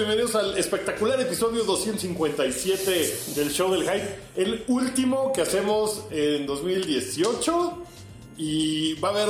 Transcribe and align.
Bienvenidos 0.00 0.34
al 0.34 0.56
espectacular 0.56 1.20
episodio 1.20 1.62
257 1.64 3.34
del 3.36 3.50
show 3.50 3.70
del 3.70 3.82
hype. 3.82 4.08
El 4.34 4.64
último 4.68 5.30
que 5.30 5.42
hacemos 5.42 6.04
en 6.10 6.46
2018 6.46 7.82
y 8.38 8.94
va 8.94 9.08
a 9.08 9.22
haber 9.22 9.28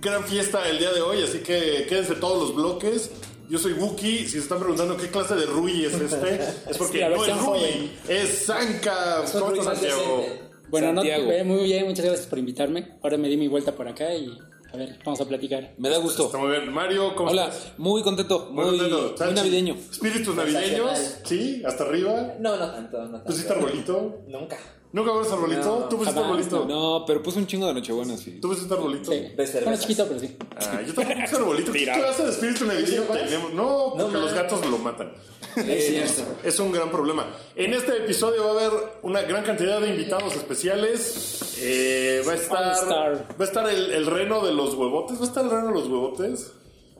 gran 0.00 0.24
fiesta 0.24 0.68
el 0.68 0.78
día 0.78 0.92
de 0.92 1.02
hoy, 1.02 1.22
así 1.22 1.38
que 1.38 1.86
quédense 1.88 2.16
todos 2.16 2.48
los 2.48 2.56
bloques. 2.56 3.12
Yo 3.48 3.58
soy 3.60 3.74
Wookie, 3.74 4.24
si 4.24 4.30
se 4.32 4.38
están 4.38 4.58
preguntando 4.58 4.96
qué 4.96 5.06
clase 5.06 5.36
de 5.36 5.46
Rui 5.46 5.84
es 5.84 5.94
este, 5.94 6.34
es 6.68 6.76
porque 6.76 7.08
no 7.08 7.24
es 7.24 7.32
Rui, 7.36 7.38
joven. 7.38 7.92
es 8.08 8.44
Zanka. 8.46 9.22
Es 9.22 9.34
un 9.34 9.40
¿Cómo 9.40 9.50
Rui 9.52 9.60
estás, 9.60 9.80
más 9.82 9.88
Santiago? 9.90 10.26
Bueno, 10.68 10.92
no, 10.94 11.00
Santiago. 11.02 11.30
eh, 11.30 11.44
muy 11.44 11.62
bien, 11.64 11.86
muchas 11.86 12.04
gracias 12.04 12.26
por 12.26 12.40
invitarme. 12.40 12.96
Ahora 13.02 13.16
me 13.18 13.28
di 13.28 13.36
mi 13.36 13.46
vuelta 13.46 13.74
por 13.76 13.86
acá 13.86 14.12
y 14.14 14.36
a 14.72 14.76
ver, 14.76 14.98
vamos 15.04 15.20
a 15.20 15.24
platicar. 15.24 15.72
Me 15.78 15.88
da 15.88 15.98
gusto. 15.98 16.26
Está 16.26 16.38
muy 16.38 16.50
bien. 16.50 16.72
Mario, 16.72 17.14
¿cómo 17.14 17.30
Hola, 17.30 17.48
estás? 17.48 17.72
muy 17.78 18.02
contento, 18.02 18.48
muy, 18.52 18.64
contento. 18.78 19.14
muy 19.24 19.34
navideño. 19.34 19.74
Espíritus 19.74 20.34
navideños, 20.34 21.16
sí, 21.24 21.62
hasta 21.64 21.84
arriba. 21.84 22.34
No, 22.38 22.56
no 22.56 22.70
tanto, 22.70 22.98
no 22.98 23.10
tanto. 23.12 23.24
¿Pusiste 23.24 23.52
arbolito? 23.52 24.22
Nunca. 24.28 24.56
¿Nunca 24.90 25.12
ves 25.12 25.30
arbolito? 25.30 25.62
No, 25.80 25.88
¿Tú 25.88 25.98
pusiste 25.98 26.18
jamás, 26.20 26.30
arbolito? 26.48 26.64
No, 26.66 27.04
pero 27.06 27.22
puse 27.22 27.38
un 27.38 27.46
chingo 27.46 27.66
de 27.66 27.74
nochebuena, 27.74 28.16
sí. 28.16 28.38
¿Tú 28.40 28.48
pusiste 28.48 28.72
arbolito? 28.72 29.12
Sí. 29.12 29.18
De 29.18 29.34
Bueno, 29.36 29.52
cervezas. 29.52 29.80
chiquito, 29.80 30.06
pero 30.08 30.20
sí. 30.20 30.36
Ah, 30.56 30.80
yo 30.86 30.94
tampoco 30.94 31.20
puse 31.20 31.36
arbolito. 31.36 31.72
¿Qué 31.72 31.84
clase 31.84 32.24
de 32.24 32.30
espíritu 32.30 32.64
navideño 32.64 33.02
tenemos? 33.02 33.52
No, 33.52 33.92
porque 33.96 34.12
No, 34.14 34.20
los 34.20 34.32
gatos 34.34 34.66
lo 34.66 34.78
matan. 34.78 35.12
Es 35.56 35.86
cierto. 35.88 36.22
Es 36.42 36.58
un 36.60 36.72
gran 36.72 36.90
problema. 36.90 37.26
En 37.54 37.74
este 37.74 37.96
episodio 37.98 38.44
va 38.44 38.50
a 38.62 38.66
haber 38.66 38.80
una 39.02 39.22
gran 39.22 39.44
cantidad 39.44 39.80
de 39.80 39.88
invitados 39.90 40.34
especiales. 40.36 41.56
Eh, 41.60 42.22
va 42.26 42.32
a 42.32 42.36
estar, 42.36 43.26
va 43.38 43.44
a 43.44 43.44
estar 43.44 43.68
el, 43.68 43.90
el 43.90 44.06
reno 44.06 44.44
de 44.44 44.52
los 44.54 44.74
huevotes. 44.74 45.18
¿Va 45.18 45.24
a 45.24 45.28
estar 45.28 45.44
el 45.44 45.50
reno 45.50 45.66
de 45.68 45.72
los 45.74 45.88
huevotes? 45.88 46.52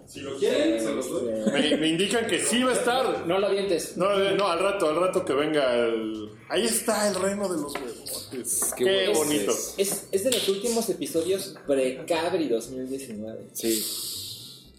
Si 0.08 0.20
lo 0.20 0.38
quieren, 0.38 0.80
se 0.80 0.94
los 0.94 1.10
doy. 1.10 1.34
Me, 1.52 1.76
me 1.76 1.88
indican 1.88 2.26
que 2.26 2.40
sí 2.40 2.62
va 2.62 2.70
a 2.70 2.74
estar. 2.74 3.26
No 3.26 3.38
lo 3.38 3.46
avientes. 3.46 3.94
No, 3.98 4.18
no, 4.34 4.48
al 4.48 4.58
rato, 4.58 4.88
al 4.88 4.96
rato 4.96 5.22
que 5.22 5.34
venga 5.34 5.74
el... 5.74 6.30
Ahí 6.48 6.64
está 6.64 7.08
el 7.08 7.14
reno 7.14 7.46
de 7.46 7.60
los 7.60 7.74
huevotes. 7.74 8.74
Qué, 8.74 9.12
bonito. 9.14 9.52
es. 9.52 9.74
Es, 9.76 10.08
es 10.10 10.24
de 10.24 10.30
los 10.30 10.48
últimos 10.48 10.88
episodios 10.88 11.54
pre-Cabri 11.66 12.48
2019. 12.48 13.48
Sí. 13.52 13.84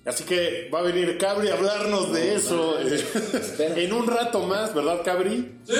Así 0.06 0.24
que 0.24 0.68
va 0.74 0.80
a 0.80 0.84
venir 0.84 1.18
Cabri 1.20 1.50
a 1.50 1.54
hablarnos 1.54 2.12
de 2.12 2.34
eso 2.34 2.80
eh, 2.80 3.04
en 3.84 3.94
un 3.94 4.08
rato 4.08 4.40
más, 4.48 4.74
¿verdad, 4.74 5.04
Cabri? 5.06 5.60
Sí. 5.66 5.76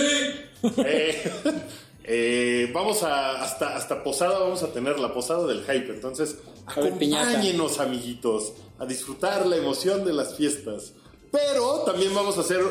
Eh, 0.86 1.32
eh, 2.04 2.72
vamos 2.74 3.04
a 3.04 3.42
hasta, 3.42 3.76
hasta 3.76 4.04
Posada, 4.04 4.40
vamos 4.40 4.64
a 4.64 4.72
tener 4.72 5.00
la 5.00 5.14
Posada 5.14 5.46
del 5.48 5.62
Hype. 5.62 5.94
Entonces, 5.94 6.38
acompáñenos, 6.66 7.80
amiguitos, 7.80 8.54
a 8.80 8.86
disfrutar 8.86 9.46
la 9.46 9.58
emoción 9.58 10.06
de 10.06 10.14
las 10.14 10.36
fiestas. 10.36 10.94
Pero 11.32 11.80
también 11.86 12.14
vamos 12.16 12.38
a 12.38 12.42
hacer 12.42 12.62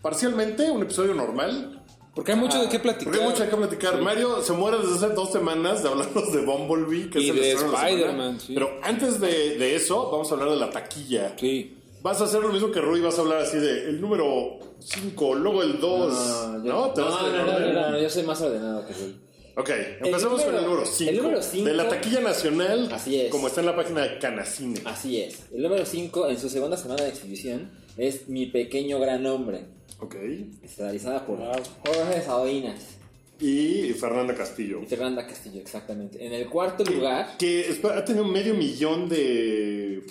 parcialmente 0.00 0.70
un 0.70 0.82
episodio 0.82 1.14
normal. 1.14 1.78
Porque 2.14 2.32
hay 2.32 2.38
mucho 2.38 2.60
de 2.60 2.68
qué 2.68 2.78
platicar. 2.78 3.04
Porque 3.04 3.24
hay 3.24 3.30
mucho 3.30 3.48
que 3.48 3.56
platicar. 3.56 4.00
Mario 4.02 4.42
se 4.42 4.52
muere 4.52 4.78
desde 4.78 4.96
hace 5.06 5.14
dos 5.14 5.32
semanas 5.32 5.82
de 5.82 5.88
hablarnos 5.88 6.32
de 6.32 6.40
Bumblebee. 6.42 7.08
Que 7.08 7.20
Y 7.20 7.30
es 7.30 7.36
el 7.36 7.40
de 7.40 7.52
Spider-Man, 7.52 8.40
sí. 8.40 8.52
Pero 8.52 8.70
antes 8.82 9.18
de, 9.18 9.56
de 9.56 9.76
eso, 9.76 10.10
vamos 10.10 10.30
a 10.30 10.34
hablar 10.34 10.50
de 10.50 10.56
la 10.56 10.70
taquilla. 10.70 11.34
Sí. 11.38 11.81
Vas 12.02 12.20
a 12.20 12.24
hacer 12.24 12.40
lo 12.42 12.48
mismo 12.48 12.70
que 12.72 12.80
Rui, 12.80 13.00
vas 13.00 13.16
a 13.18 13.22
hablar 13.22 13.38
así 13.42 13.58
de 13.58 13.88
el 13.90 14.00
número 14.00 14.58
5, 14.80 15.34
luego 15.36 15.62
el 15.62 15.78
2. 15.78 16.62
No, 16.62 16.64
yo- 16.64 16.92
¿Te 16.94 17.00
vas 17.00 17.10
no, 17.10 17.18
a 17.18 17.22
no, 17.30 17.46
no, 17.46 17.72
no, 17.72 17.90
no, 17.92 17.98
yo 18.00 18.10
soy 18.10 18.24
más 18.24 18.40
ordenado 18.40 18.84
que 18.86 18.92
él. 18.92 19.16
Ok, 19.54 19.68
empecemos 20.00 20.40
número- 20.40 20.44
con 20.46 20.54
el 20.56 20.62
número 20.64 20.82
el 20.82 20.88
5. 20.88 21.22
número 21.22 21.42
cinco- 21.42 21.64
de 21.68 21.74
la 21.74 21.88
taquilla 21.88 22.20
nacional, 22.20 22.88
Así 22.90 23.20
es. 23.20 23.30
como 23.30 23.48
está 23.48 23.60
en 23.60 23.66
la 23.66 23.76
página 23.76 24.00
de 24.02 24.18
Canacine. 24.18 24.80
Así 24.86 25.20
es. 25.20 25.40
El 25.52 25.62
número 25.62 25.84
5, 25.84 26.28
en 26.28 26.38
su 26.38 26.48
segunda 26.48 26.76
semana 26.76 27.02
de 27.04 27.10
exhibición, 27.10 27.70
es 27.98 28.28
Mi 28.28 28.46
Pequeño 28.46 28.98
Gran 28.98 29.24
Hombre. 29.26 29.66
Ok. 30.00 30.16
Estelarizada 30.62 31.24
por 31.26 31.38
Jorge 31.38 32.22
Salinas 32.24 32.96
Y 33.38 33.92
Fernanda 33.92 34.34
Castillo. 34.34 34.80
y 34.82 34.86
Fernanda 34.86 35.26
Castillo, 35.26 35.60
exactamente. 35.60 36.24
En 36.24 36.32
el 36.32 36.48
cuarto 36.48 36.82
lugar 36.84 37.36
Que 37.38 37.66
ha 37.94 38.04
tenido 38.04 38.24
medio 38.24 38.54
millón 38.54 39.08
de, 39.08 40.02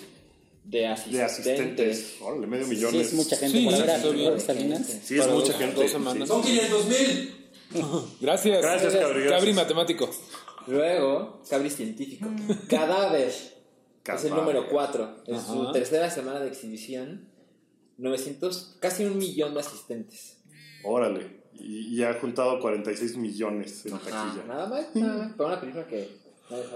de 0.72 0.86
asistentes. 0.88 1.14
de 1.18 1.22
asistentes. 1.22 2.16
Órale, 2.22 2.46
medio 2.46 2.66
millón. 2.66 2.90
Sí, 2.92 3.00
es 3.00 3.12
mucha 3.12 3.36
gente 3.36 3.58
Sí, 3.58 3.64
para 3.66 3.78
ver 3.78 3.90
a 3.90 3.96
está 3.96 4.10
bien. 4.10 4.24
Jorge 4.30 4.40
Salinas. 4.46 4.86
Sí, 5.04 5.18
es 5.18 5.28
mucha 5.28 5.46
dos- 5.52 5.56
gente. 5.56 5.82
dos 5.82 5.90
semanas. 5.90 6.22
sí. 6.28 6.34
Son 6.34 6.42
500 6.42 6.86
mil. 6.86 7.36
Gracias. 8.20 8.62
Gracias, 8.62 8.94
Cabri. 8.96 9.28
Cabri 9.28 9.52
matemático. 9.52 10.10
Luego, 10.66 11.42
Cabri 11.48 11.70
Científico. 11.70 12.28
Cadáver. 12.68 13.28
Es 13.28 13.52
Cadáver. 14.02 14.30
el 14.32 14.36
número 14.38 14.68
4. 14.68 15.16
En 15.26 15.40
su 15.40 15.72
tercera 15.72 16.10
semana 16.10 16.40
de 16.40 16.48
exhibición, 16.48 17.28
900, 17.98 18.76
casi 18.80 19.04
un 19.04 19.18
millón 19.18 19.54
de 19.54 19.60
asistentes. 19.60 20.38
Órale. 20.84 21.42
Y, 21.54 21.96
y 21.98 22.02
ha 22.02 22.14
juntado 22.14 22.58
46 22.60 23.16
millones 23.18 23.84
en 23.86 23.92
taquilla. 23.92 24.44
nada 24.48 24.66
más, 24.66 24.86
nada 24.94 25.18
más. 25.18 25.32
Para 25.34 25.48
una 25.50 25.60
película 25.60 25.86
que. 25.86 26.08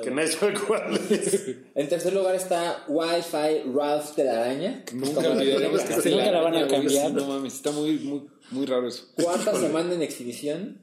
Que 0.03 0.11
nadie 0.11 0.29
sabe 0.29 0.55
cuál 0.67 0.95
es. 1.11 1.41
En 1.75 1.89
tercer 1.89 2.13
lugar 2.13 2.35
está 2.35 2.85
Wi-Fi 2.89 3.71
Ralph 3.75 4.15
de 4.17 4.25
la 4.25 4.33
Araña. 4.45 4.85
Nunca 4.93 5.15
Como 5.15 5.29
la 5.29 5.31
olvidaremos 5.35 5.81
que 5.83 6.11
Nunca 6.11 6.31
la 6.33 6.41
van 6.41 6.57
a 6.57 6.67
cambiar. 6.69 7.13
No 7.13 7.27
mames, 7.27 7.55
está 7.55 7.71
muy, 7.73 7.99
muy, 7.99 8.23
muy 8.51 8.67
raro 8.67 8.89
eso. 8.89 9.05
Cuarta 9.23 9.59
semana 9.59 9.95
en 9.95 10.03
exhibición. 10.03 10.79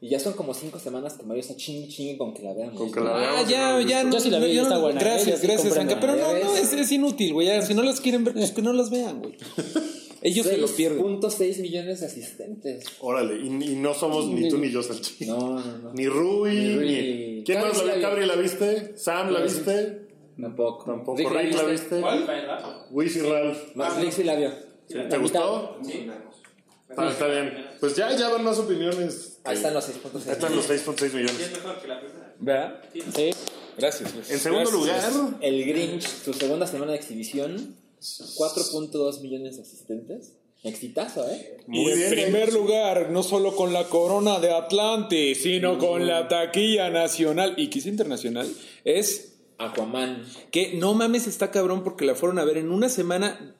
Y 0.00 0.10
ya 0.10 0.20
son 0.20 0.34
como 0.34 0.54
cinco 0.54 0.78
semanas 0.78 1.14
que 1.14 1.24
Mario 1.24 1.40
está 1.40 1.56
chingue 1.56 1.88
chingue 1.88 2.16
con 2.16 2.32
que 2.32 2.42
la 2.42 2.54
veamos. 2.54 2.76
Con 2.76 2.92
que 2.92 3.00
la 3.00 3.16
Ah, 3.16 3.18
veamos, 3.18 3.48
ya, 3.50 3.72
no, 3.72 3.80
ya. 3.80 4.02
no, 4.04 4.10
No, 4.10 4.14
Yo 4.14 4.20
sí 4.20 4.30
la 4.30 4.38
vi, 4.38 4.54
yo 4.54 4.62
está 4.62 4.76
no- 4.76 4.80
buena, 4.82 5.00
¿eh? 5.00 5.04
Gracias, 5.04 5.42
gracias. 5.42 5.76
Anka. 5.76 5.98
Pero 5.98 6.12
no, 6.14 6.38
Ya 6.38 6.44
no, 6.44 6.56
es, 6.56 6.72
es 6.72 6.92
inútil, 6.92 7.32
güey. 7.34 7.48
ya, 7.48 7.60
Si 7.62 7.74
no 7.74 7.82
las 7.82 8.00
quieren 8.00 8.22
ver, 8.22 8.34
pues 8.34 8.52
que 8.52 8.62
no 8.62 8.72
las 8.72 8.90
vean, 8.90 9.18
güey. 9.20 9.36
Ellos 10.22 10.46
se 10.46 10.56
lo 10.58 10.66
pierden. 10.68 11.02
6.6 11.04 11.60
millones 11.60 12.00
de 12.00 12.06
asistentes. 12.06 12.84
Órale, 13.00 13.36
y, 13.36 13.46
y 13.46 13.76
no 13.76 13.94
somos 13.94 14.26
ni 14.28 14.48
tú 14.48 14.58
ni 14.58 14.70
yo, 14.70 14.82
Salchi. 14.82 15.26
No, 15.26 15.60
no, 15.60 15.78
no. 15.78 15.92
Ni 15.94 16.08
Rui, 16.08 16.50
Ni 16.54 16.74
Rui, 16.76 16.86
ni... 16.86 17.44
¿Quién 17.44 17.58
Cabri 17.58 17.68
más 17.70 17.78
sí 17.78 17.84
la 17.84 17.86
la 17.86 17.92
vio? 17.92 17.96
vi. 17.96 18.02
¿Cabri 18.02 18.26
la 18.26 18.36
viste? 18.36 18.96
¿Sam 18.98 19.26
la 19.26 19.38
La 19.40 19.46
vi. 19.46 19.52
viste? 19.52 20.08
Tampoco. 20.40 20.84
Tampoco. 20.84 21.18
Rick, 21.18 21.30
¿Rick 21.32 21.54
la 21.54 21.62
viste? 21.64 22.00
¿Cuál? 22.00 22.86
Wiz 22.90 23.16
y 23.16 23.20
Ralph. 23.20 23.58
Más 23.76 23.96
Rick 24.00 24.12
sí 24.12 24.24
la 24.24 24.34
vio. 24.36 24.50
¿Te 24.88 25.18
gustó? 25.18 25.78
Sí. 25.84 26.08
Está, 26.88 27.10
está 27.10 27.26
bien. 27.26 27.66
Pues 27.80 27.94
ya, 27.96 28.16
ya 28.16 28.28
van 28.30 28.44
más 28.44 28.58
opiniones. 28.58 29.38
Ahí 29.44 29.56
están 29.56 29.74
los 29.74 29.86
Ahí 29.88 29.94
6.6. 30.12 30.30
están 30.32 30.56
los 30.56 30.68
6.6 30.70 30.96
Sí, 31.10 31.16
millones. 31.16 31.40
es 31.40 31.52
mejor 31.52 31.80
que 31.80 31.88
la 31.88 32.00
primera. 32.00 32.34
¿Verdad? 32.40 32.80
Sí. 33.14 33.30
Gracias. 33.76 34.12
gracias. 34.14 34.30
En 34.30 34.38
segundo 34.38 34.70
Gracias. 34.84 35.14
lugar, 35.14 35.34
El 35.42 35.64
Grinch, 35.66 36.02
su 36.02 36.32
segunda 36.32 36.66
semana 36.66 36.92
de 36.92 36.98
exhibición. 36.98 37.76
4.2 38.00 39.20
millones 39.20 39.56
de 39.56 39.62
asistentes. 39.62 40.32
Exitazo, 40.64 41.28
¿eh? 41.30 41.58
Y 41.70 41.88
en 41.88 41.96
bien. 41.98 42.10
primer 42.10 42.52
lugar, 42.52 43.10
no 43.10 43.22
solo 43.22 43.54
con 43.54 43.72
la 43.72 43.88
corona 43.88 44.40
de 44.40 44.52
Atlante, 44.52 45.36
sino 45.36 45.78
con 45.78 46.06
la 46.06 46.26
taquilla 46.26 46.90
nacional 46.90 47.54
y 47.56 47.68
quizá 47.70 47.88
internacional, 47.88 48.52
es 48.84 49.34
Aquaman. 49.58 50.24
que 50.50 50.74
no 50.74 50.94
mames 50.94 51.28
está 51.28 51.52
cabrón 51.52 51.84
porque 51.84 52.04
la 52.04 52.16
fueron 52.16 52.40
a 52.40 52.44
ver 52.44 52.56
en 52.58 52.72
una 52.72 52.88
semana 52.88 53.54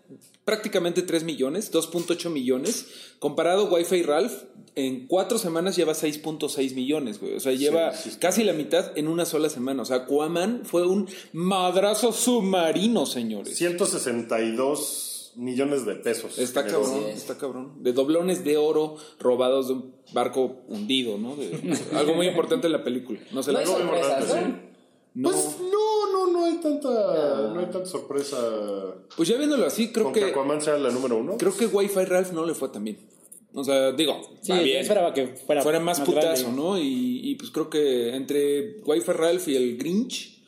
prácticamente 0.49 1.03
3 1.03 1.25
millones, 1.25 1.71
2.8 1.71 2.31
millones, 2.31 2.87
comparado 3.19 3.67
Wi-Fi 3.69 4.03
Ralph, 4.03 4.33
en 4.77 5.06
cuatro 5.06 5.37
semanas 5.37 5.77
lleva 5.77 5.93
6.6 5.93 6.75
millones, 6.75 7.21
güey. 7.21 7.35
O 7.37 7.41
sea, 7.41 7.53
lleva 7.53 7.93
sí, 7.93 8.11
sí. 8.12 8.17
casi 8.19 8.45
la 8.45 8.55
mitad 8.55 8.97
en 8.97 9.09
una 9.09 9.27
sola 9.27 9.50
semana. 9.50 9.83
O 9.83 9.85
sea, 9.85 9.97
Aquaman 9.97 10.62
fue 10.65 10.87
un 10.87 11.06
madrazo 11.35 12.12
submarino, 12.12 13.05
señores. 13.05 13.59
162 13.59 15.33
millones 15.37 15.85
de 15.85 15.95
pesos. 15.97 16.39
Está 16.39 16.62
Generó. 16.62 16.83
cabrón, 16.83 17.03
Sí, 17.05 17.11
está 17.15 17.37
cabrón. 17.37 17.73
De 17.83 17.93
doblones 17.93 18.43
de 18.44 18.56
oro 18.56 18.97
robados 19.21 19.69
de 19.69 19.75
un 19.75 19.94
barco 20.15 20.62
hundido, 20.69 21.19
¿no? 21.19 21.37
De- 21.37 21.77
algo 21.94 22.15
muy 22.15 22.27
importante 22.27 22.67
en 22.69 22.73
la 22.73 22.83
película. 22.85 23.21
No 23.33 23.43
se 23.43 23.53
No 23.53 23.59
la 23.61 23.65
hay 23.67 23.71
Algo 23.73 23.79
muy 23.85 23.99
sorpresas, 23.99 24.21
importante, 24.23 24.62
¿no? 24.62 24.68
No. 25.20 25.31
Pues 25.31 25.56
no, 25.61 26.12
no, 26.12 26.31
no 26.32 26.44
hay 26.44 26.59
tanta, 26.59 26.88
no 27.53 27.59
hay 27.59 27.67
tanta 27.67 27.87
sorpresa 27.87 28.37
Pues 29.17 29.29
ya 29.29 29.37
viéndolo 29.37 29.67
así, 29.67 29.91
creo 29.91 30.05
con 30.05 30.12
que 30.12 30.20
que 30.20 30.26
Aquaman 30.26 30.61
sea 30.61 30.79
la 30.79 30.91
número 30.91 31.17
uno. 31.17 31.37
creo 31.38 31.56
que 31.56 31.67
Wi-Fi 31.67 32.05
Ralph 32.05 32.31
no 32.32 32.47
le 32.47 32.55
fue 32.55 32.69
tan 32.69 32.85
bien. 32.85 32.99
O 33.53 33.65
sea, 33.65 33.91
digo, 33.93 34.20
Sí, 34.43 34.53
va 34.53 34.59
yo 34.59 34.62
bien. 34.65 34.81
esperaba 34.81 35.12
que 35.15 35.26
fuera, 35.29 35.62
fuera 35.62 35.81
más, 35.81 36.00
putazo, 36.00 36.43
grande. 36.44 36.53
¿no? 36.62 36.79
Y, 36.79 37.20
y 37.31 37.35
pues 37.35 37.50
creo 37.50 37.69
que 37.69 38.15
entre 38.15 38.76
Wi-Fi 38.85 39.12
Ralph 39.12 39.49
y 39.49 39.56
el 39.56 39.76
Grinch, 39.76 40.44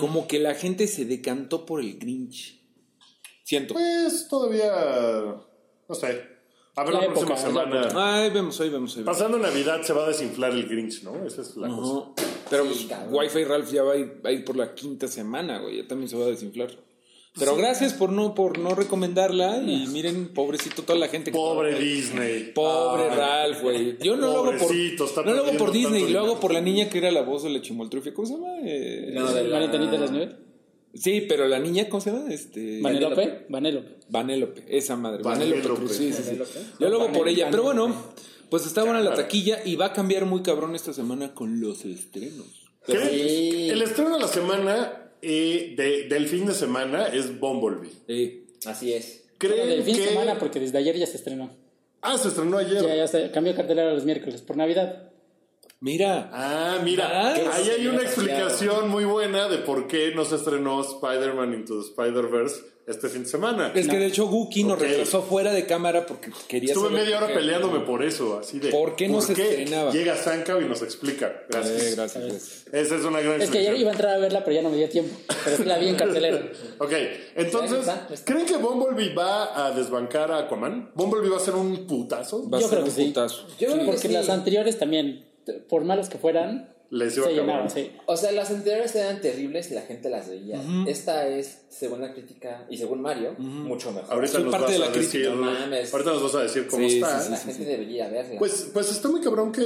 como 0.00 0.26
que 0.26 0.40
la 0.40 0.54
gente 0.56 0.88
se 0.88 1.04
decantó 1.04 1.64
por 1.64 1.80
el 1.80 1.98
Grinch. 2.00 2.58
Siento. 3.44 3.74
Pues 3.74 4.26
todavía, 4.28 4.72
no 5.88 5.94
sé. 5.94 6.38
A 6.74 6.84
ver 6.84 6.94
La 6.94 7.00
la, 7.00 7.06
época, 7.06 7.26
próxima 7.26 7.36
semana. 7.36 7.88
Ahí 8.22 8.30
vemos, 8.30 8.60
ahí 8.60 8.68
vemos, 8.68 8.96
ahí 8.96 9.02
vemos. 9.02 9.16
Pasando 9.16 9.38
Navidad 9.38 9.82
se 9.82 9.92
va 9.92 10.04
a 10.04 10.08
desinflar 10.08 10.50
el 10.52 10.66
Grinch, 10.68 11.02
¿no? 11.04 11.24
Esa 11.24 11.42
es 11.42 11.56
la 11.56 11.68
cosa. 11.68 12.06
Pero 12.50 12.64
Sí, 12.64 12.70
pues, 12.70 12.86
cabrón. 12.86 13.14
Wi-Fi 13.14 13.44
Ralph 13.44 13.70
ya 13.72 13.82
va 13.82 13.92
a, 13.92 13.96
ir, 13.96 14.20
va 14.24 14.30
a 14.30 14.32
ir 14.32 14.44
por 14.44 14.56
la 14.56 14.74
quinta 14.74 15.08
semana, 15.08 15.58
güey. 15.60 15.78
Ya 15.78 15.86
también 15.88 16.08
se 16.08 16.16
va 16.16 16.24
a 16.24 16.28
desinflar. 16.28 16.70
Pero 17.38 17.54
gracias 17.54 17.92
por 17.94 18.10
no, 18.10 18.34
por 18.34 18.58
no 18.58 18.74
recomendarla. 18.74 19.58
Y 19.58 19.86
miren, 19.88 20.28
pobrecito 20.34 20.82
toda 20.82 20.98
la 20.98 21.06
gente 21.08 21.30
que. 21.30 21.36
Pobre 21.36 21.78
Disney. 21.78 22.50
Pobre 22.54 23.04
Ay. 23.10 23.16
Ralph, 23.16 23.62
güey. 23.62 23.96
Yo 24.02 24.16
no 24.16 24.26
lo 24.26 24.38
hago 24.48 24.58
por. 24.58 24.74
Está 24.74 25.22
No 25.22 25.32
lo 25.34 25.44
hago 25.44 25.56
por 25.56 25.70
Disney, 25.72 26.08
lo 26.10 26.20
hago 26.20 26.40
por 26.40 26.52
la 26.52 26.60
niña 26.60 26.88
que 26.88 26.98
era 26.98 27.10
la 27.12 27.22
voz 27.22 27.44
de 27.44 27.50
la 27.50 27.60
chimoltrufia. 27.62 28.12
¿Cómo 28.12 28.26
se 28.26 28.34
llama? 28.34 28.48
Eh, 28.64 29.10
No, 29.14 29.32
de 29.32 29.44
la- 29.44 29.66
de 29.68 29.98
las 29.98 30.10
Nieves. 30.10 30.34
Sí, 30.94 31.26
pero 31.28 31.46
la 31.46 31.58
niña, 31.60 31.88
¿cómo 31.88 32.00
se 32.00 32.10
llama? 32.10 32.32
Este. 32.32 32.80
Vanélope. 32.80 33.44
Vanélope. 33.48 33.88
Vanélope, 34.08 34.64
esa 34.68 34.96
madre. 34.96 35.22
Vanélope. 35.22 35.60
Vanélope 35.60 35.80
Cruz, 35.86 35.96
sí, 35.96 36.12
sí, 36.12 36.22
sí. 36.24 36.38
Yo 36.80 36.88
lo 36.88 37.02
hago 37.02 37.12
por 37.12 37.28
ella. 37.28 37.48
Pero 37.50 37.62
bueno, 37.62 37.94
pues 38.50 38.66
está 38.66 38.82
buena 38.84 39.00
la 39.00 39.14
taquilla 39.14 39.60
y 39.64 39.76
va 39.76 39.86
a 39.86 39.92
cambiar 39.92 40.24
muy 40.26 40.42
cabrón 40.42 40.74
esta 40.74 40.92
semana 40.92 41.34
con 41.34 41.60
los 41.60 41.84
estrenos. 41.84 42.46
Sí. 42.86 43.68
El 43.70 43.82
estreno 43.82 44.14
de 44.14 44.20
la 44.20 44.28
semana, 44.28 45.10
eh, 45.20 45.74
de- 45.76 46.04
del 46.08 46.26
fin 46.28 46.46
de 46.46 46.54
semana, 46.54 47.06
es 47.06 47.38
Bumblebee. 47.38 47.90
Eh, 48.08 48.46
Así 48.66 48.92
es. 48.92 49.24
Bueno, 49.40 49.54
¿Creen 49.54 49.68
del 49.68 49.82
fin 49.84 49.94
que... 49.96 50.00
de 50.02 50.08
semana, 50.08 50.38
porque 50.38 50.58
desde 50.60 50.78
ayer 50.78 50.96
ya 50.96 51.06
se 51.06 51.16
estrenó. 51.16 51.50
Ah, 52.00 52.16
se 52.18 52.28
estrenó 52.28 52.58
ayer. 52.58 52.82
Ya, 52.82 52.94
ya 52.96 53.06
se 53.06 53.30
cambió 53.30 53.54
cartelera 53.54 53.92
los 53.92 54.04
miércoles 54.04 54.40
por 54.42 54.56
Navidad. 54.56 55.10
mira, 55.80 56.30
Ah, 56.32 56.80
mira, 56.82 57.08
Ah, 57.10 57.34
ahí 57.52 57.64
sí, 57.64 57.70
hay 57.70 57.86
una 57.86 58.02
explicación 58.02 58.88
muy 58.88 59.04
buena 59.04 59.48
de 59.48 59.58
por 59.58 59.86
qué 59.86 60.12
no 60.14 60.24
se 60.24 60.36
estrenó 60.36 60.80
Spider-Man 60.80 61.54
Into 61.54 61.80
the 61.80 61.86
Spider-Verse 61.88 62.62
este 62.88 63.08
fin 63.08 63.22
de 63.24 63.28
semana. 63.28 63.72
es 63.74 63.86
que 63.86 63.96
de 63.98 64.06
hecho 64.06 64.26
Guki 64.26 64.64
nos 64.64 64.74
Ok. 64.78 64.82
retrasó 64.82 65.22
fuera 65.22 65.52
de 65.52 65.66
cámara 65.66 66.06
porque 66.06 66.30
quería 66.48 66.72
Estuve 66.72 66.88
saber 66.88 67.02
media 67.02 67.18
hora 67.18 67.26
peleándome 67.34 67.80
por 67.80 68.02
eso, 68.02 68.38
así 68.38 68.58
de... 68.58 68.70
¿Por 68.70 68.96
qué 68.96 69.08
no 69.08 69.20
se 69.20 69.32
estrenaba? 69.34 69.92
Llega 69.92 70.16
Sanka 70.16 70.58
y 70.60 70.64
nos 70.64 70.82
explica. 70.82 71.42
Gracias. 71.48 71.82
Eh, 71.82 71.92
gracias. 71.94 72.64
Esa 72.72 72.96
es 72.96 73.04
una 73.04 73.20
gran 73.20 73.40
Es 73.42 73.50
que 73.50 73.58
ayer 73.58 73.76
iba 73.76 73.90
a 73.90 73.92
entrar 73.92 74.14
a 74.14 74.18
verla, 74.18 74.42
pero 74.44 74.56
ya 74.56 74.62
no 74.62 74.70
me 74.70 74.76
dio 74.76 74.88
tiempo. 74.88 75.14
Pero 75.44 75.56
sí 75.56 75.64
la 75.64 75.78
vi 75.78 75.88
en 75.88 75.96
cartelera. 75.96 76.42
Ok, 76.78 76.92
entonces. 77.36 77.86
¿creen 78.24 78.46
que 78.46 78.56
Bumblebee 78.56 79.14
va 79.14 79.66
a 79.66 79.72
desbancar 79.72 80.30
a 80.32 80.38
Aquaman? 80.38 80.90
¿Bumblebee 80.94 81.28
va 81.30 81.36
a 81.36 81.40
ser 81.40 81.54
un 81.54 81.86
putazo? 81.86 82.48
Va 82.48 82.58
a 82.58 82.60
Yo 82.60 82.68
ser 82.68 82.78
creo 82.78 82.88
un 82.88 82.94
que 82.94 83.02
sí. 83.02 83.08
putazo. 83.08 83.46
Yo 83.58 83.66
creo 83.68 83.78
que 83.80 83.84
Porque 83.84 84.08
sí. 84.08 84.08
las 84.08 84.28
anteriores 84.28 84.78
también, 84.78 85.24
por 85.68 85.84
malos 85.84 86.08
que 86.08 86.18
fueran, 86.18 86.72
Les 86.90 87.14
iba 87.18 87.26
se 87.68 87.74
sí. 87.74 87.92
O 88.06 88.16
sea, 88.16 88.32
las 88.32 88.50
anteriores 88.50 88.94
eran 88.94 89.20
terribles 89.20 89.70
y 89.70 89.74
la 89.74 89.82
gente 89.82 90.08
las 90.08 90.28
veía. 90.28 90.58
Esta 90.86 91.28
es, 91.28 91.62
según 91.68 92.00
la 92.00 92.14
crítica 92.14 92.66
y 92.70 92.78
según 92.78 93.02
Mario, 93.02 93.34
mucho 93.38 93.92
mejor. 93.92 94.10
Ahorita 94.14 94.38
nos, 94.38 94.50
parte 94.50 94.64
vas 94.66 94.72
de 94.72 94.78
la 94.78 94.86
a 94.86 94.92
crítica, 94.92 95.18
decir, 95.18 95.30
no 95.30 95.50
mames. 95.50 95.92
ahorita 95.92 96.10
nos 96.12 96.22
vas 96.22 96.34
a 96.36 96.42
decir 96.42 96.66
cómo 96.66 96.88
Sí, 96.88 96.94
está. 96.96 97.20
sí, 97.20 97.30
la 97.30 97.36
gente 97.36 97.64
debería 97.64 98.08
verla. 98.08 98.38
Pues, 98.38 98.70
pues 98.72 98.90
está 98.90 99.08
muy 99.08 99.20
cabrón 99.20 99.52
que 99.52 99.60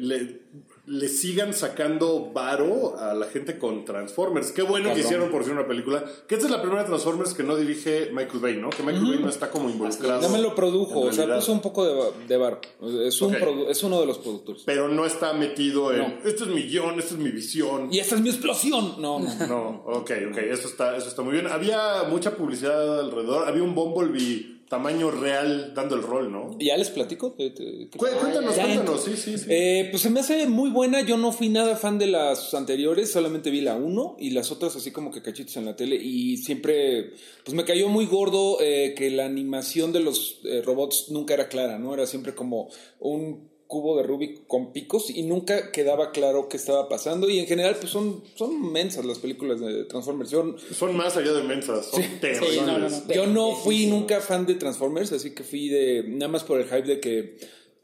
le, 0.00 0.40
le 0.86 1.08
sigan 1.08 1.52
sacando 1.52 2.30
varo 2.32 2.96
a 2.98 3.12
la 3.12 3.26
gente 3.26 3.58
con 3.58 3.84
Transformers. 3.84 4.52
Qué 4.52 4.62
bueno 4.62 4.94
que 4.94 5.00
hicieron 5.00 5.30
por 5.30 5.42
ser 5.42 5.52
una 5.52 5.66
película. 5.66 6.04
Que 6.28 6.36
esta 6.36 6.46
es 6.46 6.52
la 6.52 6.62
primera 6.62 6.84
Transformers 6.84 7.34
que 7.34 7.42
no 7.42 7.56
dirige 7.56 8.10
Michael 8.12 8.38
Bay, 8.38 8.56
¿no? 8.56 8.70
Que 8.70 8.82
Michael 8.82 9.06
Bay 9.06 9.18
no 9.18 9.28
está 9.28 9.50
como 9.50 9.68
involucrado. 9.68 10.22
Ya 10.22 10.28
me 10.28 10.38
lo 10.38 10.54
produjo, 10.54 11.00
o 11.00 11.12
sea, 11.12 11.34
puso 11.34 11.52
un 11.52 11.60
poco 11.60 11.84
de, 11.84 12.26
de 12.28 12.36
bar. 12.36 12.60
Es, 13.04 13.20
un 13.20 13.34
es 13.68 13.82
uno 13.82 14.00
de 14.00 14.06
los 14.06 14.18
productores. 14.18 14.62
Pero 14.64 14.88
no 14.88 15.04
está 15.04 15.32
metido 15.32 15.92
en. 15.92 15.98
No. 15.98 16.06
Este 16.24 16.44
es 16.44 16.48
mi 16.48 16.62
guion, 16.62 16.98
esta 16.98 17.14
es 17.14 17.20
mi 17.20 17.30
visión. 17.30 17.88
Y 17.92 17.98
esta 17.98 18.14
es 18.14 18.20
mi 18.20 18.30
explosión. 18.30 18.94
No, 19.00 19.18
no. 19.18 19.46
No, 19.46 19.82
ok, 19.86 20.10
ok, 20.30 20.38
eso 20.38 20.68
está, 20.68 20.96
eso 20.96 21.08
está 21.08 21.22
muy 21.22 21.32
bien. 21.32 21.46
Había 21.46 22.04
mucha 22.08 22.36
publicidad 22.36 23.00
alrededor. 23.00 23.48
Había 23.48 23.62
un 23.62 23.74
Bumblebee 23.74 24.55
tamaño 24.68 25.10
real 25.10 25.72
dando 25.74 25.94
el 25.94 26.02
rol, 26.02 26.32
¿no? 26.32 26.56
¿Ya 26.58 26.76
les 26.76 26.90
platico? 26.90 27.34
Cuéntanos, 27.34 28.54
cuéntanos, 28.54 29.04
sí, 29.04 29.16
sí, 29.16 29.38
sí. 29.38 29.46
Eh, 29.48 29.88
pues 29.90 30.02
se 30.02 30.10
me 30.10 30.20
hace 30.20 30.46
muy 30.46 30.70
buena. 30.70 31.02
Yo 31.02 31.16
no 31.16 31.32
fui 31.32 31.48
nada 31.48 31.76
fan 31.76 31.98
de 31.98 32.08
las 32.08 32.52
anteriores, 32.54 33.12
solamente 33.12 33.50
vi 33.50 33.60
la 33.60 33.76
1 33.76 34.16
y 34.18 34.30
las 34.30 34.50
otras 34.50 34.74
así 34.76 34.90
como 34.90 35.10
que 35.10 35.22
cachitos 35.22 35.56
en 35.56 35.66
la 35.66 35.76
tele. 35.76 35.96
Y 35.96 36.38
siempre, 36.38 37.12
pues 37.44 37.54
me 37.54 37.64
cayó 37.64 37.88
muy 37.88 38.06
gordo 38.06 38.58
eh, 38.60 38.94
que 38.96 39.10
la 39.10 39.24
animación 39.26 39.92
de 39.92 40.00
los 40.00 40.40
eh, 40.44 40.62
robots 40.62 41.06
nunca 41.10 41.34
era 41.34 41.48
clara, 41.48 41.78
¿no? 41.78 41.94
Era 41.94 42.06
siempre 42.06 42.34
como 42.34 42.68
un 42.98 43.55
cubo 43.66 43.96
de 43.96 44.02
Rubik 44.02 44.46
con 44.46 44.72
picos 44.72 45.10
y 45.10 45.22
nunca 45.22 45.72
quedaba 45.72 46.12
claro 46.12 46.48
qué 46.48 46.56
estaba 46.56 46.88
pasando. 46.88 47.28
Y 47.28 47.38
en 47.38 47.46
general, 47.46 47.76
pues 47.76 47.90
son, 47.90 48.22
son 48.34 48.72
mensas 48.72 49.04
las 49.04 49.18
películas 49.18 49.60
de 49.60 49.84
Transformers. 49.84 50.30
Yo, 50.30 50.56
Son 50.72 50.96
más 50.96 51.16
allá 51.16 51.32
de 51.32 51.42
mensas, 51.42 51.86
son 51.86 52.02
terribles. 52.20 52.54
Sí, 52.54 52.60
no, 52.60 52.78
no, 52.78 52.88
no. 52.88 53.12
yo 53.12 53.26
no 53.26 53.54
fui 53.54 53.86
nunca 53.86 54.20
fan 54.20 54.46
de 54.46 54.54
Transformers, 54.54 55.12
así 55.12 55.32
que 55.32 55.42
fui 55.42 55.68
de 55.68 56.04
nada 56.06 56.28
más 56.28 56.44
por 56.44 56.60
el 56.60 56.66
hype 56.66 56.82
de 56.82 57.00
que 57.00 57.36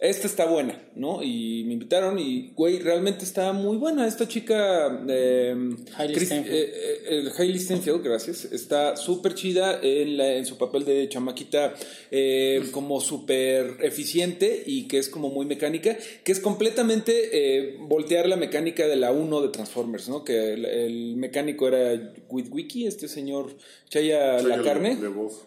esta 0.02 0.26
está 0.26 0.46
buena, 0.46 0.82
¿no? 0.96 1.22
Y 1.22 1.62
me 1.64 1.74
invitaron 1.74 2.18
y, 2.18 2.50
güey, 2.56 2.80
realmente 2.80 3.24
está 3.24 3.52
muy 3.52 3.76
buena. 3.76 4.06
Esta 4.08 4.26
chica, 4.26 5.02
eh, 5.08 5.54
Hailey 5.96 6.16
Chris- 6.16 6.26
Steinfeld. 6.26 6.54
eh, 6.56 6.70
eh, 6.74 6.98
el 7.08 7.30
Hailey 7.38 7.58
Steinfeld, 7.60 8.02
gracias, 8.02 8.44
está 8.46 8.96
súper 8.96 9.34
chida 9.34 9.78
en, 9.80 10.16
la- 10.16 10.34
en 10.34 10.44
su 10.44 10.58
papel 10.58 10.84
de 10.84 11.08
chamaquita, 11.08 11.74
eh, 12.10 12.62
como 12.72 13.00
súper 13.00 13.76
eficiente 13.82 14.62
y 14.66 14.88
que 14.88 14.98
es 14.98 15.08
como 15.08 15.30
muy 15.30 15.46
mecánica, 15.46 15.96
que 16.24 16.32
es 16.32 16.40
completamente 16.40 17.12
eh, 17.32 17.76
voltear 17.80 18.28
la 18.28 18.36
mecánica 18.36 18.88
de 18.88 18.96
la 18.96 19.12
1 19.12 19.40
de 19.40 19.48
Transformers, 19.50 20.08
¿no? 20.08 20.24
Que 20.24 20.54
el, 20.54 20.64
el 20.64 21.16
mecánico 21.16 21.68
era 21.68 22.12
Witwiki, 22.28 22.86
este 22.88 23.06
señor 23.06 23.56
Chaya 23.88 24.40
Soy 24.40 24.50
la 24.50 24.62
carne. 24.62 24.96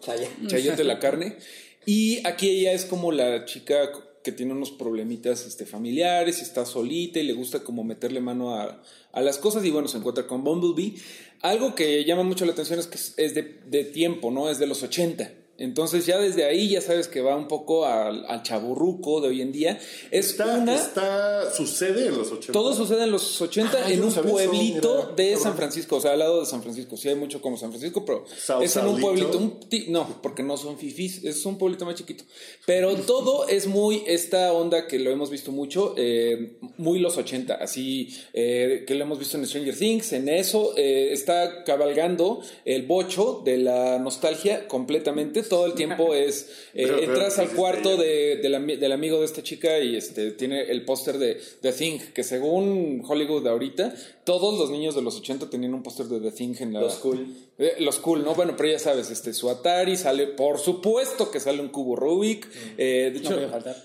Chaya. 0.00 0.28
Chayote 0.46 0.82
la 0.84 0.98
carne. 0.98 1.36
Y 1.84 2.26
aquí 2.26 2.48
ella 2.50 2.72
es 2.72 2.84
como 2.84 3.12
la 3.12 3.44
chica 3.44 3.92
que 4.26 4.32
tiene 4.32 4.54
unos 4.54 4.72
problemitas 4.72 5.46
este, 5.46 5.66
familiares 5.66 6.40
y 6.40 6.42
está 6.42 6.66
solita 6.66 7.20
y 7.20 7.22
le 7.22 7.32
gusta 7.32 7.62
como 7.62 7.84
meterle 7.84 8.20
mano 8.20 8.56
a, 8.56 8.82
a 9.12 9.20
las 9.20 9.38
cosas 9.38 9.64
y 9.64 9.70
bueno, 9.70 9.86
se 9.86 9.98
encuentra 9.98 10.26
con 10.26 10.42
Bumblebee. 10.42 10.96
Algo 11.42 11.76
que 11.76 12.04
llama 12.04 12.24
mucho 12.24 12.44
la 12.44 12.50
atención 12.50 12.80
es 12.80 12.88
que 12.88 12.96
es, 12.96 13.34
de, 13.36 13.60
de 13.66 13.84
tiempo, 13.84 14.32
¿no? 14.32 14.50
Es 14.50 14.58
de 14.58 14.66
los 14.66 14.82
80. 14.82 15.30
Entonces 15.58 16.06
ya 16.06 16.18
desde 16.18 16.44
ahí 16.44 16.68
ya 16.70 16.80
sabes 16.80 17.08
que 17.08 17.20
va 17.20 17.36
un 17.36 17.48
poco 17.48 17.86
al, 17.86 18.24
al 18.26 18.42
chaburruco 18.42 19.20
de 19.20 19.28
hoy 19.28 19.42
en 19.42 19.52
día. 19.52 19.78
Es 20.10 20.30
Está, 20.30 20.56
una... 20.58 20.74
está, 20.74 21.52
sucede 21.52 22.08
en 22.08 22.18
los 22.18 22.30
80. 22.30 22.52
Todo 22.52 22.74
sucede 22.74 23.04
en 23.04 23.10
los 23.10 23.40
80 23.40 23.76
Ah, 23.76 23.90
en 23.90 24.02
un 24.02 24.08
eso, 24.08 24.22
pueblito 24.22 25.12
mira, 25.16 25.30
de. 25.30 25.36
San 25.36 25.56
Francisco, 25.56 25.96
o 25.96 26.00
sea, 26.00 26.12
al 26.12 26.18
lado 26.18 26.40
de 26.40 26.46
San 26.46 26.62
Francisco. 26.62 26.96
Sí 26.96 27.08
hay 27.08 27.14
mucho 27.14 27.40
como 27.40 27.56
San 27.56 27.70
Francisco, 27.70 28.04
pero 28.04 28.24
Sao 28.36 28.62
es 28.62 28.76
en 28.76 28.86
un 28.86 29.00
pueblito, 29.00 29.38
un 29.38 29.60
no, 29.88 30.20
porque 30.22 30.42
no 30.42 30.56
son 30.56 30.78
fifís, 30.78 31.24
es 31.24 31.44
un 31.46 31.58
pueblito 31.58 31.84
más 31.84 31.94
chiquito. 31.94 32.24
Pero 32.64 32.94
todo 33.06 33.48
es 33.48 33.66
muy 33.66 34.02
esta 34.06 34.52
onda 34.52 34.86
que 34.86 34.98
lo 34.98 35.10
hemos 35.10 35.30
visto 35.30 35.52
mucho, 35.52 35.94
eh, 35.96 36.58
muy 36.76 36.98
los 36.98 37.16
80, 37.16 37.54
así 37.54 38.14
eh, 38.32 38.84
que 38.86 38.94
lo 38.94 39.04
hemos 39.04 39.18
visto 39.18 39.36
en 39.36 39.46
Stranger 39.46 39.76
Things, 39.76 40.12
en 40.12 40.28
eso 40.28 40.74
eh, 40.76 41.10
está 41.12 41.64
cabalgando 41.64 42.40
el 42.64 42.82
bocho 42.82 43.42
de 43.44 43.58
la 43.58 43.98
nostalgia 43.98 44.66
completamente, 44.68 45.42
todo 45.50 45.66
el 45.66 45.74
tiempo 45.74 46.14
es 46.14 46.48
eh, 46.74 46.86
Pero- 46.86 46.98
entras 47.00 47.34
¿qué 47.36 47.40
al 47.42 47.48
cuarto 47.50 47.92
ella? 47.94 48.02
de, 48.04 48.36
del 48.36 48.54
ami- 48.54 48.76
del 48.76 48.92
amigo 48.92 49.18
de 49.20 49.26
esta 49.26 49.42
chica 49.42 49.78
y 49.78 49.96
este 49.96 50.30
tiene 50.32 50.62
el 50.70 50.84
póster 50.84 51.18
de 51.18 51.40
The 51.60 51.72
Thing, 51.72 51.98
que 52.14 52.22
según 52.24 53.02
Hollywood 53.06 53.46
ahorita, 53.46 53.94
todos 54.26 54.58
los 54.58 54.70
niños 54.70 54.96
de 54.96 55.02
los 55.02 55.16
80 55.18 55.48
tenían 55.48 55.72
un 55.72 55.84
póster 55.84 56.06
de 56.06 56.18
The 56.18 56.32
Thing 56.32 56.54
en 56.58 56.72
la... 56.74 56.80
Los 56.80 56.96
cool. 56.96 57.32
Eh, 57.58 57.76
los 57.78 57.98
cool, 58.00 58.24
¿no? 58.24 58.34
Bueno, 58.34 58.54
pero 58.56 58.68
ya 58.68 58.78
sabes, 58.80 59.08
este, 59.10 59.32
su 59.32 59.48
Atari 59.48 59.96
sale, 59.96 60.26
por 60.26 60.58
supuesto 60.58 61.30
que 61.30 61.38
sale 61.38 61.60
un 61.62 61.68
cubo 61.68 61.94
Rubik. 61.94 62.46
eh, 62.76 63.12
de, 63.14 63.20
No 63.20 63.36
hecho, 63.36 63.36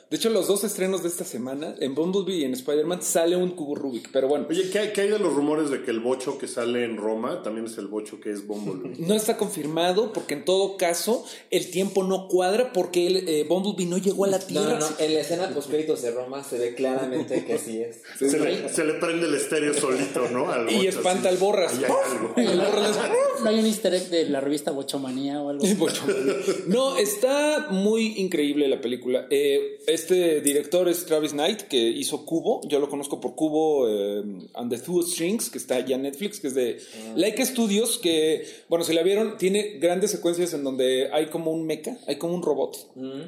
de 0.10 0.18
hecho, 0.18 0.30
los 0.32 0.48
dos 0.48 0.64
estrenos 0.64 1.04
de 1.04 1.10
esta 1.10 1.24
semana, 1.26 1.76
en 1.80 1.94
Bumblebee 1.94 2.40
y 2.40 2.44
en 2.44 2.54
Spider-Man, 2.54 3.04
sale 3.04 3.36
un 3.36 3.52
cubo 3.52 3.76
Rubik. 3.76 4.10
Pero 4.12 4.28
bueno, 4.28 4.48
Oye, 4.50 4.70
¿qué 4.72 4.80
hay, 4.80 4.94
qué 4.94 5.02
hay 5.02 5.10
de 5.10 5.20
los 5.20 5.32
rumores 5.34 5.70
de 5.70 5.84
que 5.84 5.92
el 5.92 6.00
bocho 6.00 6.40
que 6.40 6.48
sale 6.48 6.86
en 6.86 6.98
Roma 6.98 7.44
también 7.44 7.68
es 7.68 7.78
el 7.78 7.86
bocho 7.86 8.20
que 8.20 8.32
es 8.32 8.48
Bumblebee? 8.48 8.96
no 9.08 9.14
está 9.14 9.38
confirmado 9.38 10.12
porque 10.12 10.34
en 10.34 10.44
todo 10.44 10.76
caso 10.76 11.24
el 11.52 11.70
tiempo 11.70 12.04
no 12.04 12.28
cuadra 12.28 12.74
porque 12.74 13.06
el, 13.06 13.30
eh, 13.30 13.46
Bumblebee 13.48 13.86
no 13.86 14.00
llegó 14.00 14.26
a 14.26 14.30
la 14.30 14.40
No, 14.40 14.46
Tierra. 14.46 14.80
no, 14.80 14.90
no. 14.90 14.96
En 14.98 15.14
la 15.14 15.20
escena 15.22 15.50
post 15.54 15.70
créditos 15.70 16.02
de 16.02 16.10
Roma 16.10 16.44
se 16.44 16.58
ve 16.58 16.74
claramente 16.74 17.46
que 17.46 17.60
sí 17.60 17.80
es. 17.80 18.02
se, 18.18 18.40
le, 18.40 18.68
se 18.70 18.84
le 18.84 18.96
prende 18.96 19.28
el 19.28 19.36
estéreo 19.36 19.74
solito, 19.76 20.28
¿no? 20.32 20.52
Al 20.52 20.70
Y 20.72 20.78
bocho, 20.78 20.90
espanta 20.90 21.30
así. 21.30 21.36
al 21.36 21.38
Borras. 21.38 21.74
Hay 21.78 21.84
algo. 21.86 22.34
El 22.38 22.60
Borras 22.60 22.98
¿No 23.44 23.50
hay 23.50 23.60
un 23.60 23.66
easter 23.66 23.94
egg 23.96 24.10
de 24.10 24.26
la 24.30 24.40
revista 24.40 24.72
Bochomanía 24.72 25.42
o 25.42 25.50
algo 25.50 25.64
así? 25.66 25.76
No, 26.68 26.96
está 26.98 27.68
muy 27.72 28.14
increíble 28.18 28.68
la 28.68 28.80
película. 28.82 29.28
Eh, 29.30 29.80
este 29.88 30.42
director 30.42 30.88
es 30.88 31.06
Travis 31.06 31.32
Knight, 31.32 31.62
que 31.64 31.78
hizo 31.78 32.26
Cubo. 32.26 32.62
Yo 32.68 32.80
lo 32.80 32.90
conozco 32.90 33.20
por 33.20 33.36
Cubo 33.36 33.88
eh, 33.90 34.24
and 34.54 34.70
the 34.72 34.78
Two 34.80 35.02
Strings, 35.04 35.50
que 35.50 35.58
está 35.58 35.80
ya 35.86 35.96
en 35.96 36.04
Netflix, 36.04 36.40
que 36.40 36.48
es 36.48 36.56
de 36.56 36.80
Like 37.16 37.44
Studios, 37.46 37.98
que, 37.98 38.46
bueno, 38.70 38.86
si 38.86 38.94
la 38.94 39.02
vieron, 39.04 39.38
tiene 39.38 39.78
grandes 39.80 40.12
secuencias 40.12 40.54
en 40.54 40.64
donde 40.64 41.10
hay 41.12 41.28
como 41.28 41.52
un 41.52 41.66
mecha, 41.66 41.98
hay 42.08 42.18
como 42.18 42.36
un 42.36 42.44
robot 42.44 42.78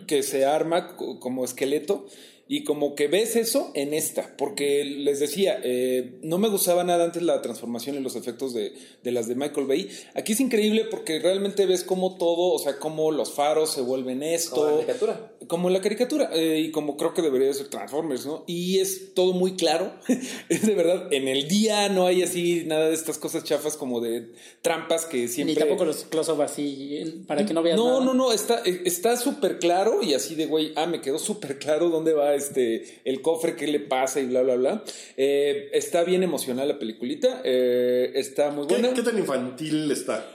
que 0.08 0.22
se 0.24 0.46
arma 0.46 0.96
co- 0.96 1.20
como 1.20 1.44
esqueleto. 1.44 2.06
Y 2.54 2.64
como 2.64 2.94
que 2.94 3.08
ves 3.08 3.36
eso 3.36 3.72
en 3.74 3.96
esta, 3.96 4.38
porque 4.38 4.86
les 4.86 5.20
decía, 5.20 5.60
eh, 5.64 6.20
no 6.22 6.38
me 6.38 6.50
gustaba 6.50 6.84
nada 6.84 7.04
antes 7.04 7.24
la 7.24 7.42
transformación 7.42 7.96
y 7.96 8.00
los 8.00 8.16
efectos 8.16 8.54
de, 8.54 8.74
de 9.02 9.12
las 9.12 9.28
de 9.28 9.34
Michael 9.34 9.66
Bay. 9.66 9.90
Aquí 10.14 10.34
es 10.34 10.40
increíble 10.40 10.86
porque 10.86 11.18
realmente 11.18 11.66
ves 11.66 11.84
cómo 11.84 12.16
todo, 12.16 12.54
o 12.54 12.60
sea, 12.60 12.78
cómo 12.78 13.12
los 13.12 13.34
faros 13.34 13.72
se 13.72 13.82
vuelven 13.82 14.22
esto. 14.22 14.68
La 14.68 14.86
caricatura. 14.86 15.33
Como 15.48 15.70
la 15.70 15.82
caricatura, 15.82 16.30
eh, 16.34 16.60
y 16.60 16.72
como 16.72 16.98
creo 16.98 17.14
que 17.14 17.22
debería 17.22 17.48
de 17.48 17.54
ser 17.54 17.68
Transformers, 17.70 18.26
¿no? 18.26 18.44
Y 18.48 18.80
es 18.80 19.14
todo 19.14 19.34
muy 19.34 19.56
claro. 19.56 19.94
es 20.50 20.66
de 20.66 20.76
verdad, 20.76 21.12
en 21.12 21.28
el 21.28 21.48
día 21.48 21.90
no 21.90 22.06
hay 22.08 22.24
así 22.24 22.64
nada 22.66 22.88
de 22.88 22.94
estas 22.94 23.18
cosas 23.18 23.44
chafas 23.44 23.78
como 23.78 24.02
de 24.02 24.30
trampas 24.62 25.06
que 25.06 25.28
siempre. 25.28 25.54
Ni 25.56 25.60
tampoco 25.60 25.86
los 25.86 26.04
close-up 26.06 26.42
así, 26.42 27.24
para 27.28 27.46
que 27.46 27.54
no 27.54 27.62
veas 27.64 27.78
No, 27.78 28.00
nada. 28.00 28.06
no, 28.06 28.14
no, 28.14 28.32
está 28.34 28.62
eh, 28.66 28.82
está 28.86 29.18
súper 29.18 29.60
claro 29.60 30.02
y 30.02 30.14
así 30.14 30.36
de, 30.36 30.46
güey, 30.46 30.74
ah, 30.76 30.86
me 30.86 31.02
quedó 31.02 31.20
súper 31.20 31.60
claro 31.60 31.90
dónde 31.90 32.14
va 32.14 32.34
este 32.36 33.02
el 33.06 33.22
cofre, 33.22 33.56
qué 33.56 33.68
le 33.68 33.80
pasa 33.80 34.20
y 34.20 34.26
bla, 34.26 34.42
bla, 34.42 34.56
bla. 34.56 34.84
Eh, 35.18 35.70
está 35.74 36.04
bien 36.04 36.24
emocional 36.24 36.68
la 36.68 36.80
peliculita, 36.80 37.42
eh, 37.44 38.12
está 38.16 38.52
muy 38.52 38.68
¿Qué, 38.68 38.76
buena. 38.76 38.94
qué 38.94 39.02
tan 39.04 39.18
infantil 39.18 39.92
está? 39.92 40.26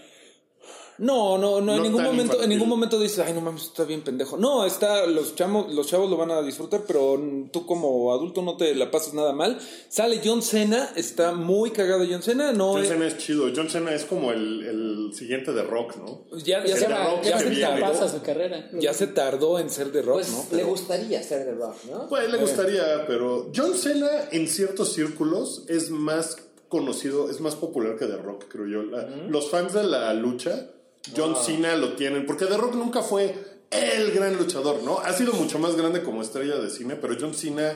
No, 0.98 1.38
no, 1.38 1.60
no, 1.60 1.66
No 1.66 1.74
en 1.76 1.82
ningún 1.84 2.02
momento, 2.02 2.20
en 2.22 2.26
infantil. 2.26 2.48
ningún 2.48 2.68
momento 2.68 2.98
dices, 3.00 3.20
ay, 3.20 3.32
no 3.32 3.40
mames, 3.40 3.62
está 3.64 3.84
bien 3.84 4.02
pendejo. 4.02 4.36
No, 4.36 4.64
está, 4.66 5.06
los 5.06 5.34
chamos, 5.36 5.72
los 5.72 5.86
chavos 5.86 6.10
lo 6.10 6.16
van 6.16 6.30
a 6.30 6.42
disfrutar, 6.42 6.82
pero 6.86 7.20
tú 7.52 7.66
como 7.66 8.12
adulto 8.12 8.42
no 8.42 8.56
te 8.56 8.74
la 8.74 8.90
pasas 8.90 9.14
nada 9.14 9.32
mal. 9.32 9.58
Sale 9.88 10.20
John 10.24 10.42
Cena, 10.42 10.90
está 10.96 11.32
muy 11.32 11.70
cagado 11.70 12.04
John 12.10 12.22
Cena, 12.22 12.52
no 12.52 12.72
John 12.72 12.82
es- 12.82 12.88
Cena 12.88 13.06
es 13.06 13.18
chido. 13.18 13.48
John 13.54 13.68
Cena 13.70 13.94
es 13.94 14.04
como 14.04 14.32
el, 14.32 14.62
el 14.66 15.14
siguiente 15.14 15.52
de 15.52 15.62
Rock, 15.62 15.96
¿no? 15.98 16.24
ya, 16.38 16.64
ya, 16.66 16.74
se, 16.76 16.82
de 16.82 16.88
Ya, 16.88 17.04
Rock 17.04 17.22
ya 17.22 17.38
que 17.38 17.54
se 17.54 17.80
pasa 17.80 18.08
su 18.08 18.22
carrera. 18.22 18.68
ya 18.72 18.92
se 18.92 19.06
tardó 19.06 19.58
en 19.58 19.70
ser 19.70 19.92
de 19.92 20.02
rock, 20.02 20.16
Pues 20.16 20.30
¿no? 20.32 20.38
le 20.38 20.56
Pero- 20.56 20.66
gustaría 20.68 21.22
ser 21.22 21.44
The 21.44 21.52
Rock, 21.52 21.74
¿no? 21.90 22.08
Pues 22.08 22.30
le 22.30 22.38
gustaría, 22.38 23.06
pero 23.06 23.50
John 23.54 23.74
Cena 23.74 24.08
en 24.32 24.48
ciertos 24.48 24.92
círculos 24.92 25.64
es 25.68 25.90
más 25.90 26.36
conocido, 26.68 27.30
es 27.30 27.40
más 27.40 27.54
popular 27.56 27.96
que 27.96 28.06
The 28.06 28.16
Rock, 28.16 28.44
creo 28.48 28.66
yo. 28.66 28.82
La- 28.82 29.06
Los 29.28 29.48
fans 29.50 29.72
de 29.72 29.84
la 29.84 30.12
lucha, 30.14 30.70
John 31.16 31.36
Cena 31.36 31.74
lo 31.76 31.94
tienen, 31.94 32.26
porque 32.26 32.46
The 32.46 32.56
Rock 32.56 32.74
nunca 32.74 33.02
fue 33.02 33.34
el 33.70 34.12
gran 34.12 34.36
luchador, 34.36 34.82
¿no? 34.82 34.98
Ha 35.00 35.12
sido 35.12 35.32
mucho 35.34 35.58
más 35.58 35.76
grande 35.76 36.02
como 36.02 36.22
estrella 36.22 36.56
de 36.56 36.70
cine, 36.70 36.96
pero 36.96 37.16
John 37.18 37.34
Cena 37.34 37.74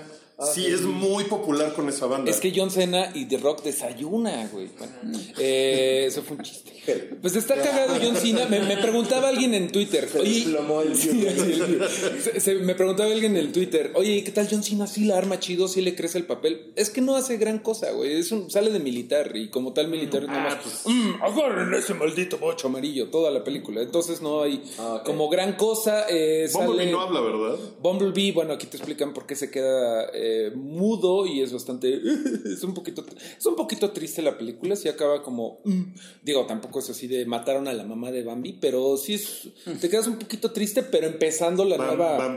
sí 0.54 0.66
es 0.66 0.82
muy 0.82 1.24
popular 1.24 1.72
con 1.74 1.88
esa 1.88 2.06
banda. 2.06 2.30
Es 2.30 2.40
que 2.40 2.52
John 2.54 2.70
Cena 2.70 3.10
y 3.14 3.26
The 3.26 3.38
Rock 3.38 3.62
desayuna, 3.62 4.48
güey. 4.52 4.68
Bueno, 4.78 5.18
eh, 5.38 6.04
eso 6.08 6.22
fue 6.22 6.36
un 6.36 6.42
chiste. 6.42 6.72
Pues 7.20 7.36
está 7.36 7.54
cagado 7.56 7.94
John 8.02 8.16
Cena. 8.16 8.46
Me, 8.46 8.60
me 8.60 8.76
preguntaba 8.76 9.28
alguien 9.28 9.54
en 9.54 9.70
Twitter. 9.70 10.08
Se 10.08 10.18
Oye, 10.20 10.44
el 10.44 10.96
Sí, 10.96 11.10
sí, 11.10 11.78
se- 12.20 12.40
se- 12.40 12.54
me 12.56 12.74
preguntaba 12.74 13.10
alguien 13.12 13.36
en 13.36 13.44
el 13.46 13.52
Twitter. 13.52 13.92
Oye, 13.94 14.24
¿qué 14.24 14.32
tal 14.32 14.48
John 14.50 14.62
Cena? 14.62 14.86
Sí 14.86 15.04
la 15.04 15.16
arma 15.18 15.38
chido, 15.38 15.68
sí 15.68 15.80
le 15.80 15.94
crece 15.94 16.18
el 16.18 16.24
papel. 16.26 16.72
Es 16.76 16.90
que 16.90 17.00
no 17.00 17.14
hace 17.16 17.36
gran 17.36 17.58
cosa, 17.60 17.92
güey. 17.92 18.14
Es 18.18 18.32
un, 18.32 18.50
sale 18.50 18.70
de 18.70 18.80
militar 18.80 19.32
y 19.36 19.48
como 19.48 19.72
tal 19.72 19.88
militar 19.88 20.24
nada 20.26 20.40
más. 20.40 20.56
pues. 20.62 20.82
"Mm, 20.86 21.22
agarren 21.22 21.72
ese 21.74 21.94
maldito 21.94 22.38
bocho 22.38 22.66
amarillo 22.68 23.08
toda 23.10 23.30
la 23.30 23.44
película. 23.44 23.80
Entonces 23.82 24.20
no 24.20 24.42
hay 24.42 24.62
Ah, 24.78 25.02
como 25.04 25.28
gran 25.28 25.52
cosa. 25.54 26.06
Eh, 26.08 26.48
Bumblebee 26.52 26.78
sale- 26.86 26.92
no 26.92 27.00
habla, 27.00 27.20
¿verdad? 27.20 27.58
Bumblebee, 27.80 28.32
bueno, 28.32 28.54
aquí 28.54 28.66
te 28.66 28.76
explican 28.76 29.12
por 29.14 29.26
qué 29.26 29.36
se 29.36 29.50
queda 29.50 30.06
eh, 30.12 30.31
mudo 30.54 31.26
y 31.26 31.40
es 31.40 31.52
bastante. 31.52 32.00
es 32.44 32.62
un 32.62 32.74
poquito 32.74 33.04
es 33.38 33.46
un 33.46 33.56
poquito 33.56 33.90
triste 33.90 34.22
la 34.22 34.36
película. 34.38 34.76
Sí 34.76 34.88
acaba 34.88 35.22
como. 35.22 35.60
mm, 35.64 35.82
digo, 36.22 36.46
tampoco 36.46 36.78
es 36.80 36.90
así 36.90 37.06
de 37.06 37.24
mataron 37.26 37.68
a 37.68 37.72
la 37.72 37.84
mamá 37.84 38.10
de 38.10 38.22
Bambi, 38.22 38.54
pero 38.60 38.96
sí 38.96 39.14
es. 39.14 39.48
Te 39.80 39.88
quedas 39.88 40.06
un 40.06 40.18
poquito 40.18 40.50
triste, 40.52 40.82
pero 40.82 41.06
empezando 41.06 41.64
la 41.64 41.76
Bam- 41.76 41.86
nueva. 41.96 42.28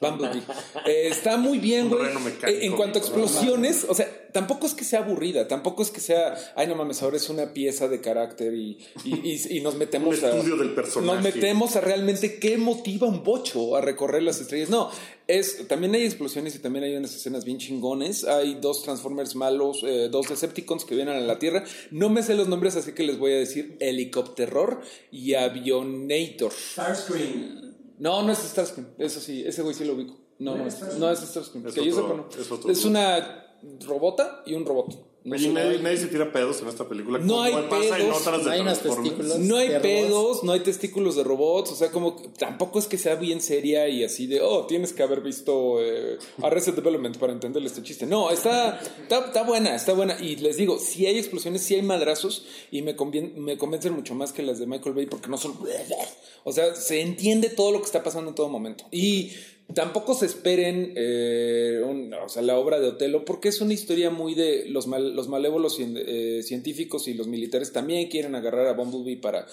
Bumblebee. 0.00 0.42
Eh, 0.84 1.08
está 1.10 1.36
muy 1.36 1.58
bien, 1.58 1.88
güey. 1.88 2.02
Eh, 2.48 2.66
en 2.66 2.72
cuanto 2.74 2.98
a 2.98 3.02
explosiones, 3.02 3.86
o 3.88 3.94
sea, 3.94 4.10
tampoco 4.32 4.66
es 4.66 4.74
que 4.74 4.84
sea 4.84 5.00
aburrida, 5.00 5.46
tampoco 5.48 5.82
es 5.82 5.90
que 5.90 6.00
sea, 6.00 6.34
ay, 6.56 6.66
no 6.66 6.74
mames, 6.74 7.02
ahora 7.02 7.16
es 7.16 7.28
una 7.30 7.52
pieza 7.52 7.88
de 7.88 8.00
carácter 8.00 8.54
y, 8.54 8.78
y, 9.04 9.14
y- 9.30 9.58
y 9.58 9.60
nos 9.60 9.76
metemos 9.76 10.18
Un 10.18 10.24
a. 10.24 10.28
estudio 10.30 10.56
del 10.56 10.74
personaje. 10.74 11.14
Nos 11.14 11.22
metemos 11.22 11.76
a 11.76 11.80
realmente 11.80 12.38
qué 12.38 12.56
motiva 12.58 13.06
un 13.06 13.22
bocho 13.22 13.76
a 13.76 13.80
recorrer 13.80 14.22
las 14.22 14.40
estrellas. 14.40 14.70
No, 14.70 14.90
es 15.28 15.68
también 15.68 15.94
hay 15.94 16.04
explosiones 16.04 16.54
y 16.56 16.58
también 16.58 16.84
hay 16.84 16.96
unas 16.96 17.14
escenas 17.14 17.44
bien 17.44 17.58
chingones. 17.58 18.24
Hay 18.24 18.54
dos 18.60 18.82
Transformers 18.82 19.34
malos, 19.36 19.80
eh, 19.84 20.08
dos 20.10 20.28
Decepticons 20.28 20.84
que 20.84 20.94
vienen 20.96 21.16
a 21.16 21.20
la 21.20 21.38
Tierra. 21.38 21.64
No 21.90 22.08
me 22.10 22.22
sé 22.22 22.34
los 22.34 22.48
nombres, 22.48 22.76
así 22.76 22.92
que 22.92 23.02
les 23.04 23.18
voy 23.18 23.32
a 23.32 23.36
decir 23.36 23.76
Helicopterror 23.80 24.80
y 25.10 25.34
Avionator. 25.34 26.52
Starscream. 26.52 27.74
No, 27.98 28.22
no 28.22 28.32
es 28.32 28.38
Starscream. 28.38 28.88
Eso 28.98 29.20
sí, 29.20 29.44
ese 29.46 29.62
güey 29.62 29.74
sí 29.74 29.84
lo 29.84 29.94
ubico. 29.94 30.18
No, 30.38 30.56
no, 30.56 30.66
es, 30.66 30.80
no 30.98 31.10
es 31.10 31.20
Starscream. 31.20 31.66
Es 31.68 31.74
que 31.74 31.84
yo 31.84 31.92
otro- 31.92 32.08
sepa, 32.08 32.36
no. 32.36 32.42
es 32.42 32.50
otro 32.50 32.70
Es 32.72 32.84
una 32.84 33.41
robota 33.86 34.42
y 34.46 34.54
un 34.54 34.64
robot. 34.64 35.06
No, 35.24 35.36
Oye, 35.36 35.50
nadie, 35.50 35.78
nadie 35.78 35.98
se 35.98 36.08
tira 36.08 36.32
pedos 36.32 36.60
en 36.62 36.68
esta 36.68 36.88
película. 36.88 37.20
No 37.20 37.42
hay 37.42 37.52
pasa 37.70 37.96
en 37.96 38.06
pedos, 38.06 38.26
otras 38.26 38.44
de 38.44 38.44
no 38.44 38.50
hay. 38.50 39.38
No 39.38 39.56
hay 39.56 39.68
de 39.68 39.74
robots. 39.74 39.82
pedos, 39.82 40.42
no 40.42 40.50
hay 40.50 40.60
testículos 40.60 41.14
de 41.14 41.22
robots, 41.22 41.70
o 41.70 41.76
sea, 41.76 41.92
como 41.92 42.16
tampoco 42.36 42.80
es 42.80 42.86
que 42.88 42.98
sea 42.98 43.14
bien 43.14 43.40
seria 43.40 43.88
y 43.88 44.02
así 44.02 44.26
de, 44.26 44.40
oh, 44.40 44.66
tienes 44.66 44.92
que 44.92 45.04
haber 45.04 45.20
visto 45.20 45.76
eh, 45.80 46.18
Arrested 46.42 46.74
Development 46.74 47.16
para 47.18 47.32
entenderle 47.32 47.68
este 47.68 47.84
chiste. 47.84 48.04
No, 48.04 48.32
está, 48.32 48.80
está, 48.80 49.26
está 49.26 49.44
buena, 49.44 49.76
está 49.76 49.92
buena. 49.92 50.20
Y 50.20 50.34
les 50.36 50.56
digo, 50.56 50.80
si 50.80 51.06
hay 51.06 51.16
explosiones, 51.18 51.62
si 51.62 51.76
hay 51.76 51.82
madrazos 51.82 52.44
y 52.72 52.82
me, 52.82 52.96
convien- 52.96 53.34
me 53.36 53.56
convencen 53.56 53.92
mucho 53.92 54.16
más 54.16 54.32
que 54.32 54.42
las 54.42 54.58
de 54.58 54.66
Michael 54.66 54.96
Bay 54.96 55.06
porque 55.06 55.28
no 55.28 55.38
son... 55.38 55.56
O 56.42 56.50
sea, 56.50 56.74
se 56.74 57.00
entiende 57.00 57.48
todo 57.48 57.70
lo 57.70 57.78
que 57.78 57.86
está 57.86 58.02
pasando 58.02 58.30
en 58.30 58.34
todo 58.34 58.48
momento. 58.48 58.86
Y 58.90 59.30
tampoco 59.74 60.14
se 60.14 60.26
esperen 60.26 60.92
eh, 60.96 61.80
o 62.24 62.28
sea, 62.28 62.42
la 62.42 62.58
obra 62.58 62.80
de 62.80 62.88
Otelo 62.88 63.24
porque 63.24 63.48
es 63.48 63.60
una 63.60 63.74
historia 63.74 64.10
muy 64.10 64.34
de 64.34 64.66
los, 64.68 64.86
mal- 64.86 65.14
los 65.14 65.28
malévolos 65.28 65.78
eh, 65.80 66.42
científicos 66.42 67.08
y 67.08 67.14
los 67.14 67.26
militares 67.26 67.72
también 67.72 68.08
quieren 68.08 68.34
agarrar 68.34 68.66
a 68.66 68.72
Bumblebee 68.72 69.16
para 69.20 69.46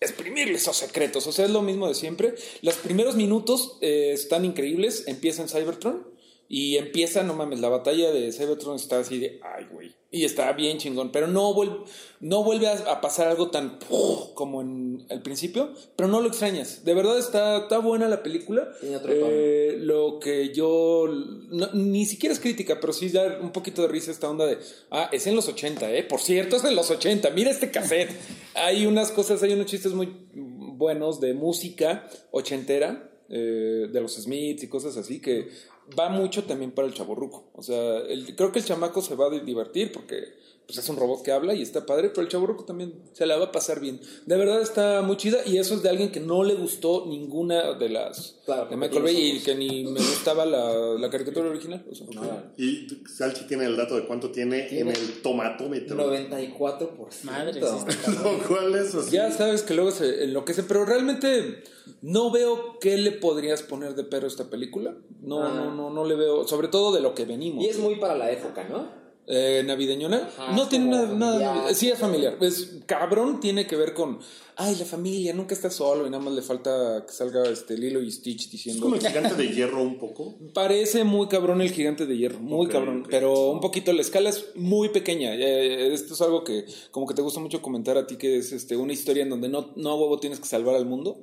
exprimirle 0.00 0.54
esos 0.54 0.76
secretos. 0.76 1.26
O 1.26 1.32
sea, 1.32 1.44
es 1.44 1.50
lo 1.50 1.62
mismo 1.62 1.88
de 1.88 1.94
siempre. 1.94 2.34
Los 2.62 2.74
primeros 2.76 3.14
minutos 3.16 3.78
eh, 3.80 4.10
están 4.12 4.44
increíbles. 4.44 5.04
Empieza 5.06 5.42
en 5.42 5.48
Cybertron 5.48 6.06
y 6.48 6.76
empieza, 6.76 7.22
no 7.22 7.34
mames, 7.34 7.60
la 7.60 7.68
batalla 7.68 8.12
de 8.12 8.32
Cybertron 8.32 8.76
está 8.76 8.98
así 8.98 9.18
de, 9.18 9.40
ay, 9.42 9.66
güey. 9.72 9.92
Y 10.14 10.26
está 10.26 10.52
bien 10.52 10.76
chingón, 10.76 11.10
pero 11.10 11.26
no 11.26 11.54
vuelve, 11.54 11.78
no 12.20 12.44
vuelve 12.44 12.68
a, 12.68 13.00
pasar 13.00 13.28
algo 13.28 13.50
tan 13.50 13.78
como 14.34 14.60
en 14.60 15.06
el 15.08 15.22
principio, 15.22 15.72
pero 15.96 16.06
no 16.06 16.20
lo 16.20 16.28
extrañas. 16.28 16.84
De 16.84 16.92
verdad 16.92 17.18
está, 17.18 17.62
está 17.62 17.78
buena 17.78 18.06
la 18.08 18.22
película. 18.22 18.68
Tiene 18.78 18.96
otro 18.96 19.10
tono. 19.10 19.26
Eh, 19.30 19.76
lo 19.80 20.20
que 20.20 20.52
yo, 20.52 21.06
no- 21.08 21.72
ni 21.72 22.04
siquiera 22.04 22.34
es 22.34 22.40
crítica, 22.40 22.78
pero 22.78 22.92
sí 22.92 23.08
da 23.08 23.38
un 23.40 23.52
poquito 23.52 23.80
de 23.80 23.88
risa 23.88 24.10
esta 24.10 24.28
onda 24.28 24.44
de, 24.44 24.58
ah, 24.90 25.08
es 25.12 25.26
en 25.26 25.34
los 25.34 25.48
80, 25.48 25.90
¿eh? 25.90 26.02
Por 26.02 26.20
cierto, 26.20 26.56
es 26.56 26.64
en 26.64 26.76
los 26.76 26.90
80, 26.90 27.30
mira 27.30 27.50
este 27.50 27.70
cassette. 27.70 28.10
hay 28.54 28.84
unas 28.84 29.12
cosas, 29.12 29.42
hay 29.42 29.54
unos 29.54 29.64
chistes 29.64 29.94
muy 29.94 30.10
buenos 30.34 31.20
de 31.20 31.32
música 31.32 32.06
ochentera, 32.32 33.10
eh, 33.30 33.88
de 33.90 34.00
los 34.02 34.14
Smiths 34.16 34.62
y 34.62 34.68
cosas 34.68 34.98
así, 34.98 35.22
que 35.22 35.48
va 35.98 36.08
mucho 36.08 36.44
también 36.44 36.72
para 36.72 36.88
el 36.88 36.94
chaborruco. 36.94 37.44
O 37.54 37.62
sea, 37.62 37.98
el- 37.98 38.34
creo 38.36 38.52
que 38.52 38.58
el 38.60 38.64
chamaco 38.64 39.02
se 39.02 39.14
va 39.14 39.26
a 39.26 39.30
divertir 39.30 39.92
porque 39.92 40.34
pues 40.74 40.84
es 40.84 40.88
un 40.90 40.96
robot 40.96 41.22
que 41.22 41.32
habla 41.32 41.54
y 41.54 41.62
está 41.62 41.84
padre, 41.84 42.08
pero 42.08 42.22
el 42.22 42.28
chaborruco 42.28 42.64
también 42.64 42.94
se 43.12 43.26
la 43.26 43.36
va 43.36 43.46
a 43.46 43.52
pasar 43.52 43.80
bien. 43.80 44.00
De 44.26 44.36
verdad 44.36 44.62
está 44.62 45.02
muy 45.02 45.16
chida 45.16 45.38
y 45.44 45.58
eso 45.58 45.74
es 45.74 45.82
de 45.82 45.90
alguien 45.90 46.10
que 46.10 46.20
no 46.20 46.42
le 46.44 46.54
gustó 46.54 47.04
ninguna 47.06 47.74
de 47.74 47.88
las 47.90 48.36
Claro, 48.44 48.66
de 48.70 48.76
Michael 48.76 49.02
Bay 49.02 49.36
y 49.36 49.40
que 49.40 49.54
ni 49.54 49.84
me 49.92 50.00
gustaba 50.00 50.44
la, 50.46 50.72
la 50.98 51.10
caricatura 51.10 51.50
original. 51.50 51.84
O 51.90 51.94
sea, 51.94 52.06
Y 52.56 52.86
Salchi 53.08 53.46
tiene 53.46 53.66
el 53.66 53.76
dato 53.76 53.96
de 53.96 54.06
cuánto 54.06 54.30
tiene, 54.30 54.62
Tiene 54.62 54.90
en 54.92 54.96
el 54.96 55.22
tomatómetro. 55.22 55.96
94%. 55.96 57.22
Madre. 57.24 57.60
Lo 57.60 58.38
cual 58.48 58.74
es 58.74 58.94
así. 58.94 59.10
Ya 59.10 59.30
sabes 59.30 59.62
que 59.62 59.74
luego 59.74 59.90
se 59.90 60.24
enloquece, 60.24 60.62
pero 60.62 60.84
realmente 60.84 61.62
no 62.00 62.30
veo 62.30 62.78
qué 62.80 62.96
le 62.96 63.12
podrías 63.12 63.62
poner 63.62 63.94
de 63.94 64.04
pero 64.04 64.24
a 64.24 64.28
esta 64.28 64.48
película. 64.50 64.94
No, 65.20 65.42
Ah. 65.44 65.52
no, 65.54 65.74
no, 65.74 65.90
no 65.90 66.04
le 66.04 66.14
veo, 66.16 66.46
sobre 66.48 66.68
todo 66.68 66.92
de 66.92 67.00
lo 67.00 67.14
que 67.14 67.24
venimos. 67.24 67.64
Y 67.64 67.68
es 67.68 67.78
muy 67.78 67.96
para 67.96 68.16
la 68.16 68.30
época, 68.30 68.66
¿no? 68.68 69.01
Eh, 69.26 69.62
navideñona. 69.64 70.28
Ajá, 70.36 70.52
no 70.52 70.68
tiene 70.68 70.86
nada, 70.86 71.14
nada. 71.14 71.74
Sí, 71.74 71.88
es 71.88 71.98
familiar. 71.98 72.36
Es 72.40 72.70
cabrón, 72.86 73.40
tiene 73.40 73.66
que 73.66 73.76
ver 73.76 73.94
con. 73.94 74.18
Ay, 74.64 74.76
la 74.76 74.84
familia, 74.84 75.32
nunca 75.34 75.54
está 75.54 75.70
solo 75.70 76.06
y 76.06 76.10
nada 76.10 76.22
más 76.22 76.34
le 76.34 76.42
falta 76.42 77.04
que 77.06 77.12
salga 77.12 77.42
este 77.48 77.76
Lilo 77.76 78.00
y 78.02 78.10
Stitch 78.12 78.44
Es 78.44 78.50
diciendo. 78.50 78.82
como 78.82 78.94
el 78.96 79.00
gigante 79.06 79.34
de 79.34 79.48
hierro 79.48 79.82
un 79.82 79.98
poco. 79.98 80.34
Parece 80.54 81.04
muy 81.04 81.26
cabrón 81.28 81.60
el 81.60 81.70
gigante 81.72 82.06
de 82.06 82.16
hierro, 82.16 82.38
muy 82.38 82.68
cabrón, 82.68 83.06
pero 83.10 83.50
un 83.50 83.60
poquito 83.60 83.92
la 83.92 84.02
escala 84.02 84.30
es 84.30 84.46
muy 84.54 84.90
pequeña. 84.90 85.34
Eh, 85.34 85.92
esto 85.92 86.14
es 86.14 86.20
algo 86.20 86.44
que 86.44 86.64
como 86.90 87.06
que 87.06 87.14
te 87.14 87.22
gusta 87.22 87.40
mucho 87.40 87.60
comentar 87.62 87.96
a 87.98 88.06
ti, 88.06 88.16
que 88.16 88.36
es 88.38 88.52
este 88.52 88.76
una 88.76 88.92
historia 88.92 89.22
en 89.22 89.30
donde 89.30 89.48
no, 89.48 89.72
no 89.76 89.90
a 89.90 89.94
huevo 89.96 90.18
tienes 90.20 90.38
que 90.40 90.46
salvar 90.46 90.76
al 90.76 90.86
mundo. 90.86 91.20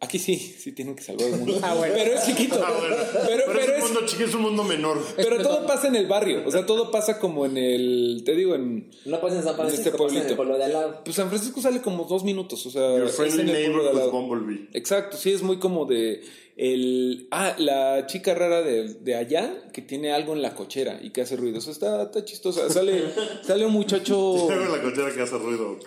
Aquí 0.00 0.18
sí, 0.18 0.36
sí 0.36 0.72
tienen 0.72 0.94
que 0.94 1.02
salvar 1.02 1.32
al 1.32 1.38
mundo. 1.40 1.58
Ah, 1.62 1.74
bueno. 1.74 1.94
Pero 1.96 2.14
es 2.14 2.24
chiquito. 2.26 2.60
Ah, 2.64 2.72
bueno. 2.78 2.96
Pero, 3.12 3.26
Pero, 3.26 3.42
pero 3.46 3.60
es 3.60 3.68
un 3.68 3.74
es, 3.74 3.82
mundo 3.82 4.00
chiquito, 4.06 4.28
es 4.28 4.34
un 4.34 4.42
mundo 4.42 4.64
menor. 4.64 4.98
pero 5.16 5.42
todo 5.42 5.66
pasa 5.66 5.88
en 5.88 5.96
el 5.96 6.06
barrio, 6.06 6.42
o 6.46 6.50
sea, 6.50 6.64
todo 6.66 6.90
pasa 6.90 7.18
como 7.18 7.44
en 7.46 7.56
el, 7.56 8.22
te 8.24 8.34
digo, 8.34 8.54
en... 8.54 8.90
No 9.06 9.20
pasa 9.20 9.36
en 9.36 9.42
San 9.42 9.56
Francisco, 9.56 9.88
este 9.88 9.90
pasa 9.90 10.02
en 10.04 10.08
pueblito. 10.10 10.28
el 10.30 10.36
pueblo 10.36 10.58
de 10.58 10.64
al 10.64 10.72
lado. 10.72 11.00
Pues 11.04 11.16
San 11.16 11.28
Francisco 11.28 11.60
sale 11.60 11.80
como 11.82 12.04
dos 12.04 12.22
minutos, 12.24 12.64
O 12.68 12.70
sea, 12.70 12.98
Your 12.98 13.08
friendly 13.08 13.40
en 13.40 13.46
neighborhood 13.46 13.94
lado. 13.94 14.10
Bumblebee. 14.10 14.68
Exacto, 14.72 15.16
sí, 15.16 15.32
es 15.32 15.42
muy 15.42 15.58
como 15.58 15.86
de 15.86 16.22
el 16.58 17.28
ah, 17.30 17.54
la 17.58 18.06
chica 18.06 18.34
rara 18.34 18.62
de, 18.62 18.94
de 18.94 19.14
allá 19.14 19.70
que 19.72 19.80
tiene 19.80 20.12
algo 20.12 20.34
en 20.34 20.42
la 20.42 20.54
cochera 20.54 20.98
y 21.02 21.10
que 21.10 21.22
hace 21.22 21.36
ruido. 21.36 21.58
Eso 21.58 21.70
está, 21.70 22.02
está 22.02 22.24
chistosa. 22.24 22.68
Sale, 22.68 23.04
sale 23.42 23.64
un 23.64 23.72
muchacho. 23.72 24.46
Tengo 24.48 24.76
la 24.76 24.82
cochera 24.82 25.14
que 25.14 25.22
hace 25.22 25.38
ruido. 25.38 25.78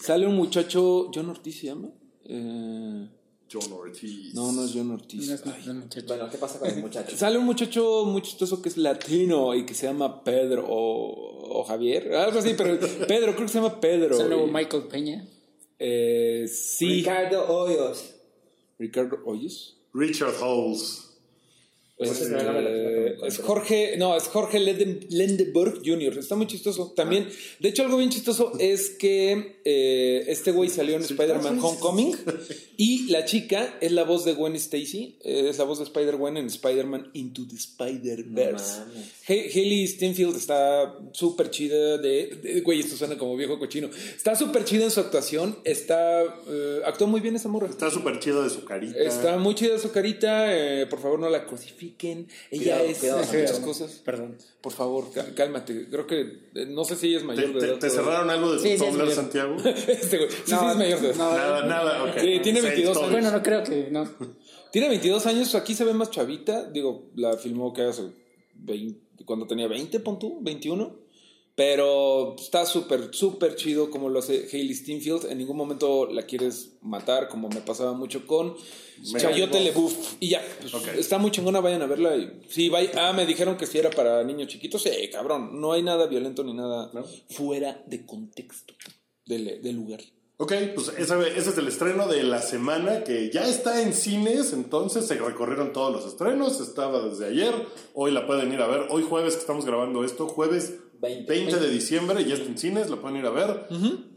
Sale 0.00 0.26
un 0.26 0.36
muchacho. 0.36 1.10
¿John 1.12 1.28
Ortiz 1.28 1.60
se 1.60 1.66
llama? 1.66 1.88
Eh, 2.24 3.08
John 3.52 3.72
Ortiz. 3.72 4.32
no, 4.32 4.52
no 4.52 4.64
es 4.64 4.72
John 4.72 4.92
Ortiz. 4.92 5.28
No 5.28 5.74
no. 5.74 5.86
Bueno, 6.06 6.30
¿qué 6.30 6.38
pasa 6.38 6.60
con 6.60 6.70
el 6.70 6.76
muchacho? 6.76 7.16
Sale 7.16 7.36
un 7.36 7.44
muchacho 7.44 8.04
muy 8.06 8.22
chistoso 8.22 8.62
que 8.62 8.68
es 8.68 8.76
latino 8.76 9.54
y 9.56 9.66
que 9.66 9.74
se 9.74 9.86
llama 9.86 10.22
Pedro 10.22 10.64
o, 10.68 11.60
o 11.60 11.64
Javier, 11.64 12.14
algo 12.14 12.38
así, 12.38 12.54
pero 12.56 12.78
Pedro, 13.06 13.34
creo 13.34 13.46
que 13.46 13.48
se 13.48 13.60
llama 13.60 13.80
Pedro. 13.80 14.14
Es 14.14 14.20
el 14.20 14.28
nuevo 14.28 14.46
Y, 14.46 14.50
Michael 14.52 14.84
Peña. 14.84 15.26
Eh, 15.84 16.46
sí, 16.46 17.00
Ricardo 17.00 17.44
Hoyos. 17.48 18.14
Ricardo 18.78 19.18
Oyes. 19.24 19.76
Richard 19.92 20.34
Holes. 20.40 21.11
Es, 22.02 22.10
Ese 22.12 22.24
es 22.24 22.30
de 22.30 22.36
eh, 22.36 23.30
Jorge, 23.42 23.94
no, 23.98 24.16
es 24.16 24.24
Jorge 24.24 24.58
Lendeborg 24.60 25.80
Jr. 25.84 26.18
Está 26.18 26.36
muy 26.36 26.46
chistoso. 26.46 26.92
También, 26.96 27.28
de 27.60 27.68
hecho, 27.68 27.82
algo 27.82 27.96
bien 27.98 28.10
chistoso 28.10 28.52
es 28.58 28.90
que 28.90 29.56
eh, 29.64 30.24
este 30.28 30.50
güey 30.52 30.68
salió 30.70 30.96
en 30.96 31.02
Spider-Man 31.02 31.58
Homecoming 31.60 32.16
y 32.76 33.08
la 33.10 33.24
chica 33.24 33.76
es 33.80 33.92
la 33.92 34.04
voz 34.04 34.24
de 34.24 34.34
Gwen 34.34 34.54
Stacy, 34.56 35.16
eh, 35.24 35.46
es 35.50 35.58
la 35.58 35.64
voz 35.64 35.78
de 35.78 35.84
Spider-Gwen 35.84 36.36
en 36.36 36.46
Spider-Man 36.46 37.10
Into 37.14 37.46
the 37.48 37.56
Spider-Verse. 37.56 38.78
No 38.80 38.86
mames. 38.86 39.06
Ha- 39.28 39.32
Hailey 39.58 39.86
Steinfeld 39.86 40.36
está 40.36 40.96
súper 41.12 41.50
chida 41.50 41.98
de, 41.98 42.26
de- 42.42 42.60
Güey, 42.62 42.80
esto 42.80 42.96
suena 42.96 43.16
como 43.18 43.36
viejo 43.36 43.58
cochino. 43.58 43.88
Está 44.16 44.34
súper 44.36 44.64
chida 44.64 44.84
en 44.84 44.90
su 44.90 45.00
actuación. 45.00 45.58
Está. 45.64 46.22
eh, 46.48 46.80
actuó 46.84 47.06
muy 47.06 47.20
bien 47.20 47.36
esa 47.36 47.48
morra. 47.48 47.68
Está 47.68 47.90
súper 47.90 48.18
chido 48.18 48.42
de 48.42 48.50
su 48.50 48.64
carita. 48.64 48.98
Está 48.98 49.36
muy 49.38 49.54
chida 49.54 49.78
su 49.78 49.90
carita. 49.92 50.46
eh, 50.56 50.86
por 50.86 51.00
favor, 51.00 51.18
no 51.20 51.28
la 51.28 51.46
crucifiquen. 51.46 51.91
Ella 51.98 52.26
Cuidado, 52.50 52.84
es 52.84 52.98
cuidado, 52.98 53.18
muchas 53.24 53.58
cosas. 53.60 53.90
Perdón. 54.04 54.36
Por 54.60 54.72
favor, 54.72 55.12
cá- 55.12 55.34
cálmate. 55.34 55.88
Creo 55.90 56.06
que. 56.06 56.20
eh, 56.54 56.66
no 56.68 56.84
sé 56.84 56.96
si 56.96 57.08
ella 57.08 57.16
es 57.18 57.22
¿Te, 57.22 57.26
mayor 57.26 57.52
de 57.54 57.60
te- 57.60 57.66
edad. 57.66 57.74
te 57.78 57.88
todavía. 57.88 58.04
cerraron 58.04 58.30
algo 58.30 58.52
de 58.54 58.58
Sí, 58.58 58.78
sí, 58.78 58.84
Tumblr. 58.84 59.10
Santiago? 59.12 59.56
este 59.64 60.18
güey. 60.18 60.30
Sí, 60.30 60.36
sí, 60.46 60.54
es 60.54 60.76
mayor 60.76 61.00
de 61.00 61.08
edad. 61.08 61.16
no, 61.16 61.30
Nada, 61.36 61.66
nada, 61.66 62.02
ok. 62.04 62.18
Sí, 62.20 62.40
tiene 62.42 62.60
Seis 62.60 62.72
22 62.74 62.96
stories. 62.96 63.12
Bueno, 63.12 63.30
no 63.36 63.42
creo 63.42 63.62
que. 63.64 63.88
No. 63.90 64.08
Tiene 64.72 64.88
22 64.88 65.26
años. 65.26 65.54
Aquí 65.54 65.74
se 65.74 65.84
ve 65.84 65.92
más 65.92 66.10
chavita. 66.10 66.64
Digo, 66.70 67.10
la 67.14 67.36
filmó 67.36 67.72
que 67.74 67.82
hace 67.82 68.04
20, 68.54 69.24
cuando 69.26 69.46
tenía 69.46 69.68
20, 69.68 70.00
pon 70.00 70.18
tú, 70.18 70.38
21. 70.40 71.01
Pero 71.54 72.34
está 72.38 72.64
súper, 72.64 73.10
súper 73.12 73.56
chido 73.56 73.90
como 73.90 74.08
lo 74.08 74.20
hace 74.20 74.48
Hailey 74.50 74.74
Steinfeld. 74.74 75.30
En 75.30 75.38
ningún 75.38 75.56
momento 75.56 76.06
la 76.06 76.22
quieres 76.22 76.76
matar, 76.80 77.28
como 77.28 77.50
me 77.50 77.60
pasaba 77.60 77.92
mucho 77.92 78.26
con 78.26 78.54
Chayote 79.18 79.60
LeBouf. 79.60 80.14
Y 80.20 80.30
ya, 80.30 80.42
pues, 80.60 80.72
está 80.96 81.18
muy 81.18 81.30
chingona, 81.30 81.60
vayan 81.60 81.82
a 81.82 81.86
verla. 81.86 82.16
Y, 82.16 82.40
sí, 82.48 82.70
vaya, 82.70 82.90
ah, 82.96 83.12
me 83.12 83.26
dijeron 83.26 83.58
que 83.58 83.66
si 83.66 83.78
era 83.78 83.90
para 83.90 84.24
niños 84.24 84.48
chiquitos. 84.48 84.82
Sí, 84.82 84.90
cabrón, 85.10 85.60
no 85.60 85.72
hay 85.72 85.82
nada 85.82 86.06
violento 86.06 86.42
ni 86.42 86.54
nada 86.54 86.90
fuera 87.28 87.82
de 87.86 88.06
contexto 88.06 88.74
del, 89.26 89.60
del 89.60 89.76
lugar. 89.76 90.00
Ok, 90.38 90.54
pues 90.74 90.90
ese, 90.98 91.14
ese 91.38 91.50
es 91.50 91.58
el 91.58 91.68
estreno 91.68 92.08
de 92.08 92.24
la 92.24 92.42
semana 92.42 93.04
que 93.04 93.30
ya 93.30 93.46
está 93.46 93.82
en 93.82 93.92
cines, 93.92 94.52
entonces 94.52 95.06
se 95.06 95.14
recorrieron 95.14 95.72
todos 95.72 95.92
los 95.92 96.04
estrenos, 96.04 96.60
estaba 96.60 97.06
desde 97.06 97.26
ayer, 97.26 97.54
hoy 97.94 98.10
la 98.10 98.26
pueden 98.26 98.52
ir 98.52 98.60
a 98.60 98.66
ver, 98.66 98.86
hoy 98.90 99.04
jueves 99.08 99.34
que 99.34 99.40
estamos 99.40 99.64
grabando 99.64 100.02
esto, 100.02 100.26
jueves 100.26 100.80
20. 101.02 101.30
20 101.30 101.56
de 101.58 101.68
diciembre, 101.68 102.24
ya 102.24 102.34
está 102.34 102.46
en 102.46 102.56
cines, 102.56 102.88
la 102.88 102.96
pueden 102.96 103.18
ir 103.18 103.26
a 103.26 103.30
ver. 103.30 103.66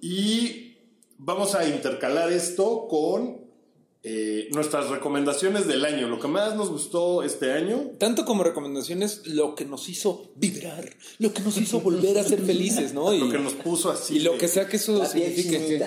Y 0.01 0.77
vamos 1.18 1.56
a 1.56 1.68
intercalar 1.68 2.32
esto 2.32 2.88
con 2.88 3.46
eh, 4.04 4.50
nuestras 4.51 4.89
recomendaciones 4.89 5.65
del 5.65 5.84
año, 5.84 6.08
lo 6.08 6.20
que 6.20 6.27
más 6.27 6.56
nos 6.56 6.70
gustó 6.70 7.24
este 7.24 7.51
año. 7.54 7.89
Tanto 7.98 8.24
como 8.24 8.44
recomendaciones, 8.44 9.25
lo 9.25 9.56
que 9.56 9.65
nos 9.65 9.89
hizo 9.89 10.32
vibrar, 10.36 10.96
lo 11.18 11.34
que 11.34 11.42
nos 11.42 11.58
hizo 11.58 11.80
volver 11.82 12.20
a 12.20 12.24
ser 12.24 12.39
felices, 12.44 12.94
¿no? 12.94 13.12
Y, 13.15 13.20
Lo 13.20 13.32
que 13.32 13.39
nos 13.39 13.54
puso 13.54 13.89
así. 13.89 14.17
y 14.17 14.19
lo 14.19 14.38
que 14.38 14.48
sea 14.48 14.67
que 14.67 14.78
eso 14.78 15.04
signifique. 15.06 15.82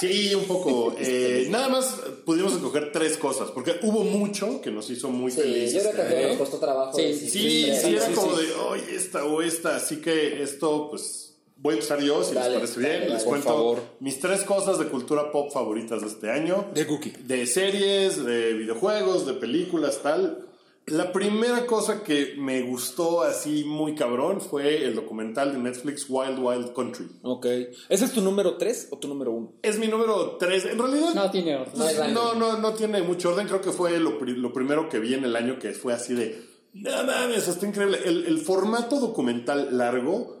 Sí, 0.00 0.34
un 0.34 0.44
poco. 0.44 0.94
Eh, 1.00 1.46
nada 1.50 1.68
más 1.68 1.96
pudimos 2.24 2.52
escoger 2.54 2.90
tres 2.92 3.16
cosas, 3.16 3.50
porque 3.50 3.76
hubo 3.82 4.02
mucho 4.04 4.60
que 4.60 4.70
nos 4.70 4.88
hizo 4.90 5.08
muy 5.08 5.30
Sí, 5.30 5.40
felices. 5.40 5.84
yo 5.84 5.90
creo 5.90 6.08
que 6.08 6.26
nos 6.28 6.36
costó 6.38 6.58
trabajo. 6.58 6.96
Sí, 6.96 7.14
Sí, 7.14 7.28
siempre. 7.30 7.80
sí, 7.80 7.94
era 7.96 8.06
sí, 8.06 8.12
como 8.14 8.36
sí. 8.38 8.46
de, 8.46 8.52
oye, 8.54 8.94
esta 8.94 9.24
o 9.24 9.42
esta. 9.42 9.76
Así 9.76 9.96
que 9.96 10.42
esto, 10.42 10.88
pues, 10.90 11.36
voy 11.56 11.72
a 11.72 11.74
empezar 11.76 12.00
yo, 12.00 12.22
si 12.24 12.34
Dale, 12.34 12.50
les 12.50 12.58
parece 12.60 12.80
bien. 12.80 13.00
dale, 13.00 13.14
les 13.14 13.24
cuento 13.24 13.48
favor. 13.48 13.78
mis 14.00 14.20
tres 14.20 14.42
cosas 14.42 14.78
de 14.78 14.86
cultura 14.86 15.30
pop 15.32 15.50
favoritas 15.52 16.00
de 16.02 16.06
este 16.08 16.30
año. 16.30 16.66
De 16.74 16.86
Cookie. 16.86 17.14
De 17.24 17.46
series, 17.46 18.24
de 18.24 18.52
videojuegos, 18.54 19.26
de 19.26 19.34
películas, 19.34 20.00
tal. 20.02 20.44
La 20.90 21.12
primera 21.12 21.66
cosa 21.66 22.02
que 22.02 22.34
me 22.38 22.62
gustó 22.62 23.22
así 23.22 23.64
muy 23.64 23.94
cabrón 23.94 24.40
fue 24.40 24.84
el 24.84 24.94
documental 24.94 25.52
de 25.52 25.58
Netflix 25.58 26.06
Wild 26.08 26.38
Wild 26.38 26.72
Country. 26.74 27.06
Ok. 27.22 27.46
¿Ese 27.88 28.04
es 28.04 28.12
tu 28.12 28.20
número 28.20 28.56
3 28.56 28.88
o 28.90 28.98
tu 28.98 29.08
número 29.08 29.32
1? 29.32 29.52
Es 29.62 29.78
mi 29.78 29.88
número 29.88 30.36
3. 30.38 30.66
En 30.66 30.78
realidad 30.78 31.14
No 31.14 31.30
tiene 31.30 31.56
orden. 31.56 31.74
No 32.14 32.34
no, 32.34 32.34
no, 32.34 32.58
no 32.58 32.74
tiene 32.74 33.02
mucho 33.02 33.30
orden. 33.30 33.46
Creo 33.46 33.60
que 33.60 33.72
fue 33.72 33.98
lo, 33.98 34.18
lo 34.20 34.52
primero 34.52 34.88
que 34.88 34.98
vi 34.98 35.14
en 35.14 35.24
el 35.24 35.36
año 35.36 35.58
que 35.58 35.72
fue 35.72 35.92
así 35.92 36.14
de. 36.14 36.42
No 36.74 36.90
mames, 37.04 37.48
está 37.48 37.66
increíble. 37.66 37.98
El, 38.04 38.26
el 38.26 38.38
formato 38.38 39.00
documental 39.00 39.76
largo 39.76 40.36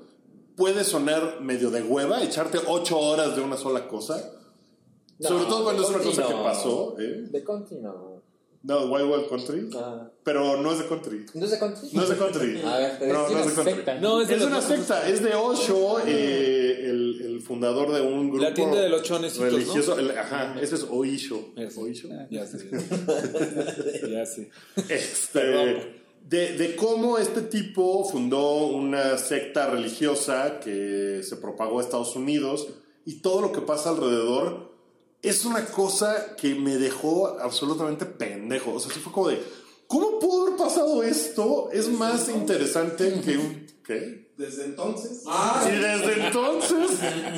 puede 0.56 0.84
sonar 0.84 1.40
medio 1.40 1.70
de 1.70 1.82
hueva, 1.82 2.22
echarte 2.22 2.58
ocho 2.66 2.98
horas 2.98 3.36
de 3.36 3.42
una 3.42 3.56
sola 3.56 3.88
cosa. 3.88 4.32
No, 5.20 5.28
Sobre 5.28 5.44
todo 5.46 5.64
cuando 5.64 5.82
es 5.82 5.88
una 5.88 5.98
cosa 5.98 6.26
que 6.28 6.34
pasó. 6.34 6.96
¿eh? 6.98 7.26
De 7.30 7.42
country 7.42 7.78
no. 8.62 8.80
No, 8.86 8.92
Wild 8.92 9.10
Wild 9.10 9.28
Country. 9.28 9.70
Ah. 9.76 10.10
Pero 10.24 10.60
no 10.60 10.72
es 10.72 10.78
de 10.80 10.86
country. 10.86 11.24
¿No 11.34 11.44
es 11.44 11.50
de 11.52 11.58
country? 11.58 11.88
No 11.92 12.02
es 12.02 12.08
de 12.08 12.16
country. 12.16 12.60
A 12.64 12.78
ver, 12.78 12.96
pero 12.98 13.12
no, 13.14 13.24
es 13.26 13.30
no 13.30 13.36
una 13.36 13.40
es 13.44 13.48
de 13.48 13.54
country. 13.54 13.74
secta. 13.74 13.94
No, 14.00 14.20
es 14.20 14.28
de 14.28 14.34
Es 14.36 14.42
una 14.42 14.60
secta, 14.60 15.08
es 15.08 15.22
de 15.22 15.34
Osho, 15.34 16.00
eh, 16.06 16.80
el, 16.90 17.20
el 17.24 17.40
fundador 17.40 17.92
de 17.92 18.00
un 18.02 18.28
grupo. 18.30 18.42
La 18.44 18.52
tienda 18.54 18.80
de 18.80 18.88
los 18.88 19.02
chonecitos, 19.02 19.44
¿no? 19.52 19.58
religioso. 19.58 19.98
el- 19.98 20.10
ajá, 20.10 20.56
ese 20.60 20.74
es 20.74 20.86
Oisho. 20.90 21.52
Sé. 21.56 21.80
Oisho. 21.80 22.08
Ya 22.30 22.46
sé. 22.46 22.68
ya 24.10 24.26
sé. 24.26 24.50
Este, 24.88 25.40
de, 26.28 26.58
de 26.58 26.76
cómo 26.76 27.16
este 27.18 27.42
tipo 27.42 28.04
fundó 28.10 28.66
una 28.66 29.16
secta 29.18 29.68
religiosa 29.70 30.60
que 30.60 31.22
se 31.22 31.36
propagó 31.36 31.78
a 31.78 31.82
Estados 31.82 32.14
Unidos 32.16 32.68
y 33.06 33.20
todo 33.22 33.40
lo 33.40 33.52
que 33.52 33.60
pasa 33.62 33.90
alrededor 33.90 34.67
es 35.22 35.44
una 35.44 35.64
cosa 35.66 36.36
que 36.36 36.54
me 36.54 36.76
dejó 36.76 37.38
absolutamente 37.40 38.06
pendejo. 38.06 38.74
O 38.74 38.80
sea, 38.80 38.92
sí 38.92 39.00
fue 39.00 39.12
como 39.12 39.28
de, 39.28 39.42
¿cómo 39.86 40.18
pudo 40.18 40.46
haber 40.46 40.56
pasado 40.56 41.02
esto? 41.02 41.70
Es 41.72 41.88
más 41.88 42.28
interesante 42.28 43.20
que 43.24 43.38
un... 43.38 43.66
¿Qué? 43.84 44.28
Desde 44.36 44.66
entonces. 44.66 45.24
Y 45.66 45.76
desde 45.76 46.26
entonces 46.26 46.90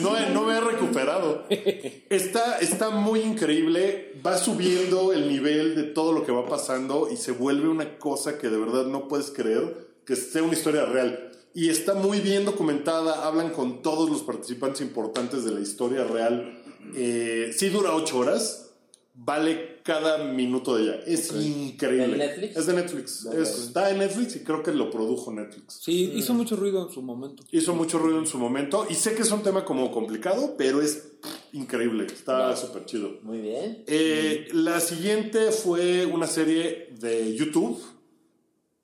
no, 0.02 0.18
he- 0.18 0.30
no 0.30 0.42
me 0.42 0.58
he 0.58 0.60
recuperado. 0.60 1.44
Está, 1.48 2.58
está 2.58 2.90
muy 2.90 3.20
increíble. 3.20 4.20
Va 4.26 4.36
subiendo 4.36 5.12
el 5.12 5.28
nivel 5.28 5.76
de 5.76 5.84
todo 5.84 6.12
lo 6.12 6.26
que 6.26 6.32
va 6.32 6.46
pasando 6.46 7.08
y 7.10 7.16
se 7.16 7.30
vuelve 7.32 7.68
una 7.68 7.98
cosa 7.98 8.36
que 8.36 8.48
de 8.50 8.58
verdad 8.58 8.84
no 8.86 9.06
puedes 9.08 9.30
creer 9.30 9.88
que 10.04 10.16
sea 10.16 10.42
una 10.42 10.54
historia 10.54 10.84
real. 10.86 11.30
Y 11.54 11.68
está 11.70 11.94
muy 11.94 12.18
bien 12.20 12.44
documentada. 12.44 13.26
Hablan 13.26 13.50
con 13.50 13.80
todos 13.80 14.10
los 14.10 14.22
participantes 14.22 14.80
importantes 14.82 15.44
de 15.44 15.52
la 15.52 15.60
historia 15.60 16.02
real. 16.04 16.60
Eh, 16.94 17.52
sí 17.56 17.68
dura 17.68 17.94
ocho 17.94 18.18
horas. 18.18 18.66
Vale 19.22 19.80
cada 19.82 20.24
minuto 20.32 20.76
de 20.76 20.84
ella. 20.84 21.00
Es 21.06 21.30
increíble. 21.32 22.06
¿De 22.16 22.16
Netflix? 22.16 22.56
Es 22.56 22.66
de 22.66 22.72
Netflix. 22.72 23.26
Ok. 23.26 23.34
Es- 23.34 23.58
está 23.58 23.90
en 23.90 23.98
Netflix 23.98 24.36
y 24.36 24.40
creo 24.44 24.62
que 24.62 24.72
lo 24.72 24.90
produjo 24.90 25.30
Netflix. 25.32 25.78
Sí, 25.82 26.12
hizo 26.14 26.32
mucho 26.32 26.56
ruido 26.56 26.86
en 26.86 26.92
su 26.94 27.02
momento. 27.02 27.42
Hizo 27.52 27.74
mucho 27.74 27.98
ruido 27.98 28.18
en 28.18 28.26
su 28.26 28.38
momento 28.38 28.86
y 28.88 28.94
sé 28.94 29.14
que 29.14 29.22
es 29.22 29.30
un 29.30 29.42
tema 29.42 29.64
como 29.64 29.90
complicado, 29.92 30.54
pero 30.56 30.80
es 30.80 31.08
increíble, 31.52 32.06
está 32.06 32.56
súper 32.56 32.86
chido. 32.86 33.18
Muy 33.22 33.40
bien. 33.40 33.84
Eh, 33.88 34.48
la 34.54 34.80
siguiente 34.80 35.50
fue 35.50 36.06
una 36.06 36.26
serie 36.26 36.88
de 36.98 37.34
YouTube 37.34 37.78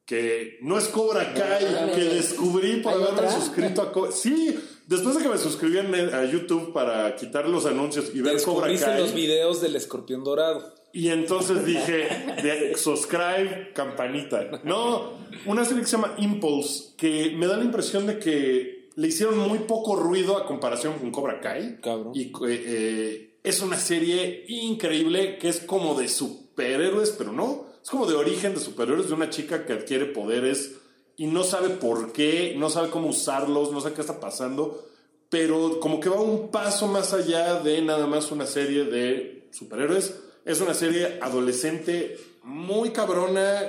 que 0.05 0.59
no 0.63 0.79
es 0.79 0.87
Cobra 0.89 1.33
Kai, 1.35 1.65
mames. 1.73 1.97
que 1.97 2.05
descubrí 2.05 2.77
por 2.81 2.93
¿Hay 2.93 2.99
haberme 3.03 3.21
otra? 3.21 3.41
suscrito 3.41 3.83
a 3.83 3.93
Co- 3.93 4.13
Sí, 4.13 4.57
después 4.87 5.17
de 5.17 5.23
que 5.23 5.29
me 5.29 5.39
suscribí 5.39 5.79
en- 5.79 5.95
a 6.15 6.25
YouTube 6.25 6.73
para 6.73 7.15
quitar 7.17 7.49
los 7.49 7.67
anuncios 7.67 8.11
y 8.15 8.21
ver 8.21 8.41
Cobra 8.43 8.75
Kai. 8.77 8.99
los 9.01 9.15
videos 9.15 9.61
del 9.61 9.77
escorpión 9.77 10.25
dorado. 10.25 10.75
Y 10.93 11.09
entonces 11.09 11.67
dije, 11.67 12.09
de 12.43 12.75
subscribe, 12.77 13.73
campanita. 13.75 14.63
No, 14.65 15.13
una 15.45 15.65
serie 15.65 15.83
que 15.83 15.87
se 15.89 15.97
llama 15.97 16.15
Impulse, 16.19 16.95
que 16.97 17.35
me 17.37 17.47
da 17.47 17.57
la 17.59 17.65
impresión 17.65 18.07
de 18.07 18.19
que 18.19 18.89
le 18.95 19.09
hicieron 19.09 19.39
muy 19.39 19.59
poco 19.61 19.95
ruido 19.97 20.39
a 20.39 20.47
comparación 20.47 20.95
con 20.99 21.11
Cobra 21.11 21.41
Kai. 21.41 21.79
Cabrón. 21.83 22.13
Y 22.15 22.33
eh, 22.49 23.39
es 23.45 23.61
una 23.61 23.77
serie 23.79 24.45
increíble 24.49 25.37
que 25.39 25.49
es 25.51 25.61
como 25.61 25.95
de 26.01 26.09
superhéroes, 26.09 27.11
pero 27.11 27.31
no. 27.33 27.67
Es 27.83 27.91
como 27.91 28.07
de 28.07 28.15
origen 28.15 28.55
de 28.55 28.61
superhéroes, 28.61 29.09
de 29.09 29.15
una 29.15 29.29
chica 29.29 29.67
que 29.67 29.75
adquiere 29.75 30.07
poderes 30.07 30.77
y 31.17 31.27
no 31.27 31.45
sabe 31.45 31.71
por 31.71 32.13
qué, 32.13 32.55
no 32.59 32.71
sabe 32.71 32.91
cómo 32.91 33.09
usarlos, 33.09 33.73
no 33.73 33.81
sabe 33.81 33.95
qué 33.95 34.01
está 34.03 34.21
pasando. 34.21 34.85
pero 35.29 35.81
como 35.81 35.99
que 35.99 36.09
va 36.09 36.21
un 36.21 36.51
paso 36.51 36.87
más 36.87 37.13
allá 37.13 37.61
de 37.61 37.83
nada 37.83 38.07
más 38.07 38.31
una 38.31 38.47
serie 38.47 38.85
de 38.85 39.49
superhéroes. 39.51 40.15
Es 40.45 40.61
una 40.61 40.75
serie 40.75 41.19
adolescente 41.21 42.17
muy 42.45 42.91
cabrona, 42.91 43.63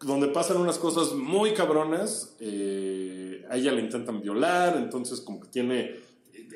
donde 0.00 0.26
pasan 0.28 0.56
unas 0.56 0.78
cosas 0.78 1.12
muy 1.12 1.54
cabronas. 1.54 2.34
Eh, 2.40 3.46
a 3.48 3.56
ella 3.56 3.72
le 3.72 3.82
intentan 3.82 4.20
violar, 4.20 4.76
entonces 4.76 5.20
como 5.20 5.40
que 5.40 5.48
tiene... 5.48 6.07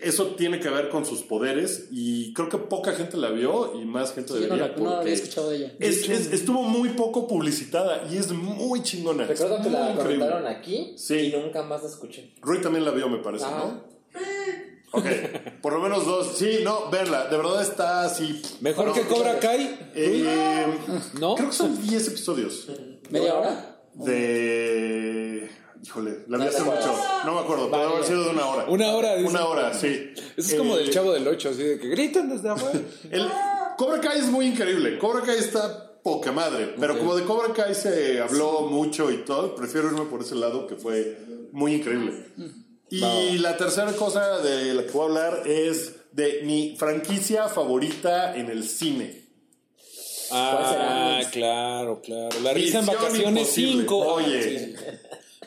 Eso 0.02 0.28
tiene 0.36 0.58
que 0.60 0.68
ver 0.68 0.88
con 0.88 1.04
sus 1.06 1.22
poderes 1.22 1.86
y 1.90 2.32
creo 2.34 2.48
que 2.48 2.58
poca 2.58 2.92
gente 2.92 3.16
la 3.16 3.30
vio 3.30 3.80
y 3.80 3.84
más 3.84 4.12
gente 4.12 4.32
no, 4.32 4.40
debería 4.40 4.66
la, 4.66 4.68
no 4.68 4.74
porque 4.76 4.94
había 4.96 5.14
escuchado 5.14 5.50
de 5.50 5.56
ella. 5.56 5.72
es- 5.78 6.08
es- 6.08 6.32
estuvo 6.32 6.62
muy 6.62 6.90
poco 6.90 7.28
publicitada 7.28 8.04
y 8.10 8.16
es 8.16 8.30
muy 8.32 8.82
chingona. 8.82 9.26
Recuerdo 9.26 9.62
que 9.62 9.70
la 9.70 9.94
comentaron 9.94 10.46
aquí 10.46 10.94
Sí. 10.96 11.14
y 11.14 11.36
nunca 11.36 11.62
más 11.62 11.82
la 11.82 11.88
escuché. 11.88 12.34
Rui 12.42 12.60
también 12.60 12.84
la 12.84 12.90
vio, 12.90 13.08
me 13.08 13.18
parece, 13.18 13.44
Ah. 13.46 13.64
¿no? 13.64 13.92
Ok, 14.94 15.06
por 15.62 15.72
lo 15.72 15.80
menos 15.80 16.04
dos. 16.04 16.36
Sí, 16.36 16.58
no, 16.62 16.90
verla. 16.90 17.26
De 17.28 17.36
verdad 17.38 17.62
está 17.62 18.04
así. 18.04 18.42
Mejor 18.60 18.90
Bueno, 18.90 19.08
que 19.08 19.14
Cobra 19.14 19.38
Kai. 19.40 19.78
eh, 19.94 20.66
¿No? 21.18 21.34
Creo 21.34 21.48
que 21.48 21.54
son 21.56 21.80
10 21.80 22.08
episodios. 22.08 22.68
¿Media 23.08 23.34
hora? 23.34 23.78
De. 23.94 25.48
Híjole, 25.82 26.24
la 26.28 26.38
vi 26.38 26.44
hace 26.46 26.62
mucho. 26.62 26.96
No 27.24 27.34
me 27.34 27.40
acuerdo, 27.40 27.68
pero 27.70 27.82
debe 27.82 27.94
haber 27.94 28.04
sido 28.06 28.24
de 28.24 28.30
una 28.30 28.46
hora. 28.46 28.64
Una 28.68 28.92
hora, 28.92 29.16
dice. 29.16 29.28
Una 29.28 29.46
hora, 29.46 29.74
sí. 29.74 30.12
Eso 30.36 30.48
es 30.50 30.54
como 30.54 30.76
Eh, 30.76 30.80
del 30.80 30.90
chavo 30.90 31.12
del 31.12 31.26
8, 31.26 31.48
así 31.48 31.62
de 31.62 31.80
que 31.80 31.88
gritan 31.88 32.28
desde 32.28 32.48
afuera. 32.50 32.78
El 33.10 33.28
Cobra 33.76 34.00
Kai 34.00 34.20
es 34.20 34.26
muy 34.26 34.46
increíble. 34.46 34.96
Cobra 34.98 35.22
Kai 35.22 35.38
está 35.38 36.00
poca 36.02 36.30
madre. 36.30 36.74
Pero 36.78 36.98
como 36.98 37.16
de 37.16 37.24
Cobra 37.24 37.52
Kai 37.52 37.74
se 37.74 38.20
habló 38.20 38.62
mucho 38.62 39.10
y 39.10 39.24
todo, 39.24 39.56
prefiero 39.56 39.88
irme 39.88 40.04
por 40.04 40.22
ese 40.22 40.36
lado 40.36 40.66
que 40.68 40.76
fue 40.76 41.18
muy 41.50 41.74
increíble. 41.74 42.26
Y 42.88 43.38
la 43.38 43.56
tercera 43.56 43.92
cosa 43.94 44.38
de 44.38 44.74
la 44.74 44.84
que 44.84 44.90
voy 44.92 45.02
a 45.02 45.04
hablar 45.04 45.42
es 45.48 45.94
de 46.12 46.42
mi 46.44 46.76
franquicia 46.78 47.48
favorita 47.48 48.36
en 48.36 48.50
el 48.50 48.68
cine. 48.68 49.22
Ah, 50.30 51.20
claro, 51.32 52.00
claro. 52.02 52.40
La 52.42 52.52
risa 52.54 52.80
en 52.80 52.86
vacaciones 52.86 53.58
Imposible. 53.58 53.82
5. 53.82 53.98
Oye. 53.98 54.74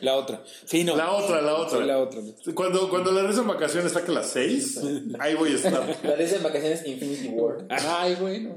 La 0.00 0.14
otra. 0.14 0.42
Sí, 0.66 0.84
no. 0.84 0.94
La 0.96 1.10
otra, 1.12 1.40
la 1.40 1.54
otra. 1.54 1.78
Sí, 1.80 1.84
la 1.86 1.98
otra. 1.98 2.20
Cuando, 2.54 2.90
cuando 2.90 3.12
la 3.12 3.22
risa 3.22 3.40
en 3.40 3.48
vacaciones 3.48 3.92
saque 3.92 4.12
las 4.12 4.30
6, 4.30 4.80
ahí 5.18 5.34
voy 5.34 5.52
a 5.52 5.54
estar. 5.54 5.98
La 6.02 6.16
lista 6.16 6.36
de 6.38 6.42
vacaciones 6.44 6.86
Infinity 6.86 7.28
War. 7.28 7.66
Ay, 7.70 8.14
bueno. 8.20 8.56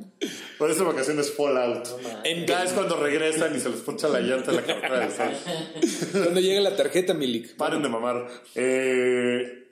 Por 0.57 0.69
eso 0.69 0.83
vacaciones 0.85 1.31
Fallout. 1.31 1.87
En- 2.25 2.45
Ya 2.45 2.63
es 2.63 2.73
cuando 2.73 2.97
regresan 2.97 3.55
y 3.55 3.59
se 3.59 3.69
les 3.69 3.79
poncha 3.81 4.09
la 4.09 4.19
llanta 4.19 4.51
en 4.51 4.57
la 4.57 4.63
cartera 4.65 4.99
de 4.99 5.11
sal. 5.11 5.37
Cuando 6.11 6.39
llega 6.41 6.59
la 6.61 6.75
tarjeta, 6.75 7.13
Milik. 7.13 7.55
Paren 7.55 7.81
de 7.83 7.89
mamar. 7.89 8.27
Eh, 8.55 9.67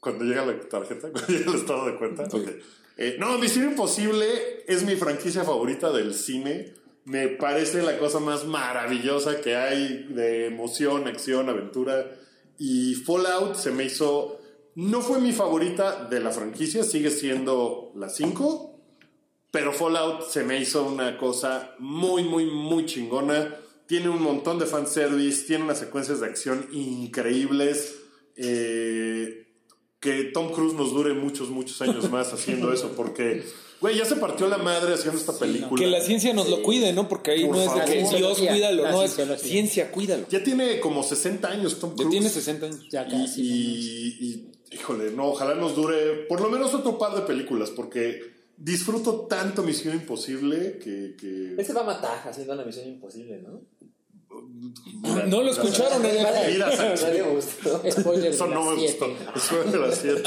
cuando 0.00 0.24
llega 0.24 0.46
la 0.46 0.58
tarjeta, 0.68 1.08
cuando 1.12 1.28
llega 1.28 1.50
el 1.50 1.56
estado 1.58 1.86
de 1.86 1.96
cuenta. 1.96 2.22
ok. 2.24 2.48
Eh, 2.98 3.16
no, 3.18 3.36
Misión 3.38 3.66
Imposible 3.66 4.26
es 4.66 4.82
mi 4.84 4.96
franquicia 4.96 5.44
favorita 5.44 5.92
del 5.92 6.14
cine. 6.14 6.72
Me 7.06 7.28
parece 7.28 7.82
la 7.82 7.98
cosa 7.98 8.20
más 8.20 8.44
maravillosa 8.46 9.40
que 9.40 9.56
hay 9.56 10.08
de 10.10 10.46
emoción, 10.46 11.06
acción, 11.06 11.48
aventura. 11.48 12.10
Y 12.58 12.94
Fallout 12.94 13.54
se 13.54 13.70
me 13.70 13.84
hizo. 13.84 14.40
No 14.74 15.00
fue 15.00 15.20
mi 15.20 15.32
favorita 15.32 16.04
de 16.04 16.20
la 16.20 16.32
franquicia, 16.32 16.84
sigue 16.84 17.10
siendo 17.10 17.92
la 17.94 18.08
5. 18.08 18.80
Pero 19.52 19.72
Fallout 19.72 20.28
se 20.28 20.42
me 20.42 20.60
hizo 20.60 20.84
una 20.84 21.16
cosa 21.16 21.76
muy, 21.78 22.24
muy, 22.24 22.44
muy 22.44 22.84
chingona. 22.86 23.54
Tiene 23.86 24.08
un 24.08 24.20
montón 24.20 24.58
de 24.58 24.66
fanservice, 24.66 25.46
tiene 25.46 25.64
unas 25.64 25.78
secuencias 25.78 26.20
de 26.20 26.26
acción 26.26 26.66
increíbles. 26.72 28.00
Eh, 28.36 29.46
que 30.00 30.24
Tom 30.24 30.52
Cruise 30.52 30.74
nos 30.74 30.92
dure 30.92 31.14
muchos, 31.14 31.50
muchos 31.50 31.80
años 31.82 32.10
más 32.10 32.32
haciendo 32.32 32.72
eso, 32.72 32.92
porque, 32.96 33.44
güey, 33.80 33.96
ya 33.96 34.04
se 34.04 34.16
partió 34.16 34.48
la 34.48 34.58
madre 34.58 34.94
haciendo 34.94 35.18
esta 35.18 35.32
película. 35.38 35.80
Que 35.82 35.88
la 35.90 36.00
ciencia 36.00 36.32
nos 36.32 36.48
lo 36.48 36.62
cuide, 36.62 36.92
¿no? 36.92 37.08
Porque 37.08 37.32
ahí 37.32 37.44
Por 37.44 37.56
no 37.56 37.62
es 37.62 37.74
de 37.74 37.92
que. 38.08 38.16
Dios 38.16 38.38
cuídalo, 38.38 38.82
La 38.84 38.90
no 38.92 39.02
es 39.02 39.16
ciencia, 39.40 39.90
cuídalo. 39.90 40.26
Ya 40.28 40.42
tiene 40.42 40.80
como 40.80 41.02
60 41.02 41.48
años 41.48 41.78
Tom 41.78 41.90
Ya 41.90 41.96
Cruise. 41.96 42.10
tiene 42.10 42.28
60 42.28 42.66
años. 42.66 42.88
Ya 42.90 43.06
casi. 43.06 43.42
y- 43.42 44.16
y, 44.20 44.74
híjole, 44.74 45.10
no, 45.12 45.26
ojalá 45.28 45.54
nos 45.54 45.74
dure 45.76 46.26
por 46.28 46.40
lo 46.40 46.48
menos 46.50 46.74
otro 46.74 46.98
par 46.98 47.14
de 47.14 47.22
películas, 47.22 47.70
porque 47.70 48.20
disfruto 48.58 49.26
tanto 49.28 49.62
Misión 49.62 49.94
Imposible 49.94 50.78
que... 50.82 51.14
que- 51.18 51.54
Él 51.58 51.64
se 51.64 51.72
va 51.74 51.82
a 51.82 51.84
matar 51.84 52.26
haciendo 52.26 52.54
una 52.54 52.64
misión 52.64 52.88
imposible, 52.88 53.38
¿no? 53.42 53.60
No 55.28 55.42
lo 55.42 55.50
escucharon, 55.50 56.04
¿eh? 56.04 56.24
No 56.58 56.68
Eso 57.84 58.46
no 58.46 58.64
me 58.64 58.76
gustó. 58.76 59.06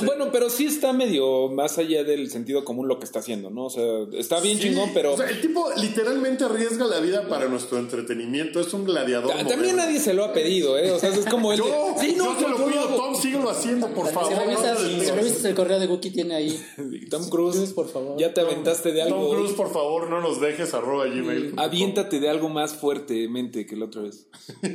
Bueno, 0.06 0.30
pero 0.32 0.50
sí 0.50 0.66
está 0.66 0.94
medio 0.94 1.50
más 1.50 1.78
allá 1.78 2.04
del 2.04 2.30
sentido 2.30 2.64
común 2.64 2.88
lo 2.88 3.00
que 3.00 3.06
está 3.06 3.20
haciendo, 3.20 3.50
¿no? 3.50 3.66
O 3.66 3.70
sea, 3.70 3.84
está 4.14 4.40
bien 4.40 4.58
Sí, 4.58 4.64
chingón, 4.70 4.92
pero 4.94 5.14
o 5.14 5.18
sea, 5.18 5.30
el 5.30 5.42
tipo 5.42 5.70
literalmente 5.78 6.44
arriesga 6.44 6.86
la 6.86 7.00
vida 7.00 7.28
para 7.28 7.48
nuestro 7.48 7.78
entretenimiento. 7.78 8.60
Es 8.60 8.74
un 8.74 8.86
gladiador. 8.86 9.32
ta- 9.32 9.38
también 9.40 9.60
moderno. 9.76 9.84
nadie 9.86 10.00
se 10.00 10.14
lo 10.14 10.24
ha 10.26 10.34
pedido, 10.34 10.78
¿eh? 10.78 10.92
O 10.92 11.00
sea, 11.00 11.10
es 11.10 11.26
como 11.26 11.52
el 11.52 11.60
de, 11.60 11.66
Yo, 11.68 11.96
sí, 12.00 12.16
no, 12.18 12.26
yo 12.40 12.46
te 12.46 12.50
lo 12.52 12.58
yo 12.58 12.66
pido, 12.68 12.80
hago". 12.82 12.96
Tom, 12.96 13.16
síguelo 13.16 13.50
haciendo, 13.50 13.88
por 13.90 14.08
favor. 14.12 14.30
Si 14.30 14.36
no 14.36 14.40
revisas, 14.46 14.84
de 14.84 15.06
si 15.06 15.12
revisas 15.12 15.46
el 15.46 15.56
correo 15.56 15.80
de 15.80 15.88
Wookiee, 15.88 16.12
tiene 16.12 16.36
ahí. 16.36 16.60
Tom 17.10 17.28
Cruise, 17.30 17.74
por 17.74 17.90
favor. 17.90 18.18
ya 18.20 18.34
te 18.34 18.42
aventaste 18.42 18.92
de 18.92 19.04
Tom 19.04 19.14
algo. 19.14 19.30
Cruise, 19.32 19.54
por 19.54 19.72
favor, 19.72 20.10
no 20.10 20.22
nos 20.22 20.40
dejes 20.40 20.74
arroba 20.74 21.06
gmail. 21.06 21.54
Aviéntate 21.58 22.20
de 22.20 22.30
algo 22.30 22.50
más 22.50 22.74
fuertemente 22.76 23.66
que 23.66 23.76
la 23.76 23.86
otra 23.86 23.99
vez. 24.00 24.28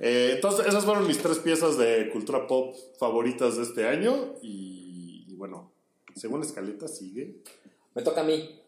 Eh, 0.00 0.32
entonces, 0.34 0.66
esas 0.66 0.84
fueron 0.84 1.06
mis 1.06 1.18
tres 1.18 1.38
piezas 1.38 1.76
de 1.78 2.10
cultura 2.10 2.46
pop 2.46 2.74
favoritas 2.98 3.56
de 3.56 3.62
este 3.62 3.86
año. 3.86 4.34
Y, 4.42 5.26
y 5.28 5.34
bueno, 5.36 5.72
según 6.14 6.40
la 6.40 6.46
escaleta, 6.46 6.88
sigue. 6.88 7.42
Me 7.94 8.02
toca 8.02 8.22
a 8.22 8.24
mí. 8.24 8.58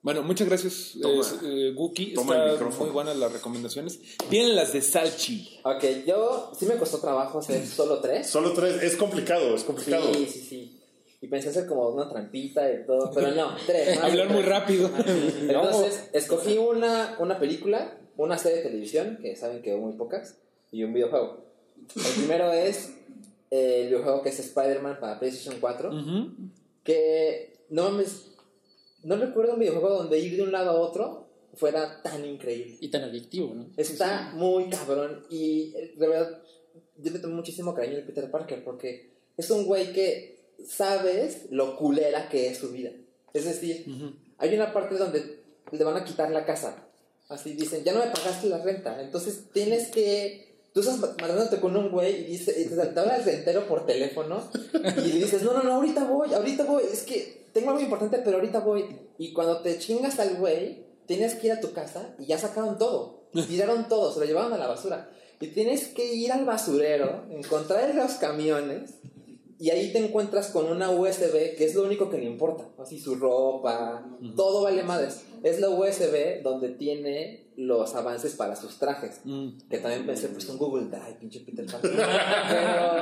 Bueno, 0.00 0.22
muchas 0.22 0.48
gracias, 0.48 0.94
Toma. 1.02 1.22
eh, 1.42 1.68
eh, 1.70 1.74
Wookie. 1.76 2.14
Toma 2.14 2.34
el 2.36 2.40
Está 2.42 2.52
micrófono. 2.52 2.84
muy 2.84 2.92
buenas 2.94 3.16
las 3.16 3.32
recomendaciones. 3.32 3.98
Vienen 4.30 4.54
las 4.54 4.72
de 4.72 4.80
Salchi. 4.80 5.58
Ok, 5.64 5.84
yo 6.06 6.52
sí 6.58 6.66
me 6.66 6.76
costó 6.76 6.98
trabajo 7.00 7.40
hacer 7.40 7.66
solo 7.66 8.00
tres. 8.00 8.26
Solo 8.28 8.52
tres. 8.52 8.80
Es 8.82 8.96
complicado, 8.96 9.54
es 9.56 9.64
complicado. 9.64 10.14
Sí, 10.14 10.26
sí, 10.26 10.40
sí. 10.40 10.74
Y 11.20 11.26
pensé 11.26 11.48
hacer 11.48 11.66
como 11.66 11.88
una 11.88 12.08
trampita 12.08 12.70
y 12.72 12.86
todo, 12.86 13.10
pero 13.12 13.32
no, 13.32 13.56
tres. 13.66 13.98
Hablar 14.02 14.30
muy 14.30 14.42
rápido. 14.42 14.88
Entonces, 15.40 16.08
escogí 16.12 16.56
una, 16.58 17.16
una 17.18 17.40
película, 17.40 17.98
una 18.26 18.38
serie 18.38 18.58
de 18.58 18.64
televisión, 18.64 19.18
que 19.22 19.36
saben 19.36 19.62
que 19.62 19.70
veo 19.70 19.80
muy 19.80 19.94
pocas, 19.94 20.36
y 20.70 20.84
un 20.84 20.92
videojuego. 20.92 21.44
El 21.96 22.12
primero 22.18 22.52
es 22.52 22.94
eh, 23.50 23.82
el 23.82 23.86
videojuego 23.88 24.22
que 24.22 24.28
es 24.30 24.38
Spider-Man 24.40 24.98
para 25.00 25.18
PlayStation 25.18 25.56
4, 25.60 25.88
Ujú. 25.90 26.30
que 26.84 27.64
no 27.70 27.84
mames, 27.84 28.32
no 29.04 29.16
recuerdo 29.16 29.54
un 29.54 29.60
videojuego 29.60 29.90
donde 29.98 30.18
ir 30.18 30.36
de 30.36 30.42
un 30.42 30.52
lado 30.52 30.70
a 30.70 30.80
otro 30.80 31.28
fuera 31.54 32.02
tan 32.02 32.24
increíble. 32.24 32.76
Y 32.80 32.88
tan 32.90 33.02
adictivo, 33.04 33.54
¿no? 33.54 33.66
Está 33.76 34.32
muy 34.34 34.68
cabrón 34.68 35.24
y 35.30 35.72
eh, 35.76 35.94
de 35.96 36.08
verdad 36.08 36.42
yo 36.96 37.10
le 37.12 37.18
tengo 37.20 37.34
muchísimo 37.34 37.74
cariño 37.74 37.96
al 37.96 38.04
Peter 38.04 38.30
Parker 38.30 38.64
porque 38.64 39.10
es 39.36 39.50
un 39.50 39.64
güey 39.66 39.92
que 39.92 40.52
sabes 40.66 41.46
lo 41.50 41.76
culera 41.76 42.28
que 42.28 42.48
es 42.48 42.58
su 42.58 42.70
vida. 42.70 42.90
Es 43.32 43.44
decir, 43.44 43.86
hay 44.38 44.54
una 44.54 44.72
parte 44.72 44.96
donde 44.96 45.40
le 45.70 45.84
van 45.84 45.96
a 45.96 46.04
quitar 46.04 46.30
la 46.30 46.44
casa. 46.44 46.87
Así 47.28 47.52
dicen, 47.52 47.84
ya 47.84 47.92
no 47.92 48.00
me 48.00 48.10
pagaste 48.10 48.48
la 48.48 48.58
renta, 48.58 49.00
entonces 49.00 49.44
tienes 49.52 49.88
que... 49.88 50.48
Tú 50.72 50.80
estás 50.80 50.98
matándote 50.98 51.60
con 51.60 51.76
un 51.76 51.90
güey 51.90 52.22
y, 52.22 52.24
dice, 52.24 52.54
y 52.58 52.66
te, 52.66 52.76
te 52.76 53.00
habla 53.00 53.16
el 53.16 53.24
rentero 53.24 53.66
por 53.66 53.86
teléfono 53.86 54.48
y 54.72 55.12
le 55.12 55.18
dices, 55.18 55.42
no, 55.42 55.52
no, 55.52 55.62
no, 55.62 55.74
ahorita 55.74 56.04
voy, 56.04 56.32
ahorita 56.32 56.64
voy, 56.64 56.84
es 56.92 57.02
que 57.02 57.48
tengo 57.52 57.70
algo 57.70 57.82
importante, 57.82 58.20
pero 58.24 58.36
ahorita 58.36 58.60
voy. 58.60 58.84
Y 59.18 59.32
cuando 59.32 59.60
te 59.60 59.78
chingas 59.78 60.18
al 60.20 60.36
güey, 60.36 60.84
tienes 61.06 61.34
que 61.34 61.48
ir 61.48 61.52
a 61.54 61.60
tu 61.60 61.72
casa 61.72 62.14
y 62.18 62.26
ya 62.26 62.38
sacaron 62.38 62.78
todo. 62.78 63.24
Tiraron 63.48 63.88
todo, 63.88 64.12
se 64.12 64.20
lo 64.20 64.26
llevaron 64.26 64.52
a 64.52 64.58
la 64.58 64.68
basura. 64.68 65.10
Y 65.40 65.48
tienes 65.48 65.88
que 65.88 66.14
ir 66.14 66.32
al 66.32 66.44
basurero, 66.44 67.24
encontrar 67.30 67.94
los 67.94 68.12
camiones 68.12 68.94
y 69.58 69.70
ahí 69.70 69.92
te 69.92 69.98
encuentras 69.98 70.48
con 70.48 70.66
una 70.70 70.90
USB 70.90 71.56
que 71.56 71.64
es 71.64 71.74
lo 71.74 71.82
único 71.84 72.08
que 72.10 72.18
le 72.18 72.24
importa. 72.26 72.68
Así 72.78 72.98
su 72.98 73.16
ropa, 73.16 74.06
todo 74.36 74.62
vale 74.62 74.82
madres. 74.82 75.22
Es 75.42 75.60
la 75.60 75.68
USB 75.70 76.42
donde 76.42 76.68
tiene 76.70 77.48
los 77.56 77.94
avances 77.96 78.34
para 78.34 78.54
sus 78.56 78.78
trajes. 78.78 79.20
Mm. 79.24 79.48
Que 79.68 79.78
también 79.78 80.06
pensé, 80.06 80.28
pues 80.28 80.48
un 80.48 80.58
Google 80.58 80.86
Drive, 80.86 81.16
pinche 81.20 81.40
Peter 81.40 81.66
Parker. 81.66 81.90
pero, 82.48 82.92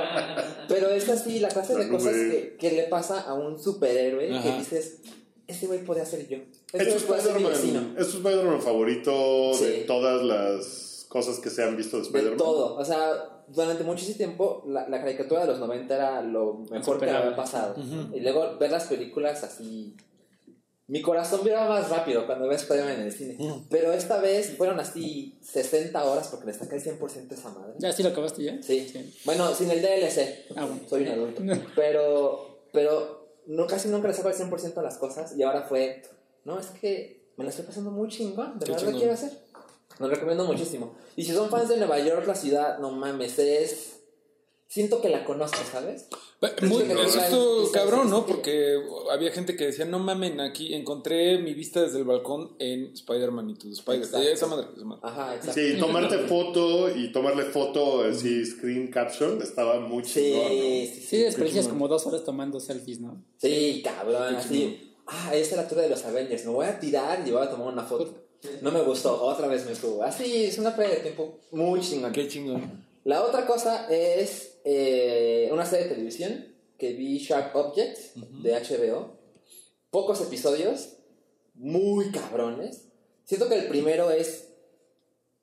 pero 0.68 0.88
es 0.90 1.08
así 1.08 1.40
la 1.40 1.48
clase 1.48 1.74
de 1.76 1.88
cosas 1.88 2.12
que, 2.14 2.56
que 2.58 2.72
le 2.72 2.84
pasa 2.84 3.20
a 3.20 3.34
un 3.34 3.58
superhéroe 3.62 4.28
que 4.28 4.34
Ajá. 4.34 4.58
dices, 4.58 4.98
ese 5.46 5.66
güey 5.66 5.84
podría 5.84 6.04
ser 6.06 6.26
yo. 6.28 6.38
¿Es 6.72 6.80
Ese 6.80 6.84
tu 6.84 6.90
güey 6.92 7.06
puede 7.06 7.22
ser 7.22 7.34
mi 7.36 7.44
vecino. 7.44 7.80
Spider-Man 7.80 7.96
es 7.98 8.10
tu 8.10 8.16
Spider-Man 8.18 8.62
favorito 8.62 9.50
de 9.50 9.54
Sí. 9.80 9.84
todas 9.86 10.22
las 10.22 11.06
cosas 11.08 11.38
que 11.38 11.50
se 11.50 11.62
han 11.62 11.76
visto 11.76 11.96
de 11.98 12.02
De 12.02 12.08
Spider-Man? 12.08 12.38
todo. 12.38 12.76
O 12.76 12.84
sea, 12.84 13.35
durante 13.48 13.84
muchísimo 13.84 14.16
tiempo 14.16 14.64
la, 14.66 14.88
la 14.88 15.00
caricatura 15.00 15.42
de 15.42 15.46
los 15.48 15.58
90 15.58 15.94
era 15.94 16.22
lo 16.22 16.64
mejor 16.70 16.98
que 16.98 17.10
había 17.10 17.36
pasado. 17.36 17.74
Y 18.12 18.20
luego 18.20 18.56
ver 18.58 18.70
las 18.70 18.84
películas 18.84 19.42
así 19.44 19.96
Mi 20.88 21.02
corazón 21.02 21.40
vibraba 21.42 21.80
más 21.80 21.90
rápido 21.90 22.26
cuando 22.26 22.46
ves 22.46 22.62
Spider-Man 22.62 23.00
en 23.00 23.02
el 23.02 23.12
cine. 23.12 23.36
Pero 23.68 23.92
esta 23.92 24.20
vez 24.20 24.56
fueron 24.56 24.78
así 24.78 25.36
60 25.42 26.04
horas 26.04 26.28
porque 26.28 26.46
le 26.46 26.54
saqué 26.54 26.76
el 26.76 26.82
100% 26.82 27.30
a 27.30 27.34
esa 27.34 27.50
madre. 27.50 27.74
¿Ya 27.78 27.92
sí 27.92 28.04
lo 28.04 28.10
acabaste 28.10 28.44
ya? 28.44 28.62
Sí. 28.62 28.92
Bueno, 29.24 29.52
sin 29.52 29.68
el 29.70 29.82
DLC. 29.82 30.46
Ah, 30.54 30.64
bueno. 30.64 30.80
Soy 30.88 31.02
un 31.02 31.08
adulto. 31.08 31.42
Pero, 31.74 32.60
pero 32.72 33.26
no, 33.46 33.66
casi 33.66 33.88
nunca 33.88 34.06
le 34.06 34.14
saco 34.14 34.28
el 34.28 34.36
100% 34.36 34.76
a 34.76 34.82
las 34.82 34.96
cosas. 34.98 35.36
Y 35.36 35.42
ahora 35.42 35.62
fue, 35.62 36.02
no, 36.44 36.60
es 36.60 36.66
que 36.66 37.32
me 37.36 37.42
la 37.42 37.50
estoy 37.50 37.66
pasando 37.66 37.90
muy 37.90 38.08
chingón. 38.08 38.56
De 38.60 38.70
verdad 38.70 38.88
lo 38.88 38.96
quiero 38.96 39.12
hacer. 39.12 39.32
Lo 39.98 40.08
recomiendo 40.08 40.44
muchísimo. 40.44 40.94
Y 41.16 41.24
si 41.24 41.32
son 41.32 41.48
fans 41.48 41.68
de 41.68 41.76
Nueva 41.78 41.98
York, 41.98 42.26
la 42.26 42.34
ciudad, 42.34 42.78
no 42.78 42.90
mames, 42.90 43.38
es... 43.38 43.92
Siento 44.68 45.00
que 45.00 45.08
la 45.08 45.24
conozco, 45.24 45.58
¿sabes? 45.70 46.08
Muy, 46.62 46.82
quizás 46.82 47.32
cabrón, 47.72 48.10
¿no? 48.10 48.26
Porque 48.26 48.82
había 49.12 49.30
gente 49.30 49.56
que 49.56 49.66
decía, 49.66 49.84
no 49.84 50.00
mamen, 50.00 50.40
aquí 50.40 50.74
encontré 50.74 51.38
mi 51.38 51.54
vista 51.54 51.82
desde 51.82 51.98
el 51.98 52.04
balcón 52.04 52.56
en 52.58 52.92
Spider-Man 52.92 53.50
y 53.50 53.54
to 53.54 53.68
the 53.68 53.74
Spider. 53.74 54.02
Exacto. 54.02 54.26
Eh, 54.26 54.32
Esa 54.32 54.46
madre, 54.48 54.66
esa 54.76 54.84
madre. 54.84 55.00
Ajá, 55.04 55.34
exacto. 55.36 55.60
Sí, 55.60 55.76
tomarte 55.78 56.18
foto 56.26 56.90
y 56.94 57.12
tomarle 57.12 57.44
foto 57.44 58.02
así, 58.02 58.44
screen 58.44 58.90
caption, 58.90 59.40
estaba 59.40 59.78
muy 59.80 60.02
chingón. 60.02 60.42
¿no? 60.42 60.48
Sí, 60.48 60.92
sí, 60.94 61.00
Sí, 61.00 61.16
desperdicias 61.18 61.68
como 61.68 61.86
dos 61.86 62.04
horas 62.06 62.24
tomando 62.24 62.58
selfies, 62.58 63.00
¿no? 63.00 63.24
Sí, 63.38 63.82
cabrón, 63.84 64.34
así. 64.34 64.94
Ah, 65.06 65.30
esta 65.32 65.54
es 65.54 65.56
la 65.56 65.62
altura 65.62 65.82
de 65.82 65.90
los 65.90 66.04
Avengers. 66.04 66.44
Me 66.44 66.50
voy 66.50 66.66
a 66.66 66.80
tirar 66.80 67.22
y 67.26 67.30
voy 67.30 67.42
a 67.42 67.48
tomar 67.48 67.68
una 67.68 67.84
foto. 67.84 68.25
No 68.62 68.70
me 68.70 68.82
gustó, 68.82 69.22
otra 69.22 69.46
vez 69.48 69.66
me 69.66 69.74
subo. 69.74 70.02
Así, 70.02 70.44
es 70.44 70.58
una 70.58 70.74
pérdida 70.76 70.96
de 70.96 71.00
tiempo 71.02 71.38
muy 71.50 71.80
chingón. 71.80 72.12
Qué 72.12 72.28
chingón. 72.28 72.86
La 73.04 73.22
otra 73.24 73.46
cosa 73.46 73.86
es 73.88 74.58
eh, 74.64 75.48
una 75.52 75.64
serie 75.64 75.86
de 75.86 75.94
televisión 75.94 76.54
que 76.78 76.92
vi 76.92 77.18
Sharp 77.18 77.54
Objects 77.54 78.12
de 78.42 78.52
HBO. 78.52 79.16
Pocos 79.90 80.20
episodios, 80.20 80.96
muy 81.54 82.10
cabrones. 82.10 82.88
Siento 83.24 83.48
que 83.48 83.56
el 83.58 83.68
primero 83.68 84.10
es. 84.10 84.48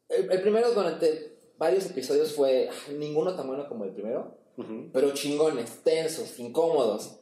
El, 0.09 0.31
el 0.31 0.41
primero 0.41 0.71
durante 0.73 1.37
varios 1.57 1.85
episodios 1.85 2.33
fue 2.33 2.69
ah, 2.69 2.91
ninguno 2.97 3.35
tan 3.35 3.47
bueno 3.47 3.67
como 3.67 3.85
el 3.85 3.91
primero, 3.91 4.37
Ujú. 4.57 4.89
pero 4.93 5.13
chingones, 5.13 5.83
tensos, 5.83 6.37
incómodos. 6.39 7.19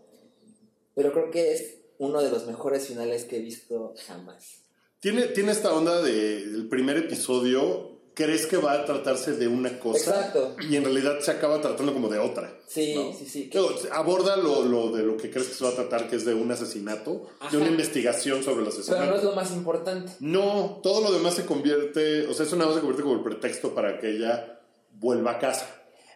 Pero 0.96 1.14
creo 1.14 1.32
que 1.32 1.54
es 1.54 1.78
uno 2.00 2.22
de 2.22 2.32
los 2.32 2.48
mejores 2.48 2.88
finales 2.88 3.26
que 3.26 3.38
he 3.38 3.42
visto 3.42 3.94
jamás. 4.08 4.61
Tiene, 5.02 5.24
tiene 5.24 5.52
esta 5.52 5.74
onda 5.74 6.02
de 6.02 6.38
el 6.44 6.68
primer 6.70 6.96
episodio, 6.98 7.90
crees 8.14 8.46
que 8.46 8.58
va 8.58 8.74
a 8.74 8.86
tratarse 8.86 9.34
de 9.34 9.48
una 9.48 9.80
cosa 9.80 10.12
Exacto. 10.16 10.56
y 10.70 10.76
en 10.76 10.84
realidad 10.84 11.20
se 11.22 11.32
acaba 11.32 11.60
tratando 11.60 11.92
como 11.92 12.08
de 12.08 12.20
otra. 12.20 12.56
Sí, 12.68 12.94
¿no? 12.96 13.12
sí, 13.12 13.26
sí. 13.26 13.50
Aborda 13.92 14.38
lo, 14.38 14.62
lo 14.64 14.92
de 14.92 15.02
lo 15.04 15.18
que 15.18 15.32
crees 15.32 15.48
que 15.48 15.54
se 15.56 15.64
va 15.64 15.72
a 15.72 15.76
tratar, 15.76 16.08
que 16.08 16.18
es 16.18 16.26
de 16.26 16.36
un 16.36 16.52
asesinato, 16.52 17.28
Ajá. 17.40 17.50
de 17.52 17.58
una 17.58 17.72
investigación 17.72 18.44
sobre 18.44 18.64
el 18.64 18.70
Pero 18.70 18.76
no 18.76 18.80
es 18.84 18.90
asesinato. 18.90 19.24
lo 19.24 19.36
más 19.36 19.52
importante. 19.54 20.12
No, 20.20 20.80
todo 20.84 21.02
lo 21.02 21.12
demás 21.12 21.34
se 21.34 21.46
convierte, 21.48 22.28
o 22.28 22.34
sea, 22.36 22.46
eso 22.46 22.56
nada 22.56 22.68
más 22.68 22.76
se 22.76 22.82
convierte 22.82 23.02
como 23.04 23.16
el 23.16 23.24
pretexto 23.24 23.74
para 23.74 24.00
que 24.00 24.12
ella 24.12 24.60
vuelva 25.00 25.32
a 25.32 25.40
casa. 25.40 25.68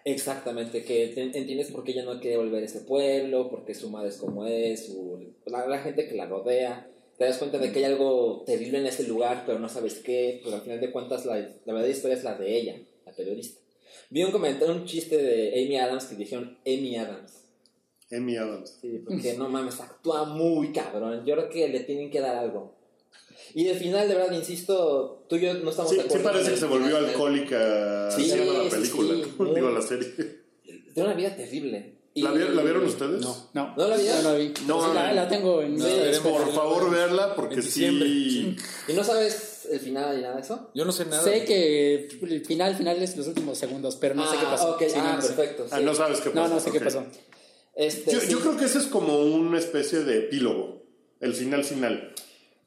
Exactamente, 0.03 0.83
que 0.85 1.05
entiendes 1.19 1.71
por 1.71 1.83
qué 1.83 1.93
ella 1.93 2.05
no 2.05 2.19
quiere 2.19 2.37
volver 2.37 2.61
a 2.61 2.65
ese 2.67 2.81
pueblo, 2.81 3.49
porque 3.49 3.73
su 3.73 3.89
madre 3.89 4.09
es 4.09 4.17
como 4.17 4.45
es, 4.45 4.85
su- 4.85 5.33
la, 5.47 5.65
la 5.67 5.79
gente 5.79 6.07
que 6.07 6.13
la 6.13 6.27
rodea. 6.27 6.91
Te 7.17 7.23
das 7.25 7.37
cuenta 7.37 7.57
de 7.59 7.71
que 7.71 7.79
hay 7.79 7.85
algo 7.85 8.43
terrible 8.45 8.79
en 8.79 8.87
ese 8.87 9.07
lugar, 9.07 9.43
pero 9.45 9.57
no 9.59 9.69
sabes 9.69 9.95
qué. 9.95 10.41
Pero 10.43 10.55
al 10.57 10.61
final 10.61 10.81
de 10.81 10.91
cuentas, 10.91 11.25
la, 11.25 11.37
la 11.37 11.73
verdadera 11.73 11.89
historia 11.95 12.17
es 12.17 12.23
la 12.23 12.37
de 12.37 12.57
ella, 12.57 12.75
la 13.05 13.11
periodista. 13.13 13.61
Vi 14.09 14.23
un 14.23 14.31
comentario, 14.31 14.73
un 14.75 14.85
chiste 14.85 15.17
de 15.17 15.63
Amy 15.63 15.77
Adams 15.77 16.05
que 16.05 16.15
dijeron 16.15 16.57
Amy 16.65 16.95
Adams. 16.97 17.31
Amy 18.11 18.35
Adams. 18.37 18.77
Sí, 18.81 19.01
porque 19.05 19.33
no 19.35 19.49
mames, 19.49 19.79
actúa 19.79 20.25
muy 20.25 20.71
cabrón. 20.71 21.25
Yo 21.25 21.35
creo 21.35 21.49
que 21.49 21.67
le 21.69 21.79
tienen 21.81 22.11
que 22.11 22.19
dar 22.19 22.35
algo. 22.35 22.75
Y 23.53 23.67
el 23.67 23.77
final, 23.77 24.07
de 24.07 24.15
verdad, 24.15 24.31
insisto, 24.35 25.25
tú 25.29 25.37
y 25.37 25.41
yo 25.41 25.53
no 25.55 25.69
estamos 25.69 25.91
Sí, 25.91 25.97
de 25.97 26.03
sí 26.03 26.07
acuerdo. 26.09 26.23
parece 26.25 26.43
con 26.45 26.53
que 26.53 26.59
se 26.59 26.65
volvió 26.67 26.87
final. 26.97 27.05
alcohólica 27.05 28.11
Sí, 28.11 28.21
haciendo 28.31 28.53
la 28.53 28.63
sí, 28.69 28.75
película, 28.75 29.15
sí, 29.15 29.31
muy- 29.39 29.55
digo 29.55 29.69
la 29.71 29.81
serie. 29.81 30.07
Tiene 30.93 31.09
una 31.09 31.13
vida 31.13 31.35
terrible. 31.35 31.93
Y- 32.13 32.21
¿La, 32.21 32.31
vi- 32.31 32.53
la 32.53 32.61
vieron 32.63 32.85
ustedes? 32.85 33.21
No. 33.21 33.44
No. 33.55 33.73
¿No 33.77 33.87
la 33.87 33.95
viste? 33.95 34.13
No 34.21 34.21
la 34.21 34.33
vi. 34.37 34.53
No, 34.67 34.81
Sí, 34.89 34.93
la, 34.93 35.07
no. 35.07 35.13
la 35.15 35.27
tengo 35.29 35.61
en 35.61 35.77
No, 35.77 35.85
veremos. 35.85 36.19
Por 36.19 36.53
favor, 36.53 36.91
verla 36.91 37.33
porque 37.35 37.61
sí. 37.61 38.57
¿Y 38.87 38.93
no 38.93 39.01
sabes 39.03 39.67
el 39.71 39.79
final 39.79 40.17
ni 40.17 40.23
nada 40.23 40.35
de 40.35 40.41
eso? 40.41 40.71
Yo 40.75 40.83
no 40.83 40.91
sé 40.91 41.05
nada. 41.05 41.23
Sé 41.23 41.45
que 41.45 42.09
el 42.21 42.45
final, 42.45 42.75
final 42.75 43.01
es 43.01 43.15
los 43.15 43.27
últimos 43.27 43.57
segundos, 43.57 43.95
pero 43.95 44.13
no 44.13 44.29
sé 44.29 44.37
qué 44.37 44.43
pasó. 44.43 44.71
Ok, 44.73 44.83
Sí, 44.89 44.97
no, 44.97 45.03
ah, 45.05 45.13
no 45.15 45.21
sé. 45.21 45.27
perfecto. 45.29 45.67
Ah, 45.71 45.79
no 45.79 45.93
sabes 45.95 46.19
qué 46.19 46.29
No, 46.31 46.41
pasó. 46.43 46.53
no 46.53 46.59
sé 46.59 46.71
qué 46.71 46.77
ok. 46.79 46.83
pasó. 46.83 47.05
Este, 47.75 48.11
Yo, 48.11 48.19
sí. 48.19 48.27
yo 48.29 48.39
creo 48.41 48.57
que 48.57 48.65
ese 48.65 48.77
es 48.79 48.85
como 48.87 49.19
una 49.19 49.57
especie 49.57 49.99
de 49.99 50.17
epílogo. 50.19 50.83
El 51.21 51.33
final 51.33 51.63
final. 51.63 52.13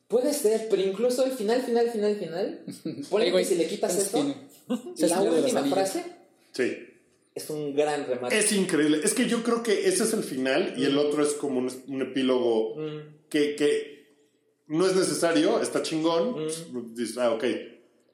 Puede 0.08 0.32
ser, 0.32 0.68
pero 0.70 0.80
incluso 0.80 1.22
el 1.26 1.32
final, 1.32 1.60
final, 1.60 1.90
final, 1.90 2.16
final. 2.16 2.64
Ponle 3.10 3.30
que 3.30 3.44
si 3.44 3.56
le 3.56 3.66
quitas 3.66 3.92
¿cuántos 4.10 4.36
esto, 4.96 5.06
la 5.06 5.20
última 5.20 5.64
frase 5.64 6.02
Sí. 6.52 6.87
Es 7.38 7.50
un 7.50 7.74
gran 7.74 8.06
remate. 8.06 8.38
Es 8.38 8.52
increíble. 8.52 9.00
Es 9.02 9.14
que 9.14 9.26
yo 9.26 9.42
creo 9.42 9.62
que 9.62 9.88
ese 9.88 10.04
es 10.04 10.12
el 10.12 10.22
final 10.22 10.74
y 10.76 10.84
el 10.84 10.98
otro 10.98 11.22
es 11.22 11.32
como 11.34 11.58
un, 11.60 11.70
un 11.88 12.02
epílogo 12.02 12.74
Mm, 12.76 13.26
que, 13.30 13.56
que 13.56 13.98
no 14.66 14.86
es 14.86 14.94
necesario, 14.94 15.60
está 15.60 15.82
chingón. 15.82 16.34
pues, 16.34 16.64
dices, 16.94 17.18
ah, 17.18 17.32
ok. 17.32 17.44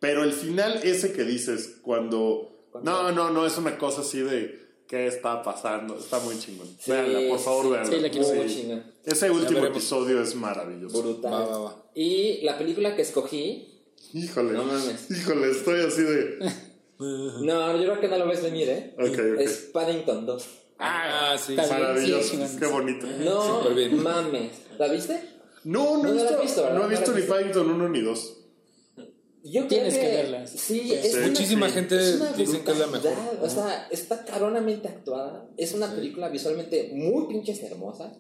Pero 0.01 0.23
el 0.23 0.33
final 0.33 0.81
ese 0.85 1.13
que 1.13 1.25
dices 1.25 1.77
cuando... 1.83 2.69
No, 2.83 3.13
no, 3.13 3.31
no, 3.31 3.47
es 3.47 3.57
una 3.59 3.77
cosa 3.79 4.03
así 4.03 4.21
de... 4.21 4.63
¿Qué 4.87 5.07
está 5.07 5.43
pasando? 5.43 5.99
Está 5.99 6.19
muy 6.21 6.39
chingón. 6.39 6.69
Sí, 6.79 6.91
Véanla, 6.91 7.29
por 7.31 7.39
favor, 7.41 7.65
sí, 7.65 7.71
véanla. 7.71 7.91
sí, 7.91 8.01
la 8.01 8.11
quiero 8.11 8.29
muy 8.29 8.39
ver. 8.39 8.49
chingón. 8.49 8.85
Ese 9.05 9.31
último 9.31 9.65
episodio 9.65 10.21
es 10.23 10.35
maravilloso. 10.35 11.03
Brutal. 11.03 11.33
Va, 11.33 11.47
va, 11.47 11.59
va. 11.59 11.91
Y 11.95 12.43
la 12.43 12.59
película 12.59 12.95
que 12.95 13.01
escogí. 13.03 13.83
Híjole. 14.13 14.53
No 14.53 14.65
mames. 14.65 15.11
Híjole, 15.11 15.51
estoy 15.51 15.81
así 15.81 16.03
de... 16.03 16.39
No, 16.99 17.77
yo 17.77 17.83
creo 17.85 18.01
que 18.01 18.09
no 18.09 18.19
lo 18.19 18.27
ves 18.27 18.43
venir, 18.43 18.69
¿eh? 18.69 18.95
Ok, 18.99 19.07
ok. 19.35 19.41
Es 19.41 19.71
Paddington 19.73 20.27
2. 20.27 20.49
Ah, 20.79 21.37
sí. 21.39 21.55
Bien. 21.55 21.69
Maravilloso. 21.69 22.47
Sí. 22.47 22.57
Qué 22.59 22.67
bonito. 22.67 23.07
No 23.07 23.63
mames. 24.03 24.53
¿La 24.79 24.89
viste? 24.89 25.21
No, 25.65 25.97
no, 25.97 26.03
No 26.03 26.09
he 26.11 26.13
visto, 26.15 26.41
visto, 26.43 26.71
no 26.71 26.85
he 26.85 26.89
visto 26.89 27.13
ni. 27.13 27.23
Paddington 27.23 27.71
1 27.71 27.89
ni 27.89 28.01
2. 28.03 28.37
Yo 29.47 29.53
creo 29.53 29.69
Tienes 29.69 29.95
que 29.99 30.07
verlas. 30.09 30.51
Sí, 30.51 30.93
es 30.93 31.11
Sí. 31.13 31.17
una- 31.19 31.27
Muchísima 31.27 31.69
Sí. 31.69 31.75
gente 31.75 31.97
dicen 32.37 32.65
que 32.65 32.71
es 32.73 32.79
la 32.79 32.87
mejor. 32.87 33.13
O 33.43 33.49
sea, 33.51 33.89
está 33.91 34.25
caronamente 34.25 34.89
actuada. 34.89 35.47
Es 35.59 35.75
una 35.75 35.95
película 35.95 36.29
visualmente 36.31 36.91
muy 36.95 37.27
pinches 37.29 37.63
hermosa. 37.63 38.13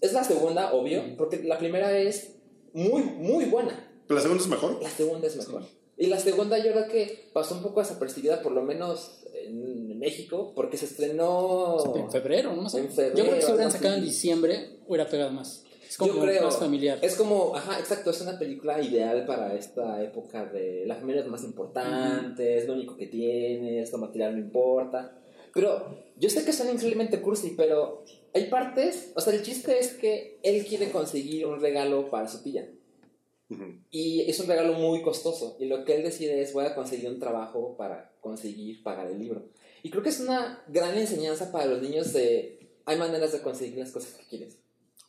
Es 0.00 0.12
la 0.14 0.24
segunda, 0.24 0.72
obvio, 0.72 1.02
porque 1.18 1.42
la 1.44 1.58
primera 1.58 1.96
es 1.98 2.36
muy, 2.72 3.02
muy 3.02 3.44
buena. 3.46 3.86
¿Pero 4.06 4.16
la 4.16 4.22
segunda 4.22 4.42
es 4.42 4.48
mejor? 4.48 4.82
La 4.82 4.90
segunda 4.90 5.26
es 5.28 5.36
mejor. 5.36 5.62
Y 5.96 6.06
la 6.06 6.18
segunda 6.18 6.58
yo 6.58 6.72
creo 6.72 6.88
que 6.88 7.30
pasó 7.32 7.54
un 7.54 7.62
poco 7.62 7.80
desapercibida, 7.80 8.42
por 8.42 8.52
lo 8.52 8.62
menos 8.62 9.22
en 9.34 9.98
México, 9.98 10.52
porque 10.54 10.76
se 10.76 10.86
estrenó... 10.86 11.76
En 11.94 12.10
febrero, 12.10 12.54
no 12.56 12.68
sé. 12.68 12.80
En 12.80 12.90
febrero, 12.90 13.16
Yo 13.16 13.24
creo 13.24 13.36
que 13.36 13.42
si 13.42 13.52
hubieran 13.52 13.70
sacado 13.70 13.94
en 13.94 14.04
diciembre, 14.04 14.78
hubiera 14.86 15.08
pegado 15.08 15.30
más. 15.30 15.64
Es 15.92 15.98
como 15.98 16.14
yo 16.14 16.20
creo. 16.22 16.44
más 16.44 16.56
familiar. 16.56 16.98
Es 17.02 17.16
como, 17.16 17.54
ajá, 17.54 17.78
exacto, 17.78 18.10
es 18.10 18.20
una 18.22 18.38
película 18.38 18.80
ideal 18.80 19.26
para 19.26 19.54
esta 19.54 20.02
época 20.02 20.46
de 20.46 20.84
la 20.86 20.96
familia 20.96 21.20
es 21.20 21.28
más 21.28 21.44
importante, 21.44 22.56
es 22.56 22.66
lo 22.66 22.72
único 22.72 22.96
que 22.96 23.08
tienes, 23.08 23.92
lo 23.92 23.98
material 23.98 24.32
no 24.32 24.40
importa. 24.40 25.18
Pero 25.52 25.98
yo 26.16 26.30
sé 26.30 26.46
que 26.46 26.52
suena 26.54 26.72
increíblemente 26.72 27.20
cursi, 27.20 27.52
pero 27.56 28.04
hay 28.32 28.46
partes, 28.46 29.12
o 29.14 29.20
sea, 29.20 29.34
el 29.34 29.42
chiste 29.42 29.78
es 29.78 29.92
que 29.92 30.38
él 30.42 30.64
quiere 30.64 30.90
conseguir 30.90 31.46
un 31.46 31.60
regalo 31.60 32.08
para 32.08 32.26
su 32.26 32.42
tía. 32.42 32.70
Y 33.90 34.22
es 34.30 34.38
un 34.40 34.46
regalo 34.46 34.74
muy 34.74 35.02
costoso. 35.02 35.56
Y 35.60 35.66
lo 35.66 35.84
que 35.84 35.94
él 35.96 36.02
decide 36.02 36.40
es 36.42 36.52
voy 36.52 36.64
a 36.66 36.74
conseguir 36.74 37.08
un 37.10 37.18
trabajo 37.18 37.76
para 37.76 38.12
conseguir 38.20 38.82
pagar 38.82 39.08
el 39.08 39.18
libro. 39.18 39.48
Y 39.82 39.90
creo 39.90 40.02
que 40.02 40.10
es 40.10 40.20
una 40.20 40.62
gran 40.68 40.96
enseñanza 40.96 41.50
para 41.52 41.66
los 41.66 41.82
niños 41.82 42.12
de 42.12 42.58
hay 42.84 42.98
maneras 42.98 43.32
de 43.32 43.40
conseguir 43.42 43.78
las 43.78 43.90
cosas 43.92 44.14
que 44.14 44.26
quieres. 44.26 44.58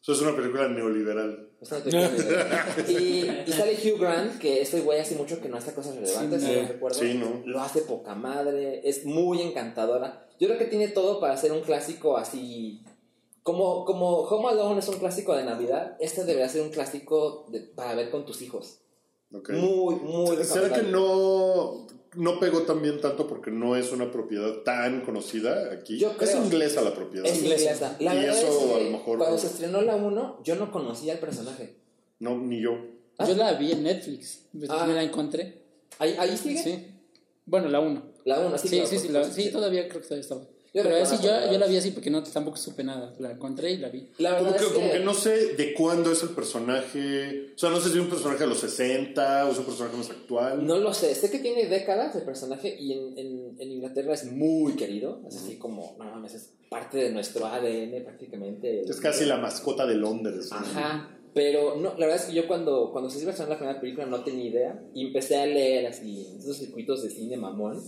Eso 0.01 0.11
es 0.13 0.21
una 0.21 0.35
película 0.35 0.67
neoliberal. 0.67 1.49
Es 1.61 1.71
una 1.71 1.81
película 1.81 2.09
de- 2.09 2.91
y, 2.91 3.49
y 3.49 3.53
sale 3.53 3.73
Hugh 3.75 3.99
Grant, 3.99 4.37
que 4.37 4.61
este 4.61 4.81
güey 4.81 4.99
hace 4.99 5.15
mucho 5.15 5.39
que 5.41 5.47
no 5.47 5.55
hace 5.57 5.73
cosas 5.73 5.95
relevantes, 5.95 6.41
Sí, 6.41 6.47
si 6.49 6.55
no 6.55 6.61
no. 6.63 6.67
recuerdo. 6.67 6.99
Sí, 6.99 7.13
¿no? 7.13 7.41
Lo 7.45 7.61
hace 7.61 7.81
poca 7.83 8.13
madre, 8.13 8.81
es 8.83 9.05
muy 9.05 9.41
encantadora. 9.41 10.27
Yo 10.39 10.47
creo 10.47 10.59
que 10.59 10.65
tiene 10.65 10.89
todo 10.89 11.21
para 11.21 11.37
ser 11.37 11.51
un 11.53 11.61
clásico 11.61 12.17
así. 12.17 12.83
Como, 13.43 13.83
como 13.85 14.19
Home 14.21 14.49
Alone 14.49 14.79
es 14.79 14.87
un 14.87 14.97
clásico 14.99 15.35
de 15.35 15.43
Navidad, 15.43 15.97
este 15.99 16.23
debería 16.23 16.47
ser 16.49 16.61
un 16.61 16.69
clásico 16.69 17.45
de- 17.49 17.59
para 17.61 17.93
ver 17.93 18.09
con 18.09 18.25
tus 18.25 18.41
hijos. 18.41 18.79
Ok. 19.33 19.49
Muy, 19.49 19.95
muy 19.95 20.37
¿Será 20.45 20.71
que 20.73 20.83
no, 20.83 21.87
no 22.15 22.39
pegó 22.39 22.61
también 22.61 23.01
tanto 23.01 23.27
porque 23.27 23.51
no 23.51 23.75
es 23.75 23.91
una 23.91 24.11
propiedad 24.11 24.61
tan 24.63 25.01
conocida 25.01 25.73
aquí? 25.73 25.97
Yo 25.99 26.13
Es 26.21 26.35
inglesa 26.35 26.81
la 26.81 26.93
propiedad. 26.93 27.25
Es 27.25 27.39
inglesa. 27.41 27.97
La 27.99 28.15
Y 28.15 28.25
eso 28.25 28.47
es 28.47 28.55
que 28.57 28.73
a 28.75 28.77
lo 28.85 28.89
mejor 28.91 29.17
cuando 29.17 29.37
se 29.37 29.47
estrenó 29.47 29.81
la 29.81 29.95
1, 29.97 30.39
yo 30.43 30.55
no 30.55 30.71
conocía 30.71 31.13
al 31.13 31.19
personaje. 31.19 31.75
No, 32.19 32.37
ni 32.37 32.61
yo. 32.61 32.71
Ah. 33.17 33.27
Yo 33.27 33.35
la 33.35 33.53
vi 33.53 33.71
en 33.73 33.83
Netflix. 33.83 34.45
Ah. 34.69 34.85
Me 34.87 34.93
la 34.93 35.03
encontré. 35.03 35.63
¿Ahí, 35.99 36.15
ahí 36.17 36.37
sigue? 36.37 36.63
Sí. 36.63 36.87
Bueno, 37.45 37.67
la 37.69 37.79
1. 37.81 38.01
La 38.25 38.39
1, 38.39 38.57
sí. 38.57 38.67
Sí, 38.69 38.75
claro, 38.77 38.87
sí, 38.89 38.99
sí, 38.99 39.07
la- 39.09 39.23
sí, 39.29 39.51
todavía 39.51 39.87
creo 39.89 40.01
que 40.01 40.07
todavía 40.07 40.21
estaba. 40.21 40.41
Yo 40.73 40.81
Pero 40.81 40.95
reconozco 40.95 41.15
así, 41.15 41.25
yo, 41.25 41.31
la 41.31 41.51
yo 41.51 41.59
la 41.59 41.67
vi 41.67 41.77
así 41.77 41.91
porque 41.91 42.09
no, 42.09 42.23
tampoco 42.23 42.57
supe 42.57 42.83
nada. 42.83 43.13
La 43.19 43.31
encontré 43.31 43.73
y 43.73 43.77
la 43.77 43.89
vi. 43.89 44.09
La 44.17 44.39
Como 44.39 44.55
que, 44.55 44.63
como 44.65 44.91
que, 44.91 44.99
no 45.01 45.13
sé 45.13 45.53
de 45.53 45.73
cuándo 45.75 46.11
es 46.11 46.23
el 46.23 46.29
personaje. 46.29 47.53
O 47.55 47.57
sea, 47.59 47.69
no 47.69 47.79
sé 47.79 47.89
si 47.89 47.97
es 47.97 48.03
un 48.03 48.09
personaje 48.09 48.39
de 48.39 48.47
los 48.47 48.57
60 48.57 49.45
o 49.45 49.51
es 49.51 49.57
un 49.59 49.65
personaje 49.65 49.97
más 49.97 50.09
actual. 50.09 50.65
No 50.65 50.77
lo 50.79 50.91
sé, 50.95 51.13
sé 51.13 51.29
que 51.29 51.37
tiene 51.37 51.67
décadas 51.67 52.15
el 52.15 52.23
personaje 52.23 52.75
y 52.79 52.93
en, 52.93 53.17
en, 53.19 53.55
en 53.59 53.71
Inglaterra 53.71 54.15
es 54.15 54.25
muy 54.25 54.73
querido, 54.73 55.21
es 55.27 55.35
así 55.35 55.57
como, 55.57 55.95
no 55.99 56.05
mames, 56.05 56.33
es 56.33 56.53
parte 56.69 56.97
de 56.97 57.11
nuestro 57.11 57.45
ADN 57.45 58.03
prácticamente. 58.03 58.81
Es 58.81 58.99
casi 58.99 59.25
la 59.25 59.37
mascota 59.37 59.85
de 59.85 59.93
Londres. 59.93 60.49
¿no? 60.49 60.57
Ajá, 60.57 61.19
pero 61.33 61.75
no, 61.75 61.89
la 61.97 62.05
verdad 62.05 62.15
es 62.15 62.25
que 62.25 62.33
yo 62.33 62.47
cuando, 62.47 62.91
cuando 62.91 63.09
se 63.09 63.19
iba 63.19 63.29
a 63.29 63.31
estrenar 63.31 63.53
la 63.53 63.57
primera 63.57 63.79
película 63.79 64.05
no 64.05 64.23
tenía 64.23 64.45
idea 64.45 64.83
y 64.93 65.07
empecé 65.07 65.37
a 65.37 65.45
leer 65.45 65.87
así 65.87 66.27
en 66.31 66.37
esos 66.37 66.57
circuitos 66.57 67.03
de 67.03 67.09
cine 67.09 67.37
mamón. 67.37 67.81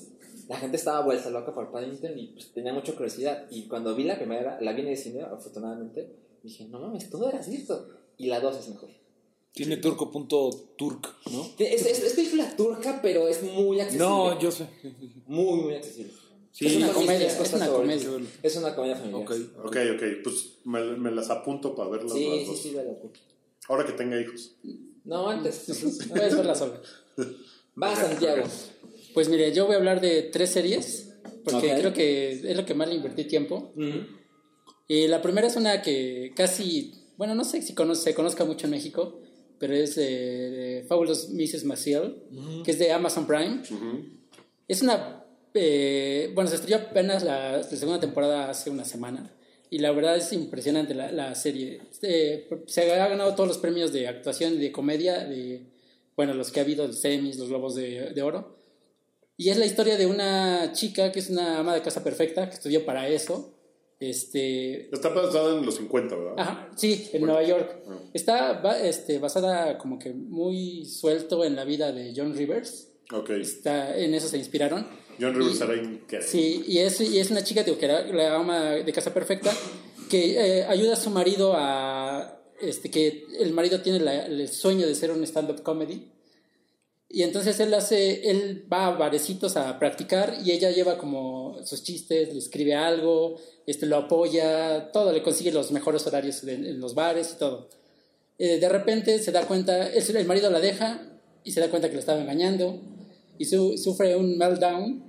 La 0.47 0.57
gente 0.57 0.77
estaba 0.77 1.01
vuelta 1.03 1.29
loca 1.29 1.53
por 1.53 1.71
Paddington 1.71 2.17
y 2.17 2.27
pues, 2.27 2.51
tenía 2.53 2.73
mucha 2.73 2.93
curiosidad. 2.93 3.45
Y 3.49 3.67
cuando 3.67 3.95
vi 3.95 4.03
la 4.03 4.17
primera, 4.17 4.59
la 4.61 4.73
vi 4.73 4.81
en 4.81 4.89
el 4.89 4.97
cine, 4.97 5.21
afortunadamente, 5.23 6.15
dije, 6.43 6.65
no 6.65 6.79
mames, 6.79 7.09
todo 7.09 7.29
era 7.29 7.41
cierto. 7.41 7.89
Y 8.17 8.27
la 8.27 8.39
dos 8.39 8.57
es 8.57 8.69
mejor. 8.69 8.89
Tiene 9.53 9.77
turco.turk, 9.77 11.15
¿no? 11.31 11.45
Es, 11.57 11.85
es, 11.85 12.03
es 12.03 12.13
película 12.13 12.55
turca, 12.55 12.99
pero 13.01 13.27
es 13.27 13.41
muy 13.41 13.79
accesible. 13.79 14.05
No, 14.05 14.39
yo 14.39 14.51
sé. 14.51 14.67
Muy, 15.27 15.61
muy 15.61 15.75
accesible. 15.75 16.11
Sí, 16.51 16.67
Es 16.67 16.75
una 16.77 16.93
comedia, 16.93 17.27
es 17.27 17.53
una 17.53 17.67
comedia. 17.67 18.09
Es 18.43 18.55
una 18.57 18.75
comedia 18.75 18.95
familiar. 18.95 19.21
Ok. 19.23 19.31
Ok, 19.65 19.77
ok. 19.95 20.03
Pues 20.23 20.57
me, 20.65 20.81
me 20.97 21.11
las 21.11 21.29
apunto 21.29 21.73
para 21.75 21.89
verlas 21.89 22.13
Sí, 22.13 22.29
las 22.29 22.39
sí, 22.39 22.45
dos. 22.45 22.61
sí, 22.61 22.77
pues. 23.01 23.13
Ahora 23.67 23.85
que 23.85 23.93
tenga 23.93 24.19
hijos. 24.19 24.55
No, 25.03 25.29
antes. 25.29 25.65
Puedes 26.09 26.35
verla 26.35 26.55
sola. 26.55 26.79
Va, 27.81 27.95
Santiago. 27.95 28.43
Pues 29.15 29.29
mire, 29.29 29.51
yo 29.51 29.65
voy 29.65 29.73
a 29.73 29.77
hablar 29.79 29.99
de 30.01 30.21
tres 30.23 30.51
series, 30.51 31.13
porque 31.43 31.71
Ok. 31.73 31.79
creo 31.79 31.93
que 31.93 32.31
es 32.51 32.55
lo 32.57 32.65
que 32.65 32.73
más 32.75 32.87
le 32.87 32.95
invertí 32.95 33.23
tiempo. 33.23 33.73
Y 34.87 35.07
la 35.07 35.21
primera 35.23 35.47
es 35.47 35.55
una 35.55 35.81
que 35.81 36.31
casi, 36.35 36.93
bueno, 37.17 37.33
no 37.33 37.43
sé 37.43 37.61
si 37.63 37.73
cono- 37.73 37.95
se 37.95 38.13
conozca 38.13 38.45
mucho 38.45 38.67
en 38.67 38.71
México, 38.71 39.19
pero 39.57 39.73
es 39.73 39.95
de, 39.95 40.03
de 40.51 40.83
Fabulous 40.87 41.29
Mrs. 41.29 41.63
Maciel, 41.63 42.17
que 42.63 42.71
es 42.71 42.77
de 42.77 42.91
Amazon 42.91 43.25
Prime. 43.25 43.61
Es 44.67 44.81
una, 44.83 45.25
eh, 45.53 46.29
bueno, 46.35 46.49
se 46.49 46.57
estrenó 46.57 46.83
apenas 46.83 47.23
la, 47.23 47.57
la 47.57 47.63
segunda 47.63 47.99
temporada 47.99 48.49
hace 48.49 48.69
una 48.69 48.85
semana. 48.85 49.31
Y 49.71 49.79
la 49.79 49.91
verdad 49.91 50.17
es 50.17 50.31
impresionante 50.33 50.93
la, 50.93 51.11
la 51.11 51.33
serie. 51.35 51.81
Este, 51.89 52.47
se 52.67 52.91
ha 52.91 53.07
ganado 53.07 53.33
todos 53.33 53.47
los 53.47 53.57
premios 53.57 53.91
de 53.91 54.07
actuación 54.07 54.53
y 54.55 54.57
de 54.57 54.71
comedia, 54.71 55.23
de, 55.25 55.65
bueno, 56.15 56.33
los 56.33 56.51
que 56.51 56.59
ha 56.59 56.63
habido, 56.63 56.85
los 56.85 56.99
semis, 56.99 57.37
los 57.39 57.47
globos 57.49 57.75
de, 57.75 58.11
de 58.13 58.21
oro. 58.21 58.57
Y 59.37 59.49
es 59.49 59.57
la 59.57 59.65
historia 59.65 59.97
de 59.97 60.05
una 60.05 60.71
chica 60.73 61.11
que 61.11 61.19
es 61.19 61.29
una 61.29 61.59
ama 61.59 61.73
de 61.75 61.81
casa 61.81 62.03
perfecta, 62.03 62.47
que 62.49 62.55
estudió 62.55 62.85
para 62.85 63.07
eso. 63.09 63.51
Este, 63.99 64.93
Está 64.93 65.09
basada 65.09 65.57
en 65.57 65.65
los 65.65 65.75
50, 65.75 66.15
¿verdad? 66.15 66.33
Ajá, 66.37 66.69
sí, 66.75 67.09
en 67.13 67.21
Nueva 67.21 67.43
York. 67.43 67.77
Está 68.13 68.53
ba- 68.61 68.79
este, 68.79 69.19
basada 69.19 69.77
como 69.77 69.97
que 69.99 70.13
muy 70.13 70.85
suelto 70.85 71.43
en 71.45 71.55
la 71.55 71.63
vida 71.65 71.91
de 71.91 72.13
John 72.15 72.35
Rivers. 72.35 72.89
Ok. 73.11 73.29
Está, 73.31 73.97
en 73.97 74.13
eso 74.13 74.27
se 74.27 74.37
inspiraron. 74.37 74.85
John 75.19 75.33
Rivers 75.33 75.61
era 75.61 75.75
increíble. 75.75 76.27
Sí, 76.27 76.63
y 76.67 76.79
es, 76.79 76.99
y 77.01 77.19
es 77.19 77.31
una 77.31 77.43
chica 77.43 77.63
digo, 77.63 77.77
que 77.77 77.85
era 77.85 78.05
la 78.05 78.35
ama 78.35 78.71
de 78.71 78.91
casa 78.91 79.13
perfecta 79.13 79.51
que 80.09 80.59
eh, 80.59 80.65
ayuda 80.65 80.93
a 80.93 80.97
su 80.97 81.09
marido 81.09 81.53
a... 81.55 82.31
Este, 82.61 82.89
que 82.91 83.25
el 83.39 83.51
marido 83.53 83.81
tiene 83.81 83.99
la- 83.99 84.25
el 84.25 84.47
sueño 84.49 84.87
de 84.87 84.95
ser 84.95 85.11
un 85.11 85.23
stand-up 85.23 85.61
comedy. 85.63 86.11
Y 87.07 87.23
entonces 87.23 87.59
él 87.59 87.73
hace, 87.73 88.29
él 88.29 88.65
va 88.71 88.87
a 88.87 88.91
barecitos 88.91 89.57
a 89.57 89.77
practicar 89.79 90.37
y 90.43 90.51
ella 90.51 90.71
lleva 90.71 90.97
como 90.97 91.59
sus 91.63 91.83
chistes, 91.83 92.33
le 92.33 92.39
escribe 92.39 92.73
algo, 92.75 93.35
este, 93.67 93.85
lo 93.85 93.97
apoya, 93.97 94.91
todo, 94.91 95.13
le 95.13 95.21
consigue 95.21 95.51
los 95.51 95.71
mejores 95.71 96.05
horarios 96.07 96.43
en, 96.43 96.65
en 96.65 96.79
los 96.79 96.95
bares 96.95 97.33
y 97.35 97.39
todo. 97.39 97.69
Eh, 98.37 98.59
de 98.59 98.69
repente 98.69 99.19
se 99.19 99.31
da 99.31 99.45
cuenta, 99.47 99.87
el, 99.87 100.15
el 100.17 100.25
marido 100.25 100.49
la 100.49 100.59
deja 100.59 101.01
y 101.43 101.51
se 101.51 101.61
da 101.61 101.69
cuenta 101.69 101.87
que 101.87 101.93
le 101.93 101.99
estaba 101.99 102.19
engañando 102.19 102.81
y 103.37 103.45
su- 103.45 103.77
sufre 103.77 104.15
un 104.15 104.37
meltdown 104.37 105.03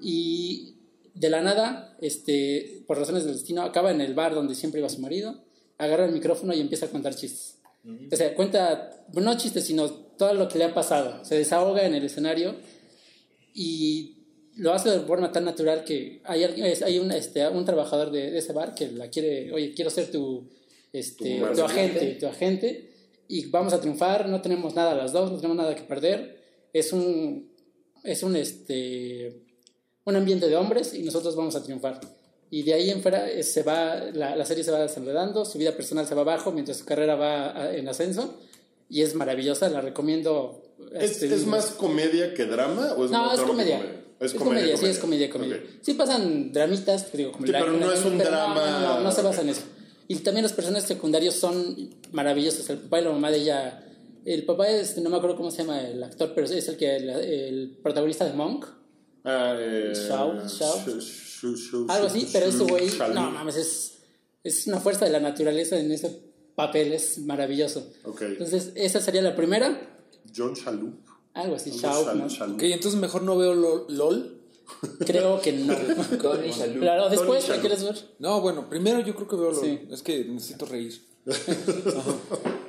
y 0.00 0.76
de 1.14 1.30
la 1.30 1.40
nada, 1.40 1.96
este, 2.00 2.84
por 2.86 2.98
razones 2.98 3.24
del 3.24 3.34
destino, 3.34 3.62
acaba 3.62 3.90
en 3.90 4.00
el 4.00 4.14
bar 4.14 4.34
donde 4.34 4.54
siempre 4.54 4.80
iba 4.80 4.88
su 4.88 5.00
marido, 5.00 5.42
agarra 5.78 6.04
el 6.04 6.12
micrófono 6.12 6.54
y 6.54 6.60
empieza 6.60 6.86
a 6.86 6.90
contar 6.90 7.14
chistes. 7.14 7.56
O 8.12 8.14
sea, 8.16 8.34
cuenta, 8.34 9.04
no 9.14 9.36
chistes, 9.38 9.64
sino 9.64 10.09
todo 10.20 10.34
lo 10.34 10.48
que 10.48 10.58
le 10.58 10.64
ha 10.64 10.74
pasado. 10.74 11.24
Se 11.24 11.34
desahoga 11.34 11.86
en 11.86 11.94
el 11.94 12.04
escenario 12.04 12.56
y 13.54 14.18
lo 14.56 14.74
hace 14.74 14.90
de 14.90 15.00
forma 15.00 15.32
tan 15.32 15.46
natural 15.46 15.82
que 15.82 16.20
hay, 16.24 16.44
hay 16.44 16.98
un, 16.98 17.10
este, 17.10 17.48
un 17.48 17.64
trabajador 17.64 18.10
de, 18.10 18.30
de 18.30 18.38
ese 18.38 18.52
bar 18.52 18.74
que 18.74 18.88
la 18.92 19.08
quiere, 19.08 19.50
oye, 19.50 19.72
quiero 19.72 19.88
ser 19.88 20.10
tu, 20.10 20.46
este, 20.92 21.40
Tu 21.40 21.54
tu, 21.54 21.64
agente. 21.64 22.18
tu 22.20 22.26
agente, 22.26 22.90
y 23.28 23.46
vamos 23.46 23.72
a 23.72 23.80
triunfar, 23.80 24.28
no 24.28 24.42
tenemos 24.42 24.74
nada 24.74 24.94
las 24.94 25.12
dos, 25.12 25.30
no 25.30 25.38
tenemos 25.38 25.56
nada 25.56 25.74
que 25.74 25.84
perder. 25.84 26.38
Es 26.74 26.92
un, 26.92 27.50
es 28.04 28.22
un, 28.22 28.36
este, 28.36 29.40
un 30.04 30.16
ambiente 30.16 30.48
de 30.48 30.56
hombres 30.56 30.92
y 30.92 31.02
nosotros 31.02 31.34
vamos 31.34 31.56
a 31.56 31.62
triunfar. 31.62 31.98
Y 32.50 32.62
de 32.62 32.74
ahí 32.74 32.90
en 32.90 33.00
fuera 33.00 33.26
eh, 33.30 33.42
se 33.42 33.62
va, 33.62 33.94
la, 34.12 34.36
la 34.36 34.44
serie 34.44 34.64
se 34.64 34.70
va 34.70 34.82
desenredando, 34.82 35.46
su 35.46 35.56
vida 35.56 35.72
personal 35.72 36.06
se 36.06 36.14
va 36.14 36.20
abajo 36.20 36.52
mientras 36.52 36.76
su 36.76 36.84
carrera 36.84 37.14
va 37.16 37.74
en 37.74 37.88
ascenso. 37.88 38.38
Y 38.90 39.02
es 39.02 39.14
maravillosa, 39.14 39.68
la 39.70 39.80
recomiendo. 39.80 40.62
¿Es, 40.92 41.12
este, 41.22 41.34
es 41.34 41.46
más 41.46 41.66
comedia 41.66 42.34
que 42.34 42.44
drama? 42.44 42.94
¿o 42.96 43.04
es 43.04 43.10
No, 43.10 43.26
más 43.26 43.38
es 43.38 43.38
drama 43.38 43.64
que 43.64 43.70
comedia. 43.70 43.96
Es 44.20 44.34
comedia, 44.34 44.76
sí, 44.76 44.86
es 44.86 44.98
comedia, 44.98 45.30
comedia. 45.30 45.56
Ok. 45.56 45.62
Sí 45.80 45.94
pasan 45.94 46.52
dramitas, 46.52 47.10
digo, 47.12 47.32
como 47.32 47.46
Sí, 47.46 47.52
pero 47.52 47.72
no 47.72 47.90
es 47.90 48.04
un 48.04 48.18
drama- 48.18 48.54
No, 48.54 48.80
no, 48.80 48.94
no, 48.96 49.00
no 49.00 49.12
se 49.12 49.22
basa 49.22 49.40
en 49.40 49.50
eso. 49.50 49.62
Y 50.08 50.16
también 50.16 50.42
los 50.42 50.52
personajes 50.52 50.86
secundarios 50.88 51.36
son 51.36 51.90
maravillosos. 52.12 52.68
El 52.68 52.78
papá 52.78 53.00
y 53.00 53.04
la 53.04 53.10
mamá 53.12 53.30
de 53.30 53.38
ella. 53.38 53.86
El 54.24 54.44
papá 54.44 54.68
es, 54.68 54.98
no 54.98 55.08
me 55.08 55.16
acuerdo 55.16 55.36
cómo 55.36 55.50
se 55.50 55.58
llama 55.58 55.80
el 55.80 56.02
actor, 56.02 56.32
pero 56.34 56.46
es 56.46 56.68
el 56.68 56.76
que 56.76 56.96
el, 56.96 57.08
el 57.08 57.78
protagonista 57.82 58.26
de 58.26 58.32
Monk. 58.34 58.66
Ah, 59.24 59.54
eh, 59.58 59.92
Shao, 59.94 60.46
Shao. 60.46 60.84
Algo 61.88 62.06
así, 62.06 62.28
pero 62.32 62.46
ese 62.46 62.64
güey, 62.64 62.90
no 63.14 63.30
mames, 63.30 63.56
es, 63.56 63.98
es 64.44 64.66
una 64.66 64.80
fuerza 64.80 65.04
de 65.06 65.12
la 65.12 65.20
naturaleza 65.20 65.78
en 65.78 65.90
ese 65.92 66.29
papel, 66.66 66.92
es 66.92 67.18
maravilloso. 67.18 67.86
Ok. 68.04 68.22
Entonces, 68.22 68.72
esa 68.74 69.00
sería 69.00 69.22
la 69.22 69.34
primera. 69.36 69.80
John 70.36 70.54
Shalhoub. 70.54 70.94
Algo 71.34 71.54
así, 71.56 71.70
Shal- 71.70 72.14
¿no? 72.16 72.54
Ok, 72.54 72.62
entonces 72.64 73.00
mejor 73.00 73.22
no 73.22 73.36
veo 73.38 73.54
lo- 73.54 73.86
LOL. 73.88 74.36
Creo 75.04 75.40
que 75.40 75.52
no. 75.52 75.74
Claro, 76.80 77.08
después, 77.08 77.48
¿la 77.48 77.60
quieres 77.60 77.82
ver? 77.84 77.96
No, 78.18 78.40
bueno, 78.40 78.68
primero 78.68 79.00
yo 79.00 79.14
creo 79.14 79.28
que 79.28 79.36
veo 79.36 79.50
LOL. 79.52 79.64
Sí. 79.64 79.80
Es 79.90 80.02
que 80.02 80.24
necesito 80.24 80.66
reír. 80.66 81.00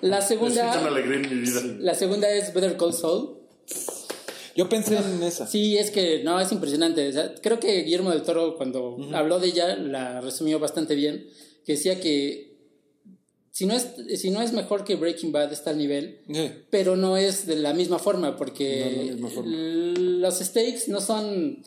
La 0.02 0.18
Necesito 0.20 0.46
una 0.46 0.62
segunda, 0.64 0.88
alegría 0.88 1.18
en 1.18 1.30
mi 1.30 1.42
vida. 1.42 1.62
la 1.80 1.94
segunda 1.96 2.30
es 2.30 2.54
Better 2.54 2.76
Call 2.78 2.94
Saul. 2.94 3.38
Yo 4.56 4.68
pensé 4.68 4.98
en 4.98 5.24
esa. 5.24 5.48
Sí, 5.48 5.78
es 5.78 5.92
que 5.92 6.24
no, 6.24 6.40
es 6.40 6.52
impresionante. 6.52 7.08
O 7.08 7.12
sea, 7.14 7.34
creo 7.36 7.60
que 7.60 7.84
Guillermo 7.84 8.10
del 8.12 8.24
Toro, 8.24 8.56
cuando 8.58 8.98
habló 9.14 9.40
de 9.40 9.48
ella, 9.48 9.76
la 9.78 10.20
resumió 10.22 10.60
bastante 10.60 10.96
bien. 10.96 11.28
Que 11.66 11.74
decía 11.74 12.00
que 12.02 12.51
si 13.52 13.66
no, 13.66 13.76
es, 13.76 13.88
si 14.20 14.30
no 14.32 14.42
es 14.42 14.54
mejor 14.54 14.84
que 14.86 14.96
Breaking 14.96 15.32
Bad, 15.32 15.52
está 15.52 15.72
al 15.72 15.78
nivel. 15.78 16.20
Sí. 16.34 16.52
pero 16.70 16.96
no 16.96 17.18
es 17.18 17.46
de 17.46 17.58
la 17.58 17.74
misma 17.74 18.00
forma 18.00 18.38
porque 18.38 18.94
No 18.96 19.04
misma 19.14 19.30
forma. 19.30 19.52
los 19.56 20.40
stakes 20.40 20.88
no 20.88 21.02
son 21.02 21.62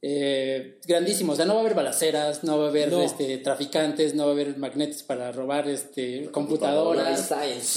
eh, 0.00 0.78
grandísimos, 0.86 1.34
o 1.34 1.36
sea, 1.36 1.44
no 1.44 1.54
va 1.54 1.60
a 1.60 1.62
haber 1.64 1.74
balaceras, 1.74 2.44
no 2.44 2.56
va 2.58 2.66
a 2.66 2.68
haber 2.68 2.90
No. 2.92 3.02
este, 3.02 3.36
traficantes, 3.38 4.14
no 4.14 4.24
va 4.24 4.30
a 4.30 4.32
haber 4.32 4.56
magnetes 4.56 5.02
para 5.02 5.32
robar 5.32 5.68
este, 5.68 6.20
No 6.20 6.26
hay 6.26 6.32
computadoras, 6.32 7.30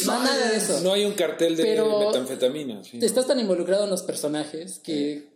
no, 0.06 0.24
nada 0.24 0.52
de 0.52 0.58
eso. 0.58 0.80
No 0.82 0.94
hay 0.94 1.04
un 1.06 1.14
cartel 1.14 1.58
de 1.58 1.64
Pero- 1.64 2.00
metanfetamina. 2.00 2.84
sí. 2.84 3.00
Estás 3.02 3.26
tan 3.26 3.40
involucrado 3.40 3.86
en 3.86 3.90
los 3.90 4.04
personajes 4.04 4.80
que 4.80 5.30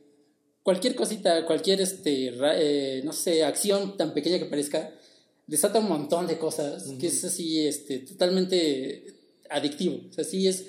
cualquier 0.62 0.94
cosita, 0.96 1.46
cualquier, 1.48 1.82
este, 1.82 2.32
eh, 2.40 3.02
no 3.04 3.14
sé, 3.14 3.44
acción 3.44 3.98
tan 3.98 4.14
pequeña 4.14 4.38
que 4.38 4.46
parezca, 4.46 4.92
desata 5.48 5.80
un 5.80 5.90
montón 5.90 6.28
de 6.28 6.38
cosas, 6.38 6.86
que 7.00 7.08
es 7.08 7.24
así, 7.24 7.66
este, 7.66 8.00
totalmente 8.00 9.16
adictivo. 9.50 10.02
O 10.10 10.14
sea, 10.14 10.24
sí 10.24 10.48
es, 10.48 10.66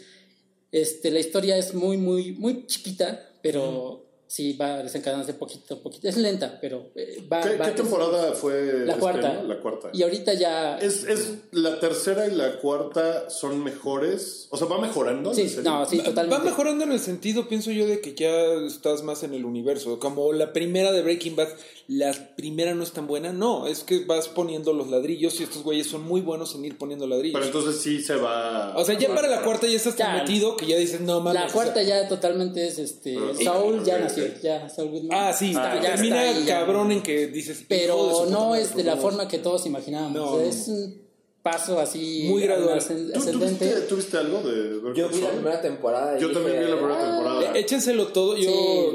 este, 0.73 1.11
la 1.11 1.21
historia 1.21 1.57
es 1.57 1.75
muy, 1.75 1.97
muy, 1.97 2.33
muy 2.33 2.67
chiquita, 2.67 3.31
pero 3.43 4.06
sí 4.29 4.55
va 4.55 4.83
desencadenándose 4.83 5.35
poquito 5.35 5.75
a 5.75 5.79
poquito. 5.83 6.09
Es 6.09 6.17
lenta, 6.17 6.59
pero 6.61 6.91
eh, 6.97 7.25
va, 7.33 7.41
¿Qué, 7.43 7.57
va- 7.57 7.67
qué 7.67 7.73
temporada 7.73 8.33
fue? 8.33 8.85
La 8.85 8.93
este, 8.93 9.01
cuarta. 9.01 9.33
no? 9.35 9.43
La 9.45 9.61
cuarta. 9.61 9.91
Y 9.93 10.03
ahorita 10.03 10.35
ya... 10.35 10.79
¿Es, 10.79 11.05
es 11.05 11.31
la 11.53 11.79
tercera 11.79 12.27
y 12.27 12.33
la 12.35 12.59
cuarta 12.59 13.31
son 13.31 13.63
mejores? 13.63 14.49
O 14.51 14.57
sea, 14.57 14.67
¿va 14.67 14.81
mejorando? 14.81 15.33
sí, 15.35 15.55
no, 15.63 15.87
sí, 15.87 15.99
Va- 15.99 16.05
totalmente. 16.05 16.39
Va 16.39 16.45
mejorando 16.45 16.85
en 16.85 16.93
el 16.93 17.01
sentido, 17.01 17.49
pienso 17.49 17.71
yo, 17.71 17.87
de 17.87 18.01
que 18.01 18.15
ya 18.15 18.35
estás 18.67 19.03
más 19.03 19.23
en 19.23 19.33
el 19.35 19.45
universo. 19.45 19.99
Como 20.01 20.33
la 20.33 20.53
primera 20.53 20.93
de 20.93 21.03
Breaking 21.03 21.37
Bad, 21.37 21.49
la 21.89 22.13
primera 22.37 22.75
no 22.75 22.83
es 22.83 22.93
tan 22.93 23.07
buena. 23.07 23.33
No, 23.33 23.67
es 23.69 23.85
que 23.85 24.05
vas 24.07 24.29
poniendo 24.29 24.73
los 24.73 24.89
ladrillos 24.91 25.41
y 25.41 25.45
estos 25.45 25.63
güeyes 25.63 25.87
son 25.87 26.03
muy 26.03 26.21
buenos 26.21 26.55
en 26.57 26.65
ir 26.65 26.77
poniendo 26.79 27.07
ladrillos. 27.07 27.35
Pero 27.41 27.47
entonces 27.47 27.81
sí 27.81 28.03
se 28.03 28.17
va... 28.17 28.75
o 28.77 28.85
sea, 28.85 28.99
ya 28.99 29.15
para 29.15 29.29
la 29.29 29.43
cuarta 29.43 29.67
ya 29.69 29.77
estás 29.77 29.95
tan 29.97 30.17
metido 30.19 30.57
que 30.57 30.67
ya 30.67 30.77
dices, 30.77 31.01
no 31.01 31.21
mames. 31.21 31.43
La 31.43 31.47
o 31.49 31.53
cuarta 31.53 31.75
sea, 31.75 32.03
ya 32.03 32.09
totalmente 32.09 32.67
es 32.67 32.79
este. 32.79 33.15
Pero- 33.15 33.35
Saul 33.37 33.85
ya 33.85 33.99
nació, 33.99 34.16
ok. 34.23 34.41
ya 34.43 34.69
Saul 34.69 34.91
Goodman. 34.91 35.19
Ah, 35.19 35.33
sí, 35.33 35.51
Está- 35.51 35.75
ya 35.83 35.95
termina 35.95 36.25
está 36.27 36.39
ahí, 36.41 36.45
ya. 36.47 36.59
cabrón 36.61 36.93
en 36.93 37.03
que 37.03 37.27
dices. 37.29 37.61
"Hijo 37.61 37.69
de 37.69 37.77
pero 37.77 38.27
no 38.31 38.49
madre, 38.51 38.63
es 38.63 38.69
¿por 38.69 38.77
de 38.79 38.85
la 38.85 38.95
no?". 38.97 39.01
forma 39.03 39.29
que 39.29 39.39
todos 39.39 39.67
imaginábamos. 39.67 40.13
No, 40.17 40.25
O 40.33 40.37
sea, 40.37 40.43
no, 40.45 40.49
es 40.51 40.69
un 40.69 41.07
paso 41.43 41.79
así 41.79 42.25
Muy 42.29 42.43
gradual. 42.43 42.79
ascend- 42.81 43.13
¿Tú, 43.13 43.19
ascendente. 43.21 43.67
tuviste, 43.67 43.81
tuviste 43.83 44.17
algo 44.17 44.41
de 44.43 44.79
ver 44.81 44.95
Yo 44.95 45.09
vi 45.09 45.21
la 45.21 45.31
primera 45.31 45.61
temporada. 45.61 46.19
Yo 46.19 46.33
también 46.33 46.59
vi 46.59 46.65
la 46.69 46.77
primera 46.77 46.99
"Ah". 47.01 47.07
temporada. 47.07 47.57
Eh, 47.57 47.61
échenselo 47.61 48.09
todo. 48.09 48.37
Yo, 48.37 48.43
Sí, 48.43 48.49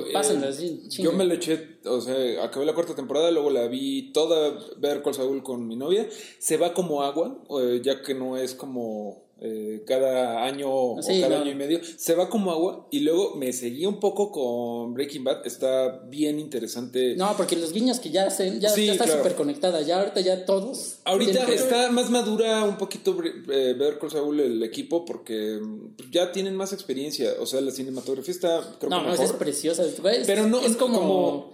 eh, 0.09 0.11
pásenlo 0.11 0.47
así, 0.49 0.81
yo 0.83 0.89
chingue. 0.89 1.11
me 1.13 1.23
lo 1.23 1.33
eché, 1.35 1.77
o 1.85 2.01
sea, 2.01 2.43
acabé 2.43 2.65
la 2.65 2.73
cuarta 2.73 2.93
temporada, 2.93 3.31
luego 3.31 3.49
la 3.51 3.67
vi 3.67 4.11
toda 4.11 4.53
ver 4.79 5.01
Saul 5.13 5.41
con 5.43 5.65
mi 5.65 5.77
novia. 5.77 6.09
Se 6.39 6.57
va 6.57 6.73
como 6.73 7.03
agua, 7.03 7.37
eh, 7.61 7.79
ya 7.81 8.01
que 8.01 8.13
no 8.15 8.35
es 8.35 8.53
como 8.53 9.23
eh, 9.43 9.83
cada 9.87 10.43
año 10.45 11.01
Sí, 11.01 11.17
o 11.17 11.21
cada 11.23 11.37
no. 11.37 11.41
año 11.41 11.51
y 11.51 11.55
medio. 11.55 11.79
Se 11.97 12.13
va 12.13 12.29
como 12.29 12.51
agua 12.51 12.87
y 12.91 12.99
luego 12.99 13.35
me 13.35 13.51
seguí 13.53 13.85
un 13.87 13.99
poco 13.99 14.31
con 14.31 14.93
Breaking 14.93 15.23
Bad. 15.23 15.47
Está 15.47 16.03
bien 16.07 16.39
interesante. 16.39 17.15
No, 17.15 17.35
porque 17.35 17.55
los 17.55 17.73
guiños 17.73 17.99
que 17.99 18.11
ya, 18.11 18.29
se, 18.29 18.59
ya, 18.59 18.69
Sí, 18.69 18.85
ya 18.85 18.91
está 18.93 19.05
claro. 19.05 19.19
súper 19.21 19.35
conectada. 19.35 19.81
Ya 19.81 19.99
ahorita 19.99 20.21
ya 20.21 20.45
todos. 20.45 20.99
Ahorita 21.05 21.45
que- 21.45 21.55
está 21.55 21.91
más 21.91 22.09
madura 22.11 22.63
un 22.65 22.77
poquito 22.77 23.17
eh, 23.23 23.73
ver 23.77 23.97
Call 23.97 24.11
Saul 24.11 24.39
el 24.39 24.61
equipo 24.63 25.05
porque 25.05 25.59
mm, 25.61 26.11
ya 26.11 26.31
tienen 26.31 26.55
más 26.55 26.71
experiencia. 26.71 27.33
O 27.39 27.45
sea, 27.47 27.61
la 27.61 27.71
cinematografía 27.71 28.31
está 28.33 28.75
creo 28.79 28.89
No, 28.91 28.97
que 28.99 29.03
no, 29.05 29.09
mejor. 29.11 29.13
esa 29.13 29.23
es 29.23 29.31
preciosa. 29.39 29.83
pero 30.27 30.47
no 30.47 30.59
es 30.61 30.75
como. 30.75 31.51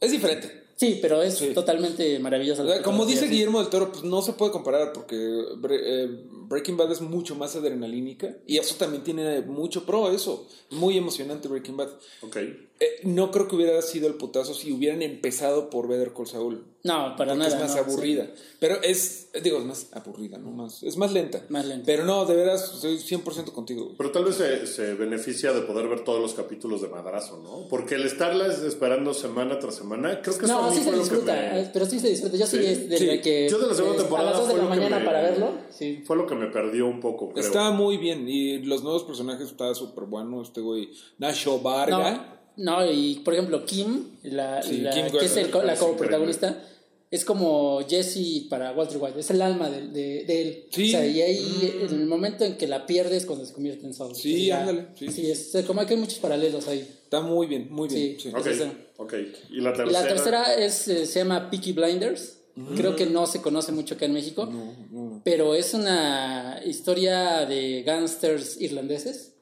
es 0.00 0.10
diferente. 0.10 0.64
Sí, 0.76 0.98
pero 1.00 1.22
es 1.22 1.34
Sí. 1.38 1.54
totalmente 1.54 2.18
maravillosa. 2.18 2.82
Como 2.82 3.06
dice. 3.06 3.26
Guillermo 3.28 3.60
del 3.60 3.70
Toro, 3.70 3.90
pues 3.90 4.04
no 4.04 4.20
se 4.20 4.34
puede 4.34 4.52
comparar 4.52 4.92
porque 4.92 5.16
eh, 5.16 6.08
Breaking 6.48 6.76
Bad 6.76 6.92
es 6.92 7.00
mucho 7.00 7.34
más 7.34 7.56
adrenalínica 7.56 8.36
y 8.46 8.58
eso 8.58 8.74
también 8.76 9.02
tiene 9.02 9.40
mucho 9.40 9.84
pro, 9.86 10.10
eso. 10.10 10.46
Muy 10.70 10.98
emocionante 10.98 11.48
Breaking 11.48 11.78
Bad. 11.78 11.88
Ok. 12.20 12.36
Eh, 12.78 13.00
no 13.04 13.30
creo 13.30 13.48
que 13.48 13.56
hubiera 13.56 13.80
sido 13.80 14.06
el 14.06 14.14
putazo 14.14 14.52
si 14.52 14.70
hubieran 14.70 15.00
empezado 15.02 15.70
por 15.70 15.88
Better 15.88 16.12
Call 16.12 16.26
Saul. 16.26 16.62
No, 16.84 17.16
para 17.16 17.34
nada. 17.34 17.48
es 17.48 17.58
más 17.60 17.74
no, 17.74 17.80
aburrida. 17.82 18.30
Pero 18.60 18.80
es, 18.82 19.30
digo, 19.42 19.58
es 19.58 19.64
más 19.64 19.88
aburrida, 19.92 20.38
¿no? 20.38 20.50
Más, 20.52 20.82
es 20.84 20.96
más 20.96 21.10
lenta. 21.12 21.42
Más 21.48 21.64
lenta. 21.66 21.84
Pero 21.86 22.04
no, 22.04 22.26
de 22.26 22.36
veras, 22.36 22.74
estoy 22.74 22.98
100% 22.98 23.50
contigo. 23.52 23.94
Pero 23.98 24.12
tal 24.12 24.24
vez 24.26 24.36
se, 24.36 24.66
se 24.68 24.94
beneficia 24.94 25.52
de 25.52 25.62
poder 25.62 25.88
ver 25.88 26.04
todos 26.04 26.20
los 26.20 26.34
capítulos 26.34 26.82
de 26.82 26.88
madrazo, 26.88 27.40
¿no? 27.42 27.66
Porque 27.68 27.96
el 27.96 28.04
estarlas 28.04 28.60
esperando 28.62 29.14
semana 29.14 29.58
tras 29.58 29.74
semana, 29.74 30.20
creo 30.22 30.38
que 30.38 30.46
sí. 30.46 30.52
a 30.52 30.54
No, 30.54 30.70
sí 30.72 30.82
se 30.84 30.92
disfruta, 30.92 31.32
me- 31.32 31.60
eh, 31.62 31.70
pero 31.72 31.86
sí 31.86 31.98
se 31.98 32.08
disfruta. 32.10 32.36
Yo 32.36 32.46
sí, 32.46 32.58
Sí. 32.58 32.66
es 32.66 32.88
de 32.90 32.98
Sí. 32.98 33.06
la 33.06 33.20
que. 33.22 33.48
Yo 33.48 33.58
de 33.58 33.66
la 33.68 33.74
segunda 33.74 33.96
es 33.96 34.02
temporada 34.02 34.28
A 34.28 34.32
las 34.32 34.40
2 34.40 34.48
de 34.48 34.54
fue 34.54 34.62
la 34.62 34.68
lo 34.68 34.70
que 34.70 34.76
mañana 34.80 34.98
me- 35.00 35.04
para 35.06 35.22
verlo. 35.22 35.50
Sí. 35.70 36.02
Fue 36.06 36.16
lo 36.16 36.26
que 36.26 36.34
me 36.36 36.46
perdió 36.48 36.86
un 36.86 37.00
poco, 37.00 37.30
creo. 37.32 37.44
Está 37.44 37.70
muy 37.72 37.96
bien 37.96 38.28
y 38.28 38.58
los 38.58 38.84
nuevos 38.84 39.02
personajes 39.02 39.48
está 39.50 39.74
súper 39.74 40.04
bueno. 40.04 40.40
Este 40.42 40.60
güey, 40.60 40.90
Nacho 41.18 41.58
Varga. 41.60 42.10
No, 42.12 42.35
no, 42.56 42.90
y 42.90 43.16
por 43.24 43.34
ejemplo, 43.34 43.64
Kim, 43.64 44.04
la, 44.24 44.62
Sí, 44.62 44.78
la- 44.78 44.90
Kim 44.90 45.06
que 45.18 45.26
es 45.26 45.36
el 45.36 45.50
co- 45.50 45.62
la 45.62 45.76
coprotagonista, 45.76 46.62
es 47.10 47.24
como 47.24 47.80
Jesse 47.88 48.46
para 48.50 48.72
Walter 48.72 48.98
White, 49.00 49.20
es 49.20 49.30
el 49.30 49.40
alma 49.40 49.70
de, 49.70 49.88
de, 49.88 50.24
de 50.24 50.42
él. 50.42 50.64
Sí. 50.70 50.88
O 50.88 50.90
sea, 50.90 51.06
y 51.06 51.20
ahí 51.22 51.78
en 51.88 52.00
el 52.00 52.06
momento 52.06 52.44
en 52.44 52.56
que 52.56 52.66
la 52.66 52.84
pierdes 52.84 53.24
cuando 53.26 53.44
se 53.46 53.52
convierte 53.52 53.86
en 53.86 53.94
Saul. 53.94 54.14
Sí, 54.16 54.46
ya- 54.46 54.60
ándale, 54.60 54.86
sí. 54.98 55.08
Sí, 55.12 55.30
es 55.30 55.56
como 55.66 55.86
que 55.86 55.94
hay 55.94 56.00
muchos 56.00 56.18
paralelos 56.18 56.66
ahí. 56.68 56.80
Está 57.04 57.20
muy 57.20 57.46
bien, 57.46 57.68
muy 57.70 57.88
bien. 57.88 58.16
Sí. 58.18 58.28
sí. 58.30 58.34
Ok, 58.36 58.46
es 58.46 58.56
esa. 58.60 58.72
ok. 58.96 59.14
Y 59.50 59.60
la 59.60 59.70
Y 59.70 59.74
tercera. 59.74 60.00
la 60.02 60.08
tercera 60.08 60.54
es, 60.54 60.88
eh, 60.88 61.06
se 61.06 61.18
llama 61.20 61.48
Peaky 61.50 61.72
Blinders. 61.72 62.32
Creo 62.74 62.96
que 62.96 63.04
no 63.04 63.26
se 63.26 63.42
conoce 63.42 63.70
mucho 63.70 63.94
acá 63.96 64.06
en 64.06 64.14
México. 64.14 64.50
Pero 65.24 65.54
es 65.54 65.74
una 65.74 66.60
historia 66.64 67.44
de 67.44 67.82
gángsters 67.82 68.58
irlandeses. 68.60 69.34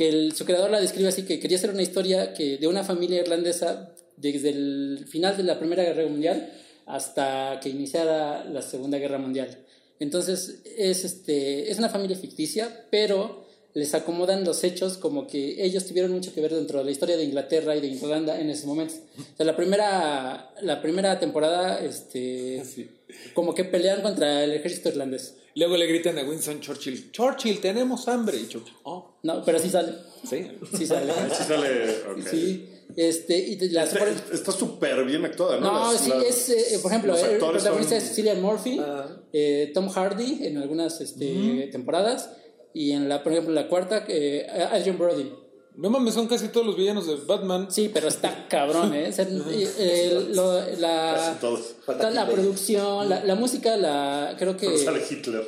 Que 0.00 0.08
el- 0.08 0.32
su 0.34 0.46
creador 0.46 0.70
la 0.70 0.80
describe 0.80 1.08
así: 1.10 1.24
que 1.24 1.38
quería 1.38 1.58
hacer 1.58 1.68
una 1.68 1.82
historia 1.82 2.32
que, 2.32 2.56
de 2.56 2.66
una 2.66 2.84
familia 2.84 3.20
irlandesa 3.20 3.94
desde 4.16 4.48
el 4.48 5.04
final 5.06 5.36
de 5.36 5.42
la 5.42 5.58
Primera 5.58 5.82
Guerra 5.84 6.06
Mundial 6.08 6.50
hasta 6.86 7.60
que 7.62 7.68
iniciara 7.68 8.46
la 8.46 8.62
Segunda 8.62 8.96
Guerra 8.96 9.18
Mundial. 9.18 9.58
Entonces 9.98 10.62
es, 10.64 11.04
este, 11.04 11.70
es 11.70 11.78
una 11.78 11.90
familia 11.90 12.16
ficticia, 12.16 12.86
pero 12.90 13.44
les 13.74 13.92
acomodan 13.92 14.42
los 14.42 14.64
hechos 14.64 14.96
como 14.96 15.26
que 15.26 15.62
ellos 15.62 15.84
tuvieron 15.86 16.12
mucho 16.12 16.32
que 16.34 16.40
ver 16.40 16.54
dentro 16.54 16.78
de 16.78 16.86
la 16.86 16.90
historia 16.92 17.18
de 17.18 17.24
Inglaterra 17.24 17.76
y 17.76 17.82
de 17.82 17.88
Irlanda 17.88 18.40
en 18.40 18.48
ese 18.48 18.66
momento. 18.66 18.94
O 19.18 19.36
sea, 19.36 19.44
la 19.44 19.54
primera, 19.54 20.50
la 20.62 20.80
primera 20.80 21.20
temporada, 21.20 21.78
este, 21.78 22.62
como 23.34 23.54
que 23.54 23.64
pelean 23.64 24.00
contra 24.00 24.44
el 24.44 24.52
ejército 24.52 24.88
irlandés. 24.88 25.34
Luego 25.56 25.76
le 25.76 25.86
gritan 25.86 26.18
a 26.18 26.22
Winston 26.22 26.60
Churchill: 26.60 27.10
Churchill, 27.12 27.60
tenemos 27.60 28.06
hambre. 28.08 28.36
Y 28.38 28.48
Churchill, 28.48 28.74
oh, 28.84 29.16
No, 29.22 29.44
pero 29.44 29.58
sí 29.58 29.68
sale. 29.68 29.94
sí. 30.28 30.46
Sí 30.76 30.86
sale. 30.86 31.12
Sí 31.36 31.44
sale. 31.46 31.90
ok. 32.12 32.28
Sí. 32.30 32.66
Este, 32.96 33.38
y 33.38 33.68
las, 33.70 33.92
Está- 33.92 34.34
Está 34.34 34.50
súper 34.52 35.04
bien 35.04 35.24
actuada, 35.24 35.60
¿no? 35.60 35.72
No, 35.72 35.92
Las- 35.92 36.00
sí, 36.00 36.10
las- 36.10 36.24
es, 36.24 36.48
eh, 36.72 36.78
por 36.82 36.90
ejemplo, 36.90 37.12
los 37.12 37.22
el 37.22 37.38
protagonista 37.38 37.98
son- 38.00 38.08
es 38.08 38.14
Cillian 38.16 38.42
Murphy, 38.42 38.78
Ah. 38.80 39.06
eh, 39.32 39.70
Tom 39.72 39.88
Hardy 39.88 40.44
en 40.44 40.58
algunas 40.58 41.00
este, 41.00 41.68
temporadas, 41.70 42.30
y 42.74 42.90
en 42.92 43.08
la, 43.08 43.22
por 43.22 43.32
ejemplo, 43.32 43.54
la 43.54 43.68
cuarta, 43.68 44.04
eh, 44.08 44.44
Adrian 44.72 44.98
Brody. 44.98 45.32
No 45.80 45.88
mames, 45.88 46.12
son 46.14 46.26
casi 46.28 46.48
todos 46.48 46.66
los 46.66 46.76
villanos 46.76 47.06
de 47.06 47.16
Batman. 47.16 47.68
Sí, 47.70 47.90
pero 47.92 48.08
está 48.08 48.46
cabrón, 48.48 48.92
¿eh? 48.94 49.08
O 49.08 49.12
sea, 49.12 49.24
eh, 49.50 50.08
el- 50.12 50.36
lo- 50.36 50.60
la, 50.78 51.14
Casi 51.16 51.40
todos. 51.40 51.60
Falta 51.86 52.02
toda 52.02 52.10
la 52.12 52.22
Hitler. 52.24 52.34
producción, 52.36 53.08
la, 53.08 53.24
la 53.24 53.34
música, 53.34 53.76
la, 53.78 54.34
creo 54.38 54.56
que... 54.56 54.66
Pero 54.66 54.78
sale 54.78 55.02
Hitler. 55.10 55.42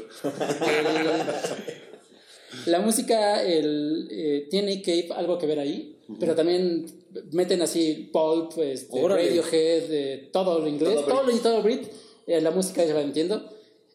La 2.67 2.81
música 2.81 3.43
el, 3.43 4.09
eh, 4.11 4.47
tiene 4.51 4.83
que 4.83 5.09
algo 5.15 5.39
que 5.39 5.47
ver 5.47 5.59
ahí, 5.59 5.99
pero 6.21 6.35
también 6.35 6.87
meten 7.33 7.63
así 7.63 8.11
Pulp, 8.13 8.59
este. 8.59 9.07
Radiohead, 9.07 9.85
eh, 9.91 10.31
todo 10.33 10.59
lo 10.61 10.67
inglés, 10.69 10.95
Todo 10.97 11.05
todo, 11.05 11.23
lo 11.25 11.39
todo 11.39 11.63
Brit, 11.63 11.85
eh, 12.27 12.41
la 12.41 12.51
música 12.51 12.85
ya 12.85 12.95
la 12.95 13.01
entiendo. 13.01 13.49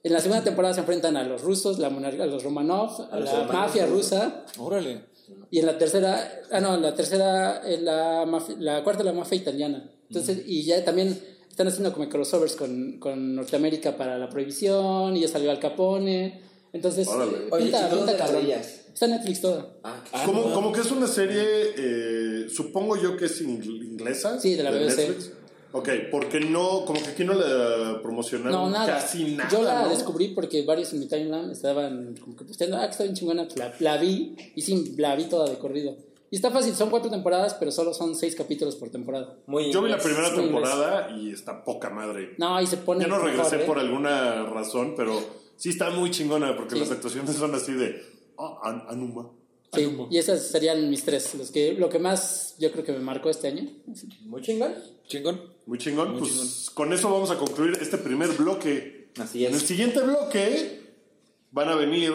En 0.03 0.13
la 0.13 0.19
segunda 0.21 0.43
temporada 0.43 0.73
se 0.73 0.79
enfrentan 0.79 1.17
a 1.17 1.23
los 1.23 1.41
rusos, 1.41 1.79
la 1.79 1.87
a 1.87 2.25
los 2.25 2.43
Romanov, 2.43 3.07
a, 3.11 3.19
los 3.19 3.31
la 3.31 3.43
mafia 3.43 3.85
rusa, 3.85 4.45
Órale. 4.57 5.01
Y 5.51 5.59
en 5.59 5.65
la 5.65 5.77
tercera, 5.77 6.41
ah 6.51 6.59
no, 6.59 6.75
en 6.75 6.81
la 6.81 6.93
tercera, 6.95 7.61
en 7.65 7.85
la, 7.85 8.25
la 8.59 8.83
cuarta 8.83 9.03
la 9.03 9.13
mafia 9.13 9.37
italiana. 9.37 9.89
Entonces, 10.09 10.39
y 10.45 10.63
ya 10.63 10.83
también 10.85 11.19
están 11.49 11.67
haciendo 11.67 11.91
como 11.93 12.07
crossovers 12.09 12.55
con, 12.55 12.99
con 12.99 13.35
Norteamérica 13.35 13.97
para 13.97 14.17
la 14.17 14.29
prohibición, 14.29 15.17
y 15.17 15.21
ya 15.21 15.27
salió 15.27 15.51
Al 15.51 15.59
Capone. 15.59 16.41
Entonces, 16.73 17.07
Órale. 17.07 17.31
eh, 17.37 17.47
Oye. 17.51 17.71
Está 18.93 19.07
Netflix 19.07 19.41
toda. 19.41 19.73
Ah, 19.83 20.03
Como, 20.25 20.51
como 20.53 20.71
que 20.71 20.81
es 20.81 20.91
una 20.91 21.07
serie, 21.07 21.43
eh, 21.77 22.47
supongo 22.49 22.95
yo 22.97 23.15
que 23.15 23.25
es 23.25 23.41
ingl- 23.43 23.85
inglesa. 23.85 24.39
Sí, 24.39 24.55
de 24.55 24.63
la 24.63 24.71
BBC. 24.71 24.97
Netflix. 24.97 25.31
Ok, 25.73 25.89
porque 26.11 26.39
no, 26.39 26.85
como 26.85 27.01
que 27.01 27.09
aquí 27.09 27.23
no 27.23 27.33
la 27.33 28.01
promocionaron 28.01 28.51
No, 28.51 28.69
nada. 28.69 28.87
casi 28.99 29.35
nada. 29.35 29.49
Yo 29.51 29.61
la 29.63 29.83
¿no? 29.83 29.89
descubrí 29.89 30.29
porque 30.29 30.63
varios 30.63 30.93
en 30.93 30.99
mi 30.99 31.07
timeline 31.07 31.51
estaban 31.51 32.15
como 32.19 32.35
que 32.35 32.45
posteando, 32.45 32.77
ah, 32.77 32.85
que 32.85 32.91
está 32.91 33.03
bien 33.03 33.15
chingona, 33.15 33.47
la, 33.55 33.73
la 33.79 33.97
vi 33.97 34.35
y 34.55 34.61
sí, 34.61 34.95
la 34.97 35.15
vi 35.15 35.25
toda 35.25 35.49
de 35.49 35.57
corrido. 35.57 35.95
Y 36.29 36.35
está 36.35 36.51
fácil, 36.51 36.73
son 36.75 36.89
cuatro 36.89 37.09
temporadas, 37.09 37.53
pero 37.53 37.71
solo 37.71 37.93
son 37.93 38.13
seis 38.15 38.35
capítulos 38.35 38.75
por 38.75 38.89
temporada. 38.89 39.37
muy 39.45 39.71
Yo 39.71 39.81
vi 39.81 39.89
la 39.89 39.97
primera 39.97 40.33
temporada 40.33 41.09
y 41.17 41.31
está 41.31 41.63
poca 41.63 41.89
madre. 41.89 42.35
No, 42.37 42.61
y 42.61 42.67
se 42.67 42.77
pone. 42.77 43.01
Ya 43.01 43.07
no 43.07 43.15
mejor, 43.17 43.29
regresé 43.31 43.57
¿eh? 43.57 43.65
por 43.65 43.79
alguna 43.79 44.43
razón, 44.43 44.93
pero 44.97 45.17
sí 45.55 45.69
está 45.69 45.89
muy 45.89 46.11
chingona 46.11 46.55
porque 46.57 46.75
Sí. 46.75 46.79
las 46.81 46.91
actuaciones 46.91 47.35
son 47.35 47.55
así 47.55 47.71
de. 47.73 48.01
Ah, 48.37 48.59
An- 48.63 48.83
Anuma. 48.89 49.29
Sí, 49.73 49.89
y 50.09 50.17
esas 50.17 50.41
serían 50.47 50.89
mis 50.89 51.03
tres. 51.03 51.35
Los 51.35 51.51
que, 51.51 51.73
lo 51.73 51.89
que 51.89 51.99
más 51.99 52.55
yo 52.57 52.71
creo 52.71 52.83
que 52.85 52.91
me 52.93 52.99
marcó 52.99 53.29
este 53.29 53.47
año. 53.49 53.69
Muy 54.25 54.41
chingón. 54.41 54.73
Chingón. 55.07 55.39
Muy 55.67 55.77
chingón. 55.77 56.17
pues 56.17 56.71
con 56.73 56.91
eso 56.93 57.11
vamos 57.11 57.29
a 57.29 57.37
concluir 57.37 57.77
este 57.81 57.97
primer 57.97 58.29
bloque. 58.31 59.09
Así 59.19 59.45
En 59.45 59.53
el 59.53 59.57
es. 59.61 59.67
siguiente 59.67 60.01
bloque 60.01 60.81
van 61.51 61.69
a 61.69 61.75
venir. 61.75 62.11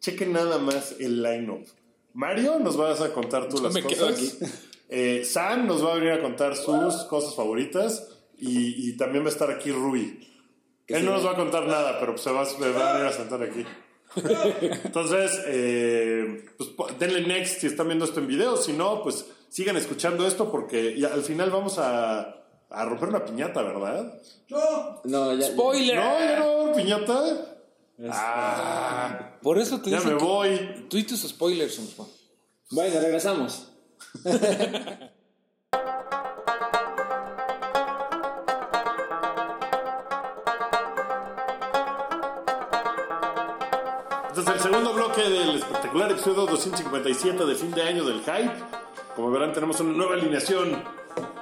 Chequen 0.00 0.32
nada 0.32 0.58
más 0.58 0.94
el 1.00 1.22
line-up. 1.22 1.66
Mario, 2.14 2.58
nos 2.60 2.76
vas 2.76 3.00
a 3.00 3.12
contar 3.12 3.48
tú 3.48 3.60
las 3.62 3.74
Me 3.74 3.82
quedo 3.82 4.08
cosas. 4.08 4.36
Eh, 4.88 5.24
Sam 5.24 5.66
nos 5.66 5.84
va 5.84 5.92
a 5.92 5.94
venir 5.96 6.12
a 6.12 6.22
contar 6.22 6.56
sus 6.56 6.94
cosas 7.10 7.34
favoritas. 7.34 8.08
Y, 8.38 8.88
y 8.90 8.96
también 8.96 9.24
va 9.24 9.28
a 9.28 9.32
estar 9.32 9.50
aquí 9.50 9.70
Rui. 9.72 10.20
Él 10.86 11.04
no 11.04 11.12
nos 11.12 11.26
va 11.26 11.32
a 11.32 11.36
contar 11.36 11.66
nada, 11.66 11.98
pero 11.98 12.12
pues 12.12 12.22
se 12.22 12.30
va, 12.30 12.44
se 12.46 12.56
va 12.70 12.90
a 12.90 12.92
venir 12.92 13.08
a 13.08 13.12
sentar 13.12 13.42
aquí. 13.42 13.64
Entonces, 14.84 15.32
eh, 15.46 16.44
pues 16.56 16.70
denle 16.98 17.26
next 17.26 17.60
si 17.60 17.66
están 17.66 17.88
viendo 17.88 18.04
esto 18.04 18.20
en 18.20 18.26
video. 18.28 18.56
Si 18.56 18.72
no, 18.72 19.02
pues 19.02 19.24
sigan 19.48 19.76
escuchando 19.76 20.26
esto 20.26 20.50
porque 20.50 20.98
ya 20.98 21.08
al 21.08 21.22
final 21.22 21.50
vamos 21.50 21.78
a, 21.78 22.42
a 22.70 22.84
romper 22.84 23.08
una 23.10 23.24
piñata, 23.24 23.62
¿verdad? 23.62 24.12
¡No! 24.48 25.00
No, 25.04 25.34
ya. 25.34 25.46
¡Spoiler! 25.46 25.96
No, 25.96 26.18
ya 26.20 26.38
no 26.38 26.72
piñata. 26.74 27.22
Ah, 28.10 29.30
Por 29.42 29.58
eso 29.58 29.80
te 29.80 29.90
ya 29.90 30.00
me 30.00 30.14
voy. 30.14 30.86
Tú 30.90 30.98
y 30.98 31.04
tus 31.04 31.20
spoilers, 31.26 31.80
Juan. 31.96 32.08
Bueno, 32.70 33.00
regresamos. 33.00 33.68
Este 44.28 44.40
es 44.40 44.46
el 44.48 44.60
segundo 44.60 44.92
bloque 44.92 45.22
del 45.22 45.56
espectacular 45.56 46.10
episodio 46.10 46.46
257 46.46 47.46
de 47.46 47.54
fin 47.54 47.70
de 47.70 47.82
año 47.82 48.04
del 48.04 48.20
Hype. 48.20 48.52
Como 49.16 49.30
verán, 49.30 49.52
tenemos 49.52 49.80
una 49.80 49.96
nueva 49.96 50.14
alineación. 50.14 50.82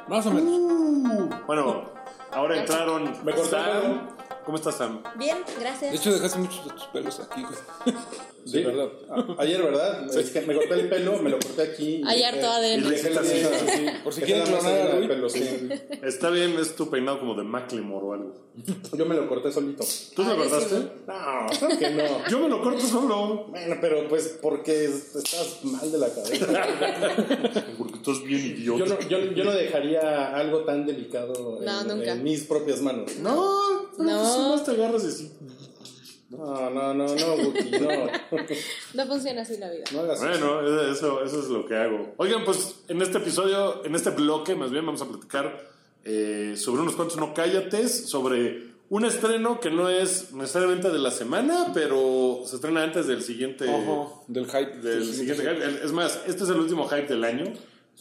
Más 0.08 0.24
o 0.26 0.30
menos. 0.30 1.44
Bueno, 1.46 1.94
Ahora 2.34 2.58
entraron. 2.58 3.12
Me 3.24 3.32
Sam. 3.36 4.08
¿Cómo 4.44 4.58
estás, 4.58 4.76
Sam? 4.76 5.02
Bien, 5.16 5.38
De 5.46 5.60
gracias. 5.60 5.94
hecho, 5.94 6.12
dejaste 6.12 6.38
muchos 6.38 6.64
de 6.66 6.70
tus 6.72 6.84
pelos 6.88 7.20
aquí, 7.20 7.42
güey. 7.42 7.96
Sí, 8.44 8.62
verdad. 8.62 8.88
A- 9.08 9.42
Ayer, 9.42 9.62
¿verdad? 9.62 10.14
Es 10.18 10.30
que 10.30 10.42
me 10.42 10.54
corté 10.54 10.74
el 10.74 10.88
pelo, 10.90 11.18
me 11.22 11.30
lo 11.30 11.38
corté 11.38 11.62
aquí. 11.62 12.02
y 12.02 12.02
Hay 12.06 12.20
dejé- 12.20 12.44
ADN. 12.44 12.84
y 12.86 12.90
dejé 12.90 13.10
la 13.10 13.24
Sí, 13.24 13.42
sí, 13.42 13.86
Por 14.04 14.12
si 14.12 14.20
Dejé 14.20 14.32
quieren 14.34 14.52
la 14.52 14.58
clonar 14.60 14.72
a 14.72 14.76
cera 14.82 14.94
de 14.94 14.98
Rui. 14.98 15.08
pelo, 15.08 15.28
sí. 15.30 15.68
Está 16.02 16.28
bien, 16.28 16.58
es 16.58 16.76
tu 16.76 16.90
peinado 16.90 17.20
como 17.20 17.34
de 17.34 17.42
Macklemore 17.42 18.06
o 18.06 18.12
algo. 18.12 18.34
Yo 18.92 19.06
me 19.06 19.14
lo 19.14 19.26
corté 19.28 19.50
solito. 19.50 19.82
¿Tú 20.14 20.22
te 20.22 20.28
lo 20.28 20.36
cortaste? 20.36 20.74
No, 21.06 21.46
creo 21.58 21.78
que 21.78 21.90
no. 21.90 22.28
Yo 22.28 22.38
me 22.40 22.48
lo 22.50 22.62
corto 22.62 22.86
solo. 22.86 23.46
Bueno, 23.48 23.76
pero 23.80 24.06
pues 24.08 24.38
porque 24.42 24.84
estás 24.84 25.60
mal 25.64 25.90
de 25.90 25.98
la 25.98 26.08
cabeza. 26.12 26.46
Porque 27.78 27.98
tú 27.98 28.10
eres 28.12 28.22
bien 28.24 28.56
Yo 28.56 28.76
idiota. 28.76 28.94
no, 28.94 29.08
yo, 29.08 29.18
yo 29.32 29.44
no 29.44 29.52
dejaría 29.52 30.34
algo 30.36 30.60
tan 30.64 30.86
delicado 30.86 31.58
No, 31.62 31.80
en, 31.80 31.88
nunca. 31.88 32.12
en 32.12 32.22
mis 32.22 32.44
propias 32.44 32.80
manos. 32.80 33.16
No, 33.18 33.88
No. 33.98 34.33
Nomás 34.38 34.64
te 34.64 34.70
agarras 34.72 35.04
así. 35.04 35.32
No, 36.30 36.70
no, 36.70 36.94
no, 36.94 37.06
no, 37.06 37.34
Wookie, 37.34 37.70
no. 37.70 37.88
No 38.94 39.06
funciona 39.06 39.42
así 39.42 39.56
la 39.58 39.70
vida. 39.70 39.84
No 39.92 40.00
hagas 40.00 40.22
eso. 40.22 40.28
Bueno, 40.28 40.90
eso, 40.90 41.24
eso 41.24 41.40
es 41.40 41.46
lo 41.46 41.66
que 41.66 41.76
hago. 41.76 42.14
Oigan, 42.16 42.44
pues 42.44 42.76
en 42.88 43.02
este 43.02 43.18
episodio, 43.18 43.84
en 43.84 43.94
este 43.94 44.10
bloque, 44.10 44.54
más 44.54 44.70
bien 44.70 44.84
vamos 44.84 45.02
a 45.02 45.06
platicar 45.06 45.70
eh, 46.04 46.54
sobre 46.56 46.82
unos 46.82 46.96
cuantos 46.96 47.16
no 47.18 47.34
cállates, 47.34 48.08
sobre 48.08 48.74
un 48.90 49.04
estreno 49.04 49.60
que 49.60 49.70
no 49.70 49.88
es 49.88 50.32
necesariamente 50.32 50.90
de 50.90 50.98
la 50.98 51.10
semana, 51.10 51.70
pero 51.72 52.42
se 52.46 52.56
estrena 52.56 52.82
antes 52.82 53.06
del 53.06 53.22
siguiente. 53.22 53.68
Ojo, 53.68 54.24
del 54.28 54.46
hype. 54.46 54.78
Del 54.78 55.04
siguiente 55.04 55.42
hype. 55.42 55.84
Es 55.84 55.92
más, 55.92 56.20
este 56.26 56.44
es 56.44 56.50
el 56.50 56.56
último 56.56 56.88
hype 56.88 57.06
del 57.06 57.24
año. 57.24 57.52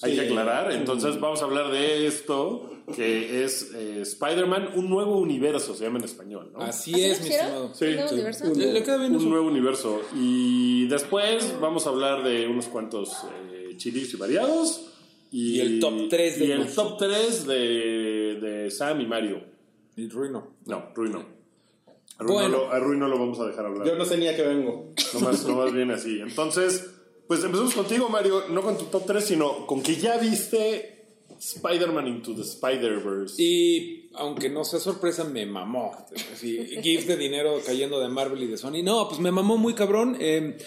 Hay 0.01 0.11
Sí. 0.13 0.19
que 0.19 0.25
aclarar. 0.25 0.71
Entonces 0.71 1.19
vamos 1.19 1.41
a 1.41 1.45
hablar 1.45 1.71
de 1.71 2.07
esto, 2.07 2.69
que 2.95 3.43
es 3.43 3.71
eh, 3.75 4.01
Spider-Man, 4.01 4.71
un 4.75 4.89
nuevo 4.89 5.17
universo, 5.19 5.75
se 5.75 5.83
llama 5.85 5.99
en 5.99 6.05
español, 6.05 6.49
¿no? 6.51 6.59
Así 6.61 6.93
¿Así 6.93 7.03
es, 7.03 7.21
mi 7.21 7.27
estimado. 7.29 7.73
Sí, 7.73 7.85
¿Un 7.85 7.93
nuevo 7.95 8.07
sí. 8.09 8.13
universo? 8.15 8.53
Le, 8.55 8.73
le 8.73 8.83
queda 8.83 8.97
bien 8.97 9.15
un 9.15 9.29
nuevo 9.29 9.47
universo. 9.47 10.01
Y 10.15 10.87
después 10.87 11.53
vamos 11.61 11.85
a 11.85 11.89
hablar 11.91 12.23
de 12.23 12.47
unos 12.47 12.67
cuantos 12.67 13.23
eh, 13.51 13.75
chilis 13.77 14.13
y 14.13 14.17
variados. 14.17 14.89
Y, 15.31 15.55
Y 15.57 15.59
el 15.61 15.79
top 15.79 16.09
tres 16.09 16.37
de 16.39 16.45
Y 16.45 16.51
el 16.51 16.73
top 16.73 16.97
3 16.97 17.47
de, 17.47 17.55
de 18.41 18.71
Sam 18.71 19.01
y 19.01 19.07
Mario. 19.07 19.43
Y 19.95 20.07
Rui 20.09 20.29
no. 20.29 20.55
No, 20.65 20.89
Rui 20.95 21.09
no. 21.09 21.19
A 22.19 22.23
Rui, 22.23 22.33
Bueno. 22.33 22.49
no, 22.49 22.57
lo, 22.65 22.71
a 22.71 22.79
Rui 22.79 22.97
no 22.97 23.07
lo 23.07 23.17
vamos 23.17 23.39
a 23.39 23.45
dejar 23.47 23.65
hablar. 23.65 23.87
Yo 23.87 23.95
no 23.95 24.05
sé 24.05 24.17
ni 24.17 24.27
a 24.27 24.35
qué 24.35 24.43
vengo. 24.43 24.93
Nomás, 25.15 25.43
nomás 25.47 25.73
viene 25.73 25.93
así. 25.93 26.19
Entonces, 26.19 26.91
pues 27.27 27.43
empezamos 27.43 27.73
contigo, 27.73 28.09
Mario. 28.09 28.47
No 28.49 28.61
con 28.61 28.77
tu 28.77 28.85
top 28.85 29.05
3, 29.05 29.25
sino 29.25 29.65
con 29.65 29.81
que 29.81 29.95
ya 29.95 30.17
viste 30.17 31.05
Spider-Man 31.39 32.07
Into 32.07 32.35
the 32.35 32.41
Spider-Verse. 32.41 33.41
Y 33.41 34.02
aunque 34.15 34.49
no 34.49 34.63
sea 34.63 34.79
sorpresa, 34.79 35.23
me 35.23 35.45
mamó. 35.45 36.05
Así, 36.33 36.57
GIF 36.83 37.07
de 37.07 37.17
dinero 37.17 37.59
cayendo 37.65 37.99
de 37.99 38.09
Marvel 38.09 38.43
y 38.43 38.47
de 38.47 38.57
Sony. 38.57 38.83
No, 38.83 39.07
pues 39.07 39.19
me 39.19 39.31
mamó 39.31 39.57
muy 39.57 39.73
cabrón. 39.73 40.17
Eh, 40.19 40.57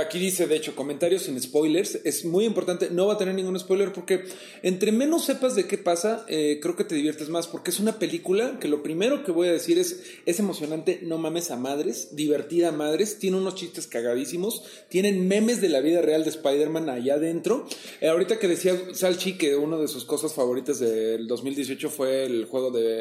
aquí 0.00 0.18
dice, 0.18 0.46
de 0.46 0.56
hecho, 0.56 0.74
comentarios 0.74 1.22
sin 1.22 1.40
spoilers. 1.40 2.00
Es 2.04 2.24
muy 2.24 2.44
importante. 2.44 2.88
No 2.90 3.06
va 3.06 3.14
a 3.14 3.18
tener 3.18 3.34
ningún 3.34 3.58
spoiler 3.58 3.92
porque 3.92 4.24
entre 4.62 4.92
menos 4.92 5.24
sepas 5.24 5.54
de 5.54 5.66
qué 5.66 5.76
pasa, 5.76 6.24
eh, 6.28 6.58
creo 6.62 6.76
que 6.76 6.84
te 6.84 6.94
diviertes 6.94 7.28
más. 7.28 7.46
Porque 7.46 7.70
es 7.70 7.80
una 7.80 7.98
película 7.98 8.58
que 8.58 8.68
lo 8.68 8.82
primero 8.82 9.22
que 9.22 9.32
voy 9.32 9.48
a 9.48 9.52
decir 9.52 9.78
es, 9.78 10.02
es 10.24 10.38
emocionante. 10.38 11.00
No 11.02 11.18
mames 11.18 11.50
a 11.50 11.56
madres. 11.56 12.16
Divertida 12.16 12.68
a 12.68 12.72
madres. 12.72 13.18
Tiene 13.18 13.36
unos 13.36 13.54
chistes 13.54 13.86
cagadísimos. 13.86 14.62
Tienen 14.88 15.28
memes 15.28 15.60
de 15.60 15.68
la 15.68 15.80
vida 15.80 16.00
real 16.00 16.24
de 16.24 16.30
Spider-Man 16.30 16.88
allá 16.88 17.14
adentro. 17.14 17.66
Eh, 18.00 18.08
ahorita 18.08 18.38
que 18.38 18.48
decía 18.48 18.74
Salchi 18.92 19.36
que 19.36 19.56
una 19.56 19.76
de 19.76 19.88
sus 19.88 20.04
cosas 20.04 20.32
favoritas 20.32 20.78
del 20.78 21.26
2018 21.26 21.90
fue 21.90 22.24
el 22.24 22.46
juego 22.46 22.70
de 22.70 22.93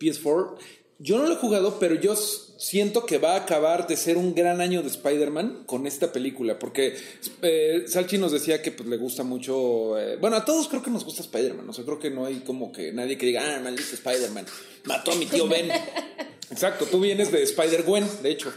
PS4. 0.00 0.56
Yo 1.00 1.18
no 1.18 1.26
lo 1.26 1.34
he 1.34 1.36
jugado, 1.36 1.78
pero 1.78 1.94
yo 1.94 2.16
siento 2.16 3.06
que 3.06 3.18
va 3.18 3.34
a 3.34 3.36
acabar 3.36 3.86
de 3.86 3.96
ser 3.96 4.16
un 4.16 4.34
gran 4.34 4.60
año 4.60 4.82
de 4.82 4.88
Spider-Man 4.88 5.62
con 5.64 5.86
esta 5.86 6.12
película, 6.12 6.58
porque 6.58 6.96
eh, 7.42 7.84
Salchi 7.86 8.18
nos 8.18 8.32
decía 8.32 8.60
que 8.60 8.72
pues, 8.72 8.88
le 8.88 8.96
gusta 8.96 9.22
mucho, 9.22 9.96
eh, 9.96 10.16
bueno, 10.16 10.36
a 10.36 10.44
todos 10.44 10.66
creo 10.66 10.82
que 10.82 10.90
nos 10.90 11.04
gusta 11.04 11.22
Spider-Man, 11.22 11.68
o 11.68 11.72
sea, 11.72 11.84
creo 11.84 12.00
que 12.00 12.10
no 12.10 12.26
hay 12.26 12.40
como 12.40 12.72
que 12.72 12.92
nadie 12.92 13.16
que 13.16 13.26
diga, 13.26 13.42
ah, 13.56 13.60
maldito 13.60 13.94
Spider-Man, 13.94 14.46
mató 14.84 15.12
a 15.12 15.14
mi 15.14 15.26
tío 15.26 15.46
Ben. 15.46 15.70
Exacto, 16.50 16.86
tú 16.86 16.98
vienes 16.98 17.30
de 17.30 17.42
Spider-Gwen, 17.42 18.04
de 18.22 18.30
hecho. 18.30 18.52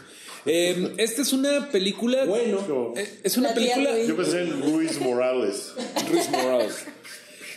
Eh, 0.45 0.93
esta 0.97 1.21
es 1.21 1.33
una 1.33 1.69
película... 1.69 2.25
Bueno. 2.25 2.93
Eh, 2.95 3.19
es 3.23 3.37
una 3.37 3.53
película... 3.53 3.97
Yo 3.99 4.15
pensé 4.15 4.41
en 4.41 4.59
Luis 4.61 4.99
Morales. 4.99 5.73
Luis 6.09 6.29
Morales. 6.29 6.85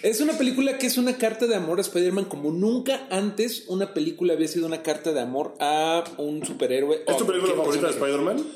Es 0.04 0.20
una 0.20 0.36
película 0.36 0.76
que 0.76 0.86
es 0.86 0.98
una 0.98 1.16
carta 1.16 1.46
de 1.46 1.54
amor 1.54 1.78
a 1.78 1.80
Spider-Man 1.80 2.26
como 2.26 2.50
nunca 2.50 3.06
antes 3.08 3.64
una 3.68 3.94
película 3.94 4.34
había 4.34 4.48
sido 4.48 4.66
una 4.66 4.82
carta 4.82 5.12
de 5.14 5.20
amor 5.20 5.54
a 5.60 6.04
un 6.18 6.44
superhéroe. 6.44 7.04
¿Es 7.06 7.16
tu 7.16 7.24
película 7.24 7.54
cualquier 7.54 7.80
favorita 7.80 7.86
de. 7.86 7.92
Spider-Man? 7.94 8.46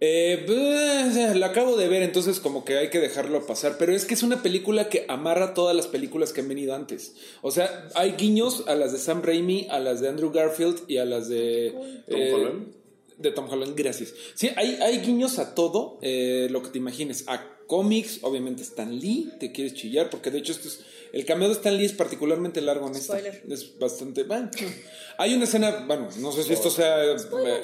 Eh, 0.00 0.42
pues, 0.46 1.36
la 1.36 1.46
acabo 1.46 1.76
de 1.76 1.86
ver, 1.86 2.02
entonces 2.02 2.40
como 2.40 2.64
que 2.64 2.78
hay 2.78 2.90
que 2.90 2.98
dejarlo 2.98 3.46
pasar. 3.46 3.76
Pero 3.78 3.94
es 3.94 4.04
que 4.04 4.14
es 4.14 4.24
una 4.24 4.42
película 4.42 4.88
que 4.88 5.04
amarra 5.06 5.54
todas 5.54 5.76
las 5.76 5.86
películas 5.86 6.32
que 6.32 6.40
han 6.40 6.48
venido 6.48 6.74
antes. 6.74 7.14
O 7.40 7.52
sea, 7.52 7.86
hay 7.94 8.16
guiños 8.18 8.64
a 8.66 8.74
las 8.74 8.90
de 8.90 8.98
Sam 8.98 9.22
Raimi, 9.22 9.68
a 9.70 9.78
las 9.78 10.00
de 10.00 10.08
Andrew 10.08 10.32
Garfield 10.32 10.80
y 10.88 10.96
a 10.96 11.04
las 11.04 11.28
de... 11.28 11.72
Tom 12.08 12.18
eh, 12.18 12.32
Holland. 12.34 12.74
De 13.18 13.30
Tom 13.30 13.48
Holland, 13.48 13.76
gracias. 13.76 14.12
Sí, 14.34 14.50
hay, 14.56 14.76
hay 14.82 14.98
guiños 14.98 15.38
a 15.38 15.54
todo, 15.54 16.00
eh, 16.02 16.48
lo 16.50 16.64
que 16.64 16.70
te 16.70 16.78
imagines. 16.78 17.28
A 17.28 17.55
cómics, 17.66 18.20
obviamente 18.22 18.62
Stan 18.62 18.94
Lee, 18.94 19.32
te 19.38 19.52
quieres 19.52 19.74
chillar, 19.74 20.10
porque 20.10 20.30
de 20.30 20.38
hecho 20.38 20.52
esto 20.52 20.68
es... 20.68 20.80
El 21.12 21.24
cameo 21.24 21.48
de 21.48 21.54
Stan 21.54 21.76
Lee 21.76 21.86
es 21.86 21.92
particularmente 21.92 22.60
largo 22.60 22.88
en 22.88 22.96
esta. 22.96 23.18
Spoiler. 23.18 23.42
Es 23.48 23.78
bastante... 23.78 24.24
Bueno, 24.24 24.50
hay 25.18 25.34
una 25.34 25.44
escena, 25.44 25.84
bueno, 25.86 26.08
no 26.18 26.32
sé 26.32 26.42
si 26.42 26.52
esto 26.52 26.70
sea... 26.70 27.02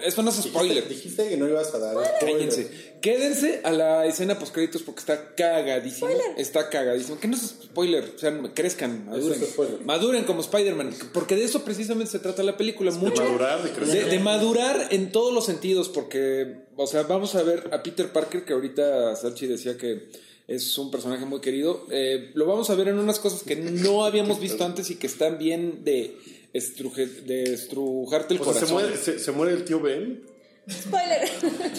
Esto 0.04 0.22
no 0.22 0.30
es 0.30 0.36
spoiler. 0.36 0.88
Dijiste 0.88 1.28
que 1.28 1.36
no 1.36 1.48
ibas 1.48 1.74
a 1.74 1.78
dar. 1.78 1.94
spoiler. 1.94 2.18
Cállense. 2.20 2.92
Quédense 3.02 3.60
a 3.64 3.72
la 3.72 4.06
escena 4.06 4.38
post 4.38 4.54
créditos 4.54 4.82
porque 4.82 5.00
está 5.00 5.34
cagadísimo. 5.34 6.08
Está 6.36 6.70
cagadísimo. 6.70 7.18
Que 7.18 7.26
no 7.26 7.34
es 7.34 7.56
spoiler. 7.64 8.12
O 8.14 8.18
sea, 8.18 8.40
crezcan, 8.54 9.06
maduren. 9.06 9.42
es. 9.42 9.84
Maduren 9.84 10.22
como 10.22 10.40
Spider-Man. 10.40 10.94
Porque 11.12 11.34
de 11.34 11.42
eso 11.42 11.64
precisamente 11.64 12.12
se 12.12 12.20
trata 12.20 12.44
la 12.44 12.56
película. 12.56 12.92
Mucho. 12.92 13.24
madurar, 13.24 13.64
de 13.64 13.70
crecer. 13.72 14.04
de, 14.04 14.10
de 14.12 14.18
madurar 14.20 14.86
en 14.92 15.10
todos 15.10 15.34
los 15.34 15.44
sentidos. 15.44 15.88
Porque, 15.88 16.61
o 16.76 16.86
sea, 16.86 17.02
vamos 17.04 17.34
a 17.34 17.42
ver 17.42 17.68
a 17.72 17.82
Peter 17.82 18.10
Parker, 18.12 18.44
que 18.44 18.52
ahorita 18.52 19.14
Sachi 19.16 19.46
decía 19.46 19.76
que 19.76 20.08
es 20.48 20.76
un 20.78 20.90
personaje 20.90 21.24
muy 21.24 21.40
querido. 21.40 21.86
Eh, 21.90 22.30
lo 22.34 22.46
vamos 22.46 22.68
a 22.70 22.74
ver 22.74 22.88
en 22.88 22.98
unas 22.98 23.18
cosas 23.20 23.42
que 23.42 23.56
no 23.56 24.04
habíamos 24.04 24.40
visto 24.40 24.64
antes 24.64 24.90
y 24.90 24.96
que 24.96 25.06
están 25.06 25.38
bien 25.38 25.84
de, 25.84 26.16
estruje- 26.52 27.22
de 27.24 27.54
estrujarte 27.54 28.34
el 28.34 28.40
O 28.40 28.44
sea, 28.44 28.52
corazón. 28.54 28.68
¿se 28.68 28.74
muere, 28.74 28.96
se, 28.96 29.18
se 29.18 29.32
muere 29.32 29.52
el 29.54 29.64
tío 29.64 29.80
Ben. 29.80 30.22
Spoiler. 30.70 31.28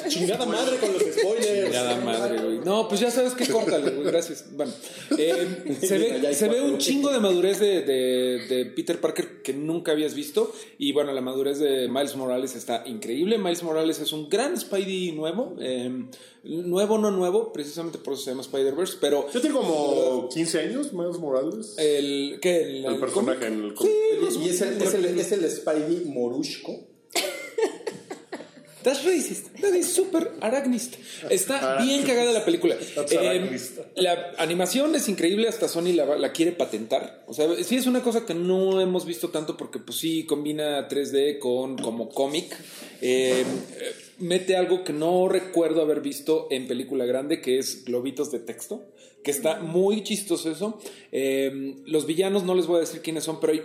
Chingada 0.10 0.46
madre 0.46 0.78
con 0.78 0.92
los 0.92 1.02
spoilers. 1.02 1.64
Chingada 1.66 1.96
madre, 2.02 2.42
güey. 2.44 2.60
No, 2.60 2.88
pues 2.90 3.00
ya 3.00 3.10
sabes 3.12 3.34
que 3.34 3.48
córtale, 3.48 3.92
güey. 3.92 4.08
Gracias. 4.08 4.46
Bueno, 4.52 4.74
eh, 5.18 5.78
se, 5.82 5.98
ve, 5.98 6.34
se 6.36 6.50
un 6.50 6.78
chingo 6.78 7.10
de 7.12 7.20
madurez 7.20 7.60
de, 7.60 7.82
de- 7.82 8.46
de 8.50 8.66
Peter 8.66 9.00
Parker 9.00 9.42
que 9.42 9.54
nunca 9.54 9.94
habías 9.94 10.16
visto. 10.16 10.52
Y 10.78 10.92
bueno, 10.92 11.14
la 11.14 11.22
madurez 11.22 11.60
de 11.60 11.88
Miles 11.88 12.16
Morales 12.18 12.56
está 12.56 12.84
increíble. 12.86 13.38
Miles 13.38 13.64
Morales 13.64 14.00
es 14.02 14.12
un 14.12 14.30
gran 14.30 14.60
Spidey 14.60 15.14
nuevo. 15.14 15.56
eh, 15.62 15.90
nuevo, 16.44 16.98
no 16.98 17.10
nuevo, 17.10 17.54
precisamente 17.54 17.98
por 18.00 18.16
eso 18.16 18.24
se 18.24 18.32
llama 18.32 18.42
Spider-Verse. 18.42 18.98
Pero 19.00 19.32
Yo 19.32 19.40
tengo 19.40 19.62
como 19.62 20.28
15 20.30 20.60
años, 20.60 20.92
Miles 20.92 21.18
Morales. 21.20 21.76
el. 21.78 22.38
¿Qué? 22.42 22.62
El, 22.80 22.86
el 22.86 23.00
personaje 23.00 23.48
en 23.48 23.64
el 23.64 23.74
cómic. 23.74 23.94
Y 24.44 24.50
es 24.50 24.62
el, 24.62 24.82
es 24.82 24.94
el, 24.94 25.06
es 25.06 25.32
el 25.32 25.50
Spidey 25.50 26.04
Morushko. 26.06 26.90
That's 28.84 29.06
racist. 29.06 29.54
That 29.62 29.74
is 29.74 29.94
super 29.94 30.32
arácnista. 30.42 30.98
Está 31.30 31.82
bien 31.84 32.04
cagada 32.04 32.32
la 32.32 32.44
película. 32.44 32.76
That's 32.96 33.12
Eh, 33.12 33.60
la 33.96 34.34
animación 34.38 34.96
es 34.96 35.08
increíble, 35.08 35.48
hasta 35.48 35.68
Sony 35.68 35.94
la, 35.94 36.18
la 36.18 36.32
quiere 36.32 36.52
patentar. 36.52 37.24
O 37.28 37.34
sea, 37.34 37.48
sí 37.64 37.78
es 37.78 37.88
una 37.88 38.02
cosa 38.02 38.26
que 38.26 38.34
no 38.34 38.82
hemos 38.82 39.06
visto 39.06 39.30
tanto 39.30 39.58
porque 39.58 39.80
pues 39.80 39.98
sí 39.98 40.26
combina 40.26 40.88
3D 40.88 41.40
con 41.40 41.78
como 41.78 42.10
cómic. 42.10 42.56
Eh, 43.02 43.44
mete 44.20 44.56
algo 44.56 44.84
que 44.84 44.94
no 44.94 45.28
recuerdo 45.28 45.82
haber 45.82 46.02
visto 46.02 46.48
en 46.52 46.68
película 46.68 47.06
grande, 47.06 47.42
que 47.42 47.60
es 47.60 47.86
globitos 47.86 48.32
de 48.32 48.40
texto, 48.40 48.86
que 49.24 49.32
está 49.32 49.60
muy 49.60 50.04
chistoso 50.04 50.52
eso. 50.52 50.80
Eh, 51.12 51.76
los 51.86 52.06
villanos 52.06 52.44
no 52.44 52.56
les 52.56 52.68
voy 52.68 52.78
a 52.78 52.82
decir 52.82 53.02
quiénes 53.02 53.24
son, 53.24 53.40
pero 53.40 53.54
hay 53.54 53.62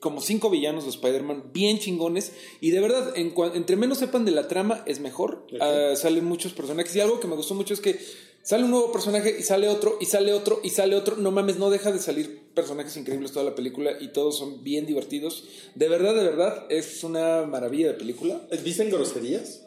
como 0.00 0.20
cinco 0.20 0.48
villanos 0.50 0.84
de 0.84 0.90
Spider-Man 0.90 1.50
bien 1.52 1.78
chingones. 1.78 2.32
Y 2.60 2.70
de 2.70 2.80
verdad 2.80 3.12
en 3.16 3.34
cua- 3.34 3.52
entre 3.54 3.76
menos 3.76 3.98
sepan 3.98 4.24
de 4.24 4.30
la 4.32 4.46
trama 4.48 4.82
es 4.86 5.00
mejor. 5.00 5.46
Ah, 5.60 5.94
salen 5.96 6.24
muchos 6.24 6.52
personajes. 6.52 6.94
Y 6.96 7.00
algo 7.00 7.20
que 7.20 7.26
me 7.28 7.34
gustó 7.36 7.54
mucho 7.54 7.74
es 7.74 7.80
que 7.80 7.98
sale 8.42 8.64
un 8.64 8.70
nuevo 8.70 8.92
personaje 8.92 9.36
y 9.38 9.42
sale 9.42 9.68
otro 9.68 9.98
y 10.00 10.06
sale 10.06 10.32
otro 10.32 10.60
y 10.62 10.70
sale 10.70 10.94
otro. 10.96 11.16
No 11.16 11.30
mames 11.32 11.58
no 11.58 11.68
deja 11.70 11.90
de 11.92 11.98
salir 11.98 12.48
personajes 12.54 12.96
increíbles 12.96 13.32
toda 13.32 13.44
la 13.44 13.54
película 13.54 13.92
y 14.00 14.08
todos 14.08 14.38
son 14.38 14.62
bien 14.64 14.86
divertidos. 14.86 15.44
De 15.74 15.88
verdad 15.88 16.14
de 16.14 16.22
verdad 16.24 16.66
es 16.70 17.02
una 17.04 17.42
maravilla 17.46 17.88
de 17.88 17.94
película. 17.94 18.40
¿Dicen 18.64 18.90
groserías? 18.90 19.62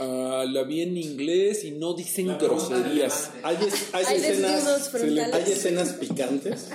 Ah, 0.00 0.44
la 0.50 0.62
vi 0.64 0.80
en 0.80 0.96
inglés 0.96 1.64
y 1.64 1.70
no 1.70 1.94
dicen 1.94 2.36
groserías. 2.38 3.30
¿Hay, 3.42 3.56
es- 3.56 3.94
hay 3.94 4.04
Hay 4.06 4.20
desnudos 4.20 4.54
escenas, 4.56 4.88
frontales. 4.90 5.34
¿Hay 5.34 5.52
escenas 5.52 5.92
picantes? 5.94 6.68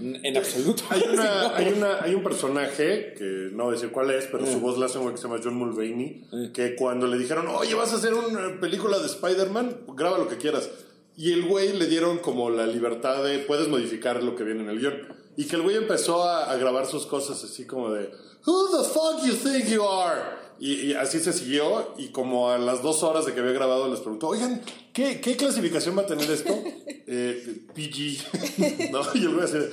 En 0.00 0.36
absoluto. 0.36 0.84
Hay, 0.88 1.02
una, 1.12 1.56
hay, 1.56 1.72
una, 1.72 2.02
hay 2.02 2.14
un 2.14 2.22
personaje, 2.22 3.14
que 3.16 3.50
no 3.52 3.64
voy 3.64 3.72
a 3.72 3.76
decir 3.76 3.90
cuál 3.90 4.10
es, 4.10 4.26
pero 4.26 4.46
su 4.46 4.60
voz 4.60 4.78
la 4.78 4.86
hace 4.86 4.98
un 4.98 5.04
güey 5.04 5.14
que 5.14 5.20
se 5.20 5.28
llama 5.28 5.40
John 5.42 5.54
Mulvaney, 5.54 6.50
que 6.52 6.74
cuando 6.76 7.06
le 7.06 7.18
dijeron, 7.18 7.46
oye, 7.48 7.74
vas 7.74 7.92
a 7.92 7.96
hacer 7.96 8.14
una 8.14 8.60
película 8.60 8.98
de 8.98 9.06
Spider-Man, 9.06 9.80
graba 9.94 10.18
lo 10.18 10.28
que 10.28 10.36
quieras. 10.36 10.70
Y 11.16 11.32
el 11.32 11.46
güey 11.46 11.76
le 11.76 11.86
dieron 11.86 12.18
como 12.18 12.50
la 12.50 12.66
libertad 12.66 13.22
de, 13.22 13.40
puedes 13.40 13.68
modificar 13.68 14.22
lo 14.22 14.36
que 14.36 14.44
viene 14.44 14.62
en 14.62 14.70
el 14.70 14.78
guion. 14.78 14.94
Y 15.36 15.44
que 15.44 15.56
el 15.56 15.62
güey 15.62 15.76
empezó 15.76 16.24
a, 16.24 16.50
a 16.50 16.56
grabar 16.56 16.86
sus 16.86 17.06
cosas 17.06 17.42
así 17.44 17.66
como 17.66 17.90
de, 17.90 18.10
Who 18.46 18.70
the 18.70 18.88
fuck 18.88 19.24
you 19.24 19.34
think 19.34 19.68
you 19.68 19.82
are? 19.84 20.40
Y, 20.58 20.74
y 20.88 20.92
así 20.92 21.20
se 21.20 21.32
siguió 21.32 21.94
y 21.96 22.08
como 22.08 22.50
a 22.50 22.58
las 22.58 22.82
dos 22.82 23.02
horas 23.02 23.24
de 23.24 23.32
que 23.32 23.40
había 23.40 23.52
grabado 23.52 23.88
les 23.88 24.00
preguntó, 24.00 24.28
oigan, 24.28 24.60
¿qué, 24.92 25.18
qué 25.20 25.34
clasificación 25.36 25.96
va 25.96 26.02
a 26.02 26.06
tener 26.06 26.30
esto? 26.30 26.52
Eh, 27.12 27.64
PG. 27.74 28.90
¿No? 28.92 29.00
Y 29.14 29.24
el 29.24 29.34
güey 29.34 29.44
así, 29.44 29.58
de, 29.58 29.68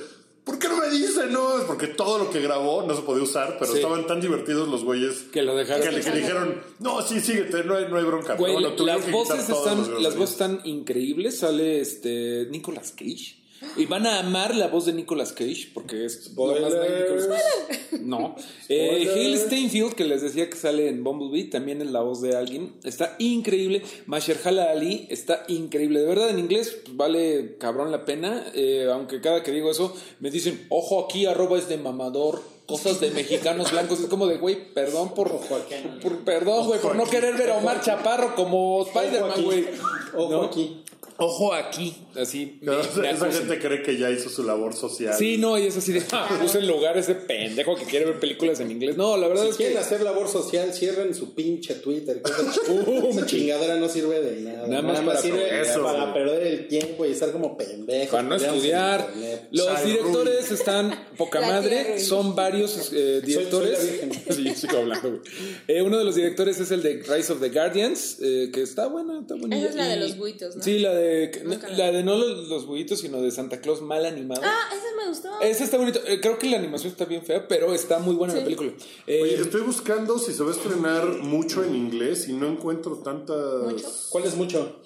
¿por 0.48 0.58
qué 0.58 0.66
no 0.68 0.76
me 0.78 0.88
dice? 0.90 1.26
No, 1.28 1.58
es 1.58 1.64
porque 1.64 1.86
todo 1.86 2.18
lo 2.18 2.30
que 2.30 2.40
grabó 2.40 2.82
no 2.86 2.96
se 2.96 3.02
podía 3.02 3.22
usar, 3.22 3.56
pero 3.60 3.70
Sí. 3.70 3.78
estaban 3.78 4.06
tan 4.06 4.20
divertidos 4.20 4.66
los 4.68 4.82
güeyes 4.82 5.26
Que 5.32 5.42
lo 5.42 5.54
dejaron. 5.54 5.82
que 5.82 5.92
le 5.92 6.00
que 6.00 6.10
dijeron, 6.10 6.60
no, 6.80 7.02
sí, 7.02 7.20
síguete, 7.20 7.62
no 7.64 7.76
hay, 7.76 7.86
no 7.88 7.96
hay 7.98 8.04
bronca. 8.04 8.34
Güey, 8.34 8.56
Pero 8.56 8.70
bueno, 8.70 8.86
las 8.86 9.10
voces 9.10 9.48
están, 9.48 10.02
las 10.02 10.16
voces 10.16 10.32
están 10.32 10.60
increíbles. 10.64 11.38
Sale 11.38 11.80
este 11.80 12.48
Nicolas 12.50 12.92
Cage. 12.96 13.37
Y 13.76 13.86
van 13.86 14.06
a 14.06 14.20
amar 14.20 14.54
la 14.54 14.68
voz 14.68 14.86
de 14.86 14.92
Nicolas 14.92 15.32
Cage 15.32 15.70
porque 15.74 16.04
es 16.04 16.32
lo 16.36 16.46
más 16.60 16.72
de 16.72 17.00
Nicolas 17.00 17.26
Cage. 17.26 17.98
No. 18.02 18.36
Eh. 18.68 19.08
Hale 19.12 19.36
Steinfeld, 19.38 19.94
que 19.94 20.04
les 20.04 20.22
decía 20.22 20.48
que 20.48 20.56
sale 20.56 20.88
en 20.88 21.02
Bumblebee, 21.02 21.44
también 21.50 21.82
es 21.82 21.90
la 21.90 22.00
voz 22.00 22.20
de 22.22 22.36
alguien. 22.36 22.74
Está 22.84 23.16
increíble. 23.18 23.82
Mahershala 24.06 24.70
Ali 24.70 25.06
está 25.10 25.44
increíble. 25.48 26.00
De 26.00 26.06
verdad, 26.06 26.30
en 26.30 26.38
inglés 26.38 26.78
pues, 26.84 26.96
vale 26.96 27.56
cabrón 27.58 27.90
la 27.90 28.04
pena. 28.04 28.46
Eh, 28.54 28.88
aunque 28.92 29.20
cada 29.20 29.42
que 29.42 29.50
digo 29.52 29.70
eso 29.70 29.94
me 30.20 30.30
dicen, 30.30 30.66
ojo 30.68 31.04
aquí, 31.04 31.26
arroba 31.26 31.58
es 31.58 31.68
de 31.68 31.76
mamador. 31.78 32.40
Cosas 32.66 33.00
de 33.00 33.10
mexicanos 33.12 33.72
blancos. 33.72 33.98
Es 34.00 34.06
como 34.06 34.26
de, 34.26 34.36
güey, 34.36 34.74
perdón 34.74 35.14
por. 35.14 35.30
por- 35.40 36.18
perdón, 36.24 36.66
güey, 36.66 36.78
por 36.80 36.94
no 36.96 37.04
querer 37.04 37.34
ver 37.38 37.50
a 37.50 37.56
Omar 37.56 37.80
Chaparro 37.80 38.34
como 38.34 38.84
Spider-Man, 38.86 39.30
aquí. 39.30 39.42
güey. 39.42 39.64
Ojo 40.14 40.32
¿No? 40.32 40.50
Ojo 41.20 41.52
aquí. 41.52 41.96
Así. 42.14 42.58
me- 42.62 42.80
esa 43.10 43.30
gente 43.32 43.58
cree 43.58 43.82
que 43.82 43.96
ya 43.98 44.08
hizo 44.10 44.28
su 44.30 44.44
labor 44.44 44.74
social. 44.74 45.14
Sí, 45.18 45.36
no, 45.36 45.58
y 45.58 45.66
es 45.66 45.76
así 45.76 45.92
de, 45.92 46.02
ah, 46.12 46.28
puse 46.40 46.60
en 46.60 46.68
lugar 46.68 46.96
ese 46.96 47.16
pendejo 47.16 47.74
que 47.74 47.84
quiere 47.84 48.04
ver 48.06 48.20
películas 48.20 48.60
en 48.60 48.70
inglés. 48.70 48.96
No, 48.96 49.16
la 49.16 49.26
verdad 49.26 49.42
Si 49.42 49.50
es 49.50 49.56
que... 49.56 49.64
quieren 49.64 49.82
hacer 49.82 50.02
labor 50.02 50.28
social, 50.28 50.72
cierren 50.72 51.14
su 51.14 51.34
pinche 51.34 51.74
Twitter. 51.74 52.22
Esa, 53.10 53.26
chingadera 53.26 53.76
no 53.76 53.88
sirve 53.88 54.20
de 54.20 54.40
nada. 54.42 54.66
Nada 54.68 54.82
más 54.82 55.00
para 55.00 55.20
sirve 55.20 55.60
eso, 55.60 55.82
para 55.82 56.02
güey. 56.02 56.14
perder 56.14 56.46
el 56.46 56.68
tiempo 56.68 57.04
y 57.04 57.10
estar 57.10 57.32
como 57.32 57.56
pendejos. 57.56 58.10
Para 58.10 58.22
no 58.22 58.36
estudiar. 58.36 59.12
Los 59.50 59.66
Sal, 59.66 59.84
directores 59.84 60.50
están 60.52 61.08
poca 61.16 61.40
madre. 61.40 61.98
Son 61.98 62.36
varios 62.36 62.92
eh, 62.92 63.20
directores. 63.24 63.78
soy 63.78 63.86
la 63.88 63.92
virgen. 64.06 64.22
sí, 64.36 64.44
yo 64.44 64.54
sigo 64.54 64.76
hablando, 64.78 65.10
güey. 65.10 65.22
Eh, 65.66 65.82
uno 65.82 65.98
de 65.98 66.04
los 66.04 66.14
directores 66.14 66.60
es 66.60 66.70
el 66.70 66.82
de 66.82 67.02
Rise 67.02 67.32
of 67.32 67.40
the 67.40 67.48
Guardians, 67.48 68.18
eh, 68.22 68.50
que 68.52 68.62
está 68.62 68.86
buena, 68.86 69.20
está 69.20 69.34
buena. 69.34 69.56
Esa 69.58 69.68
es 69.68 69.74
la 69.74 69.88
de 69.88 69.96
los 69.96 70.16
buitos, 70.16 70.54
¿no? 70.56 70.62
Sí, 70.62 70.78
la 70.78 70.94
de, 70.94 71.07
Nunca 71.44 71.68
la 71.68 71.76
la 71.78 71.92
de 71.92 72.02
no 72.04 72.16
los, 72.16 72.48
los 72.48 72.66
buitos, 72.66 73.00
sino 73.00 73.20
de 73.20 73.30
Santa 73.30 73.60
Claus 73.60 73.80
mal 73.82 74.04
animado. 74.06 74.42
Ah, 74.44 74.68
ese 74.72 74.96
me 74.96 75.08
gustó. 75.08 75.40
Ese 75.40 75.64
está 75.64 75.76
bonito. 75.78 76.00
Eh, 76.06 76.20
creo 76.20 76.38
que 76.38 76.48
la 76.50 76.56
animación 76.58 76.90
está 76.92 77.04
bien 77.04 77.22
fea, 77.22 77.46
pero 77.48 77.72
está 77.74 77.98
muy 77.98 78.14
buena 78.14 78.34
la 78.34 78.40
Sí. 78.40 78.44
película. 78.44 78.72
Eh, 79.06 79.20
Oye, 79.22 79.34
estoy 79.36 79.60
buscando 79.62 80.18
si 80.18 80.32
se 80.32 80.42
va 80.42 80.50
a 80.50 80.52
estrenar 80.52 81.06
mucho 81.22 81.64
en 81.64 81.74
inglés 81.74 82.28
y 82.28 82.32
no 82.32 82.46
encuentro 82.48 82.96
tantas. 82.98 83.62
Mucho. 83.62 83.86
¿Cuál 84.10 84.24
es 84.24 84.34
mucho? 84.34 84.76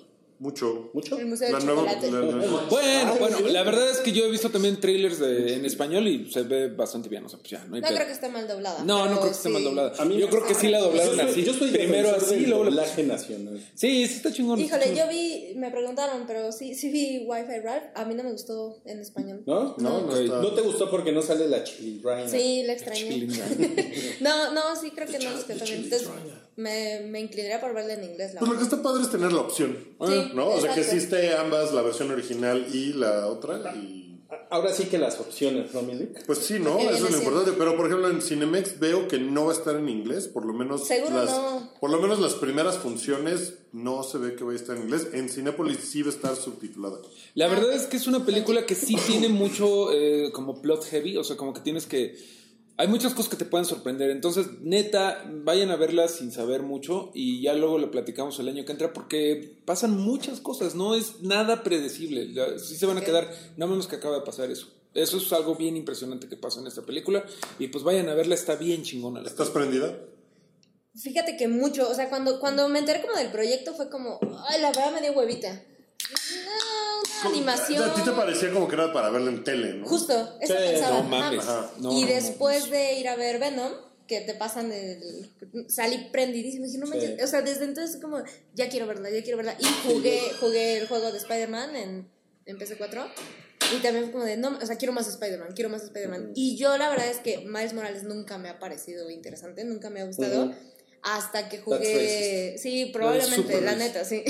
Mucho. 0.43 0.91
¿Mucho? 0.93 1.17
El 1.19 1.27
Museo 1.27 1.53
La 1.53 1.59
del 1.59 1.67
nueva- 1.69 1.85
la- 1.85 1.93
la- 1.95 2.67
Bueno, 2.69 3.13
Ay, 3.13 3.19
bueno, 3.21 3.39
la 3.49 3.63
verdad 3.63 3.89
es 3.93 3.99
que 4.01 4.11
yo 4.11 4.25
he 4.25 4.31
visto 4.31 4.51
también 4.51 4.81
trailers 4.81 5.21
de- 5.21 5.55
en 5.55 5.65
español 5.65 6.09
y 6.09 6.33
se 6.33 6.43
ve 6.43 6.67
bastante 6.69 7.09
bien, 7.09 7.25
o 7.25 7.29
sea, 7.29 7.39
pues 7.39 7.53
ya, 7.53 7.65
no 7.67 7.77
hay 7.77 7.81
No 7.81 7.87
creo 7.87 8.07
que 8.07 8.13
esté 8.13 8.29
mal 8.29 8.49
doblada. 8.49 8.83
No, 8.85 9.05
no 9.07 9.13
creo 9.13 9.23
que 9.27 9.37
esté 9.37 9.49
sí. 9.49 9.55
mal 9.55 9.63
doblada. 9.63 9.93
A 9.99 10.05
mí 10.05 10.19
yo 10.19 10.29
creo 10.29 10.45
que 10.45 10.55
sí 10.55 10.67
la 10.67 10.81
doblaron 10.81 11.15
yo 11.17 11.23
soy, 11.23 11.31
así. 11.31 11.45
yo 11.45 11.55
soy 11.55 11.71
Primero 11.71 12.11
así, 12.17 12.41
luego 12.47 12.65
la- 12.65 12.71
doblaje 12.71 13.05
nacional. 13.05 13.59
Sí, 13.77 14.05
sí 14.09 14.15
está 14.17 14.33
chingón. 14.33 14.59
Híjole, 14.61 14.97
yo 14.97 15.07
vi, 15.09 15.53
me 15.55 15.71
preguntaron, 15.71 16.25
pero 16.27 16.51
sí, 16.51 16.75
sí 16.75 16.91
vi 16.91 17.25
Wi-Fi 17.25 17.61
Ralph. 17.63 17.85
A 17.95 18.05
mí 18.05 18.15
no 18.17 18.25
me 18.25 18.33
gustó 18.33 18.83
en 18.85 18.99
español. 18.99 19.45
¿No? 19.47 19.77
No, 19.79 20.01
no 20.07 20.17
está. 20.17 20.43
¿No 20.43 20.53
te 20.55 20.61
gustó 20.63 20.91
porque 20.91 21.13
no 21.13 21.23
sale 21.23 21.49
la 21.49 21.63
chili 21.63 22.01
Ryan? 22.03 22.29
Sí, 22.29 22.65
la 22.67 22.73
extrañé. 22.73 23.29
No, 24.21 24.53
no, 24.53 24.75
sí 24.81 24.91
creo 24.91 25.07
que 25.07 25.19
no. 25.21 25.31
Entonces 25.31 26.09
me, 26.57 27.01
me 27.09 27.21
inclinaría 27.21 27.61
por 27.61 27.73
verla 27.75 27.95
en 27.95 28.05
inglés. 28.05 28.35
La 28.35 28.41
Pues 28.41 28.51
lo 28.53 28.59
que 28.59 28.65
está 28.65 28.83
padre 28.83 29.03
es 29.03 29.11
tener 29.11 29.33
la 29.33 29.41
opción. 29.41 29.77
Sí, 30.07 30.32
¿No? 30.35 30.49
O 30.49 30.61
sea, 30.61 30.75
que 30.75 30.81
existe 30.81 31.35
ambas, 31.35 31.73
la 31.73 31.83
versión 31.83 32.11
original 32.11 32.67
y 32.73 32.93
la 32.93 33.27
otra. 33.27 33.75
Y 33.75 34.03
Ahora 34.53 34.73
sí 34.73 34.85
que 34.85 34.99
las 34.99 35.19
opciones, 35.19 35.73
¿no, 35.73 35.81
Milik? 35.81 36.27
pues 36.27 36.41
sí, 36.41 36.59
¿no? 36.59 36.79
Eso 36.79 37.07
es 37.07 37.11
lo 37.13 37.19
importante. 37.19 37.53
Pero 37.53 37.75
por 37.75 37.87
ejemplo, 37.87 38.11
en 38.11 38.21
Cinemex 38.21 38.79
veo 38.79 39.09
que 39.09 39.19
no 39.19 39.47
va 39.47 39.53
a 39.53 39.57
estar 39.57 39.77
en 39.77 39.89
inglés. 39.89 40.29
Por 40.29 40.45
lo 40.45 40.53
menos. 40.53 40.87
Seguro 40.87 41.17
las, 41.17 41.31
no. 41.31 41.71
Por 41.81 41.91
lo 41.91 42.01
menos 42.01 42.19
las 42.21 42.35
primeras 42.35 42.79
funciones 42.79 43.55
no 43.73 44.03
se 44.03 44.19
ve 44.19 44.35
que 44.35 44.45
vaya 44.45 44.59
a 44.59 44.61
estar 44.61 44.77
en 44.77 44.83
inglés. 44.83 45.09
En 45.15 45.29
Cinépolis 45.29 45.79
sí 45.79 46.03
va 46.03 46.11
a 46.11 46.15
estar 46.15 46.37
subtitulada. 46.37 46.99
La 47.35 47.49
verdad 47.49 47.73
es 47.73 47.85
que 47.87 47.97
es 47.97 48.07
una 48.07 48.27
película 48.27 48.67
que 48.67 48.75
sí 48.75 48.97
tiene 49.07 49.31
mucho 49.31 49.91
eh, 49.93 50.31
como 50.33 50.61
plot 50.61 50.85
heavy, 50.85 51.17
o 51.17 51.25
sea, 51.25 51.37
como 51.37 51.55
que 51.55 51.61
tienes 51.61 51.87
que... 51.87 52.42
Hay 52.79 52.89
muchas 52.89 53.13
cosas 53.15 53.31
que 53.31 53.37
te 53.37 53.45
pueden 53.45 53.67
sorprender, 53.67 54.11
entonces 54.11 54.47
neta, 54.61 55.25
vayan 55.45 55.71
a 55.71 55.77
verla 55.77 56.09
sin 56.09 56.33
saber 56.33 56.63
mucho 56.63 57.11
y 57.15 57.43
ya 57.43 57.53
luego 57.55 57.79
lo 57.79 57.91
platicamos 57.91 58.39
el 58.41 58.49
año 58.49 58.65
que 58.65 58.73
entra 58.73 58.93
porque 58.93 59.59
pasan 59.67 59.99
muchas 60.01 60.41
cosas, 60.41 60.75
no 60.75 60.95
es 60.95 61.21
nada 61.21 61.63
predecible, 61.63 62.33
ya- 62.33 62.59
sí 62.59 62.77
se 62.77 62.87
van 62.87 62.99
a 62.99 63.03
quedar, 63.05 63.31
no 63.57 63.67
menos 63.69 63.87
que 63.87 63.97
acaba 63.97 64.17
de 64.17 64.23
pasar 64.23 64.51
eso. 64.51 64.69
Eso 64.95 65.19
es 65.19 65.33
algo 65.33 65.55
bien 65.55 65.77
impresionante 65.77 66.29
que 66.29 66.37
pasa 66.37 66.61
en 66.61 66.67
esta 66.67 66.83
película 66.83 67.25
y 67.59 67.69
pues 67.69 67.85
vayan 67.85 68.09
a 68.09 68.15
verla, 68.15 68.35
está 68.35 68.57
bien 68.57 68.83
chingona 68.83 69.21
la 69.21 69.29
¿Estás 69.29 69.51
prendida? 69.51 69.99
Fíjate 70.95 71.37
que 71.37 71.49
mucho, 71.49 71.89
o 71.89 71.95
sea, 71.95 72.09
cuando, 72.11 72.41
cuando 72.41 72.69
me 72.69 72.79
enteré 72.81 73.01
como 73.03 73.15
del 73.17 73.31
proyecto 73.33 73.75
fue 73.75 73.89
como, 73.91 74.19
ay, 74.49 74.61
la 74.61 74.69
verdad 74.69 74.93
me 74.93 75.01
dio 75.01 75.13
huevita. 75.13 75.53
No, 75.53 76.72
animación. 77.29 77.83
A 77.91 77.95
ti 77.95 78.01
te 78.03 78.11
parecía 78.13 78.51
como 78.53 78.69
que 78.69 78.75
era 78.75 78.93
para 78.93 79.11
verla 79.11 79.31
en 79.31 79.45
tele, 79.45 79.75
¿no? 79.75 79.87
Justo, 79.87 80.13
eso 80.41 80.55
Sí, 80.55 80.61
pensaba. 80.73 80.99
no 80.99 81.03
mames. 81.05 81.45
No, 81.79 81.93
y 81.99 82.05
después 82.05 82.71
de 82.71 82.99
ir 82.99 83.09
a 83.09 83.17
ver 83.17 83.39
Venom, 83.39 83.73
que 84.07 84.21
te 84.21 84.35
pasan 84.35 84.73
el. 84.73 85.31
Salí 85.69 86.09
prendidísimo. 86.13 86.67
Dije, 86.67 86.79
no 86.79 86.87
Sí. 86.87 86.93
manches. 86.93 87.23
O 87.23 87.27
sea, 87.27 87.43
desde 87.43 87.65
entonces, 87.65 88.01
como, 88.01 88.23
ya 88.55 88.69
quiero 88.69 88.87
verla, 88.87 89.11
ya 89.11 89.23
quiero 89.23 89.37
verla. 89.39 89.57
Y 89.59 89.65
jugué, 89.89 90.21
jugué 90.41 90.79
el 90.79 90.89
juego 90.89 91.11
de 91.13 91.19
Spider-Man 91.19 91.77
en, 91.77 92.09
en 92.47 92.59
PC4. 92.59 93.07
Y 93.75 93.81
también 93.81 94.05
fue 94.05 94.13
como 94.13 94.25
de, 94.25 94.37
no, 94.37 94.59
o 94.61 94.67
sea, 94.67 94.77
quiero 94.77 94.93
más 94.93 95.07
Spider-Man, 95.09 95.53
quiero 95.55 95.71
más 95.71 95.83
Spider-Man. 95.85 96.33
Y 96.35 96.57
yo, 96.59 96.77
la 96.77 96.91
verdad 96.91 97.07
es 97.09 97.19
que 97.19 97.39
Miles 97.47 97.73
Morales 97.73 98.03
nunca 98.03 98.37
me 98.37 98.51
ha 98.51 98.59
parecido 98.59 99.09
interesante, 99.09 99.65
nunca 99.65 99.89
me 99.89 100.01
ha 100.03 100.05
gustado. 100.05 100.53
Hasta 101.17 101.49
que 101.49 101.59
jugué. 101.59 102.57
Sí, 102.59 102.87
probablemente, 102.93 103.61
la 103.61 103.75
neta, 103.77 104.05
sí. 104.05 104.23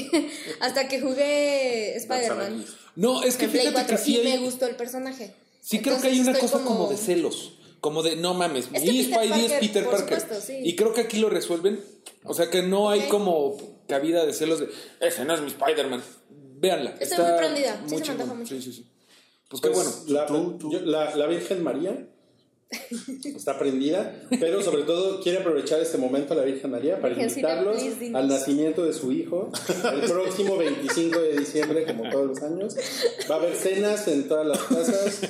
Hasta 0.60 0.88
que 0.88 1.00
jugué 1.00 1.96
Spider-Man. 1.96 2.64
No, 2.96 3.22
es 3.22 3.36
que 3.36 3.44
En 3.46 3.50
Play 3.50 3.66
fíjate 3.68 3.86
4 3.86 3.96
que 3.96 4.02
sí 4.02 4.20
y 4.20 4.24
me 4.24 4.38
gustó 4.38 4.66
el 4.66 4.76
personaje. 4.76 5.34
sí 5.60 5.80
creo 5.80 6.00
que 6.00 6.08
hay 6.08 6.20
una 6.20 6.38
cosa 6.38 6.60
como... 6.60 6.88
de 6.88 6.96
celos. 6.96 7.58
Como 7.80 8.02
de, 8.04 8.14
no 8.16 8.32
mames, 8.34 8.68
Es 8.72 8.82
mi 8.84 9.02
Spidey 9.02 9.24
es 9.24 9.30
Parker, 9.52 9.60
Peter 9.60 9.84
por 9.84 9.96
Parker. 9.96 10.20
supuesto, 10.20 10.46
sí. 10.46 10.58
Y 10.62 10.76
creo 10.76 10.94
que 10.94 11.00
aquí 11.00 11.18
lo 11.18 11.28
resuelven. 11.28 11.80
O 12.24 12.32
sea 12.32 12.48
que 12.48 12.62
no 12.62 12.90
hay 12.90 13.08
como 13.08 13.56
cabida 13.88 14.24
de 14.24 14.32
celos 14.32 14.60
de, 14.60 14.68
ese 15.00 15.24
no 15.24 15.34
es 15.34 15.40
mi 15.40 15.48
Spider-Man. 15.48 16.00
Véanla. 16.30 16.90
Estoy 17.00 17.18
está 17.18 17.28
muy 17.28 17.38
prendida, 17.38 17.82
sí 17.88 17.98
se 17.98 18.04
me 18.04 18.10
antoja 18.12 18.34
mucho. 18.34 18.54
Sí, 18.54 18.62
sí, 18.62 18.72
sí. 18.72 18.86
Pues 19.48 19.60
qué 19.60 19.70
Pues, 19.70 19.84
bueno. 20.06 20.20
La, 20.20 20.26
Tú- 20.26 20.58
tú- 20.58 20.72
yo- 20.72 20.80
la- 20.82 21.16
la 21.16 21.26
Virgen 21.26 21.62
María 21.64 22.06
está 23.24 23.58
prendida, 23.58 24.20
pero 24.40 24.62
sobre 24.62 24.82
todo 24.82 25.20
quiere 25.22 25.38
aprovechar 25.38 25.80
este 25.80 25.98
momento 25.98 26.34
la 26.34 26.42
Virgen 26.42 26.70
María 26.70 27.00
para 27.00 27.14
invitarlos 27.20 27.76
al 28.14 28.28
nacimiento 28.28 28.84
de 28.84 28.92
su 28.92 29.12
hijo 29.12 29.50
el 29.92 30.00
próximo 30.10 30.56
25 30.56 31.20
de 31.20 31.38
diciembre, 31.38 31.84
como 31.84 32.08
todos 32.10 32.26
los 32.26 32.42
años. 32.42 32.76
Va 33.30 33.36
a 33.36 33.38
haber 33.38 33.54
cenas 33.54 34.06
en 34.08 34.28
todas 34.28 34.46
las 34.46 34.58
casas, 34.58 35.20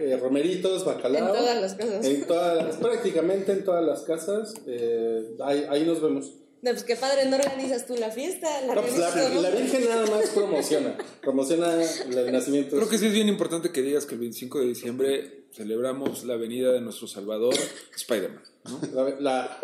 eh, 0.00 0.16
romeritos, 0.20 0.84
bacalao. 0.84 1.28
En 1.28 1.32
todas 1.40 1.60
las 1.60 1.74
casas. 1.74 2.04
En 2.04 2.24
todas 2.26 2.56
las- 2.64 2.76
prácticamente 2.76 3.52
en 3.52 3.64
todas 3.64 3.84
las 3.84 4.02
casas. 4.02 4.54
eh, 4.66 5.36
ahí, 5.44 5.64
ahí 5.68 5.84
nos 5.84 6.00
vemos. 6.02 6.32
No, 6.60 6.72
pues 6.72 6.82
qué 6.82 6.96
padre, 6.96 7.26
¿no 7.26 7.36
organizas 7.36 7.86
tú 7.86 7.94
la 7.96 8.10
fiesta? 8.10 8.48
La 8.62 8.74
No, 8.74 8.82
pues 8.82 8.94
Virgen 8.96 9.88
nada 9.88 10.06
más 10.06 10.30
promociona. 10.30 10.96
Promociona 11.22 11.72
el 11.82 12.32
nacimiento 12.32 12.74
de 12.74 12.80
Creo 12.80 12.88
que 12.90 12.98
sí 12.98 13.06
es 13.06 13.12
bien 13.12 13.28
importante 13.28 13.70
que 13.70 13.80
digas 13.80 14.06
que 14.06 14.14
el 14.14 14.20
25 14.22 14.58
de 14.58 14.66
diciembre 14.66 15.37
celebramos 15.52 16.24
la 16.24 16.36
venida 16.36 16.72
de 16.72 16.80
nuestro 16.80 17.06
Salvador, 17.08 17.54
Spider-Man. 17.96 18.42
¿no? 18.64 18.80
La, 18.94 19.20
la- 19.20 19.60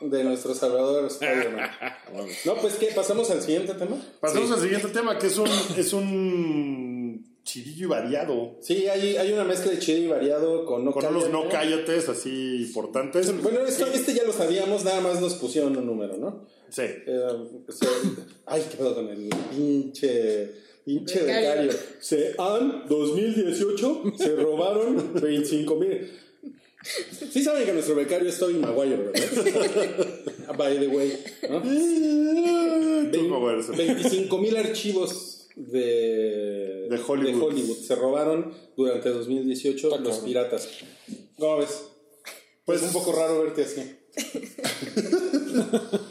de 0.00 0.24
nuestro 0.24 0.54
Salvador 0.54 1.06
Spider-Man. 1.06 1.70
No, 2.44 2.54
pues 2.56 2.74
¿qué? 2.74 2.88
¿Pasamos 2.94 3.30
al 3.30 3.40
siguiente 3.40 3.72
tema? 3.74 3.96
Pasamos 4.20 4.50
al 4.52 4.60
siguiente 4.60 4.88
tema, 4.88 5.18
que 5.18 5.26
es 5.28 5.38
un, 5.38 5.48
es 5.76 5.92
un 5.94 7.36
chidillo 7.44 7.86
y 7.86 7.88
variado. 7.88 8.56
Sí, 8.60 8.86
hay, 8.88 9.16
hay 9.16 9.32
una 9.32 9.44
mezcla 9.44 9.70
de 9.70 9.78
chido 9.78 9.98
y 9.98 10.06
variado 10.08 10.66
con 10.66 10.84
no 10.84 10.92
Con 10.92 11.06
unos 11.06 11.30
no 11.30 11.48
cállate. 11.48 11.84
cállates 11.86 12.08
así 12.10 12.62
importantes. 12.66 13.42
Bueno, 13.42 13.60
esto, 13.60 13.86
este 13.86 14.12
ya 14.14 14.24
lo 14.24 14.32
sabíamos, 14.34 14.84
nada 14.84 15.00
más 15.00 15.20
nos 15.20 15.34
pusieron 15.34 15.74
un 15.76 15.86
número, 15.86 16.16
¿no? 16.18 16.44
Sí. 16.68 16.82
Eh, 16.82 17.18
o 17.66 17.72
sea, 17.72 17.88
ay, 18.46 18.66
qué 18.70 18.76
pedo 18.76 18.94
con 18.96 19.08
el 19.08 19.30
pinche 19.50 20.65
Pinche 20.86 21.20
Becario. 21.20 21.72
Se 21.98 22.36
han 22.38 22.86
2018 22.88 24.04
se 24.16 24.36
robaron 24.36 25.14
25 25.14 25.76
mil. 25.76 26.12
Sí 27.32 27.42
saben 27.42 27.66
que 27.66 27.72
nuestro 27.72 27.96
becario 27.96 28.28
es 28.28 28.38
Tobey 28.38 28.54
Maguire, 28.54 28.96
¿verdad? 28.96 30.56
By 30.56 30.78
the 30.78 30.86
way. 30.86 31.12
¿no? 31.50 31.60
Turbo 33.10 33.44
Verso. 33.44 33.72
25 33.72 34.38
mil 34.38 34.56
archivos 34.56 35.48
de, 35.56 36.86
De 36.88 37.00
Hollywood. 37.04 37.76
Se 37.78 37.96
robaron 37.96 38.54
durante 38.76 39.08
2018 39.08 39.98
los 39.98 40.18
piratas. 40.18 40.68
¿Cómo 41.36 41.58
ves? 41.58 41.82
Pues 42.64 42.80
es 42.82 42.86
un 42.86 42.92
poco 42.92 43.10
raro 43.10 43.42
verte 43.42 43.64
así. 43.64 43.82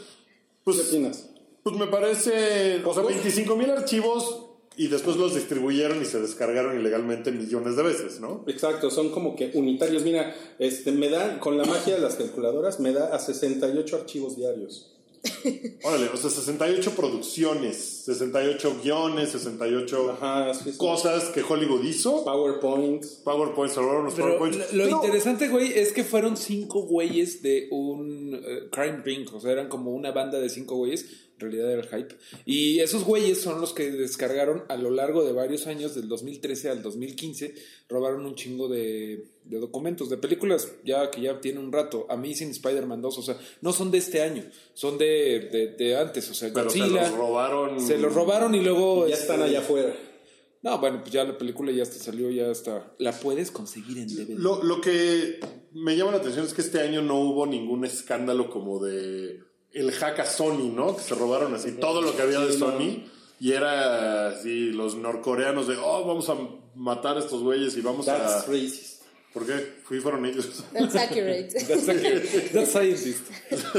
Pues, 0.64 0.78
¿Qué 0.78 0.88
opinas? 0.88 1.30
Pues 1.62 1.76
me 1.76 1.86
parece. 1.86 2.82
O 2.84 2.92
sea, 2.92 3.02
¿Poco? 3.04 3.06
25 3.06 3.56
mil 3.56 3.70
archivos 3.70 4.45
y 4.76 4.88
después 4.88 5.16
los 5.16 5.34
distribuyeron 5.34 6.02
y 6.02 6.04
se 6.04 6.20
descargaron 6.20 6.78
ilegalmente 6.78 7.32
millones 7.32 7.76
de 7.76 7.82
veces, 7.82 8.20
¿no? 8.20 8.44
Exacto, 8.46 8.90
son 8.90 9.10
como 9.10 9.34
que 9.36 9.50
unitarios. 9.54 10.02
Mira, 10.02 10.34
este, 10.58 10.92
me 10.92 11.08
da, 11.08 11.40
con 11.40 11.56
la 11.56 11.64
magia 11.64 11.94
de 11.94 12.00
las 12.00 12.16
calculadoras, 12.16 12.78
me 12.80 12.92
da 12.92 13.14
a 13.14 13.18
68 13.18 13.96
archivos 13.96 14.36
diarios. 14.36 14.92
Órale, 15.82 16.08
o 16.12 16.16
sea, 16.16 16.30
68 16.30 16.92
producciones, 16.94 17.76
68 18.04 18.76
guiones, 18.82 19.30
68 19.30 20.10
Ajá, 20.12 20.54
sí, 20.54 20.70
sí. 20.72 20.78
cosas 20.78 21.24
que 21.30 21.42
Hollywood 21.42 21.82
hizo. 21.84 22.24
PowerPoints. 22.24 23.22
PowerPoint, 23.24 23.74
los 23.76 24.14
Pero 24.14 24.38
PowerPoints. 24.38 24.72
lo, 24.72 24.84
lo 24.84 24.84
Pero- 24.84 24.96
interesante, 25.04 25.48
güey, 25.48 25.72
es 25.78 25.92
que 25.92 26.04
fueron 26.04 26.36
cinco 26.36 26.82
güeyes 26.82 27.42
de 27.42 27.68
un 27.70 28.34
eh, 28.34 28.68
crime 28.70 29.02
ring. 29.04 29.26
O 29.32 29.40
sea, 29.40 29.52
eran 29.52 29.68
como 29.68 29.92
una 29.92 30.12
banda 30.12 30.38
de 30.38 30.48
cinco 30.48 30.76
güeyes. 30.76 31.06
En 31.36 31.40
realidad 31.40 31.70
era 31.70 31.82
el 31.82 31.88
hype. 31.88 32.16
Y 32.46 32.78
esos 32.80 33.04
güeyes 33.04 33.40
son 33.42 33.60
los 33.60 33.74
que 33.74 33.90
descargaron 33.90 34.64
a 34.68 34.76
lo 34.76 34.90
largo 34.90 35.22
de 35.22 35.32
varios 35.32 35.66
años, 35.66 35.94
del 35.94 36.08
2013 36.08 36.70
al 36.70 36.82
2015. 36.82 37.54
Robaron 37.90 38.24
un 38.24 38.34
chingo 38.34 38.68
de, 38.68 39.26
de 39.44 39.58
documentos, 39.58 40.08
de 40.08 40.16
películas 40.16 40.72
ya 40.82 41.10
que 41.10 41.20
ya 41.20 41.38
tiene 41.40 41.60
un 41.60 41.72
rato. 41.72 42.06
Amazing 42.08 42.50
Spider-Man 42.50 43.02
2. 43.02 43.18
O 43.18 43.22
sea, 43.22 43.38
no 43.60 43.74
son 43.74 43.90
de 43.90 43.98
este 43.98 44.22
año, 44.22 44.44
son 44.72 44.96
de, 44.96 45.48
de, 45.52 45.74
de 45.76 45.96
antes. 45.96 46.30
O 46.30 46.34
sea, 46.34 46.50
Pero 46.54 46.70
se 46.70 46.78
Godzilla. 46.78 47.02
los 47.02 47.18
robaron. 47.18 47.80
Se 47.86 47.98
los 47.98 48.14
robaron 48.14 48.54
y 48.54 48.62
luego. 48.62 49.06
Ya 49.06 49.12
este, 49.14 49.26
están 49.26 49.42
allá 49.42 49.58
afuera. 49.58 49.94
No, 50.62 50.78
bueno, 50.80 51.00
pues 51.00 51.12
ya 51.12 51.22
la 51.22 51.36
película 51.38 51.70
ya 51.70 51.82
hasta 51.84 51.98
salió, 52.02 52.28
ya 52.30 52.50
está. 52.50 52.92
La 52.98 53.12
puedes 53.12 53.50
conseguir 53.52 53.98
en 53.98 54.08
DVD. 54.08 54.36
Lo, 54.38 54.64
lo 54.64 54.80
que 54.80 55.38
me 55.72 55.96
llama 55.96 56.12
la 56.12 56.16
atención 56.16 56.44
es 56.44 56.54
que 56.54 56.62
este 56.62 56.80
año 56.80 57.02
no 57.02 57.20
hubo 57.20 57.46
ningún 57.46 57.84
escándalo 57.84 58.50
como 58.50 58.82
de 58.82 59.44
el 59.72 59.92
hack 59.92 60.20
a 60.20 60.26
Sony, 60.26 60.72
¿no? 60.74 60.96
Que 60.96 61.02
se 61.02 61.14
robaron 61.14 61.54
así 61.54 61.72
todo 61.72 62.02
lo 62.02 62.16
que 62.16 62.22
había 62.22 62.40
de. 62.40 62.52
Sony. 62.52 63.04
Y 63.38 63.52
era 63.52 64.28
así, 64.28 64.70
los 64.70 64.94
norcoreanos 64.94 65.66
de, 65.66 65.76
oh, 65.76 66.06
vamos 66.06 66.30
a 66.30 66.36
matar 66.74 67.16
a 67.16 67.20
estos 67.20 67.42
güeyes 67.42 67.76
y 67.76 67.82
vamos 67.82 68.06
That's 68.06 68.48
a... 68.48 68.50
racist. 68.50 69.02
¿Por 69.34 69.46
qué? 69.46 69.75
Fui, 69.86 70.00
fueron 70.00 70.26
ellos. 70.26 70.64
That's 70.72 70.96
accurate. 70.96 71.48
That's 71.68 71.88
accurate. 71.88 72.50
That's 72.52 72.72
scientist. 72.72 73.22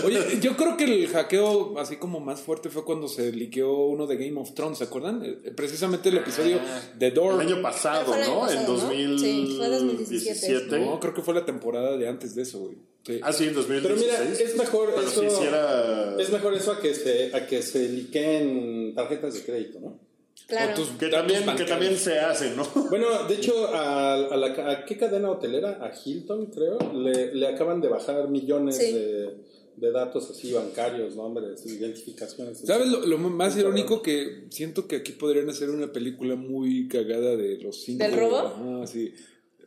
Oye, 0.06 0.40
yo 0.40 0.56
creo 0.56 0.78
que 0.78 0.86
el 0.86 1.08
hackeo 1.10 1.78
así 1.80 1.98
como 1.98 2.22
más 2.22 2.40
fuerte 2.40 2.70
fue 2.70 2.86
cuando 2.86 3.10
se 3.10 3.34
liqueó 3.34 3.88
uno 3.88 4.08
de 4.08 4.16
Game 4.16 4.40
of 4.40 4.54
Thrones, 4.54 4.78
¿se 4.78 4.86
acuerdan? 4.86 5.22
Eh, 5.26 5.52
Precisamente 5.54 6.08
el 6.08 6.18
episodio 6.20 6.60
de 6.98 7.12
Door. 7.12 7.42
El 7.42 7.48
año 7.54 7.62
pasado, 7.62 8.06
Fue 8.06 8.18
el 8.18 8.24
año 8.24 8.36
¿no? 8.36 8.40
pasado, 8.40 8.62
en 8.62 8.68
¿no? 8.68 8.74
2017. 8.74 9.48
Sí, 9.48 9.56
fue 9.58 9.68
2017. 9.70 10.80
No, 10.80 11.00
creo 11.02 11.14
que 11.14 11.22
fue 11.22 11.34
la 11.34 11.46
temporada 11.46 11.98
de 11.98 12.08
antes 12.08 12.36
de 12.36 12.44
eso, 12.44 12.60
güey. 12.60 12.78
Sí. 13.06 13.20
Ah, 13.22 13.34
sí, 13.34 13.46
en 13.48 13.54
2016. 13.54 13.82
Pero 13.84 13.96
mira, 14.24 14.34
es 14.44 14.56
mejor 14.58 14.94
Pero 14.96 15.08
eso. 15.08 15.22
sí, 15.22 15.28
sí 15.30 15.44
era... 15.46 16.16
Es 16.22 16.30
mejor 16.30 16.54
eso 16.54 16.72
a 16.72 16.80
que 16.80 16.94
se, 16.94 17.36
a 17.36 17.46
que 17.48 17.62
se 17.62 17.88
liqueen 17.90 18.94
tarjetas 18.96 19.34
de 19.34 19.42
crédito, 19.44 19.80
¿no? 19.82 20.00
Claro. 20.48 20.74
O 20.74 20.76
tus 20.76 20.90
Que 20.98 21.08
también, 21.10 21.44
que 21.58 21.66
también 21.66 21.98
se 21.98 22.20
hace, 22.20 22.52
¿no? 22.56 22.64
Bueno, 22.90 23.28
de 23.28 23.36
hecho, 23.36 23.68
a, 23.68 24.14
a 24.14 24.38
la, 24.38 24.72
¿a 24.72 24.86
qué 24.86 24.98
cadena 24.98 25.30
hotelera? 25.32 25.80
A 25.82 25.92
Hilton, 25.94 26.46
creo, 26.48 26.78
le, 26.94 27.34
le 27.36 27.48
acaban 27.48 27.82
de 27.82 27.88
bajar 27.90 28.30
millones 28.30 28.78
Sí. 28.78 28.94
de, 28.94 29.30
de 29.76 29.92
datos 29.92 30.30
así 30.32 30.54
bancarios, 30.54 31.16
nombres, 31.16 31.66
identificaciones. 31.66 32.60
¿Sabes 32.60 32.88
lo, 32.88 33.06
lo 33.06 33.18
más 33.18 33.58
irónico 33.58 34.02
que 34.02 34.46
siento 34.50 34.88
que 34.88 34.98
aquí 34.98 35.12
podrían 35.12 35.50
hacer 35.50 35.70
una 35.70 35.92
película 35.92 36.36
muy 36.36 36.88
cagada 36.88 37.36
de 37.36 37.58
los 37.58 37.82
cinco? 37.84 38.04
¿Del 38.04 38.16
robo? 38.18 38.38
Ajá, 38.38 38.88
sí. 38.88 39.14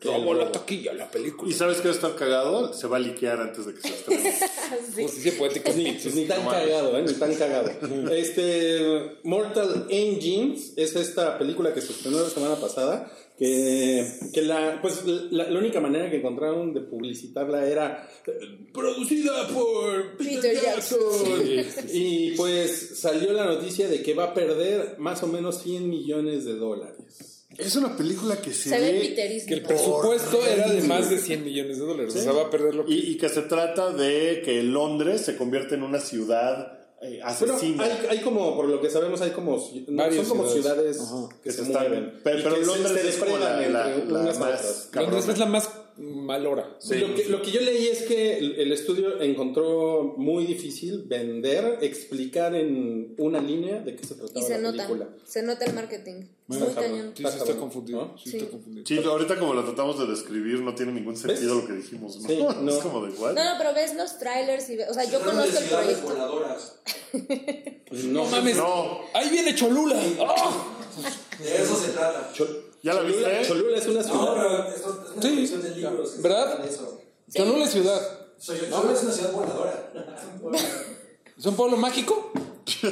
Robo 0.03 0.35
la 0.35 0.51
taquilla, 0.51 0.95
la 0.95 1.11
película. 1.11 1.51
¿Y 1.51 1.55
sabes 1.55 1.79
qué 1.79 1.89
va 1.89 1.91
a 1.91 1.95
estar 1.95 2.15
cagado? 2.15 2.73
Se 2.73 2.87
va 2.87 2.97
a 2.97 3.01
liquear 3.01 3.41
antes 3.41 3.67
de 3.67 3.75
que 3.75 3.81
se 3.83 3.89
estrene. 3.89 4.35
Sí. 4.71 5.03
Pues 5.03 5.11
sí 5.11 5.21
se 5.23 5.33
puede 5.33 5.61
Pues 5.61 5.77
ni, 5.77 5.91
ni 6.15 6.27
tan 6.27 6.45
cagado, 6.47 6.97
¿eh? 6.97 7.03
Ni 7.03 7.13
tan 7.15 7.35
cagado. 7.35 7.71
Este, 8.13 9.19
Mortal 9.25 9.87
Engines 9.91 10.73
es 10.77 10.95
esta 10.95 11.39
película 11.39 11.75
que 11.75 11.81
se 11.81 11.93
estrenó 11.93 12.21
la 12.21 12.31
semana 12.31 12.57
pasada. 12.57 13.11
Que, 13.37 14.07
que 14.35 14.43
la, 14.43 14.81
pues, 14.83 15.05
la, 15.07 15.49
la 15.49 15.59
única 15.59 15.81
manera 15.81 16.11
que 16.11 16.19
encontraron 16.19 16.75
de 16.75 16.83
publicitarla 16.83 17.67
era 17.67 18.07
eh, 18.27 18.69
producida 18.73 19.49
por 19.49 20.17
Peter, 20.19 20.41
Peter 20.41 20.63
Jackson. 20.63 21.47
Jackson. 21.47 21.85
Y 21.91 22.33
pues 22.33 23.01
salió 23.01 23.33
la 23.33 23.47
noticia 23.47 23.89
de 23.89 24.03
que 24.03 24.13
va 24.13 24.25
a 24.25 24.35
perder 24.35 24.97
más 24.99 25.23
o 25.23 25.27
menos 25.27 25.63
100 25.63 25.89
millones 25.89 26.45
de 26.45 26.55
dólares. 26.57 27.39
Es 27.67 27.77
una 27.77 27.97
película 27.97 28.37
que 28.41 28.53
se, 28.53 28.69
Se 28.71 28.79
ve 28.81 28.93
ve... 28.93 29.45
Que 29.47 29.55
el 29.55 29.63
presupuesto 29.63 30.45
era 30.47 30.69
de 30.69 30.83
más 30.83 31.09
de 31.11 31.19
100 31.19 31.45
millones 31.45 31.79
de 31.79 31.85
dólares. 31.87 32.15
O 32.17 32.19
sea, 32.21 32.33
va 32.33 32.43
a 32.43 32.51
perder 32.51 32.75
lo 32.75 32.85
que. 32.87 32.93
Y, 32.93 33.13
y 33.13 33.17
que 33.19 33.29
se 33.29 33.43
trata 33.43 33.91
de 33.93 34.43
que 34.45 34.63
Londres 34.63 35.23
se 35.23 35.37
convierte 35.37 35.75
en 35.75 35.83
una 35.83 36.01
ciudad 36.01 36.79
eh, 37.03 37.21
Bueno, 37.39 37.55
asesina. 37.55 37.85
hay, 37.85 38.07
hay 38.11 38.19
como, 38.21 38.55
por 38.57 38.67
lo 38.67 38.81
que 38.81 38.91
sabemos, 38.91 39.21
hay 39.23 39.31
como, 39.31 39.53
no, 39.89 40.13
son 40.13 40.25
como 40.27 40.49
ciudades. 40.49 40.97
ciudades, 40.99 41.31
que 41.43 41.51
se 41.51 41.63
están- 41.63 41.89
mueven. 41.89 42.21
Pero, 42.23 42.43
pero 42.43 42.55
que 42.57 42.61
se- 42.61 42.67
Londres 42.67 43.03
se 43.03 43.09
es 43.09 43.17
como 43.17 43.39
la, 43.39 43.61
la- 43.61 43.69
la 43.89 43.97
unas 44.21 44.37
a 44.37 44.41
más. 44.41 44.89
Londres 44.95 45.29
es 45.29 45.39
la 45.39 45.47
más 45.47 45.71
mal 46.01 46.47
hora. 46.47 46.77
Sí. 46.81 46.95
lo, 46.97 47.15
que, 47.15 47.25
lo 47.27 47.43
que 47.43 47.51
yo 47.51 47.61
leí 47.61 47.87
es 47.89 48.03
que 48.03 48.39
el, 48.39 48.73
estudio 48.73 49.21
encontró 49.21 50.15
muy 50.17 50.47
difícil 50.47 51.03
vender, 51.07 51.79
explicar 51.83 52.55
en 52.55 53.15
una 53.19 53.41
línea 53.41 53.81
de 53.81 53.95
qué 53.97 54.07
se 54.07 54.15
Y 54.15 54.17
trataba 54.17 54.47
se 54.47 54.53
la 54.53 54.59
nota. 54.59 54.77
película. 54.87 55.09
Se 55.27 55.43
nota 55.43 55.65
el 55.67 55.75
marketing. 55.75 56.23
Bueno, 56.47 56.65
Muy 56.67 56.75
cañón. 56.75 57.13
Sí, 57.17 57.23
sí 57.23 57.39
está 57.39 57.57
confundido. 57.57 58.01
¿no? 58.07 58.19
Sí, 58.19 58.31
Sí. 58.31 58.37
está 58.39 58.51
confundido. 58.51 58.87
Sí, 58.87 58.99
ahorita 58.99 59.39
como 59.39 59.55
lo 59.55 59.63
tratamos 59.65 59.99
de 60.01 60.07
describir 60.07 60.61
no 60.61 60.75
tiene 60.75 60.93
ningún 60.93 61.17
sentido 61.17 61.55
¿Ves? 61.57 61.63
lo 61.63 61.69
que 61.69 61.75
dijimos, 61.81 62.17
¿no? 62.21 62.29
Sí, 62.29 62.39
no. 62.63 62.71
Es 62.73 62.79
como 62.79 63.05
de 63.07 63.13
igual. 63.13 63.35
No, 63.35 63.45
no, 63.45 63.51
pero 63.59 63.75
ves 63.75 63.95
los 63.95 64.19
trailers 64.19 64.69
y 64.71 64.77
ve- 64.77 64.89
o 64.89 64.95
sea, 64.95 65.05
yo 65.05 65.19
Se 65.19 65.25
conozco 65.25 65.59
el 65.59 65.65
proyecto. 65.69 66.03
voladoras. 66.09 66.77
No 67.93 68.25
mames. 68.25 68.57
No. 68.57 69.01
Ahí 69.15 69.29
viene 69.31 69.55
Cholula. 69.55 70.01
¡Ah! 70.21 70.77
De 71.39 71.63
eso 71.63 71.77
se 71.77 71.93
trata. 71.93 72.33
Chol- 72.35 72.61
¿Ya 72.83 72.95
la 72.95 73.01
Cholula, 73.01 73.28
viste? 73.28 73.49
Cholula 73.49 73.76
es 73.78 73.87
una 73.87 74.03
No, 74.03 74.09
ciudad. 74.09 74.35
pero 74.35 74.68
esto 74.74 74.89
es 74.89 75.16
una 75.16 75.22
Sí. 75.22 75.57
de 75.68 75.76
libros. 75.76 76.11
que 76.12 76.22
¿Verdad? 76.22 76.64
eso. 76.66 77.01
Cholula 77.35 77.64
es 77.64 77.70
ciudad. 77.70 78.18
Cholula 78.41 78.93
es 78.93 79.03
una 79.03 79.12
ciudad 79.12 79.33
voladora. 79.33 79.93
¿Es 81.39 81.47
un 81.47 81.57
pueblo 81.57 81.76
mágico? 81.76 82.33
Sí, 82.66 82.87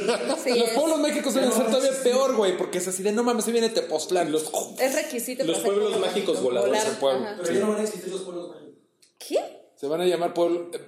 Los 0.58 0.70
pueblos 0.70 0.98
mágicos 1.00 1.34
deben 1.34 1.52
ser 1.52 1.66
todavía 1.66 1.92
peor, 2.02 2.34
güey, 2.36 2.56
porque 2.56 2.78
es 2.78 2.88
así 2.88 3.02
de 3.02 3.12
no 3.12 3.22
mames, 3.22 3.44
se 3.44 3.52
viene 3.52 3.68
Tepoztlán. 3.68 4.32
Los... 4.32 4.50
es 4.78 4.94
requisito 4.94 5.44
Los 5.44 5.58
para 5.58 5.66
pueblos 5.66 5.90
pueblo 5.90 6.06
mágicos 6.06 6.34
mágico, 6.34 6.42
voladores, 6.48 6.72
volar, 6.80 6.92
el 6.92 6.98
pueblo. 6.98 7.26
ajá. 7.26 7.38
Pero 7.42 7.54
ya 7.54 7.60
no 7.60 7.68
van 7.72 7.80
a 7.80 7.82
existir 7.84 8.12
los 8.12 8.22
pueblos 8.22 8.48
mágicos. 8.48 8.74
¿Qué? 9.18 9.38
Se 9.76 9.86
van 9.86 10.00
a 10.00 10.06
llamar 10.06 10.34
pueblo- 10.34 10.70
eh, 10.72 10.80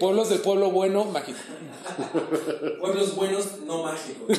pueblos 0.00 0.30
del 0.30 0.40
pueblo 0.40 0.70
bueno 0.70 1.04
mágico. 1.04 1.38
Pueblos 2.80 3.14
buenos, 3.14 3.60
no 3.66 3.82
mágicos. 3.84 4.38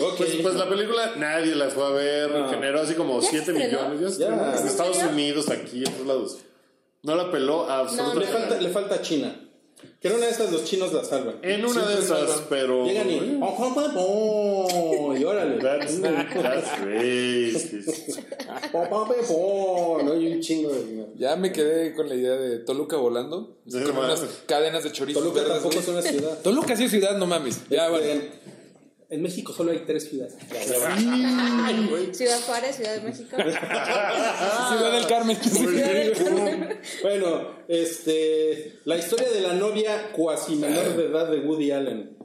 Ok. 0.00 0.16
Pues, 0.18 0.36
pues 0.42 0.54
la 0.54 0.68
película 0.68 1.14
nadie 1.16 1.54
la 1.54 1.68
fue 1.70 1.84
a 1.86 1.90
ver, 1.90 2.30
No. 2.30 2.48
generó 2.48 2.80
así 2.80 2.94
como 2.94 3.20
¿Ya 3.20 3.28
7 3.28 3.44
se 3.44 3.52
estrenó? 3.52 3.88
millones. 3.90 4.18
Ya, 4.18 4.28
Ya. 4.28 4.34
estrenó 4.34 4.52
en 4.56 4.58
¿En 4.62 4.66
Estados? 4.68 4.96
Unidos, 5.12 5.48
aquí, 5.50 5.78
en 5.84 5.92
todos 5.92 6.06
lados. 6.06 6.38
No 7.02 7.14
la 7.16 7.30
peló 7.30 7.66
le, 7.66 7.72
absolutamente. 7.72 8.32
falta, 8.32 8.60
le 8.60 8.68
falta 8.70 9.02
China. 9.02 9.43
Que 10.00 10.08
en 10.08 10.14
una 10.16 10.26
de 10.26 10.32
estas 10.32 10.52
los 10.52 10.64
chinos 10.64 10.92
la 10.92 11.02
salvan. 11.04 11.36
En 11.42 11.64
una 11.64 11.80
de 11.86 11.96
Siempre 11.96 12.04
esas, 12.04 12.18
salvan. 12.28 12.44
pero. 12.48 12.84
Llegan 12.86 13.10
y. 13.10 13.38
"Oh, 13.42 15.14
Y 15.16 15.24
órale. 15.24 15.56
That's, 15.60 16.00
that's 16.00 16.80
racist. 16.84 18.20
No 18.74 20.12
hay 20.12 20.32
un 20.32 20.40
chingo 20.40 20.70
de 20.72 20.84
dinero. 20.84 21.08
Ya 21.16 21.36
me 21.36 21.52
quedé 21.52 21.94
con 21.94 22.08
la 22.08 22.14
idea 22.14 22.32
de 22.36 22.58
Toluca 22.58 22.96
volando. 22.96 23.56
Sí, 23.68 23.80
con 23.82 23.96
unas 23.98 24.20
cadenas 24.46 24.84
de 24.84 24.92
chorizos 24.92 25.22
Toluca 25.22 25.40
verdes, 25.42 25.62
tampoco 25.62 25.74
güey. 25.74 25.82
es 25.82 25.88
una 25.88 26.02
ciudad. 26.02 26.38
Toluca 26.42 26.76
sí 26.76 26.84
es 26.84 26.90
ciudad, 26.90 27.16
no 27.16 27.26
mames. 27.26 27.60
Ya, 27.70 27.88
bueno. 27.88 28.22
En, 29.14 29.22
México 29.22 29.52
solo 29.52 29.70
hay 29.72 29.82
tres 29.86 30.08
ciudades. 30.08 30.34
Ciudad 32.12 32.40
Juárez, 32.46 32.76
Ciudad 32.76 32.94
de 32.94 33.00
México. 33.02 33.36
Ciudad 34.68 34.92
del 34.92 35.06
Carmen. 35.06 35.38
bueno, 37.02 37.50
este. 37.68 38.80
La 38.84 38.96
historia 38.96 39.30
de 39.30 39.40
la 39.40 39.54
novia 39.54 40.10
cuasi 40.12 40.56
menor 40.56 40.96
de 40.96 41.06
edad 41.06 41.30
de 41.30 41.40
Woody 41.40 41.70
Allen. 41.70 42.16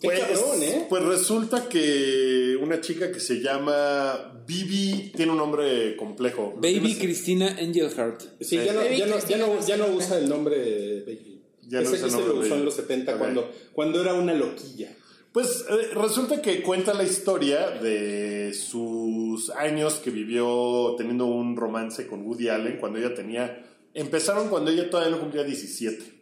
Qué 0.00 0.08
Pues, 0.08 0.20
cabrón, 0.20 0.62
¿eh? 0.62 0.86
pues 0.88 1.04
resulta 1.04 1.68
que 1.68 2.56
una 2.60 2.80
chica 2.80 3.12
que 3.12 3.20
se 3.20 3.40
llama 3.40 4.42
Bibi 4.44 5.12
tiene 5.14 5.30
un 5.30 5.38
nombre 5.38 5.94
complejo. 5.96 6.54
Baby 6.56 6.96
Cristina 6.96 7.56
Engelhardt. 7.60 8.22
Sí, 8.40 8.56
ya 8.56 8.72
no, 8.72 8.82
ya, 8.82 9.06
no, 9.06 9.18
ya, 9.20 9.36
no, 9.38 9.60
ya 9.64 9.76
no 9.76 9.84
Barcelona. 9.84 9.94
usa 9.96 10.18
el 10.18 10.28
nombre 10.28 11.00
Baby. 11.06 11.42
Ya 11.68 11.80
no 11.80 11.90
ese 11.90 12.06
usa 12.06 12.06
el 12.08 12.14
ese 12.24 12.26
lo 12.34 12.40
usó 12.40 12.54
en 12.56 12.64
los 12.64 12.74
70 12.74 13.12
Ok. 13.12 13.18
cuando, 13.18 13.52
cuando 13.72 14.00
era 14.00 14.14
una 14.14 14.34
loquilla. 14.34 14.90
Pues 15.32 15.66
eh, 15.68 15.90
resulta 15.94 16.40
que 16.40 16.62
cuenta 16.62 16.94
la 16.94 17.04
historia 17.04 17.70
de 17.70 18.52
sus 18.54 19.50
años 19.50 19.94
que 19.94 20.10
vivió 20.10 20.94
teniendo 20.96 21.26
un 21.26 21.56
romance 21.56 22.06
con 22.06 22.26
Woody 22.26 22.48
Allen 22.48 22.78
cuando 22.78 22.98
ella 22.98 23.14
tenía... 23.14 23.64
Empezaron 23.94 24.48
cuando 24.48 24.70
ella 24.70 24.88
todavía 24.90 25.16
no 25.16 25.20
cumplía 25.20 25.44
17. 25.44 26.20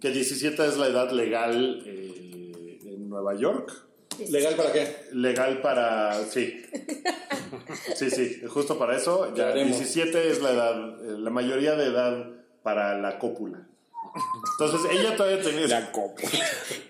Que 0.00 0.10
17 0.10 0.66
es 0.66 0.76
la 0.76 0.88
edad 0.88 1.10
legal 1.10 1.82
eh, 1.86 2.78
en 2.84 3.08
Nueva 3.08 3.34
York. 3.34 3.72
¿Legal 4.30 4.54
para 4.54 4.72
qué? 4.72 4.96
Legal 5.12 5.60
para... 5.60 6.24
Sí. 6.24 6.62
Sí, 7.96 8.10
sí, 8.10 8.42
justo 8.48 8.78
para 8.78 8.96
eso. 8.96 9.34
Ya 9.34 9.48
Haremos. 9.48 9.78
17 9.78 10.30
es 10.30 10.42
la 10.42 10.52
edad, 10.52 11.04
eh, 11.04 11.18
la 11.18 11.30
mayoría 11.30 11.76
de 11.76 11.86
edad 11.86 12.30
para 12.62 12.98
la 12.98 13.18
cópula. 13.18 13.68
Entonces 14.58 14.90
ella 14.92 15.16
todavía 15.16 15.42
tenía... 15.42 15.66
La 15.66 15.92
copa. 15.92 16.22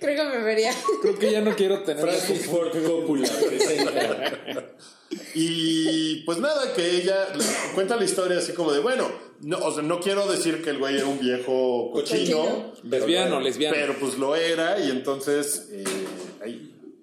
Creo 0.00 0.30
que 0.30 0.36
me 0.36 0.44
vería. 0.44 0.72
Creo 1.00 1.18
que 1.18 1.32
ya 1.32 1.40
no 1.40 1.54
quiero 1.56 1.82
tener. 1.82 2.02
Francis 2.02 2.46
Ford 2.46 2.70
Coppola 2.70 3.28
presenta. 3.28 4.74
Y 5.34 6.22
pues 6.24 6.38
nada, 6.38 6.72
que 6.74 6.96
ella 6.96 7.28
cuenta 7.74 7.96
la 7.96 8.04
historia 8.04 8.38
así 8.38 8.52
como 8.52 8.72
de, 8.72 8.80
bueno, 8.80 9.08
no, 9.40 9.58
o 9.58 9.72
sea, 9.72 9.82
no 9.82 10.00
quiero 10.00 10.30
decir 10.30 10.62
que 10.62 10.70
el 10.70 10.78
güey 10.78 10.96
era 10.96 11.06
un 11.06 11.18
viejo 11.18 11.90
cochino. 11.92 12.72
Lesbiano, 12.82 13.40
lesbiano. 13.40 13.74
pero 13.74 13.94
pues 13.98 14.18
lo 14.18 14.36
era 14.36 14.78
y 14.78 14.90
entonces 14.90 15.68
eh, 15.70 15.84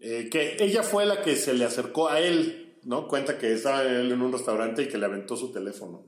eh, 0.02 0.30
que 0.32 0.58
ella 0.60 0.84
fue 0.84 1.06
la 1.06 1.22
que 1.22 1.36
se 1.36 1.54
le 1.54 1.66
acercó 1.66 2.10
a 2.10 2.20
él, 2.20 2.76
¿no? 2.84 3.08
Cuenta 3.08 3.38
que 3.38 3.54
estaba 3.54 3.84
él 3.84 4.12
en 4.12 4.22
un 4.22 4.32
restaurante 4.32 4.84
y 4.84 4.88
que 4.88 4.98
le 4.98 5.06
aventó 5.06 5.36
su 5.36 5.52
teléfono. 5.52 6.06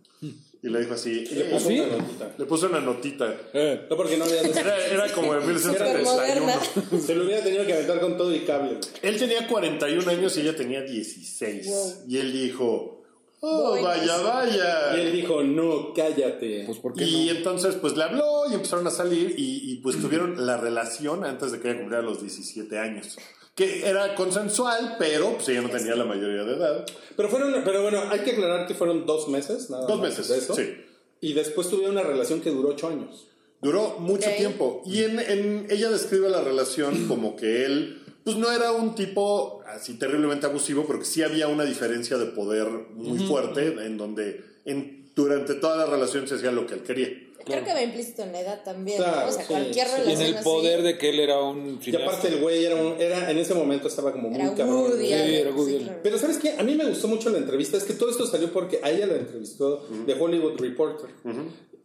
Y 0.64 0.70
le 0.70 0.80
dijo 0.80 0.94
así, 0.94 1.26
Le 1.26 1.44
puso 1.46 1.68
¿Sí? 1.68 1.80
una 1.82 1.98
notita. 1.98 2.32
le 2.38 2.46
puso 2.46 2.66
una 2.68 2.80
notita. 2.80 3.36
Eh, 3.54 3.86
No, 3.90 3.98
porque 3.98 4.16
no 4.16 4.24
había 4.24 4.42
Era, 4.60 4.86
era 4.88 5.10
como 5.14 5.34
en 5.36 5.40
1931. 5.46 6.04
moderna. 6.10 6.56
Se 7.06 7.16
lo 7.16 7.26
hubiera 7.26 7.44
tenido 7.44 7.66
que 7.66 7.74
aventar 7.74 8.00
con 8.00 8.18
todo 8.18 8.34
y 8.34 8.40
cable. 8.46 8.78
Él 9.02 9.20
tenía 9.20 9.46
41 9.48 10.10
años 10.10 10.38
y 10.38 10.42
ella 10.42 10.56
tenía 10.56 10.82
16. 10.82 11.68
Wow. 11.68 11.94
Y 12.08 12.18
él 12.18 12.32
dijo, 12.32 13.04
oh, 13.42 13.72
Voy. 13.72 13.82
vaya, 13.82 14.18
vaya. 14.22 14.98
Y 14.98 15.02
él 15.02 15.12
dijo, 15.12 15.44
no, 15.44 15.94
cállate. 15.94 16.64
pues, 16.66 16.78
¿por 16.80 16.94
qué 16.94 17.04
Y 17.04 17.26
no? 17.26 17.32
entonces 17.34 17.76
pues 17.76 17.98
le 17.98 18.04
habló 18.06 18.44
y 18.50 18.54
empezaron 18.54 18.88
a 18.88 18.92
salir 18.92 19.36
y, 19.38 19.70
y, 19.70 19.76
pues 19.82 20.00
tuvieron 20.00 20.46
la 20.46 20.56
relación 20.56 21.26
antes 21.26 21.52
de 21.52 21.60
que 21.60 21.70
ella 21.72 21.80
cumpliera 21.80 22.02
los 22.04 22.22
17 22.22 22.80
años. 22.80 23.18
Que 23.56 23.88
era 23.88 24.16
consensual, 24.16 24.96
pero 24.98 25.34
pues 25.36 25.48
ella 25.50 25.62
no 25.62 25.70
tenía 25.70 25.96
la 25.96 26.06
mayoría 26.06 26.44
de 26.44 26.56
edad. 26.56 26.86
Pero 27.16 27.30
fueron, 27.30 27.54
pero 27.64 27.84
bueno, 27.84 28.02
hay 28.10 28.20
que 28.22 28.32
aclarar 28.32 28.66
que 28.68 28.74
fueron 28.74 29.06
dos 29.06 29.28
meses, 29.28 29.70
nada 29.70 29.86
Dos 29.86 30.00
más 30.00 30.10
meses, 30.10 30.28
de 30.30 30.38
eso. 30.40 30.56
sí. 30.56 30.74
Y 31.22 31.34
después 31.34 31.70
tuvieron 31.70 31.92
una 31.96 32.04
relación 32.04 32.42
que 32.42 32.50
duró 32.50 32.70
ocho 32.70 32.88
años. 32.90 33.28
Duró 33.62 33.98
mucho 34.00 34.30
tiempo. 34.38 34.82
Y 34.86 35.04
en, 35.04 35.20
en- 35.20 35.68
ella 35.70 35.90
describe 35.90 36.30
la 36.30 36.42
relación 36.42 37.08
como 37.08 37.36
que 37.36 37.64
él, 37.66 38.02
pues 38.26 38.36
no 38.38 38.52
era 38.52 38.72
un 38.72 38.96
tipo 38.96 39.62
así 39.68 39.94
terriblemente 40.00 40.46
abusivo, 40.48 40.86
pero 40.88 41.00
que 41.00 41.06
sí 41.06 41.22
había 41.22 41.48
una 41.48 41.64
diferencia 41.64 42.18
de 42.18 42.26
poder 42.26 42.68
muy 42.96 43.20
fuerte 43.20 43.68
en 43.86 43.98
donde 43.98 44.44
en, 44.66 45.12
durante 45.16 45.54
toda 45.54 45.78
la 45.78 45.86
relación 45.86 46.28
se 46.28 46.36
hacía 46.36 46.52
lo 46.52 46.66
que 46.66 46.74
él 46.74 46.82
quería. 46.84 47.08
Creo 47.46 47.64
que 47.64 47.74
va 47.74 47.82
implícito 47.82 48.24
en 48.24 48.32
la 48.32 48.40
edad 48.42 48.64
también. 48.64 49.00
¿no? 49.00 49.04
Claro, 49.06 49.30
O 49.30 49.32
sea, 49.32 49.42
sí, 49.42 49.48
cualquier 49.48 49.88
sí. 49.88 49.94
Y 49.94 50.00
en 50.00 50.04
relación 50.06 50.28
el 50.30 50.36
así 50.36 50.44
poder 50.44 50.82
de 50.84 50.98
que 50.98 51.10
él 51.10 51.20
era 51.20 51.42
un 51.42 51.78
Y 51.80 51.84
cineasta. 51.84 52.08
aparte 52.08 52.28
el 52.30 52.42
güey 52.42 52.66
era, 52.66 52.76
un, 52.76 53.02
era 53.02 53.30
en 53.32 53.38
ese 53.38 53.54
momento 53.54 53.88
estaba 53.88 54.12
como 54.12 54.30
muy 54.30 54.40
cabrón. 54.56 54.70
Woody 54.92 55.08
Sí, 55.08 55.14
Allen, 55.14 55.34
era 55.36 55.52
Woody 55.52 55.70
sí, 55.70 55.76
Allen. 55.76 55.88
claro. 55.88 56.00
Pero 56.04 56.18
¿sabes 56.18 56.38
qué? 56.38 56.52
A 56.58 56.64
mí 56.64 56.76
me 56.76 56.86
gustó 56.86 57.08
mucho 57.08 57.30
la 57.30 57.38
entrevista. 57.38 57.78
Es 57.78 57.84
que 57.84 57.94
todo 57.94 58.10
esto 58.10 58.26
salió 58.26 58.52
porque 58.54 58.80
a 58.84 58.92
ella 58.92 59.06
la 59.08 59.16
entrevistó 59.16 59.86
The 60.06 60.14
Hollywood 60.20 60.60
Reporter. 60.60 61.10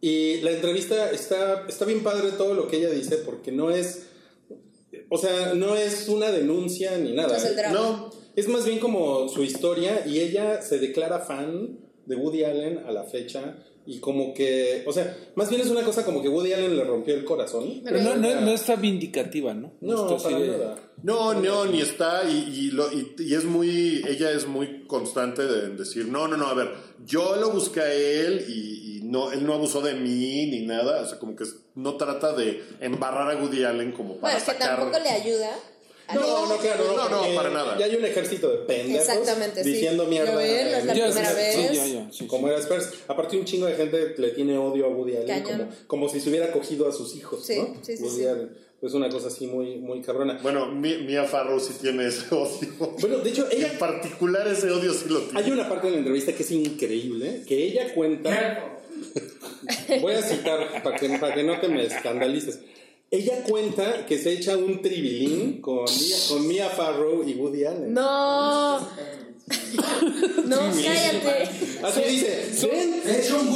Y 0.01 0.37
la 0.41 0.51
entrevista 0.51 1.11
está, 1.11 1.65
está 1.67 1.83
bien 1.85 2.03
padre 2.03 2.29
todo 2.37 2.53
lo 2.53 2.67
que 2.67 2.77
ella 2.77 2.89
dice 2.89 3.17
porque 3.17 3.51
no 3.51 3.69
es... 3.71 4.03
O 5.09 5.17
sea, 5.17 5.53
no 5.55 5.75
es 5.75 6.07
una 6.07 6.31
denuncia 6.31 6.97
ni 6.97 7.11
nada. 7.13 7.29
No 7.29 7.35
es 7.35 7.45
el 7.45 7.55
drama. 7.55 7.73
No, 7.79 8.09
Es 8.35 8.47
más 8.47 8.65
bien 8.65 8.79
como 8.79 9.27
su 9.27 9.43
historia 9.43 10.03
y 10.05 10.19
ella 10.19 10.61
se 10.61 10.79
declara 10.79 11.19
fan 11.19 11.79
de 12.05 12.15
Woody 12.15 12.43
Allen 12.43 12.79
a 12.87 12.91
la 12.91 13.03
fecha 13.03 13.57
y 13.91 13.99
como 13.99 14.33
que, 14.35 14.83
o 14.85 14.93
sea, 14.93 15.17
más 15.35 15.49
bien 15.49 15.61
es 15.61 15.67
una 15.69 15.83
cosa 15.83 16.05
como 16.05 16.21
que 16.21 16.29
Woody 16.29 16.53
Allen 16.53 16.77
le 16.77 16.83
rompió 16.83 17.15
el 17.15 17.25
corazón. 17.25 17.81
Pero 17.83 17.99
no, 18.01 18.15
no, 18.15 18.41
no 18.41 18.51
está 18.51 18.75
vindicativa, 18.75 19.53
¿no? 19.55 19.73
No, 19.81 20.03
está 20.03 20.15
así 20.15 20.23
para 20.35 20.39
de- 20.39 20.47
nada. 20.57 20.75
No, 21.01 21.33
no, 21.33 21.65
ni 21.65 21.81
está, 21.81 22.29
y, 22.29 22.37
y, 22.67 22.71
lo- 22.71 22.91
y- 22.91 23.15
y 23.17 23.33
es 23.33 23.45
muy, 23.45 24.03
ella 24.07 24.31
es 24.31 24.45
muy 24.47 24.83
constante 24.85 25.47
de 25.47 25.65
en 25.67 25.77
decir, 25.77 26.05
no, 26.07 26.27
no, 26.27 26.37
no, 26.37 26.47
a 26.47 26.53
ver, 26.53 26.69
yo 27.05 27.35
lo 27.37 27.49
busqué 27.51 27.79
a 27.81 27.93
él 27.93 28.45
y, 28.47 28.97
y 28.97 29.01
no, 29.03 29.31
él 29.31 29.45
no 29.45 29.53
abusó 29.55 29.81
de 29.81 29.93
mí 29.95 30.45
ni 30.47 30.65
nada, 30.67 31.01
o 31.01 31.05
sea, 31.07 31.17
como 31.17 31.35
que 31.35 31.45
no 31.75 31.95
trata 31.95 32.33
de 32.33 32.61
embarrar 32.81 33.31
a 33.31 33.41
Woody 33.41 33.63
Allen 33.63 33.91
como 33.93 34.17
para 34.17 34.33
Bueno, 34.33 34.37
es 34.37 34.43
que 34.43 34.51
sacar... 34.51 34.77
tampoco 34.77 34.99
le 35.03 35.09
ayuda. 35.09 35.49
No, 36.13 36.47
no, 36.47 36.57
claro, 36.57 36.83
no, 36.95 37.09
No, 37.09 37.27
no, 37.29 37.35
para 37.35 37.49
nada. 37.49 37.77
Ya 37.77 37.85
hay 37.85 37.95
un 37.95 38.05
ejército 38.05 38.49
de 38.49 38.57
pendejos 38.59 39.07
Exactamente, 39.07 39.63
sí. 39.63 39.71
diciendo 39.73 40.05
mierda. 40.05 40.35
Ven, 40.35 40.71
no 40.71 40.77
es 40.77 40.85
la 40.85 40.93
Ya, 40.93 41.05
primera 41.05 41.29
sí, 41.29 41.35
vez. 41.35 41.55
sí, 41.55 41.61
ya, 41.61 41.71
ya, 41.73 41.83
sí, 42.11 42.17
sí. 42.19 42.27
Como 42.27 42.47
era 42.49 42.57
Spurs. 42.59 42.89
Aparte, 43.07 43.37
un 43.37 43.45
chingo 43.45 43.65
de 43.67 43.75
gente 43.75 44.15
le 44.17 44.29
tiene 44.29 44.57
odio 44.57 44.85
a 44.85 44.89
Woody 44.89 45.17
Allen 45.17 45.43
como, 45.43 45.67
como 45.87 46.09
si 46.09 46.19
se 46.19 46.29
hubiera 46.29 46.51
cogido 46.51 46.87
a 46.87 46.91
sus 46.91 47.15
hijos, 47.15 47.45
Sí, 47.45 47.57
¿no? 47.57 47.75
sí, 47.81 47.97
sí, 47.97 48.03
Woody 48.03 48.15
sí. 48.17 48.25
Allen. 48.25 48.69
Pues 48.79 48.93
una 48.93 49.09
cosa 49.09 49.27
así 49.27 49.45
muy, 49.45 49.75
muy 49.75 50.01
cabrona. 50.01 50.39
Bueno, 50.41 50.67
Mi- 50.67 50.99
Mia 50.99 51.25
Farrow 51.25 51.59
sí 51.59 51.73
tiene 51.81 52.07
ese 52.07 52.23
odio. 52.33 52.95
Bueno, 53.01 53.17
de 53.17 53.29
hecho, 53.29 53.45
ella 53.51 53.67
En 53.73 53.77
particular 53.77 54.47
ese 54.47 54.71
odio 54.71 54.93
sí 54.93 55.09
lo 55.09 55.19
tiene. 55.19 55.39
Hay 55.39 55.51
una 55.51 55.67
parte 55.67 55.87
de 55.87 55.91
la 55.93 55.97
entrevista 55.99 56.31
que 56.33 56.43
es 56.43 56.51
increíble, 56.51 57.43
que 57.45 57.61
ella 57.61 57.93
cuenta, 57.93 58.77
voy 60.01 60.13
a 60.13 60.21
citar 60.21 60.81
para 60.81 60.95
que, 60.97 61.09
para 61.19 61.33
que 61.35 61.43
no 61.43 61.59
te 61.59 61.67
me 61.67 61.85
escandalices. 61.85 62.59
Ella 63.11 63.43
cuenta 63.43 64.05
que 64.05 64.19
se 64.19 64.33
echa 64.33 64.55
un 64.57 64.81
tribilín 64.81 65.61
con 65.61 65.85
Mia, 65.85 66.17
con 66.27 66.47
Mia 66.47 66.69
Farrow 66.69 67.23
y 67.27 67.33
Woody 67.33 67.65
Allen. 67.65 67.93
No. 67.93 68.79
No, 70.45 70.57
cállate. 70.57 71.49
Así 71.83 72.01
dice, 72.07 72.67
then, 72.69 73.01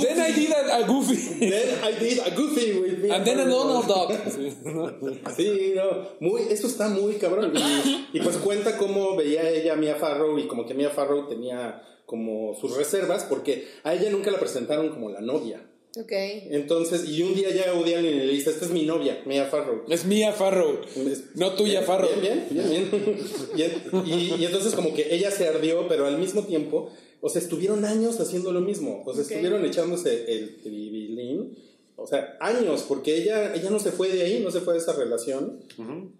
Then 0.02 0.20
I 0.22 0.32
did 0.34 0.52
a, 0.52 0.78
a 0.78 0.82
Goofy. 0.88 1.50
then 1.50 1.84
I 1.84 1.92
did 2.00 2.20
a 2.26 2.32
goofy 2.36 2.80
with 2.80 2.98
Mia 3.00 3.16
And 3.16 3.26
then 3.26 3.40
a. 3.42 3.46
Donald 3.46 3.86
Duck. 3.88 4.12
Sí, 4.28 4.54
¿no? 4.66 4.90
Sí, 5.36 5.74
no, 5.76 6.10
muy, 6.20 6.42
eso 6.50 6.68
está 6.68 6.90
muy 6.90 7.16
cabrón. 7.16 7.54
Y, 7.56 8.08
y 8.18 8.22
pues 8.22 8.38
cuenta 8.38 8.78
cómo 8.78 9.16
veía 9.16 9.48
ella 9.50 9.74
a 9.74 9.76
Mia 9.76 9.96
Farrow 9.96 10.38
y 10.40 10.48
como 10.48 10.66
que 10.66 10.74
Mia 10.74 10.90
Farrow 10.90 11.28
tenía 11.28 11.82
como 12.08 12.56
sus 12.60 12.76
reservas 12.76 13.26
porque 13.26 13.68
a 13.84 13.94
ella 13.94 14.10
nunca 14.10 14.32
la 14.32 14.40
presentaron 14.40 14.90
como 14.90 15.10
la 15.10 15.22
novia. 15.22 15.62
Ok. 15.96 16.12
Entonces, 16.12 17.08
y 17.08 17.22
un 17.22 17.36
día 17.36 17.50
llega 17.52 17.74
Woody 17.76 17.94
Allen 17.94 18.16
y 18.16 18.20
le 18.26 18.34
dice, 18.34 18.50
esta 18.50 18.66
es 18.66 18.72
mi 18.72 18.84
novia, 18.84 19.22
Mia 19.26 19.46
Farrow. 19.46 19.84
Es 19.90 20.06
mía 20.06 20.32
Farrow. 20.34 20.80
Es- 21.08 21.36
No 21.36 21.54
tuya 21.54 21.84
Farrow. 21.84 22.10
Bien, 22.20 22.46
bien, 22.50 22.70
bien, 22.70 22.90
bien. 22.92 23.18
Y, 23.56 23.62
en- 23.62 24.08
y- 24.08 24.42
y 24.42 24.46
entonces 24.46 24.74
como 24.74 24.94
que 24.96 25.14
ella 25.14 25.30
se 25.30 25.48
ardió, 25.48 25.88
pero 25.88 26.08
al 26.08 26.18
mismo 26.18 26.44
tiempo, 26.46 26.90
o 27.22 27.30
sea, 27.30 27.42
estuvieron 27.42 27.86
años 27.86 28.20
haciendo 28.20 28.52
lo 28.52 28.62
mismo. 28.62 29.04
O 29.06 29.14
sea, 29.14 29.22
estuvieron 29.22 29.64
echándose 29.66 30.26
el 30.34 30.62
tribilín. 30.64 31.58
O 31.96 32.08
sea, 32.08 32.38
años, 32.42 32.84
porque 32.88 33.16
ella, 33.16 33.54
ella 33.54 33.70
no 33.70 33.80
se 33.80 33.92
fue 33.92 34.10
de 34.10 34.24
ahí, 34.24 34.40
no 34.44 34.50
se 34.50 34.62
fue 34.62 34.74
de 34.74 34.80
esa 34.80 34.94
relación. 34.94 35.60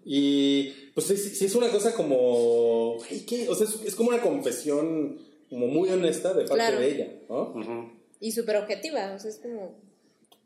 Y 0.04 0.70
pues 0.94 1.08
sí, 1.08 1.16
sí 1.16 1.44
es 1.46 1.54
una 1.56 1.68
cosa 1.70 1.94
como... 1.94 2.98
¿qué? 3.26 3.48
O 3.48 3.56
sea, 3.56 3.66
es, 3.66 3.80
es 3.84 3.94
como 3.96 4.10
una 4.10 4.22
confesión 4.22 5.18
como 5.50 5.66
muy 5.66 5.88
honesta 5.90 6.28
de 6.32 6.44
parte 6.44 6.54
Claro. 6.54 6.78
de 6.80 6.94
ella, 6.94 7.12
¿no? 7.28 8.03
Y 8.24 8.32
súper 8.32 8.56
objetiva. 8.56 9.12
O 9.14 9.18
sea, 9.18 9.30
es 9.30 9.36
como. 9.36 9.78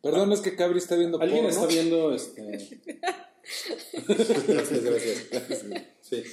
Perdón, 0.02 0.32
es 0.32 0.40
que 0.40 0.56
Cabri 0.56 0.78
está 0.78 0.96
viendo 0.96 1.20
¿Alguien 1.20 1.44
porno. 1.44 1.56
está 1.56 1.72
viendo 1.72 2.12
este? 2.12 2.42
gracias, 4.48 4.82
gracias. 4.82 5.28
Sí. 6.02 6.24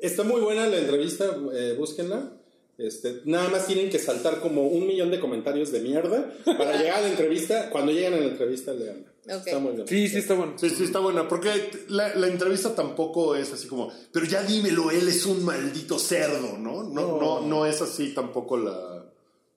Está 0.00 0.22
muy 0.22 0.40
buena 0.40 0.66
la 0.66 0.78
entrevista, 0.78 1.26
eh, 1.52 1.74
búsquenla. 1.76 2.32
Este, 2.78 3.20
nada 3.26 3.50
más 3.50 3.66
tienen 3.66 3.90
que 3.90 3.98
saltar 3.98 4.40
como 4.40 4.66
un 4.66 4.86
millón 4.86 5.10
de 5.10 5.20
comentarios 5.20 5.70
de 5.72 5.80
mierda 5.80 6.32
para 6.44 6.74
llegar 6.78 7.00
a 7.00 7.02
la 7.02 7.08
entrevista. 7.08 7.68
Cuando 7.68 7.92
lleguen 7.92 8.14
a 8.14 8.20
la 8.20 8.26
entrevista, 8.26 8.72
leanla. 8.72 9.12
Ok. 9.26 9.46
Está 9.46 9.58
muy 9.58 9.74
bien. 9.74 9.86
Sí, 9.86 10.08
sí, 10.08 10.16
está 10.16 10.32
bueno. 10.32 10.54
Sí, 10.56 10.70
sí, 10.70 10.84
está 10.84 11.00
buena, 11.00 11.28
porque 11.28 11.50
la, 11.88 12.14
la 12.14 12.28
entrevista 12.28 12.74
tampoco 12.74 13.36
es 13.36 13.52
así 13.52 13.68
como, 13.68 13.92
pero 14.10 14.24
ya 14.24 14.42
dímelo, 14.42 14.90
él 14.90 15.06
es 15.06 15.26
un 15.26 15.44
maldito 15.44 15.98
cerdo, 15.98 16.56
¿no? 16.56 16.82
No, 16.82 17.20
no, 17.20 17.42
no, 17.42 17.66
es 17.66 17.82
así 17.82 18.14
tampoco 18.14 18.56
la, 18.56 18.93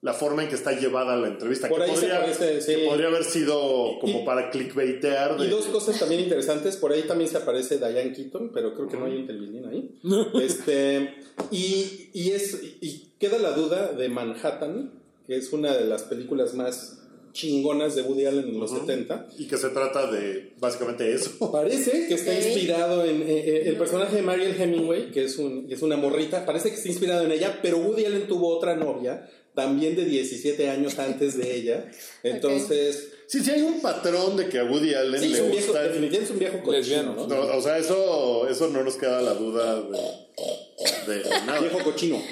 la 0.00 0.12
forma 0.14 0.44
en 0.44 0.48
que 0.48 0.54
está 0.54 0.78
llevada 0.78 1.16
la 1.16 1.26
entrevista. 1.28 1.68
Por 1.68 1.78
que, 1.78 1.84
ahí 1.90 1.96
se 1.96 2.02
podría, 2.02 2.20
parece, 2.20 2.60
sí. 2.60 2.74
que 2.76 2.86
podría 2.86 3.08
haber 3.08 3.24
sido 3.24 3.98
como 4.00 4.20
Y- 4.20 4.24
para 4.24 4.50
clickbaitear. 4.50 5.36
Y 5.40 5.44
de- 5.44 5.48
dos 5.50 5.66
cosas 5.66 5.98
también 5.98 6.20
interesantes, 6.20 6.76
por 6.76 6.92
ahí 6.92 7.02
también 7.02 7.28
se 7.28 7.36
aparece 7.38 7.78
Diane 7.78 8.12
Keaton, 8.12 8.50
pero 8.52 8.74
creo 8.74 8.88
que 8.88 8.96
no 8.96 9.06
hay 9.06 9.16
un 9.16 9.26
televidín 9.26 9.64
ahí. 9.66 9.98
Este, 10.42 11.14
y, 11.50 12.10
y, 12.12 12.30
es, 12.30 12.60
y 12.80 13.08
queda 13.18 13.38
la 13.38 13.52
duda 13.52 13.92
de 13.92 14.08
Manhattan, 14.08 14.92
que 15.26 15.36
es 15.36 15.52
una 15.52 15.76
de 15.76 15.84
las 15.86 16.04
películas 16.04 16.54
más 16.54 16.94
chingonas 17.32 17.94
de 17.94 18.02
Woody 18.02 18.24
Allen 18.26 18.48
en 18.48 18.58
los 18.58 18.70
70. 18.70 19.28
Y 19.38 19.46
que 19.46 19.56
se 19.58 19.68
trata 19.68 20.10
de 20.10 20.54
básicamente 20.58 21.12
eso. 21.12 21.50
Parece 21.52 22.06
que 22.08 22.14
está 22.14 22.34
inspirado 22.34 23.04
en, 23.04 23.22
eh, 23.22 23.26
eh, 23.28 23.62
el 23.66 23.76
personaje 23.76 24.16
de 24.16 24.22
Mariel 24.22 24.60
Hemingway, 24.60 25.10
que 25.10 25.24
es, 25.24 25.38
un, 25.38 25.68
que 25.68 25.74
es 25.74 25.82
una 25.82 25.96
morrita, 25.96 26.44
parece 26.46 26.70
que 26.70 26.76
está 26.76 26.88
inspirado 26.88 27.24
en 27.24 27.32
ella, 27.32 27.58
pero 27.62 27.78
Woody 27.78 28.06
Allen 28.06 28.26
tuvo 28.26 28.48
otra 28.56 28.74
novia, 28.76 29.28
también 29.58 29.96
de 29.96 30.04
17 30.04 30.70
años 30.70 30.96
antes 31.00 31.36
de 31.36 31.54
ella. 31.56 31.90
Entonces, 32.22 33.08
Sí, 33.26 33.40
sí 33.44 33.50
hay 33.50 33.60
un 33.60 33.82
patrón 33.82 34.38
de 34.38 34.48
que 34.48 34.58
a 34.58 34.64
Woody 34.64 34.94
Allen 34.94 35.20
Sí, 35.20 35.26
es 35.26 35.32
le 35.32 35.42
un 35.42 35.50
viejo, 35.50 35.66
gusta. 35.66 35.82
definitivamente 35.82 36.24
es 36.24 36.30
un 36.30 36.38
viejo 36.38 36.58
cochino, 36.62 36.78
Lesbiano. 36.78 37.14
¿no? 37.14 37.26
No, 37.26 37.56
o 37.58 37.60
sea, 37.60 37.76
eso, 37.76 38.48
eso 38.48 38.68
no 38.68 38.82
nos 38.82 38.96
queda 38.96 39.20
la 39.20 39.34
duda 39.34 39.82
de, 39.82 41.14
de 41.14 41.30
nada. 41.44 41.60
Viejo 41.60 41.78
cochino. 41.84 42.22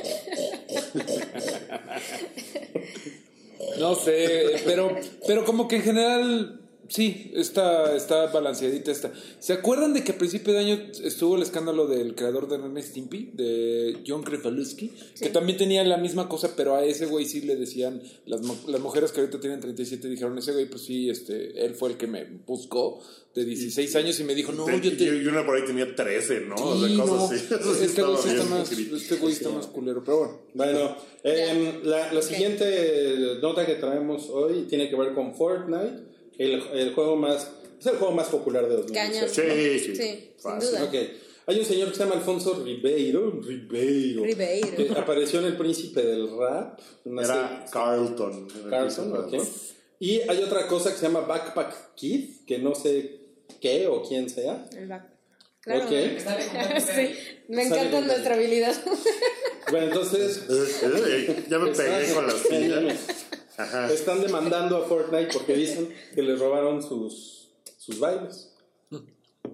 No 3.79 3.95
sé, 3.95 4.63
pero, 4.65 4.97
pero 5.27 5.45
como 5.45 5.69
que 5.69 5.77
en 5.77 5.83
general, 5.83 6.61
sí, 6.89 7.33
está, 7.35 7.95
está 7.95 8.27
balanceadita 8.27 8.91
esta. 8.91 9.13
¿Se 9.39 9.53
acuerdan 9.53 9.93
de 9.95 10.05
que 10.05 10.13
a 10.13 10.19
principio 10.19 10.53
de 10.53 10.61
año 10.61 10.79
estuvo 11.03 11.37
el 11.37 11.43
escándalo 11.43 11.87
del 11.87 12.15
creador 12.15 12.49
de 12.49 12.59
Ren 12.59 12.77
y 12.77 12.83
Stimpy, 12.83 13.31
de 13.35 13.99
John 14.07 14.23
Krefalowski? 14.23 14.93
Que 15.21 15.31
también 15.31 15.59
tenía 15.59 15.85
la 15.85 15.97
misma 15.97 16.29
cosa, 16.29 16.55
pero 16.57 16.77
a 16.77 16.85
ese 16.85 17.07
güey 17.07 17.27
sí 17.27 17.41
le 17.43 17.57
decían, 17.57 18.03
las, 18.27 18.41
las 18.67 18.81
mujeres 18.81 19.13
que 19.13 19.21
ahorita 19.21 19.41
tienen 19.41 19.61
37 19.61 20.09
dijeron, 20.09 20.37
ese 20.39 20.53
güey, 20.53 20.69
pues 20.69 20.83
sí, 20.83 21.11
este, 21.11 21.65
él 21.65 21.75
fue 21.75 21.91
el 21.91 21.97
que 21.97 22.07
me 22.07 22.25
buscó 22.47 23.01
de 23.37 23.45
16 23.45 23.95
años 23.97 24.19
y 24.19 24.25
me 24.25 24.35
dijo, 24.35 24.53
no, 24.53 24.67
yo 24.79 24.97
te... 24.97 25.05
Y 25.05 25.27
una 25.27 25.45
por 25.45 25.57
ahí 25.57 25.65
tenía 25.65 25.95
13, 25.95 26.41
¿no? 26.41 26.55
o 26.55 26.79
sea, 26.79 26.89
Sí, 26.89 26.97
cosas 26.97 27.17
no, 27.17 27.25
así. 27.25 27.35
Eso 27.61 27.75
sí 27.75 27.85
este 27.85 28.03
güey 28.03 28.17
sí 28.17 28.29
está 28.31 28.45
más, 28.45 28.73
este 28.73 29.17
güey 29.17 29.33
está 29.33 29.51
más 29.51 29.67
culero, 29.67 30.03
pero 30.03 30.19
bueno. 30.19 30.39
Bueno, 30.55 30.97
em, 31.23 31.83
la, 31.85 32.13
la 32.15 32.23
siguiente 32.23 33.39
nota 33.43 33.67
que 33.67 33.75
traemos 33.75 34.31
hoy 34.31 34.63
tiene 34.63 34.89
que 34.89 34.97
ver 34.97 35.13
con 35.13 35.35
Fortnite, 35.35 36.06
el, 36.39 36.63
el 36.75 36.95
juego 36.95 37.17
más, 37.17 37.51
es 37.79 37.87
el 37.87 37.97
juego 37.97 38.13
más 38.15 38.29
popular 38.29 38.69
de 38.69 38.77
2018. 38.77 39.43
Cañón. 39.43 39.59
Sí, 39.59 39.79
sí. 39.79 39.97
Sí, 39.97 40.03
sin 40.03 40.35
Fácil. 40.39 40.71
duda. 40.71 40.85
Ok. 40.85 40.95
Hay 41.49 41.59
un 41.61 41.65
señor 41.65 41.89
que 41.91 41.95
se 41.95 42.03
llama 42.03 42.17
Alfonso 42.17 42.61
Ribeiro, 42.65 43.41
Ribeiro, 43.41 44.25
Ribeiro. 44.25 44.77
que 44.77 44.91
apareció 44.99 45.39
en 45.39 45.47
El 45.47 45.57
Príncipe 45.57 46.03
del 46.03 46.29
Rap. 46.37 46.81
una 47.05 47.23
Era 47.23 47.35
serie- 47.49 47.71
Carlton. 47.73 48.49
Carlson, 48.69 49.17
ok. 49.17 49.35
Y 50.01 50.21
hay 50.29 50.43
otra 50.43 50.67
cosa 50.67 50.91
que 50.91 50.97
se 50.97 51.03
llama 51.07 51.21
Backpack 51.21 51.95
Kid, 51.95 52.45
que 52.47 52.59
no 52.59 52.75
sé 52.75 53.21
qué 53.61 53.87
o 53.87 54.03
quién 54.03 54.29
sea. 54.29 54.67
El 54.77 54.89
back. 54.89 55.07
Claro. 55.61 55.85
Ok. 55.85 55.91
sí, 56.81 57.15
me 57.49 57.63
encanta 57.67 58.01
nuestra 58.01 58.35
habilidad. 58.35 58.75
Bueno, 59.71 59.87
entonces 59.87 60.43
ya 61.49 61.59
me 61.59 61.71
pegué 61.73 62.13
con 62.13 62.27
las 62.27 62.39
sillas. 62.41 62.99
Ajá. 63.59 63.91
están 63.93 64.21
demandando 64.21 64.77
a 64.77 64.87
Fortnite 64.87 65.33
porque 65.33 65.55
dicen 65.55 65.95
que 66.15 66.23
les 66.23 66.39
robaron 66.39 66.83
sus, 66.83 67.49
sus 67.79 67.99
bailes. 67.99 68.53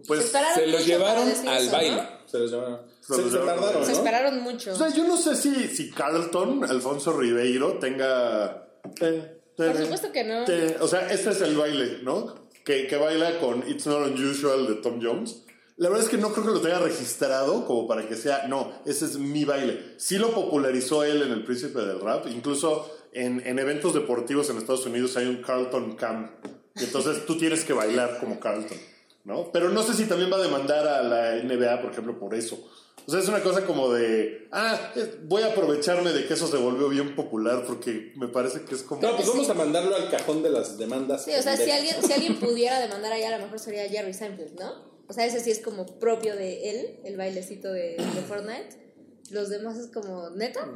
Pues, 0.07 0.25
esperaron 0.25 0.55
Se 0.59 0.67
los 0.67 0.87
llevaron 0.87 1.29
decir 1.29 1.49
al 1.49 1.63
eso, 1.63 1.73
baile. 1.73 1.97
¿no? 1.97 2.09
Se 2.29 2.39
los 2.39 2.51
llevaron. 2.51 2.81
Se 3.01 3.15
Se, 3.15 3.31
se 3.31 3.37
tardaron, 3.39 3.85
Se 3.85 3.93
¿no? 3.93 3.99
esperaron 3.99 4.41
mucho. 4.41 4.73
o 4.73 4.77
sea, 4.77 4.89
yo 4.89 5.05
no 5.07 5.17
sé 5.17 5.37
si, 5.37 5.69
si 5.69 5.91
Carlton, 5.91 6.65
Alfonso 6.65 7.13
Ribeiro, 7.19 7.79
tenga. 7.79 8.69
te- 8.99 9.41
te- 9.57 9.67
Por 9.71 9.77
supuesto 9.79 10.13
que 10.13 10.25
no. 10.25 10.45
te- 10.45 10.77
o 10.81 10.89
sea, 10.89 11.09
este 11.13 11.31
es 11.31 11.41
el 11.43 11.57
baile, 11.57 11.99
¿no? 12.03 12.49
Que, 12.65 12.87
que 12.87 12.97
baila 12.97 13.39
con 13.39 13.69
It's 13.69 13.87
Not 13.87 14.09
Unusual 14.09 14.67
de 14.67 14.75
Tom 14.77 15.01
Jones. 15.03 15.43
La 15.77 15.89
verdad 15.89 16.05
es 16.05 16.11
que 16.11 16.19
no 16.19 16.33
creo 16.33 16.47
que 16.47 16.53
lo 16.53 16.61
tenga 16.61 16.79
registrado 16.79 17.67
como 17.67 17.87
para 17.89 18.07
que 18.09 18.15
sea, 18.15 18.47
no, 18.47 18.73
ese 18.87 19.05
es 19.05 19.19
mi 19.19 19.45
baile. 19.45 19.95
Sí 19.99 20.17
lo 20.17 20.33
popularizó 20.33 21.03
él 21.05 21.23
en 21.23 21.33
El 21.33 21.45
Príncipe 21.45 21.81
del 21.81 22.01
Rap, 22.01 22.27
incluso 22.29 22.89
en, 23.13 23.47
en 23.47 23.59
eventos 23.59 23.95
deportivos 23.95 24.49
en 24.51 24.59
Estados 24.59 24.87
Unidos 24.87 25.17
hay 25.17 25.27
un 25.27 25.43
Carlton 25.43 25.97
Camp. 25.97 26.31
Y 26.75 26.85
entonces 26.85 27.27
tú 27.27 27.37
tienes 27.37 27.65
que 27.65 27.73
bailar 27.73 28.19
como 28.19 28.41
Carlton, 28.41 28.79
¿no? 29.25 29.51
Pero 29.53 29.69
no 29.69 29.83
sé 29.83 29.95
si 29.95 30.07
también 30.07 30.33
va 30.33 30.37
a 30.37 30.43
demandar 30.43 30.87
a 30.87 31.03
la 31.03 31.43
NBA, 31.43 31.83
por 31.83 31.93
ejemplo, 31.93 32.19
por 32.19 32.35
eso. 32.35 32.59
O 33.07 33.11
sea, 33.11 33.21
es 33.21 33.29
una 33.29 33.43
cosa 33.43 33.67
como 33.67 33.93
de, 33.93 34.49
ah, 34.53 34.93
eh, 34.95 35.17
voy 35.25 35.43
a 35.43 35.49
aprovecharme 35.49 36.13
de 36.13 36.27
que 36.27 36.35
eso 36.35 36.47
se 36.47 36.57
volvió 36.57 36.89
bien 36.89 37.17
popular 37.17 37.65
porque 37.67 38.13
me 38.17 38.29
parece 38.29 38.63
que 38.63 38.77
es 38.77 38.83
como... 38.85 39.03
No, 39.03 39.17
pues 39.17 39.27
vamos 39.29 39.51
a 39.51 39.55
mandarlo 39.55 39.97
al 39.97 40.09
cajón 40.09 40.43
de 40.43 40.51
las 40.51 40.79
demandas. 40.79 41.25
Sí, 41.25 41.33
o 41.35 41.43
sea, 41.43 41.57
si 41.57 41.71
alguien, 41.71 41.97
si 42.01 42.13
alguien 42.13 42.37
pudiera 42.41 42.81
demandar 42.81 43.13
allá, 43.13 43.35
a 43.35 43.39
lo 43.39 43.45
mejor 43.45 43.59
sería 43.59 43.89
Jerry 43.89 44.15
Seinfeld, 44.15 44.59
¿no? 44.59 44.93
O 45.09 45.13
sea, 45.13 45.27
ese 45.27 45.41
sí 45.41 45.51
es 45.51 45.59
como 45.59 45.99
propio 45.99 46.37
de 46.37 46.71
él, 46.71 47.01
el 47.05 47.17
bailecito 47.17 47.73
de, 47.73 47.97
de 47.97 48.23
Fortnite. 48.27 48.92
Los 49.33 49.49
demás 49.49 49.79
es 49.79 49.87
como, 49.89 50.31
¿neta? 50.31 50.69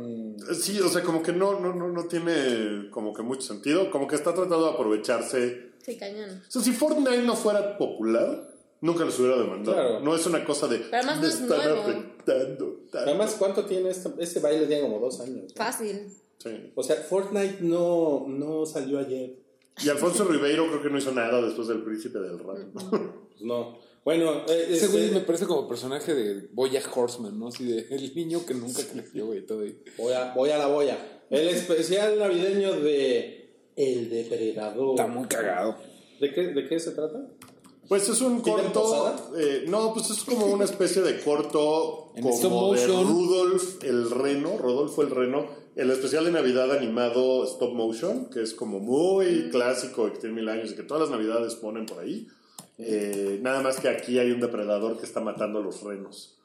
Sí, 0.59 0.81
o 0.81 0.89
sea, 0.89 1.03
como 1.03 1.23
que 1.23 1.33
no, 1.33 1.61
no, 1.61 1.75
no, 1.75 1.89
no 1.89 2.05
tiene 2.07 2.89
como 2.91 3.13
que 3.13 3.23
mucho 3.23 3.43
sentido, 3.43 3.91
como 3.91 4.07
que 4.09 4.17
está 4.17 4.33
tratando 4.33 4.65
de 4.65 4.71
aprovecharse. 4.73 5.73
Sí, 5.85 5.97
cañón. 5.99 6.43
O 6.49 6.51
sea, 6.51 6.63
si 6.63 6.73
Fortnite 6.73 7.23
no 7.23 7.37
fuera 7.37 7.77
popular, 7.77 8.51
nunca 8.81 9.05
los 9.05 9.19
hubiera 9.21 9.37
demandado. 9.37 9.77
Claro. 9.77 10.01
No 10.01 10.15
es 10.17 10.27
una 10.27 10.45
cosa 10.45 10.69
de... 10.69 10.79
Pero 10.79 10.97
además 10.97 11.17
no 11.17 11.23
"Me 11.23 11.29
es 11.29 11.35
están 11.35 11.49
nuevo". 11.59 11.81
afectando 11.83 12.81
tanto". 12.91 12.99
Además, 13.11 13.37
¿cuánto 13.39 13.65
tiene 13.67 13.91
este, 13.91 14.11
este 14.19 14.41
baile? 14.41 14.67
Tiene 14.67 14.83
como 14.83 14.99
dos 14.99 15.21
años. 15.21 15.45
¿no? 15.49 15.55
Fácil. 15.65 16.09
Sí. 16.39 16.73
O 16.75 16.83
sea, 16.83 16.97
Fortnite 16.97 17.59
no, 17.61 18.25
no 18.29 18.65
salió 18.67 18.99
ayer. 18.99 19.39
Y 19.85 19.89
Alfonso 19.91 20.25
Ribeiro 20.25 20.67
creo 20.69 20.83
que 20.83 20.89
no 20.91 20.97
hizo 20.99 21.13
nada 21.13 21.43
después 21.43 21.69
del 21.69 21.83
príncipe 21.83 22.19
del 22.19 22.39
rap. 22.39 22.57
No. 23.41 23.79
Bueno, 24.07 24.43
eh, 24.49 24.67
Ese 24.71 24.85
este- 24.85 24.87
güey 24.87 25.11
me 25.11 25.21
parece 25.21 25.47
como 25.47 25.67
personaje 25.67 26.15
de 26.15 26.47
Boyack 26.53 26.97
Horseman, 26.97 27.37
¿no? 27.37 27.49
Así 27.49 27.65
de 27.65 27.89
el 27.91 28.15
niño 28.15 28.47
que 28.47 28.55
nunca 28.55 28.81
creció, 28.93 29.27
güey, 29.27 29.45
todo 29.45 29.63
ahí. 29.63 29.77
voy, 29.99 30.13
a, 30.13 30.33
voy 30.33 30.51
a 30.51 30.59
la 30.59 30.69
boya. 30.69 30.97
El 31.29 31.49
especial 31.49 32.17
navideño 32.17 32.81
de 32.81 33.51
El 33.75 34.09
Depredador. 34.09 34.91
Está 34.91 35.09
muy 35.09 35.27
cagado. 35.27 35.77
¿De 36.21 36.33
qué, 36.33 36.47
¿De 36.47 36.69
qué 36.69 36.79
se 36.79 36.93
trata? 36.93 37.27
Pues 37.89 38.09
es 38.09 38.21
un 38.21 38.43
¿Tienen 38.43 38.67
corto. 38.67 38.83
posada? 38.83 39.31
eh, 39.41 39.65
no, 39.67 39.93
pues 39.93 40.09
es 40.11 40.23
como 40.23 40.47
una 40.47 40.65
especie 40.67 41.03
de 41.03 41.21
corto 41.21 42.13
En 42.15 42.27
stop 42.29 42.51
como 42.53 42.75
de 42.75 42.87
motion. 42.87 43.09
Rudolf 43.09 43.83
el 43.85 44.09
Reno. 44.11 44.57
Rodolfo 44.57 45.03
el 45.03 45.11
Reno. 45.11 45.47
El 45.75 45.91
especial 45.91 46.25
de 46.25 46.31
Navidad 46.31 46.71
animado 46.71 47.45
stop 47.45 47.75
motion, 47.75 48.31
que 48.31 48.41
es 48.41 48.55
como 48.55 48.79
muy 48.79 49.49
clásico, 49.51 50.11
que 50.13 50.19
tiene 50.21 50.37
mil 50.37 50.49
años 50.49 50.71
y 50.71 50.77
que 50.77 50.85
todas 50.85 51.03
las 51.03 51.11
Navidades 51.11 51.57
ponen 51.57 51.87
por 51.87 51.99
ahí. 51.99 52.27
Eh, 52.79 53.39
nada 53.43 53.62
más 53.62 53.81
que 53.81 53.89
aquí 53.89 54.18
hay 54.18 54.31
un 54.31 54.41
depredador 54.41 54.99
que 54.99 55.07
está 55.07 55.20
matando 55.20 55.61
a 55.61 55.62
los 55.62 55.83
renos. 55.83 56.39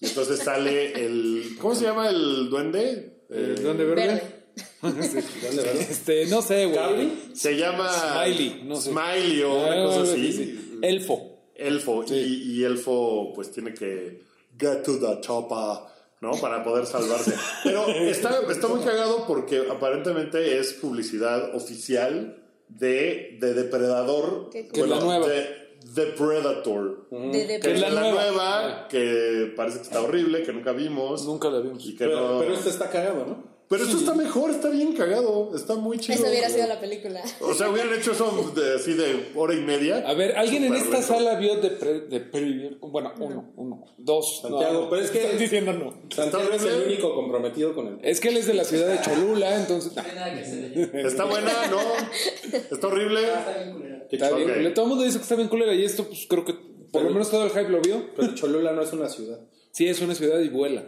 Y 0.00 0.06
entonces 0.06 0.40
sale 0.40 0.92
el. 1.04 1.56
¿Cómo 1.60 1.74
se 1.74 1.84
llama 1.84 2.08
el 2.10 2.50
duende? 2.50 3.22
Eh, 3.30 3.54
¿El 3.56 3.62
duende 3.62 3.84
verde? 3.84 4.22
Verde. 4.82 5.86
Este, 5.90 6.26
no 6.26 6.40
sé, 6.42 6.66
güey. 6.66 7.12
Se 7.34 7.56
llama. 7.56 7.90
Smiley, 7.92 8.62
no 8.64 8.76
sé. 8.76 8.90
Smiley 8.90 9.42
o 9.42 9.54
una 9.54 9.72
Ah, 9.72 9.84
cosa 9.84 10.00
algo 10.00 10.12
así. 10.12 10.78
Elfo. 10.82 11.32
Elfo. 11.54 12.04
Y, 12.08 12.14
y 12.14 12.64
Elfo, 12.64 13.32
pues 13.34 13.50
tiene 13.50 13.74
que 13.74 14.22
get 14.58 14.82
to 14.82 14.98
the 14.98 15.20
chopper, 15.20 15.84
¿no? 16.20 16.32
Para 16.40 16.62
poder 16.64 16.86
salvarse. 16.86 17.34
Pero 17.64 17.86
está, 17.88 18.40
está 18.50 18.68
muy 18.68 18.80
cagado 18.80 19.26
porque 19.26 19.66
aparentemente 19.70 20.58
es 20.58 20.72
publicidad 20.74 21.54
oficial 21.54 22.42
de, 22.68 23.36
de 23.40 23.54
Depredador. 23.54 24.48
Qué 24.50 24.68
cool. 24.68 24.72
Que 24.72 24.80
es 24.80 24.88
la 24.88 25.00
nueva. 25.00 25.26
De, 25.28 25.65
The 25.94 26.06
Predator. 26.06 27.06
De, 27.10 27.46
de, 27.46 27.60
Que 27.60 27.72
es 27.72 27.80
la 27.80 27.90
la, 27.90 28.00
nueva. 28.00 28.22
nueva, 28.30 28.88
que 28.88 29.52
parece 29.56 29.78
que 29.78 29.84
está 29.84 30.00
horrible, 30.00 30.42
que 30.42 30.52
nunca 30.52 30.72
vimos. 30.72 31.24
Nunca 31.26 31.48
la 31.50 31.60
vimos. 31.60 31.84
Y 31.86 31.94
que 31.96 32.04
Pero, 32.06 32.32
no- 32.34 32.38
pero 32.40 32.54
este 32.54 32.70
está 32.70 32.90
cagado, 32.90 33.24
¿no? 33.26 33.55
Pero 33.68 33.82
esto 33.82 33.96
está 33.96 34.14
mejor, 34.14 34.50
está 34.50 34.68
bien 34.70 34.92
cagado, 34.92 35.50
está 35.56 35.74
muy 35.74 35.98
chido. 35.98 36.14
Eso 36.14 36.28
hubiera 36.28 36.48
sido 36.48 36.68
la 36.68 36.78
película. 36.78 37.20
O 37.40 37.52
sea, 37.52 37.68
hubieran 37.68 37.92
hecho 37.98 38.12
eso 38.12 38.52
de, 38.54 38.74
así 38.76 38.94
de 38.94 39.32
hora 39.34 39.54
y 39.54 39.60
media. 39.60 40.04
A 40.06 40.14
ver, 40.14 40.36
¿alguien 40.36 40.64
en 40.64 40.74
esta 40.74 41.02
sala 41.02 41.34
vio 41.34 41.56
de, 41.56 41.70
pre, 41.70 42.00
de 42.02 42.20
Bueno, 42.80 43.12
uno, 43.18 43.52
uno. 43.56 43.84
Dos. 43.98 44.40
Santiago, 44.42 44.82
no, 44.82 44.90
pero 44.90 45.02
es 45.02 45.10
que- 45.10 45.22
Están 45.24 45.38
diciendo 45.38 45.72
no. 45.72 46.00
Santiago 46.14 46.52
es 46.52 46.62
el 46.62 46.82
único 46.86 47.12
comprometido 47.14 47.74
con 47.74 47.88
el. 47.88 47.98
Es 48.02 48.20
que 48.20 48.28
él 48.28 48.36
es 48.36 48.46
de 48.46 48.54
la 48.54 48.64
ciudad 48.64 48.86
de 48.86 49.00
Cholula, 49.00 49.56
entonces. 49.56 49.92
Está 50.94 51.24
buena, 51.24 51.52
¿no? 51.68 51.80
Está 52.70 52.86
horrible. 52.86 53.20
está 54.10 54.30
bien. 54.36 54.66
Ok. 54.66 54.74
Todo 54.74 54.84
el 54.84 54.88
mundo 54.90 55.04
dice 55.04 55.18
que 55.18 55.22
está 55.22 55.34
bien 55.34 55.48
culera 55.48 55.74
y 55.74 55.84
esto, 55.84 56.04
pues 56.04 56.26
creo 56.28 56.44
que 56.44 56.54
por 56.92 57.02
lo 57.02 57.10
menos 57.10 57.30
todo 57.30 57.44
el 57.44 57.50
hype 57.50 57.68
lo 57.68 57.80
vio. 57.80 58.10
Pero 58.14 58.32
Cholula 58.34 58.72
no 58.72 58.82
es 58.82 58.92
una 58.92 59.08
ciudad. 59.08 59.40
Sí, 59.72 59.88
es 59.88 60.00
una 60.00 60.14
ciudad 60.14 60.38
y 60.40 60.48
vuela. 60.50 60.86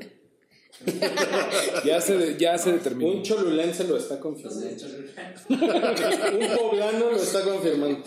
ya, 1.84 2.00
se 2.00 2.36
ya 2.38 2.56
se 2.58 2.72
determinó. 2.72 3.10
Un 3.10 3.22
cholulense 3.22 3.84
lo 3.84 3.96
está 3.96 4.20
confirmando. 4.20 4.66
Un 5.48 6.56
poblano 6.56 7.10
lo 7.10 7.16
está 7.16 7.42
confirmando. 7.42 8.02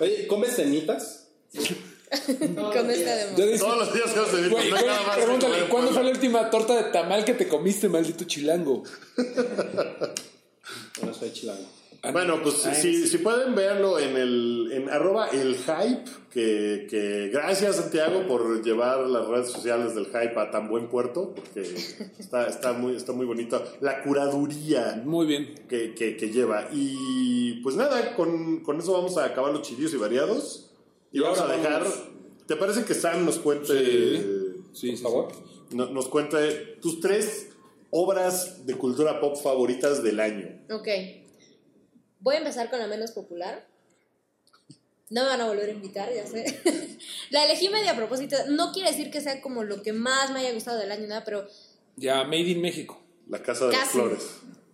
Oye, 0.00 0.26
¿comes 0.26 0.54
cenitas? 0.56 1.28
Con 1.52 2.90
esta 2.90 3.34
dice- 3.36 3.58
Todos 3.58 3.78
los 3.78 3.92
días 3.92 4.14
Güey, 4.30 4.70
güey, 4.70 4.70
nada 4.70 5.02
más 5.02 5.16
que 5.16 5.22
pregúntale, 5.22 5.68
¿cuándo 5.68 5.90
fue 5.92 6.04
la 6.04 6.10
última 6.10 6.48
torta 6.50 6.74
de 6.76 6.84
tamal 6.92 7.24
que 7.24 7.34
te 7.34 7.48
comiste, 7.48 7.88
maldito 7.88 8.24
chilango? 8.24 8.84
No 11.02 11.12
soy 11.14 11.32
chilango. 11.32 11.66
Bueno, 12.12 12.40
pues 12.42 12.54
si, 12.56 13.06
si 13.06 13.18
pueden 13.18 13.54
verlo 13.54 13.98
en 13.98 14.16
el 14.16 14.70
en 14.72 14.88
arroba 14.90 15.28
el 15.28 15.56
hype, 15.56 16.04
que, 16.30 16.86
que 16.90 17.28
gracias 17.32 17.76
Santiago 17.76 18.26
por 18.26 18.62
llevar 18.62 19.06
las 19.06 19.26
redes 19.26 19.50
sociales 19.50 19.94
del 19.94 20.06
hype 20.06 20.38
a 20.38 20.50
tan 20.50 20.68
buen 20.68 20.88
puerto, 20.88 21.32
porque 21.34 21.62
está, 22.18 22.46
está, 22.48 22.72
muy, 22.72 22.96
está 22.96 23.12
muy 23.12 23.24
bonito. 23.26 23.62
La 23.80 24.02
curaduría 24.02 25.00
Muy 25.04 25.26
bien. 25.26 25.54
que, 25.68 25.94
que, 25.94 26.16
que 26.16 26.30
lleva. 26.30 26.68
Y 26.72 27.60
pues 27.62 27.76
nada, 27.76 28.14
con, 28.16 28.60
con 28.60 28.78
eso 28.78 28.92
vamos 28.92 29.16
a 29.18 29.24
acabar 29.26 29.52
los 29.52 29.62
chillos 29.62 29.92
y 29.94 29.96
variados. 29.96 30.72
Y, 31.12 31.18
Y 31.18 31.20
vamos 31.20 31.40
a 31.40 31.46
dejar. 31.46 31.82
vamos- 31.84 32.02
¿Te 32.46 32.56
parece 32.56 32.84
que 32.84 32.92
Sam 32.94 33.24
nos 33.24 33.38
cuente, 33.38 33.72
Sí, 33.72 34.18
Por 34.62 34.76
sí, 34.76 34.96
favor. 34.98 35.28
no- 35.70 35.86
nos 35.86 36.08
cuente 36.08 36.76
tus 36.82 37.00
tres 37.00 37.48
obras 37.90 38.66
de 38.66 38.74
cultura 38.74 39.20
pop 39.20 39.36
favoritas 39.40 40.02
del 40.02 40.18
año? 40.20 40.48
Ok. 40.70 40.88
Voy 42.24 42.36
a 42.36 42.38
empezar 42.38 42.70
con 42.70 42.78
la 42.78 42.86
menos 42.86 43.10
popular. 43.12 43.66
No 45.10 45.22
me 45.22 45.28
van 45.28 45.40
a 45.42 45.46
volver 45.46 45.68
a 45.68 45.72
invitar, 45.72 46.08
ya 46.12 46.26
sé. 46.26 46.98
la 47.30 47.44
elegí 47.44 47.68
medio 47.68 47.90
a 47.90 47.94
propósito. 47.94 48.34
No 48.48 48.72
quiere 48.72 48.90
decir 48.90 49.10
que 49.10 49.20
sea 49.20 49.42
como 49.42 49.62
lo 49.62 49.82
que 49.82 49.92
más 49.92 50.30
me 50.30 50.40
haya 50.40 50.52
gustado 50.54 50.78
del 50.78 50.90
año, 50.90 51.06
nada, 51.06 51.22
pero 51.22 51.46
Ya, 51.96 52.24
Made 52.24 52.48
in 52.48 52.62
México. 52.62 52.98
La 53.28 53.42
casa 53.42 53.66
de 53.66 53.72
las 53.72 53.80
casi. 53.82 53.92
flores. 53.92 54.22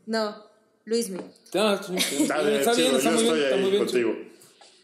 No, 0.06 0.44
Luismi. 0.84 1.18
Está 1.44 1.74
bien, 1.80 2.04
Está 2.60 2.72
bien, 2.72 2.92
muy 2.92 3.24
bien, 3.24 3.42
está 3.42 3.56
muy 3.56 3.78
contigo. 3.78 4.12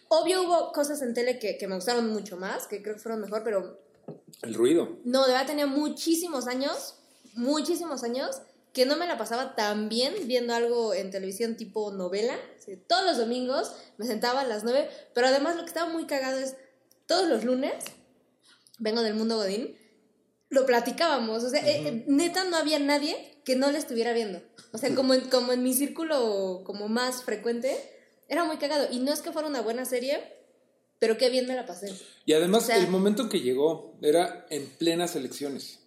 Obvio 0.08 0.42
hubo 0.42 0.72
cosas 0.72 1.00
en 1.02 1.14
tele 1.14 1.38
que, 1.38 1.56
que 1.58 1.68
me 1.68 1.76
gustaron 1.76 2.12
mucho 2.12 2.36
más, 2.36 2.66
que 2.66 2.82
creo 2.82 2.94
que 2.96 3.00
fueron 3.00 3.20
mejor, 3.20 3.42
pero 3.44 3.80
El 4.42 4.54
ruido. 4.54 4.98
no, 5.04 5.24
de 5.26 5.32
verdad 5.32 5.46
tenía 5.46 5.66
muchísimos 5.66 6.46
años, 6.48 6.96
muchísimos 7.34 8.02
años, 8.04 8.40
que 8.76 8.84
no 8.84 8.98
me 8.98 9.06
la 9.06 9.16
pasaba 9.16 9.54
tan 9.56 9.88
bien 9.88 10.12
viendo 10.26 10.54
algo 10.54 10.92
en 10.92 11.10
televisión 11.10 11.56
tipo 11.56 11.92
novela. 11.92 12.38
Todos 12.86 13.06
los 13.06 13.16
domingos 13.16 13.72
me 13.96 14.04
sentaba 14.04 14.42
a 14.42 14.44
las 14.44 14.64
9, 14.64 14.90
pero 15.14 15.28
además 15.28 15.56
lo 15.56 15.62
que 15.62 15.68
estaba 15.68 15.90
muy 15.90 16.04
cagado 16.04 16.38
es, 16.38 16.56
todos 17.06 17.26
los 17.26 17.42
lunes, 17.42 17.72
vengo 18.78 19.00
del 19.00 19.14
mundo 19.14 19.36
Godín, 19.38 19.78
lo 20.50 20.66
platicábamos, 20.66 21.42
o 21.42 21.48
sea, 21.48 21.66
eh, 21.66 21.88
eh, 21.88 22.04
neta 22.06 22.44
no 22.44 22.58
había 22.58 22.78
nadie 22.78 23.40
que 23.46 23.56
no 23.56 23.72
le 23.72 23.78
estuviera 23.78 24.12
viendo. 24.12 24.42
O 24.74 24.76
sea, 24.76 24.94
como 24.94 25.14
en, 25.14 25.22
como 25.30 25.54
en 25.54 25.62
mi 25.62 25.72
círculo 25.72 26.60
como 26.66 26.86
más 26.88 27.22
frecuente, 27.24 27.74
era 28.28 28.44
muy 28.44 28.58
cagado. 28.58 28.88
Y 28.92 28.98
no 28.98 29.10
es 29.10 29.22
que 29.22 29.32
fuera 29.32 29.48
una 29.48 29.62
buena 29.62 29.86
serie, 29.86 30.22
pero 30.98 31.16
qué 31.16 31.30
bien 31.30 31.46
me 31.46 31.54
la 31.54 31.64
pasé. 31.64 31.94
Y 32.26 32.34
además, 32.34 32.64
O 32.64 32.66
sea- 32.66 32.76
el 32.76 32.88
momento 32.88 33.30
que 33.30 33.40
llegó 33.40 33.96
era 34.02 34.44
en 34.50 34.66
plenas 34.66 35.16
elecciones. 35.16 35.78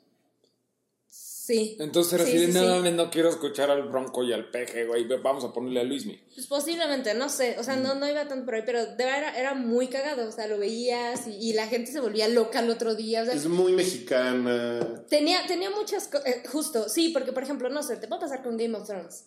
Sí. 1.49 1.75
Entonces 1.79 2.13
era 2.13 2.25
Sí, 2.25 2.29
así 2.31 2.39
de, 2.41 2.45
sí, 2.47 2.53
no, 2.53 2.59
sí. 2.61 2.67
mames, 2.67 2.93
no 2.93 3.09
quiero 3.09 3.29
escuchar 3.29 3.71
al 3.71 3.89
Bronco 3.89 4.23
y 4.23 4.31
al 4.33 4.51
Peje, 4.51 4.85
güey, 4.85 5.07
vamos 5.23 5.43
a 5.43 5.51
ponerle 5.51 5.79
a 5.79 5.83
Luismi. 5.83 6.19
Pues 6.35 6.45
posiblemente, 6.45 7.15
no 7.15 7.27
sé, 7.27 7.55
o 7.57 7.63
sea, 7.63 7.75
no, 7.75 7.95
no 7.95 8.07
iba 8.07 8.27
tanto 8.27 8.45
por 8.45 8.53
ahí, 8.53 8.61
pero 8.65 8.85
de 8.85 8.95
verdad 9.03 9.17
era, 9.17 9.39
era 9.39 9.53
muy 9.55 9.87
cagado, 9.87 10.27
o 10.29 10.31
sea, 10.31 10.45
lo 10.47 10.59
veías 10.59 11.25
y, 11.27 11.31
y 11.49 11.53
la 11.53 11.65
gente 11.65 11.91
se 11.91 11.99
volvía 12.01 12.27
loca 12.27 12.59
el 12.59 12.69
otro 12.69 12.93
día, 12.93 13.23
o 13.23 13.25
sea, 13.25 13.33
Es 13.33 13.47
muy 13.47 13.73
mexicana. 13.73 15.03
tenía, 15.09 15.39
tenía 15.47 15.71
muchas 15.71 16.07
cosas, 16.07 16.35
justo, 16.51 16.87
sí, 16.87 17.09
porque 17.09 17.33
por 17.33 17.41
ejemplo, 17.41 17.67
no 17.69 17.81
sé, 17.81 17.97
te 17.97 18.07
puede 18.07 18.21
pasar 18.21 18.43
con 18.43 18.55
Game 18.55 18.77
of 18.77 18.85
Thrones, 18.87 19.25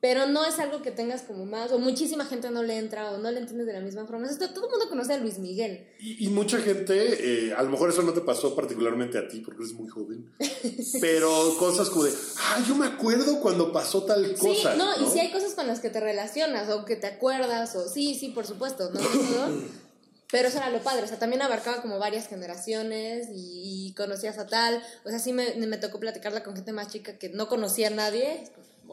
pero 0.00 0.26
no 0.26 0.44
es 0.44 0.58
algo 0.58 0.82
que 0.82 0.90
tengas 0.90 1.22
como 1.22 1.46
más, 1.46 1.70
o 1.72 1.78
muchísima 1.78 2.24
gente 2.24 2.50
no 2.50 2.62
le 2.64 2.78
entra 2.78 3.12
o 3.12 3.18
no 3.18 3.30
le 3.30 3.38
entiendes 3.38 3.66
de 3.68 3.74
la 3.74 3.80
misma 3.80 4.06
forma, 4.06 4.26
Esto, 4.28 4.48
todo 4.50 4.64
el 4.66 4.70
mundo 4.72 4.88
conoce 4.88 5.12
a 5.14 5.18
Luis 5.18 5.38
Miguel, 5.38 5.86
Y, 6.00 6.26
y 6.26 6.28
mucha 6.30 6.58
gente, 6.58 7.46
eh, 7.48 7.54
a 7.56 7.62
lo 7.62 7.70
mejor 7.70 7.90
eso 7.90 8.02
no 8.02 8.12
te 8.12 8.20
pasó 8.22 8.56
particularmente 8.56 9.18
a 9.18 9.28
ti 9.28 9.40
porque 9.40 9.62
eres 9.62 9.74
muy 9.74 9.88
joven, 9.88 10.30
pero 11.00 11.56
cosas 11.60 11.90
como 11.90 12.04
de, 12.04 12.14
ah, 12.38 12.64
yo 12.66 12.74
me 12.74 12.86
acuerdo 12.86 13.38
cuando 13.38 13.70
pasó 13.70 14.04
tal 14.04 14.34
cosa. 14.34 14.72
Sí, 14.72 14.78
no, 14.78 15.06
y 15.06 15.10
si 15.10 15.20
hay 15.20 15.30
cosas 15.30 15.52
con 15.52 15.66
las 15.66 15.80
que 15.80 15.90
te 15.90 16.00
relacionas 16.00 16.70
o 16.70 16.86
que 16.86 16.96
te 16.96 17.06
acuerdas, 17.06 17.76
o 17.76 17.86
sí, 17.86 18.14
sí, 18.14 18.30
por 18.30 18.46
supuesto, 18.46 18.88
no. 18.90 19.00
Pero 20.32 20.48
eso 20.48 20.56
era 20.56 20.70
lo 20.70 20.80
padre, 20.82 21.02
o 21.02 21.06
sea, 21.06 21.18
también 21.18 21.42
abarcaba 21.42 21.82
como 21.82 21.98
varias 21.98 22.28
generaciones 22.28 23.28
y, 23.30 23.88
y 23.88 23.94
conocías 23.94 24.38
a 24.38 24.46
tal. 24.46 24.82
O 25.04 25.10
sea, 25.10 25.18
sí 25.18 25.34
me, 25.34 25.54
me 25.54 25.76
tocó 25.76 26.00
platicarla 26.00 26.42
con 26.42 26.54
gente 26.54 26.72
más 26.72 26.88
chica 26.88 27.18
que 27.18 27.28
no 27.28 27.46
conocía 27.46 27.88
a 27.88 27.90
nadie 27.90 28.44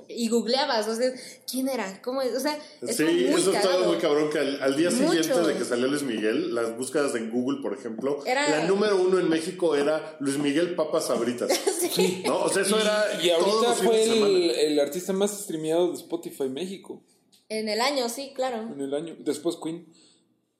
y 0.08 0.30
googleabas, 0.30 0.88
o 0.88 0.96
sea, 0.96 1.12
¿quién 1.50 1.68
era? 1.70 2.02
¿Cómo 2.02 2.22
es? 2.22 2.36
O 2.36 2.40
sea, 2.40 2.58
es 2.82 2.96
Sí, 2.98 3.04
muy 3.04 3.24
eso 3.26 3.52
estaba 3.54 3.86
muy 3.88 3.98
cabrón 3.98 4.30
que 4.30 4.40
al, 4.40 4.62
al 4.62 4.76
día 4.78 4.92
siguiente 4.92 5.34
de 5.42 5.54
que 5.56 5.66
salió 5.66 5.88
Luis 5.88 6.04
Miguel, 6.04 6.54
las 6.56 6.76
búsquedas 6.78 7.16
en 7.16 7.30
Google, 7.32 7.60
por 7.62 7.74
ejemplo, 7.74 8.24
Era- 8.26 8.50
la 8.50 8.66
número 8.68 8.98
uno 8.98 9.20
en 9.20 9.30
México 9.30 9.76
era 9.76 10.16
Luis 10.20 10.38
Miguel 10.38 10.76
Papas 10.76 11.08
Sabritas. 11.08 11.50
¿No? 12.26 12.44
O 12.44 12.50
sea, 12.50 12.62
eso 12.64 12.80
era 12.80 13.06
Y 13.24 13.30
ahorita 13.30 13.74
fue 13.74 14.04
el, 14.04 14.50
el 14.52 14.80
artista 14.80 15.14
más 15.14 15.32
streameado 15.32 15.90
de 15.92 15.96
Spotify 15.98 16.50
México 16.50 17.04
En 17.50 17.70
el 17.70 17.82
año, 17.82 18.10
sí, 18.10 18.32
claro. 18.36 18.62
en 18.74 18.82
el 18.82 18.94
año. 18.94 19.16
Después 19.20 19.56
Queen. 19.64 19.88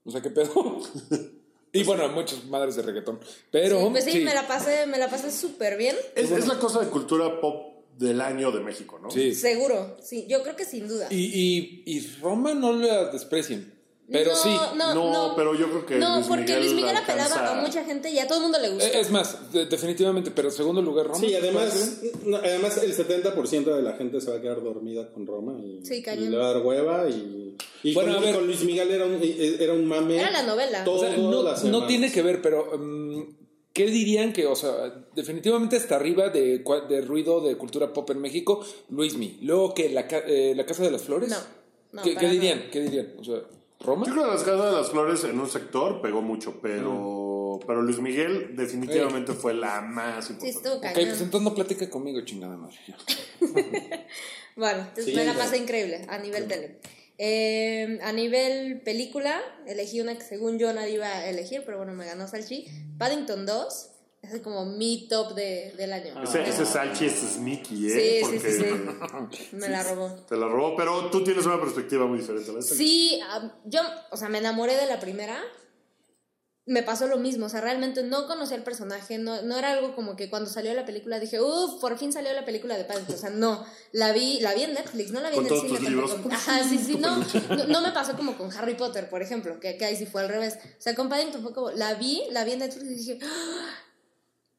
O 0.06 0.12
sea, 0.12 0.22
¿qué 0.22 0.30
pedo? 0.30 0.80
y 1.74 1.84
bueno, 1.84 2.08
muchas 2.10 2.46
madres 2.46 2.76
de 2.78 2.82
reggaetón. 2.82 3.20
Pero. 3.52 3.80
Sí, 3.82 3.88
pues 3.92 4.04
sí, 4.06 4.12
sí. 4.14 4.20
me 4.22 4.34
la 4.34 4.48
pasé, 4.48 4.86
me 4.88 4.98
la 4.98 5.10
pasé 5.10 5.32
súper 5.32 5.78
bien. 5.78 5.96
Es, 6.16 6.32
es 6.32 6.48
la 6.48 6.58
cosa 6.60 6.80
de 6.80 6.88
cultura 6.88 7.42
pop 7.42 7.77
del 7.98 8.22
año 8.22 8.52
de 8.52 8.60
México, 8.62 9.00
¿no? 9.02 9.10
Sí. 9.12 9.34
Seguro, 9.34 9.98
sí, 10.02 10.26
yo 10.30 10.44
creo 10.44 10.56
que 10.56 10.66
sin 10.66 10.88
duda. 10.88 11.08
Y, 11.10 11.18
y, 11.18 11.84
y 11.86 12.08
Roma 12.22 12.54
no 12.54 12.74
la 12.74 13.06
desprecien. 13.12 13.76
Pero 14.10 14.32
no, 14.32 14.36
sí. 14.38 14.50
No, 14.78 14.94
No, 14.96 15.12
no, 15.12 15.36
pero 15.36 15.54
yo 15.54 15.68
creo 15.70 15.86
que 15.86 15.96
No, 15.98 16.16
Luis 16.16 16.28
porque 16.28 16.44
Miguel 16.44 16.60
Luis 16.62 16.74
Miguel 16.76 16.96
apelaba 16.96 17.60
a 17.60 17.62
mucha 17.62 17.84
gente 17.84 18.10
y 18.10 18.18
a 18.20 18.26
todo 18.28 18.38
el 18.38 18.44
mundo 18.44 18.58
le 18.60 18.70
gustó. 18.70 18.86
Eh, 18.86 19.00
Es 19.02 19.12
más, 19.12 19.52
de- 19.52 19.66
definitivamente, 19.66 20.32
pero 20.32 20.50
segundo 20.50 20.82
lugar 20.82 21.08
Roma. 21.08 21.20
Sí, 21.20 21.26
¿puede 21.26 21.38
además, 21.40 22.00
además 22.42 22.78
el 22.84 22.96
70% 22.96 23.76
de 23.76 23.82
la 23.82 23.94
gente 23.98 24.22
se 24.22 24.32
va 24.32 24.38
a 24.38 24.42
quedar 24.42 24.64
dormida 24.64 25.12
con 25.12 25.28
Roma 25.28 25.60
y, 25.60 25.86
Sí, 25.86 25.96
y 25.96 26.02
cañón. 26.04 26.32
le 26.32 26.38
va 26.38 26.52
a 26.52 26.54
dar 26.54 26.64
hueva 26.66 27.10
y, 27.10 27.58
y 27.84 27.94
Bueno, 27.94 28.14
con, 28.14 28.24
a 28.24 28.26
ver. 28.28 28.36
con 28.36 28.46
Luis 28.48 28.64
Miguel 28.64 28.92
era 28.92 29.06
un, 29.06 29.20
era 29.22 29.74
un 29.74 29.86
mame. 29.86 30.16
Era 30.20 30.32
la 30.32 30.44
novela. 30.44 30.86
O 30.88 31.00
sea, 31.00 31.14
todas 31.14 31.64
no, 31.66 31.82
no 31.82 31.86
tiene 31.88 32.10
que 32.10 32.22
ver, 32.22 32.42
pero 32.42 32.78
mm, 32.80 33.24
¿qué 33.78 33.86
dirían 33.92 34.34
que, 34.34 34.48
o 34.48 34.56
sea, 34.56 35.06
definitivamente 35.16 35.76
está 35.78 35.98
arriba 35.98 36.30
de, 36.30 36.64
cua- 36.64 36.88
de 36.88 37.02
ruido 37.02 37.42
de 37.42 37.56
cultura 37.56 37.94
pop 37.94 38.10
en 38.10 38.20
México, 38.20 38.66
Luismi? 38.90 39.38
Luego 39.44 39.74
que 39.76 39.90
la, 39.90 40.08
ca- 40.08 40.24
eh, 40.26 40.54
la 40.56 40.66
Casa 40.66 40.82
de 40.84 40.90
las 40.90 41.04
Flores. 41.04 41.30
No, 41.30 41.38
no, 41.94 42.02
¿Qué, 42.02 42.16
dirían? 42.28 42.70
¿Qué 42.72 42.82
dirían? 42.82 43.14
O 43.20 43.24
sea, 43.24 43.36
¿Roma? 43.80 44.08
Yo 44.08 44.14
creo 44.14 44.26
que 44.26 44.32
las 44.32 44.44
casas 44.44 44.66
de 44.72 44.78
las 44.82 44.90
flores 44.90 45.24
en 45.26 45.40
un 45.40 45.48
sector 45.48 46.02
pegó 46.02 46.24
mucho, 46.24 46.60
pero, 46.64 47.60
pero 47.68 47.84
Luis 47.84 48.00
Miguel 48.00 48.56
definitivamente 48.56 49.34
fue 49.34 49.54
la 49.54 49.82
más 49.82 50.26
Sí, 50.26 50.34
importante. 50.34 50.58
estuvo 50.58 50.74
Ok, 50.78 50.82
cañón. 50.82 51.10
pues 51.10 51.22
entonces 51.22 51.42
no 51.50 51.54
platica 51.56 51.88
conmigo, 51.90 52.22
chingada 52.22 52.58
madre. 52.58 52.76
Bueno, 54.56 54.80
entonces 54.80 55.06
Sí, 55.06 55.14
me 55.16 55.24
la 55.26 55.36
pasé 55.36 55.58
increíble 55.58 56.04
a 56.10 56.18
nivel 56.18 56.48
tele. 56.48 56.78
Eh, 57.20 58.00
a 58.04 58.12
nivel 58.12 58.82
película, 58.82 59.42
elegí 59.66 60.02
una 60.02 60.16
que 60.16 60.24
según 60.24 60.60
yo 60.60 60.72
nadie 60.74 60.94
iba 60.94 61.08
a 61.08 61.28
elegir, 61.30 61.64
pero 61.66 61.78
bueno, 61.78 61.94
me 61.94 62.06
ganó 62.06 62.28
Salchi. 62.28 62.68
Paddington 62.98 63.46
2, 63.46 63.90
es 64.22 64.42
como 64.42 64.66
mi 64.66 65.08
top 65.08 65.34
de, 65.34 65.74
del 65.78 65.94
año. 65.94 66.22
Ese, 66.22 66.48
ese 66.48 66.66
Salchi 66.66 67.06
es 67.06 67.14
sneaky, 67.14 67.92
¿eh? 67.92 68.24
Sí, 68.24 68.40
sí, 68.40 68.52
sí, 68.52 68.64
Porque 68.70 69.38
sí. 69.38 69.48
Me 69.56 69.70
la 69.70 69.84
robó. 69.84 70.10
te 70.28 70.36
la 70.36 70.48
robó, 70.48 70.76
pero 70.76 71.10
tú 71.10 71.24
tienes 71.24 71.46
una 71.46 71.60
perspectiva 71.60 72.06
muy 72.06 72.20
diferente. 72.20 72.52
¿verdad? 72.52 72.68
Sí, 72.68 73.20
ah, 73.24 73.52
yo, 73.66 73.82
o 74.12 74.18
sea, 74.18 74.30
me 74.30 74.38
enamoré 74.38 74.76
de 74.76 74.86
la 74.86 75.00
primera. 75.00 75.42
Me 76.70 76.84
pasó 76.84 77.08
lo 77.08 77.18
mismo, 77.18 77.46
o 77.46 77.50
sea, 77.50 77.62
realmente 77.62 78.04
no 78.04 78.28
conocía 78.28 78.58
el 78.58 78.64
personaje, 78.64 79.18
no, 79.18 79.42
no 79.42 79.58
era 79.58 79.72
algo 79.72 79.96
como 79.96 80.18
que 80.18 80.30
cuando 80.30 80.50
salió 80.50 80.74
la 80.74 80.86
película 80.86 81.18
dije, 81.18 81.42
uff, 81.42 81.80
por 81.80 81.98
fin 81.98 82.12
salió 82.12 82.34
la 82.34 82.44
película 82.44 82.78
de 82.78 82.84
Paddington, 82.84 83.16
o 83.16 83.18
sea, 83.18 83.30
no, 83.30 83.66
la 83.94 84.12
vi, 84.12 84.42
la 84.42 84.54
vi 84.54 84.64
en 84.64 84.74
Netflix, 84.74 85.12
no 85.12 85.22
la 85.22 85.30
vi 85.30 85.38
Con 85.38 85.48
en 85.48 85.54
el 85.54 85.60
cine 85.62 85.80
tus 85.80 85.90
libros. 85.90 86.12
tampoco. 86.12 86.36
Ajá, 86.36 86.64
sí, 86.68 86.78
sí, 86.78 86.96
no, 87.00 87.18
no, 87.56 87.68
no 87.68 87.82
me 87.82 87.92
pasó 87.94 88.18
como 88.18 88.38
con 88.38 88.52
Harry 88.52 88.76
Potter, 88.76 89.10
por 89.10 89.22
ejemplo, 89.22 89.62
que, 89.62 89.78
que 89.78 89.86
ahí 89.86 89.96
sí 89.96 90.06
fue 90.06 90.22
al 90.24 90.28
revés, 90.30 90.60
o 90.62 90.82
sea, 90.82 90.94
con 90.94 91.08
Paddington 91.08 91.42
fue 91.42 91.54
como, 91.54 91.72
la 91.72 91.94
vi, 91.94 92.24
la 92.32 92.44
vi 92.44 92.52
en 92.52 92.60
Netflix 92.60 92.84
y 92.92 92.96
dije, 92.96 93.20
¡Ah! 93.24 93.70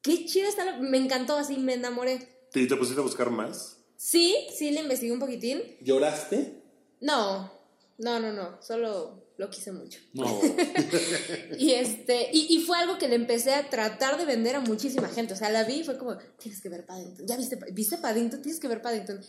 qué 0.01 0.25
chida 0.25 0.49
está, 0.49 0.65
la-". 0.65 0.77
me 0.77 0.97
encantó 0.97 1.35
así, 1.37 1.57
me 1.57 1.75
enamoré. 1.75 2.27
¿Y 2.55 2.67
te 2.67 2.75
pusiste 2.75 2.99
a 2.99 3.03
buscar 3.03 3.29
más? 3.29 3.77
Sí, 3.97 4.35
sí, 4.57 4.71
le 4.71 4.81
investigué 4.81 5.11
un 5.13 5.19
poquitín, 5.19 5.61
¿Lloraste? 5.81 6.59
no, 7.01 7.51
no, 7.99 8.19
no, 8.19 8.33
no, 8.33 8.57
solo 8.63 9.28
lo 9.39 9.49
quise 9.49 9.71
mucho. 9.71 9.99
No. 10.13 10.25
Y, 11.57 11.71
este, 11.71 12.29
y, 12.31 12.55
y 12.55 12.61
fue 12.61 12.77
algo 12.77 12.97
que 12.97 13.07
le 13.07 13.15
empecé 13.15 13.53
a 13.53 13.69
tratar 13.69 14.17
de 14.17 14.25
vender 14.25 14.55
a 14.55 14.59
muchísima 14.59 15.07
gente. 15.07 15.33
O 15.33 15.37
sea, 15.37 15.49
la 15.49 15.63
vi 15.63 15.75
y 15.75 15.83
fue 15.83 15.97
como, 15.97 16.17
tienes 16.37 16.61
que 16.61 16.69
ver 16.69 16.85
Paddington. 16.85 17.25
¿Ya 17.25 17.37
viste, 17.37 17.57
viste 17.71 17.97
Paddington? 17.97 18.41
Tienes 18.41 18.59
que 18.59 18.67
ver 18.67 18.81
Paddington. 18.81 19.21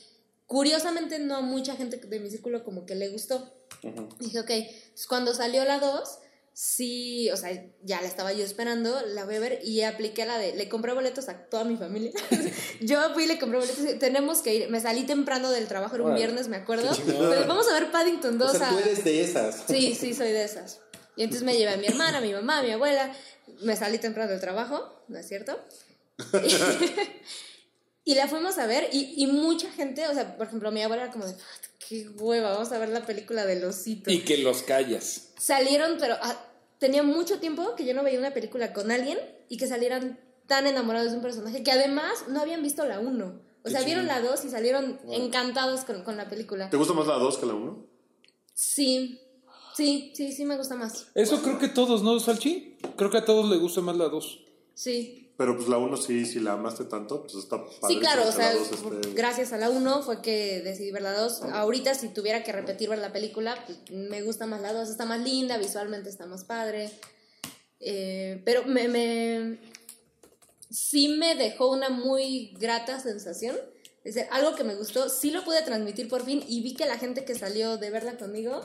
Curiosamente, 0.46 1.20
no 1.20 1.42
mucha 1.42 1.76
gente 1.76 1.96
de 1.96 2.20
mi 2.20 2.28
círculo 2.28 2.64
como 2.64 2.84
que 2.84 2.96
le 2.96 3.08
gustó. 3.08 3.52
Dije, 4.18 4.40
ok. 4.40 4.50
Entonces, 4.50 5.06
cuando 5.06 5.32
salió 5.32 5.64
la 5.64 5.78
2, 5.78 6.18
sí, 6.52 7.30
o 7.30 7.36
sea, 7.36 7.50
ya 7.82 8.00
la 8.00 8.08
estaba 8.08 8.32
yo 8.32 8.44
esperando, 8.44 9.00
la 9.08 9.24
voy 9.24 9.36
a 9.36 9.40
ver 9.40 9.60
y 9.64 9.82
apliqué 9.82 10.24
la 10.26 10.38
de, 10.38 10.54
le 10.54 10.68
compré 10.68 10.92
boletos 10.92 11.28
a 11.28 11.46
toda 11.46 11.64
mi 11.64 11.76
familia. 11.76 12.12
yo 12.80 13.00
fui 13.14 13.24
y 13.24 13.26
le 13.26 13.38
compré 13.38 13.58
boletos. 13.58 13.98
Tenemos 13.98 14.38
que 14.38 14.54
ir. 14.54 14.70
Me 14.70 14.80
salí 14.80 15.04
temprano 15.04 15.50
del 15.50 15.66
trabajo, 15.68 15.94
era 15.96 16.04
un 16.04 16.14
viernes, 16.14 16.48
me 16.48 16.56
acuerdo. 16.56 16.90
Pero 17.06 17.46
vamos 17.46 17.68
a 17.68 17.72
ver 17.74 17.90
Paddington 17.90 18.38
2 18.38 18.54
O 18.54 18.58
sea, 18.58 18.68
a- 18.68 18.72
tú 18.72 18.78
eres 18.78 19.04
de 19.04 19.22
esas. 19.22 19.64
Sí, 19.68 19.94
sí, 19.94 20.14
soy 20.14 20.32
de 20.32 20.44
esas. 20.44 20.80
Y 21.16 21.22
entonces 21.24 21.44
me 21.44 21.56
llevé 21.56 21.72
a 21.72 21.76
mi 21.76 21.86
hermana, 21.86 22.18
a 22.18 22.20
mi 22.20 22.32
mamá, 22.32 22.58
a 22.58 22.62
mi 22.62 22.70
abuela. 22.70 23.12
Me 23.62 23.76
salí 23.76 23.98
temprano 23.98 24.30
del 24.30 24.40
trabajo, 24.40 25.02
¿no 25.08 25.18
es 25.18 25.26
cierto? 25.28 25.58
y 28.04 28.14
la 28.14 28.28
fuimos 28.28 28.58
a 28.58 28.66
ver 28.66 28.88
y, 28.92 29.14
y 29.22 29.26
mucha 29.26 29.70
gente, 29.70 30.06
o 30.08 30.14
sea, 30.14 30.36
por 30.36 30.46
ejemplo, 30.46 30.70
mi 30.72 30.82
abuela 30.82 31.04
era 31.04 31.12
como 31.12 31.26
de, 31.26 31.32
"Puta, 31.32 31.44
qué 31.88 32.08
hueva, 32.08 32.52
vamos 32.52 32.72
a 32.72 32.78
ver 32.78 32.88
la 32.90 33.04
película 33.06 33.44
del 33.46 33.64
osito. 33.64 34.10
y 34.10 34.20
que 34.20 34.38
los 34.38 34.62
callas. 34.62 35.28
Salieron, 35.38 35.96
pero 35.98 36.16
ah, 36.22 36.36
tenía 36.78 37.02
mucho 37.02 37.38
tiempo 37.40 37.74
que 37.76 37.84
yo 37.84 37.94
no 37.94 38.02
veía 38.02 38.18
una 38.18 38.32
película 38.32 38.72
con 38.72 38.90
alguien 38.90 39.18
y 39.48 39.56
que 39.56 39.66
salieran 39.66 40.18
tan 40.46 40.66
enamorados 40.66 41.10
de 41.12 41.16
un 41.18 41.22
personaje 41.22 41.62
que 41.62 41.70
además 41.72 42.24
no 42.28 42.40
habían 42.40 42.62
visto 42.62 42.84
la 42.86 43.00
1. 43.00 43.42
O 43.62 43.68
sea, 43.68 43.82
vieron 43.82 44.06
la 44.06 44.20
2 44.20 44.44
y 44.46 44.48
salieron 44.48 44.98
encantados 45.10 45.84
con, 45.84 46.02
con 46.02 46.16
la 46.16 46.28
película. 46.28 46.70
¿Te 46.70 46.76
gusta 46.78 46.94
más 46.94 47.06
la 47.06 47.14
2 47.18 47.38
que 47.38 47.46
la 47.46 47.54
1? 47.54 47.86
Sí, 48.54 49.20
sí, 49.76 50.12
sí, 50.14 50.32
sí 50.32 50.44
me 50.44 50.56
gusta 50.56 50.76
más. 50.76 51.08
Eso 51.14 51.42
creo 51.42 51.58
que 51.58 51.68
todos, 51.68 52.02
¿no, 52.02 52.18
Salchi? 52.20 52.76
Creo 52.96 53.10
que 53.10 53.18
a 53.18 53.24
todos 53.24 53.50
les 53.50 53.60
gusta 53.60 53.80
más 53.80 53.96
la 53.96 54.08
2. 54.08 54.40
Sí. 54.74 55.29
Pero 55.40 55.56
pues 55.56 55.68
la 55.70 55.78
1 55.78 55.96
sí, 55.96 56.26
si 56.26 56.38
la 56.38 56.52
amaste 56.52 56.84
tanto, 56.84 57.22
pues 57.22 57.34
está 57.36 57.56
padre. 57.56 57.94
Sí, 57.94 57.98
claro, 57.98 58.28
o 58.28 58.30
sea, 58.30 58.52
gracias 59.14 59.54
a 59.54 59.56
la 59.56 59.70
1 59.70 60.02
fue 60.02 60.20
que 60.20 60.60
decidí 60.60 60.90
ver 60.90 61.00
la 61.00 61.18
2. 61.18 61.44
Ahorita, 61.54 61.94
si 61.94 62.08
tuviera 62.08 62.44
que 62.44 62.52
repetir 62.52 62.90
ver 62.90 62.98
la 62.98 63.10
película, 63.10 63.56
pues, 63.64 63.78
me 63.90 64.20
gusta 64.20 64.44
más 64.44 64.60
la 64.60 64.74
2, 64.74 64.90
está 64.90 65.06
más 65.06 65.18
linda, 65.20 65.56
visualmente 65.56 66.10
está 66.10 66.26
más 66.26 66.44
padre. 66.44 66.90
Eh, 67.78 68.42
pero 68.44 68.66
me, 68.66 68.88
me. 68.88 69.60
Sí 70.68 71.08
me 71.08 71.34
dejó 71.34 71.70
una 71.70 71.88
muy 71.88 72.54
grata 72.60 73.00
sensación. 73.00 73.56
Es 74.04 74.16
decir, 74.16 74.28
algo 74.32 74.54
que 74.54 74.64
me 74.64 74.74
gustó, 74.74 75.08
sí 75.08 75.30
lo 75.30 75.42
pude 75.42 75.62
transmitir 75.62 76.08
por 76.08 76.22
fin 76.22 76.44
y 76.46 76.60
vi 76.60 76.74
que 76.74 76.84
la 76.84 76.98
gente 76.98 77.24
que 77.24 77.34
salió 77.34 77.78
de 77.78 77.88
verla 77.88 78.18
conmigo 78.18 78.60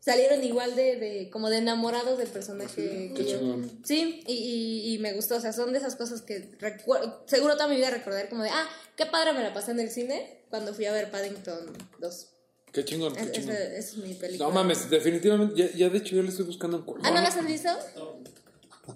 salieron 0.00 0.42
igual 0.44 0.74
de, 0.76 0.96
de 0.96 1.30
como 1.30 1.50
de 1.50 1.58
enamorados 1.58 2.18
del 2.18 2.28
personaje 2.28 3.12
que 3.14 3.24
yo. 3.24 3.40
Sí, 3.84 4.22
y, 4.26 4.32
y, 4.32 4.94
y 4.94 4.98
me 4.98 5.12
gustó, 5.12 5.36
o 5.36 5.40
sea, 5.40 5.52
son 5.52 5.72
de 5.72 5.78
esas 5.78 5.96
cosas 5.96 6.22
que 6.22 6.50
recuerdo, 6.60 7.22
seguro 7.26 7.54
toda 7.54 7.68
mi 7.68 7.76
vida 7.76 7.90
recordar 7.90 8.28
como 8.28 8.42
de, 8.44 8.50
ah, 8.50 8.68
qué 8.96 9.06
padre 9.06 9.32
me 9.32 9.42
la 9.42 9.52
pasé 9.52 9.72
en 9.72 9.80
el 9.80 9.90
cine 9.90 10.42
cuando 10.50 10.72
fui 10.74 10.86
a 10.86 10.92
ver 10.92 11.10
Paddington 11.10 11.72
2. 12.00 12.26
Qué 12.72 12.84
chingón, 12.84 13.14
qué 13.14 13.22
Es- 13.22 13.32
chingón. 13.32 13.54
Esa 13.56 13.76
es 13.78 13.96
mi 13.96 14.14
película. 14.14 14.48
No 14.48 14.54
mames, 14.54 14.88
definitivamente, 14.90 15.54
ya, 15.56 15.70
ya 15.74 15.88
de 15.88 15.98
hecho 15.98 16.16
yo 16.16 16.22
le 16.22 16.28
estoy 16.28 16.44
buscando 16.46 16.76
en. 16.78 16.84
Ah, 17.06 17.10
¿no 17.10 17.20
las 17.20 17.36
has 17.36 17.46
visto? 17.46 17.70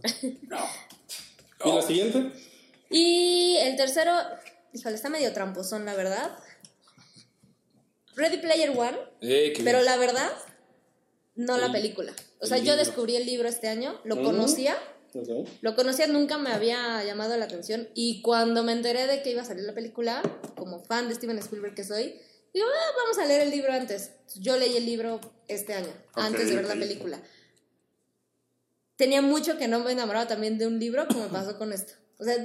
¿Y 1.64 1.72
la 1.72 1.82
siguiente? 1.82 2.32
Y 2.90 3.56
el 3.60 3.76
tercero, 3.76 4.12
híjole, 4.72 4.94
está 4.96 5.08
medio 5.08 5.32
tramposón, 5.32 5.84
la 5.84 5.94
verdad. 5.94 6.36
Ready 8.14 8.38
Player 8.38 8.70
One, 8.76 8.96
Eh, 9.22 9.52
pero 9.64 9.78
bien. 9.78 9.84
la 9.86 9.96
verdad, 9.96 10.30
no 11.46 11.58
la 11.58 11.70
película. 11.72 12.12
O 12.40 12.46
sea, 12.46 12.58
yo 12.58 12.76
descubrí 12.76 13.16
el 13.16 13.26
libro 13.26 13.48
este 13.48 13.68
año, 13.68 14.00
lo 14.04 14.22
conocía, 14.22 14.76
Ok. 15.14 15.46
Lo 15.60 15.74
conocía, 15.76 16.06
nunca 16.06 16.38
me 16.38 16.50
había 16.52 17.04
llamado 17.04 17.36
la 17.36 17.44
atención. 17.44 17.86
Y 17.94 18.22
cuando 18.22 18.62
me 18.62 18.72
enteré 18.72 19.06
de 19.06 19.22
que 19.22 19.30
iba 19.30 19.42
a 19.42 19.44
salir 19.44 19.64
la 19.64 19.74
película, 19.74 20.22
como 20.56 20.80
fan 20.80 21.10
de 21.10 21.14
Steven 21.14 21.36
Spielberg 21.38 21.74
que 21.74 21.84
soy, 21.84 22.18
digo, 22.54 22.66
"Ah, 22.66 22.92
vamos 22.96 23.18
a 23.18 23.26
leer 23.26 23.42
el 23.42 23.50
libro 23.50 23.74
antes. 23.74 24.12
Yo 24.36 24.56
leí 24.56 24.74
el 24.74 24.86
libro 24.86 25.20
este 25.48 25.74
año, 25.74 25.92
antes 26.14 26.48
de 26.48 26.56
ver 26.56 26.64
la 26.64 26.72
película. 26.74 27.20
Tenía 28.96 29.20
mucho 29.20 29.58
que 29.58 29.68
no 29.68 29.80
me 29.80 29.92
enamoraba 29.92 30.26
también 30.28 30.56
de 30.56 30.66
un 30.66 30.78
libro, 30.78 31.06
como 31.08 31.28
pasó 31.28 31.58
con 31.58 31.72
esto. 31.74 31.92
O 32.18 32.24
sea, 32.24 32.36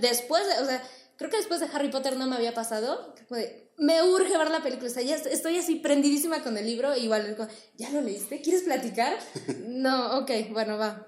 después, 0.00 0.46
de- 0.46 0.62
o 0.62 0.66
sea, 0.66 0.82
creo 1.16 1.30
que 1.30 1.36
después 1.38 1.60
de 1.60 1.66
Harry 1.74 1.90
Potter 1.90 2.16
no 2.16 2.26
me 2.26 2.36
había 2.36 2.54
pasado. 2.54 3.14
como 3.28 3.38
de, 3.40 3.67
me 3.78 4.02
urge 4.02 4.36
ver 4.36 4.50
la 4.50 4.62
película. 4.62 4.88
O 4.90 4.92
sea, 4.92 5.02
ya 5.02 5.16
est- 5.16 5.26
estoy 5.26 5.56
así 5.58 5.76
prendidísima 5.76 6.42
con 6.42 6.56
el 6.58 6.66
libro. 6.66 6.96
Igual, 6.96 7.36
¿ya 7.76 7.90
lo 7.90 8.00
leíste? 8.02 8.40
¿Quieres 8.40 8.62
platicar? 8.62 9.16
No, 9.66 10.18
ok, 10.18 10.30
bueno, 10.50 10.76
va. 10.76 11.06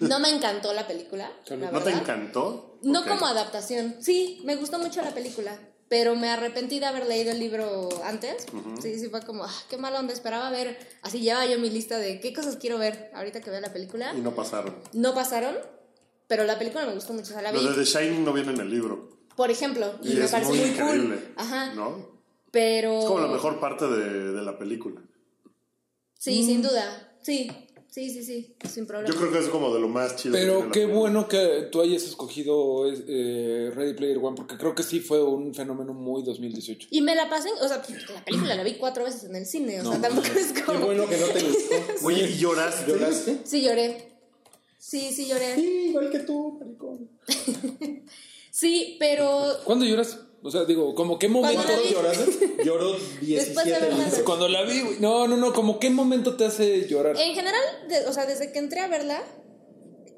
No 0.00 0.18
me 0.20 0.30
encantó 0.30 0.72
la 0.72 0.86
película. 0.86 1.30
la 1.48 1.70
¿No 1.70 1.80
te 1.82 1.90
encantó? 1.90 2.78
No 2.82 3.04
como 3.04 3.26
adaptación. 3.26 3.96
Sí, 4.00 4.40
me 4.44 4.56
gustó 4.56 4.78
mucho 4.78 5.02
la 5.02 5.12
película. 5.12 5.58
Pero 5.88 6.14
me 6.14 6.30
arrepentí 6.30 6.78
de 6.78 6.86
haber 6.86 7.06
leído 7.06 7.32
el 7.32 7.40
libro 7.40 7.88
antes. 8.04 8.46
Sí, 8.80 8.98
sí, 8.98 9.08
fue 9.08 9.22
como, 9.22 9.44
ah, 9.44 9.54
qué 9.68 9.76
mala 9.76 9.98
onda. 9.98 10.12
Esperaba 10.14 10.48
ver. 10.50 10.78
Así 11.02 11.20
llevaba 11.20 11.46
yo 11.46 11.58
mi 11.58 11.68
lista 11.68 11.98
de 11.98 12.20
qué 12.20 12.32
cosas 12.32 12.56
quiero 12.56 12.78
ver 12.78 13.10
ahorita 13.12 13.40
que 13.40 13.50
vea 13.50 13.60
la 13.60 13.72
película. 13.72 14.14
Y 14.16 14.20
no 14.20 14.34
pasaron. 14.34 14.76
No 14.92 15.14
pasaron, 15.14 15.56
pero 16.28 16.44
la 16.44 16.58
película 16.58 16.86
me 16.86 16.94
gustó 16.94 17.12
mucho. 17.12 17.30
O 17.30 17.32
sea, 17.34 17.42
la 17.42 17.50
vi, 17.52 17.60
Lo 17.60 17.72
de 17.72 17.84
The 17.84 17.84
Shining 17.84 18.24
no 18.24 18.32
viene 18.32 18.52
en 18.52 18.60
el 18.60 18.70
libro. 18.70 19.18
Por 19.40 19.50
ejemplo, 19.50 19.94
y, 20.02 20.12
Y 20.12 20.16
me 20.16 20.24
es 20.26 20.30
parece 20.32 20.50
muy 20.50 20.58
muy, 20.60 20.68
increíble. 20.68 21.16
cool. 21.16 21.32
Ajá. 21.36 21.72
¿No? 21.72 22.10
Pero. 22.50 22.98
Es 22.98 23.04
como 23.06 23.20
la 23.20 23.28
mejor 23.28 23.58
parte 23.58 23.86
de, 23.86 24.32
de 24.32 24.42
la 24.42 24.58
película. 24.58 25.00
Sí, 26.18 26.44
sin 26.44 26.60
duda. 26.60 27.16
Sí, 27.22 27.50
sí, 27.88 28.10
sí, 28.10 28.22
sí. 28.22 28.54
Sin 28.68 28.86
problema. 28.86 29.10
Yo 29.10 29.18
creo 29.18 29.32
que 29.32 29.38
es 29.38 29.48
como 29.48 29.72
de 29.72 29.80
lo 29.80 29.88
más 29.88 30.16
chido. 30.16 30.34
Pero 30.34 30.70
qué 30.70 30.84
bueno 30.84 31.26
que 31.26 31.68
tú 31.72 31.80
hayas 31.80 32.02
escogido 32.02 32.84
eh, 32.86 33.72
Ready 33.74 33.94
Player 33.94 34.18
One, 34.18 34.36
porque 34.36 34.58
creo 34.58 34.74
que 34.74 34.82
sí 34.82 35.00
fue 35.00 35.24
un 35.24 35.54
fenómeno 35.54 35.94
muy 35.94 36.22
2018. 36.22 36.88
Y 36.90 37.00
me 37.00 37.14
la 37.14 37.30
pasé, 37.30 37.48
o 37.62 37.66
sea, 37.66 37.78
la 38.14 38.22
película 38.26 38.54
la 38.54 38.62
vi 38.62 38.74
cuatro 38.74 39.04
veces 39.04 39.24
en 39.24 39.36
el 39.36 39.46
cine, 39.46 39.80
o 39.80 39.90
sea, 39.90 40.02
tampoco 40.02 40.26
es 40.38 40.52
Qué 40.52 40.64
como... 40.64 40.80
bueno 40.80 41.08
que 41.08 41.16
no 41.16 41.28
te 41.28 41.42
gustó. 41.44 41.74
Oye, 42.04 42.28
¿y 42.28 42.36
lloraste? 42.36 42.92
¿Lloraste? 42.92 43.38
Sí 43.44 43.62
lloré. 43.62 44.12
Sí, 44.78 45.12
sí 45.14 45.26
lloré. 45.26 45.54
Sí, 45.54 45.86
igual 45.88 46.10
que 46.10 46.18
tú, 46.18 46.58
maricón. 46.60 47.08
Sí, 48.60 48.96
pero 49.00 49.42
¿Cuándo 49.64 49.86
lloras? 49.86 50.18
O 50.42 50.50
sea, 50.50 50.64
digo, 50.66 50.94
como 50.94 51.18
qué 51.18 51.28
momento. 51.28 51.62
¿Lloraste? 51.90 52.46
De 53.20 53.26
17 53.26 53.70
verla. 53.70 54.04
veces. 54.04 54.22
Cuando 54.22 54.48
la 54.48 54.62
vi, 54.64 54.80
güey. 54.82 54.96
No, 55.00 55.26
no, 55.26 55.38
no, 55.38 55.54
como 55.54 55.78
qué 55.78 55.88
momento 55.88 56.36
te 56.36 56.44
hace 56.44 56.86
llorar. 56.86 57.16
en 57.18 57.34
general, 57.34 57.62
de- 57.88 58.06
o 58.06 58.12
sea, 58.12 58.26
desde 58.26 58.52
que 58.52 58.58
entré 58.58 58.80
a 58.80 58.88
verla, 58.88 59.22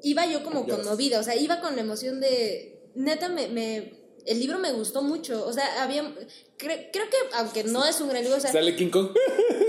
iba 0.01 0.25
yo 0.25 0.43
como 0.43 0.65
conmovida, 0.67 1.21
o 1.21 1.23
sea, 1.23 1.37
iba 1.37 1.61
con 1.61 1.75
la 1.77 1.81
emoción 1.83 2.19
de, 2.19 2.81
neta, 2.95 3.29
me, 3.29 3.47
me- 3.47 4.02
el 4.25 4.39
libro 4.39 4.59
me 4.59 4.71
gustó 4.71 5.01
mucho, 5.01 5.45
o 5.45 5.51
sea, 5.53 5.83
había, 5.83 6.03
cre- 6.57 6.89
creo 6.91 7.09
que, 7.09 7.17
aunque 7.33 7.63
no 7.63 7.85
es 7.85 7.99
un 8.01 8.09
gran 8.09 8.21
libro, 8.23 8.37
o 8.37 8.41
sea, 8.41 8.51
Sale 8.51 8.75
King 8.75 8.89
Kong. 8.89 9.09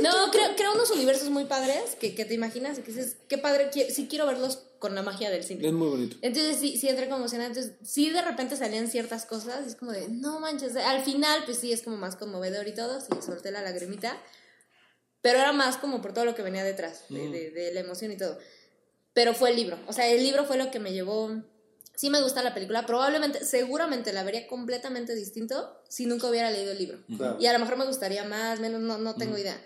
no, 0.01 0.10
creo, 0.31 0.55
creo 0.56 0.72
unos 0.74 0.90
universos 0.90 1.31
muy 1.31 1.44
padres 1.44 1.97
que, 2.01 2.14
que 2.14 2.24
te 2.24 2.35
imaginas 2.35 2.78
y 2.78 2.82
que 2.82 2.93
dices, 2.93 3.16
qué 3.28 3.39
padre, 3.39 3.70
sí 3.90 4.06
quiero 4.09 4.26
verlos 4.26 4.60
con 4.78 4.94
la 4.94 5.02
magia 5.02 5.31
del 5.31 5.44
cine. 5.44 5.66
Es 5.66 5.72
muy 5.72 5.89
bonito. 5.89 6.16
Entonces 6.20 6.59
sí, 6.59 6.76
sí 6.76 6.89
entré 6.89 7.06
como 7.06 7.18
emocionada. 7.20 7.48
Entonces 7.48 7.72
sí 7.82 8.10
de 8.10 8.20
repente 8.20 8.55
salían 8.56 8.86
ciertas 8.89 9.24
cosas 9.24 9.62
y 9.64 9.68
es 9.68 9.76
como 9.76 9.93
de, 9.93 10.09
no 10.09 10.40
manches. 10.40 10.76
Al 10.76 11.02
final 11.02 11.43
pues 11.47 11.56
sí 11.59 11.72
es 11.72 11.81
como 11.82 11.97
más 11.97 12.16
conmovedor 12.16 12.68
y 12.68 12.74
todo, 12.74 13.01
sí 13.01 13.06
solté 13.24 13.51
la 13.51 13.62
lagrimita. 13.62 14.20
Pero 15.22 15.39
era 15.39 15.52
más 15.55 15.78
como 15.78 16.02
por 16.02 16.12
todo 16.12 16.26
lo 16.26 16.35
que 16.35 16.43
venía 16.43 16.62
detrás, 16.64 17.05
de, 17.09 17.28
de- 17.31 17.51
de 17.51 17.72
la 17.72 17.81
emoción 17.81 18.12
y 18.12 18.18
todo. 18.18 18.39
Pero 19.14 19.32
fue 19.32 19.51
el 19.51 19.56
libro. 19.56 19.78
O 19.86 19.93
sea, 19.94 20.06
el 20.09 20.22
libro 20.22 20.44
fue 20.44 20.59
lo 20.59 20.70
que 20.70 20.81
me 20.81 20.93
llevó... 20.93 21.31
Sí 21.97 22.11
me 22.11 22.21
gusta 22.23 22.43
la 22.43 22.55
película. 22.55 22.87
Probablemente, 22.87 23.45
seguramente 23.45 24.12
la 24.12 24.25
vería 24.25 24.47
completamente 24.47 25.15
distinto 25.15 25.81
si 25.89 26.07
nunca 26.07 26.29
hubiera 26.29 26.51
leído 26.51 26.73
el 26.73 26.79
libro. 26.79 26.99
Claro. 27.16 27.37
Y 27.41 27.47
a 27.47 27.53
lo 27.53 27.59
mejor 27.59 27.77
me 27.77 27.87
gustaría 27.87 28.25
más, 28.25 28.61
menos, 28.61 28.81
no, 28.81 28.99
no 28.99 29.15
tengo 29.15 29.39
idea. 29.39 29.61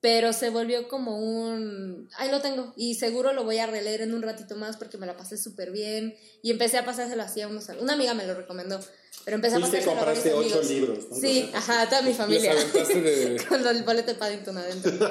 Pero 0.00 0.34
se 0.34 0.50
volvió 0.50 0.86
como 0.86 1.18
un... 1.18 2.10
Ahí 2.18 2.30
lo 2.30 2.42
tengo. 2.42 2.74
Y 2.76 2.94
seguro 2.94 3.32
lo 3.32 3.44
voy 3.44 3.58
a 3.58 3.66
releer 3.66 4.02
en 4.02 4.12
un 4.12 4.20
ratito 4.20 4.54
más 4.54 4.76
porque 4.76 4.98
me 4.98 5.06
la 5.06 5.16
pasé 5.16 5.38
súper 5.38 5.70
bien. 5.70 6.14
Y 6.42 6.50
empecé 6.50 6.76
a 6.76 6.84
pasárselo 6.84 7.22
así 7.22 7.40
a 7.40 7.48
unos... 7.48 7.68
Una 7.80 7.94
amiga 7.94 8.12
me 8.12 8.26
lo 8.26 8.34
recomendó. 8.34 8.78
Pero 9.24 9.36
empecé 9.36 9.56
a 9.56 9.60
pasárselo 9.60 9.92
a 9.92 10.04
varios 10.04 10.18
compraste 10.18 10.32
ocho 10.34 10.58
amigos. 10.58 10.70
libros, 10.70 11.06
¿no? 11.10 11.16
Sí, 11.16 11.50
ajá, 11.54 11.88
toda 11.88 12.02
mi 12.02 12.12
familia. 12.12 12.54
de. 12.54 13.42
Con 13.48 13.66
el 13.66 13.82
boleto 13.82 14.08
de 14.08 14.14
Paddington 14.14 14.58
adentro. 14.58 14.92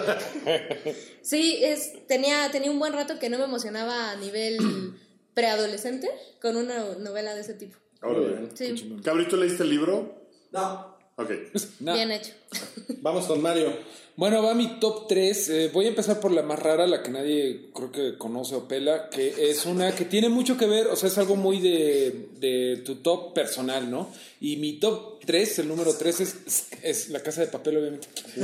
Sí, 1.23 1.63
es, 1.63 2.05
tenía, 2.05 2.51
tenía 2.51 2.69
un 2.69 2.77
buen 2.77 2.93
rato 2.93 3.17
que 3.17 3.29
no 3.29 3.37
me 3.37 3.45
emocionaba 3.45 4.11
a 4.11 4.17
nivel 4.17 4.57
preadolescente 5.33 6.09
con 6.41 6.57
una 6.57 6.83
novela 6.99 7.33
de 7.35 7.41
ese 7.41 7.53
tipo. 7.53 7.77
Órale. 8.01 8.49
Sí, 8.53 8.97
Cabri, 9.03 9.27
¿tú 9.27 9.37
leíste 9.37 9.63
el 9.63 9.69
libro? 9.69 10.27
No. 10.51 10.93
Ok. 11.15 11.31
No. 11.79 11.93
bien 11.93 12.11
hecho. 12.11 12.31
Vamos 13.01 13.25
con 13.25 13.41
Mario. 13.41 13.71
Bueno, 14.15 14.43
va 14.43 14.53
mi 14.53 14.79
top 14.79 15.07
3. 15.07 15.71
voy 15.73 15.85
a 15.85 15.89
empezar 15.89 16.19
por 16.19 16.31
la 16.31 16.43
más 16.43 16.59
rara, 16.59 16.85
la 16.85 17.01
que 17.01 17.09
nadie 17.09 17.69
creo 17.73 17.91
que 17.91 18.17
conoce 18.17 18.55
o 18.55 18.67
pela, 18.67 19.09
que 19.09 19.49
es 19.49 19.65
una 19.65 19.95
que 19.95 20.05
tiene 20.05 20.29
mucho 20.29 20.55
que 20.55 20.67
ver, 20.67 20.87
o 20.87 20.95
sea, 20.95 21.09
es 21.09 21.17
algo 21.17 21.35
muy 21.35 21.59
de, 21.59 22.29
de 22.39 22.83
tu 22.85 22.95
top 22.97 23.33
personal, 23.33 23.89
¿no? 23.89 24.11
Y 24.39 24.57
mi 24.57 24.73
top 24.79 25.19
3, 25.25 25.59
el 25.59 25.67
número 25.67 25.95
3 25.95 26.19
es, 26.19 26.67
es 26.83 27.09
La 27.09 27.21
Casa 27.21 27.41
de 27.41 27.47
Papel, 27.47 27.77
obviamente. 27.77 28.07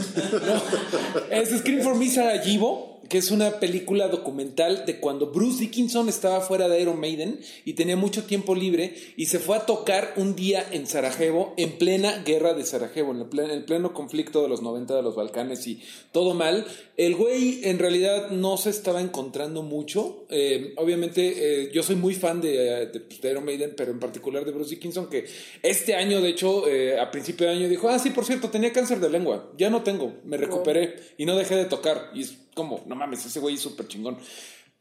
No, 0.49 1.35
es 1.35 1.49
Scream 1.49 1.81
for 1.81 1.95
Me 1.95 2.09
Sarajevo, 2.09 2.88
que 3.10 3.18
es 3.18 3.31
una 3.31 3.60
película 3.60 4.07
documental 4.07 4.86
de 4.86 4.99
cuando 4.99 5.31
Bruce 5.31 5.60
Dickinson 5.60 6.07
estaba 6.10 6.41
fuera 6.41 6.69
de 6.69 6.80
Iron 6.80 6.99
Maiden 6.99 7.40
y 7.65 7.73
tenía 7.73 7.95
mucho 7.95 8.23
tiempo 8.23 8.56
libre 8.56 8.94
y 9.18 9.26
se 9.26 9.40
fue 9.40 9.57
a 9.57 9.65
tocar 9.65 10.14
un 10.15 10.36
día 10.36 10.65
en 10.72 10.86
Sarajevo, 10.86 11.53
en 11.57 11.77
plena 11.77 12.23
guerra 12.23 12.53
de 12.53 12.64
Sarajevo, 12.64 13.11
en 13.11 13.22
el 13.22 13.26
pleno, 13.26 13.49
en 13.49 13.57
el 13.57 13.65
pleno 13.65 13.94
conflicto 13.94 14.44
de 14.44 14.49
los 14.49 14.61
90 14.61 14.95
de 14.95 15.02
los 15.02 15.15
Balcanes 15.15 15.65
y 15.68 15.81
todo 16.11 16.36
mal. 16.36 16.65
El 16.98 17.15
güey 17.15 17.61
en 17.64 17.80
realidad 17.80 18.30
no 18.30 18.57
se 18.57 18.69
estaba 18.69 19.02
encontrando 19.02 19.64
mucho. 19.64 20.26
Eh, 20.30 20.73
obviamente 20.77 21.64
eh, 21.64 21.72
yo 21.73 21.81
soy 21.81 21.95
muy 21.95 22.14
fan 22.14 22.41
de, 22.41 22.88
de, 22.88 22.99
pues, 22.99 23.22
de 23.22 23.31
Iron 23.31 23.45
Maiden, 23.45 23.73
pero 23.76 23.91
en 23.91 23.99
particular 23.99 24.45
de 24.45 24.52
Bruce 24.52 24.72
Dickinson, 24.72 25.10
que 25.10 25.26
este 25.64 25.95
año, 25.95 26.22
de 26.22 26.30
hecho, 26.30 26.68
eh, 26.68 26.99
a 26.99 27.10
principio 27.10 27.48
de 27.48 27.53
año 27.53 27.69
dijo, 27.69 27.90
ah, 27.90 27.98
sí, 27.98 28.11
por 28.11 28.26
cierto, 28.26 28.49
tenía 28.49 28.72
cáncer 28.72 28.99
de 28.99 29.10
lengua. 29.10 29.52
Ya 29.57 29.69
no 29.69 29.81
tengo, 29.81 30.14
me 30.26 30.38
recuperé 30.38 30.95
y 31.18 31.26
no 31.26 31.36
dejé 31.36 31.56
de 31.56 31.65
tocar. 31.65 32.11
Y 32.14 32.26
como, 32.60 32.84
no 32.88 32.95
mames, 32.95 33.26
ese 33.26 33.40
güey 33.40 33.56
es 33.56 33.61
súper 33.61 33.88
chingón. 33.88 34.18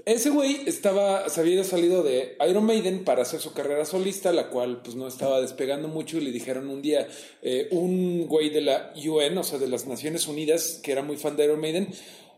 Ese 0.05 0.31
güey 0.31 0.63
estaba, 0.67 1.29
se 1.29 1.41
había 1.41 1.63
salido 1.63 2.03
de 2.03 2.37
Iron 2.49 2.65
Maiden 2.65 3.05
para 3.05 3.23
hacer 3.23 3.41
su 3.41 3.53
carrera 3.53 3.85
solista, 3.85 4.33
la 4.33 4.49
cual 4.49 4.81
pues 4.83 4.97
no 4.97 5.07
estaba 5.07 5.41
despegando 5.41 5.87
mucho 5.87 6.19
y 6.19 6.23
le 6.23 6.33
dijeron 6.33 6.71
un 6.71 6.83
día 6.83 7.07
eh, 7.41 7.69
un 7.71 8.27
güey 8.27 8.51
de 8.51 8.63
la 8.63 8.93
UN, 8.97 9.39
o 9.39 9.45
sea, 9.45 9.59
de 9.59 9.69
las 9.69 9.87
Naciones 9.87 10.27
Unidas, 10.27 10.81
que 10.83 10.91
era 10.91 11.03
muy 11.03 11.17
fan 11.17 11.37
de 11.37 11.45
Iron 11.45 11.61
Maiden, 11.61 11.89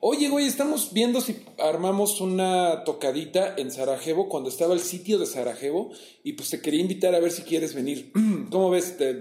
oye 0.01 0.29
güey, 0.29 0.47
estamos 0.47 0.93
viendo 0.93 1.23
si 1.23 1.37
armamos 1.59 2.21
una 2.21 2.85
tocadita 2.85 3.55
en 3.57 3.71
Sarajevo 3.71 4.29
cuando 4.29 4.51
estaba 4.51 4.75
el 4.75 4.81
sitio 4.81 5.19
de 5.19 5.27
Sarajevo 5.27 5.91
y 6.23 6.35
pues 6.35 6.51
te 6.51 6.61
quería 6.61 6.81
invitar 6.81 7.15
a 7.15 7.21
ver 7.21 7.31
si 7.31 7.43
quieres 7.43 7.75
venir. 7.75 8.13
¿Cómo 8.51 8.69
ves? 8.69 8.99
Te 8.99 9.17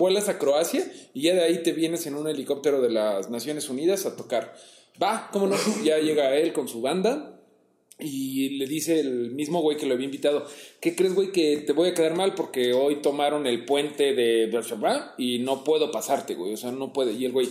vuelas 0.00 0.28
a 0.28 0.38
Croacia 0.38 0.90
y 1.12 1.22
ya 1.22 1.34
de 1.34 1.42
ahí 1.42 1.62
te 1.62 1.72
vienes 1.72 2.06
en 2.06 2.14
un 2.14 2.26
helicóptero 2.26 2.80
de 2.80 2.90
las 2.90 3.30
Naciones 3.30 3.68
Unidas 3.68 4.06
a 4.06 4.16
tocar. 4.16 4.54
Va, 5.02 5.28
cómo 5.32 5.46
no, 5.46 5.56
ya 5.84 5.98
llega 5.98 6.36
él 6.36 6.52
con 6.52 6.68
su 6.68 6.80
banda 6.80 7.40
Y 7.98 8.50
le 8.58 8.66
dice 8.66 9.00
el 9.00 9.30
mismo 9.32 9.60
güey 9.60 9.76
que 9.76 9.86
lo 9.86 9.94
había 9.94 10.06
invitado, 10.06 10.46
¿qué 10.80 10.94
crees, 10.94 11.14
güey, 11.14 11.32
que 11.32 11.58
te 11.58 11.72
voy 11.72 11.88
a 11.88 11.94
quedar 11.94 12.14
mal 12.14 12.34
porque 12.34 12.72
hoy 12.72 12.96
tomaron 12.96 13.46
el 13.46 13.64
puente 13.64 14.14
de 14.14 14.50
y 15.18 15.38
no 15.40 15.64
puedo 15.64 15.90
pasarte, 15.90 16.34
güey? 16.34 16.54
O 16.54 16.56
sea, 16.56 16.72
no 16.72 16.92
puede. 16.92 17.12
Y 17.12 17.24
el 17.24 17.32
güey, 17.32 17.48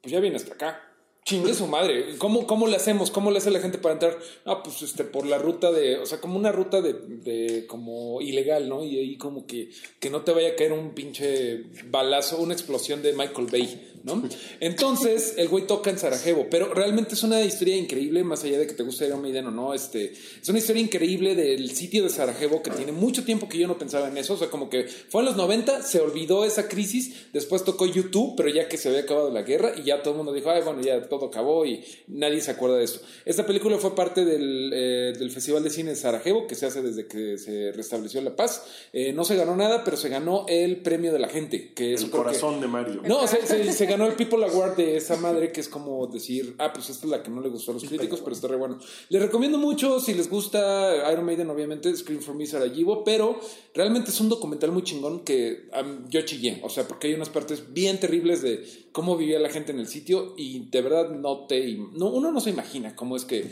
pues 0.00 0.12
ya 0.12 0.20
viene 0.20 0.36
hasta 0.36 0.54
acá. 0.54 0.86
Chingue 1.24 1.54
su 1.54 1.66
madre. 1.66 2.16
¿Cómo, 2.16 2.46
¿Cómo 2.46 2.66
le 2.66 2.76
hacemos? 2.76 3.10
¿Cómo 3.10 3.30
le 3.30 3.38
hace 3.38 3.50
la 3.50 3.60
gente 3.60 3.78
para 3.78 3.92
entrar? 3.92 4.18
Ah, 4.46 4.62
pues 4.62 4.82
este, 4.82 5.04
por 5.04 5.26
la 5.26 5.38
ruta 5.38 5.70
de. 5.70 5.98
O 5.98 6.06
sea, 6.06 6.20
como 6.20 6.36
una 6.36 6.50
ruta 6.50 6.80
de, 6.80 6.94
de 6.94 7.66
como 7.66 8.20
ilegal, 8.22 8.68
¿no? 8.68 8.82
Y 8.84 8.98
ahí 8.98 9.16
como 9.18 9.46
que, 9.46 9.70
que 10.00 10.10
no 10.10 10.22
te 10.22 10.32
vaya 10.32 10.48
a 10.48 10.56
caer 10.56 10.72
un 10.72 10.94
pinche 10.94 11.64
balazo, 11.90 12.38
una 12.38 12.54
explosión 12.54 13.02
de 13.02 13.12
Michael 13.12 13.48
Bay, 13.52 13.89
¿no? 14.02 14.22
Entonces, 14.60 15.34
el 15.36 15.48
güey 15.48 15.66
toca 15.66 15.90
en 15.90 15.98
Sarajevo. 15.98 16.46
Pero 16.50 16.72
realmente 16.74 17.14
es 17.14 17.22
una 17.22 17.40
historia 17.42 17.76
increíble, 17.76 18.22
más 18.24 18.44
allá 18.44 18.58
de 18.58 18.66
que 18.66 18.74
te 18.74 18.82
guste 18.82 19.06
Iron 19.06 19.22
Maiden 19.22 19.46
o 19.46 19.50
no. 19.50 19.74
Este, 19.74 20.12
es 20.12 20.48
una 20.48 20.58
historia 20.58 20.82
increíble 20.82 21.34
del 21.34 21.70
sitio 21.70 22.02
de 22.04 22.10
Sarajevo 22.10 22.62
que 22.62 22.70
tiene 22.70 22.92
mucho 22.92 23.24
tiempo 23.24 23.48
que 23.48 23.58
yo 23.58 23.66
no 23.68 23.78
pensaba 23.78 24.08
en 24.08 24.16
eso. 24.18 24.34
O 24.34 24.36
sea, 24.36 24.48
como 24.48 24.68
que 24.70 24.84
fue 24.84 25.22
en 25.22 25.26
los 25.26 25.36
90, 25.36 25.82
se 25.82 26.00
olvidó 26.00 26.44
esa 26.44 26.68
crisis. 26.68 27.26
Después 27.32 27.64
tocó 27.64 27.86
YouTube, 27.86 28.34
pero 28.36 28.48
ya 28.48 28.68
que 28.68 28.76
se 28.76 28.88
había 28.88 29.00
acabado 29.00 29.30
la 29.30 29.42
guerra 29.42 29.72
y 29.76 29.82
ya 29.84 30.02
todo 30.02 30.12
el 30.12 30.16
mundo 30.18 30.32
dijo, 30.32 30.50
ay, 30.50 30.62
bueno, 30.62 30.80
ya 30.82 31.02
todo 31.08 31.26
acabó 31.26 31.64
y 31.66 31.84
nadie 32.08 32.40
se 32.40 32.50
acuerda 32.50 32.76
de 32.76 32.84
esto. 32.84 33.00
Esta 33.24 33.46
película 33.46 33.78
fue 33.78 33.94
parte 33.94 34.24
del, 34.24 34.70
eh, 34.74 35.12
del 35.18 35.30
Festival 35.30 35.62
de 35.62 35.70
Cine 35.70 35.90
de 35.90 35.96
Sarajevo, 35.96 36.46
que 36.46 36.54
se 36.54 36.66
hace 36.66 36.82
desde 36.82 37.06
que 37.06 37.38
se 37.38 37.72
restableció 37.72 38.20
la 38.20 38.36
paz. 38.36 38.62
Eh, 38.92 39.12
no 39.12 39.24
se 39.24 39.36
ganó 39.36 39.56
nada, 39.56 39.84
pero 39.84 39.96
se 39.96 40.08
ganó 40.08 40.46
el 40.48 40.78
premio 40.78 41.12
de 41.12 41.18
la 41.18 41.28
gente, 41.28 41.72
que 41.74 41.94
es 41.94 42.02
El 42.02 42.10
corazón 42.10 42.60
de 42.60 42.66
Mario. 42.68 43.02
no, 43.04 43.26
se, 43.26 43.46
se- 43.46 43.72
se 43.72 43.86
ganó 43.90 44.06
el 44.06 44.14
People 44.14 44.44
Award 44.44 44.76
de 44.76 44.96
esa 44.96 45.16
madre 45.16 45.52
que 45.52 45.60
es 45.60 45.68
como 45.68 46.06
decir, 46.06 46.54
ah, 46.58 46.72
pues 46.72 46.88
esta 46.88 47.06
es 47.06 47.10
la 47.10 47.22
que 47.22 47.30
no 47.30 47.40
le 47.40 47.48
gustó 47.48 47.72
a 47.72 47.74
los 47.74 47.84
críticos, 47.84 48.20
pero 48.20 48.32
está 48.32 48.48
re 48.48 48.56
bueno. 48.56 48.78
Les 49.08 49.20
recomiendo 49.20 49.58
mucho, 49.58 50.00
si 50.00 50.14
les 50.14 50.30
gusta 50.30 51.10
Iron 51.12 51.26
Maiden, 51.26 51.50
obviamente, 51.50 51.94
Scream 51.94 52.22
for 52.22 52.34
Me 52.34 52.46
Sarajevo, 52.46 53.04
pero 53.04 53.38
realmente 53.74 54.10
es 54.10 54.20
un 54.20 54.28
documental 54.28 54.72
muy 54.72 54.82
chingón 54.82 55.20
que 55.20 55.68
am, 55.72 56.08
yo 56.08 56.22
chillé, 56.22 56.60
o 56.62 56.68
sea, 56.70 56.86
porque 56.86 57.08
hay 57.08 57.14
unas 57.14 57.28
partes 57.28 57.72
bien 57.72 58.00
terribles 58.00 58.40
de 58.40 58.64
cómo 58.92 59.16
vivía 59.16 59.38
la 59.40 59.50
gente 59.50 59.72
en 59.72 59.80
el 59.80 59.88
sitio 59.88 60.34
y 60.36 60.70
de 60.70 60.80
verdad 60.80 61.10
no 61.10 61.46
te... 61.46 61.76
No, 61.92 62.08
uno 62.10 62.32
no 62.32 62.40
se 62.40 62.50
imagina 62.50 62.94
cómo 62.94 63.16
es 63.16 63.24
que 63.24 63.50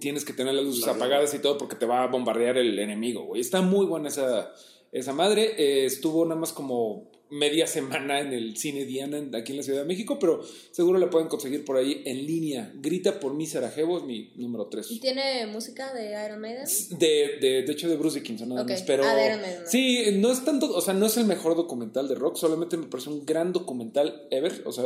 tienes 0.00 0.24
que 0.24 0.32
tener 0.32 0.54
las 0.54 0.64
luces 0.64 0.88
apagadas 0.88 1.34
y 1.34 1.38
todo 1.38 1.58
porque 1.58 1.76
te 1.76 1.86
va 1.86 2.02
a 2.02 2.08
bombardear 2.08 2.56
el 2.56 2.78
enemigo, 2.78 3.24
güey. 3.24 3.40
Está 3.40 3.60
muy 3.60 3.86
buena 3.86 4.08
esa, 4.08 4.52
esa 4.90 5.12
madre. 5.12 5.54
Eh, 5.58 5.84
estuvo 5.84 6.24
nada 6.24 6.40
más 6.40 6.52
como 6.52 7.13
media 7.34 7.66
semana 7.66 8.20
en 8.20 8.32
el 8.32 8.56
cine 8.56 8.84
Diana 8.84 9.18
aquí 9.36 9.52
en 9.52 9.58
la 9.58 9.62
Ciudad 9.62 9.80
de 9.80 9.86
México, 9.86 10.18
pero 10.18 10.42
seguro 10.70 10.98
la 10.98 11.10
pueden 11.10 11.28
conseguir 11.28 11.64
por 11.64 11.76
ahí 11.76 12.02
en 12.06 12.26
línea. 12.26 12.72
Grita 12.76 13.20
por 13.20 13.34
mí 13.34 13.46
Sarajevo 13.46 13.98
es 13.98 14.04
mi 14.04 14.30
número 14.36 14.66
3. 14.66 14.90
¿Y 14.90 15.00
tiene 15.00 15.46
música 15.46 15.92
de 15.92 16.12
Iron 16.24 16.40
Maiden? 16.40 16.64
De, 16.98 17.38
de, 17.40 17.62
de 17.62 17.72
hecho, 17.72 17.88
de 17.88 17.96
Bruce 17.96 18.20
Dickinson, 18.20 18.48
nada 18.48 18.62
Ok. 18.62 18.70
más. 18.70 18.82
Pero 18.82 19.04
Ah, 19.04 19.14
de 19.14 19.26
Iron 19.26 19.40
Maiden, 19.40 19.62
¿no? 19.64 19.68
sí, 19.70 20.04
no 20.14 20.32
es 20.32 20.44
tanto, 20.44 20.74
o 20.74 20.80
sea, 20.80 20.94
no 20.94 21.06
es 21.06 21.16
el 21.16 21.24
mejor 21.26 21.56
documental 21.56 22.08
de 22.08 22.14
rock, 22.14 22.36
solamente 22.36 22.76
me 22.76 22.86
parece 22.86 23.10
un 23.10 23.26
gran 23.26 23.52
documental 23.52 24.26
ever, 24.30 24.62
o 24.64 24.72
sea, 24.72 24.84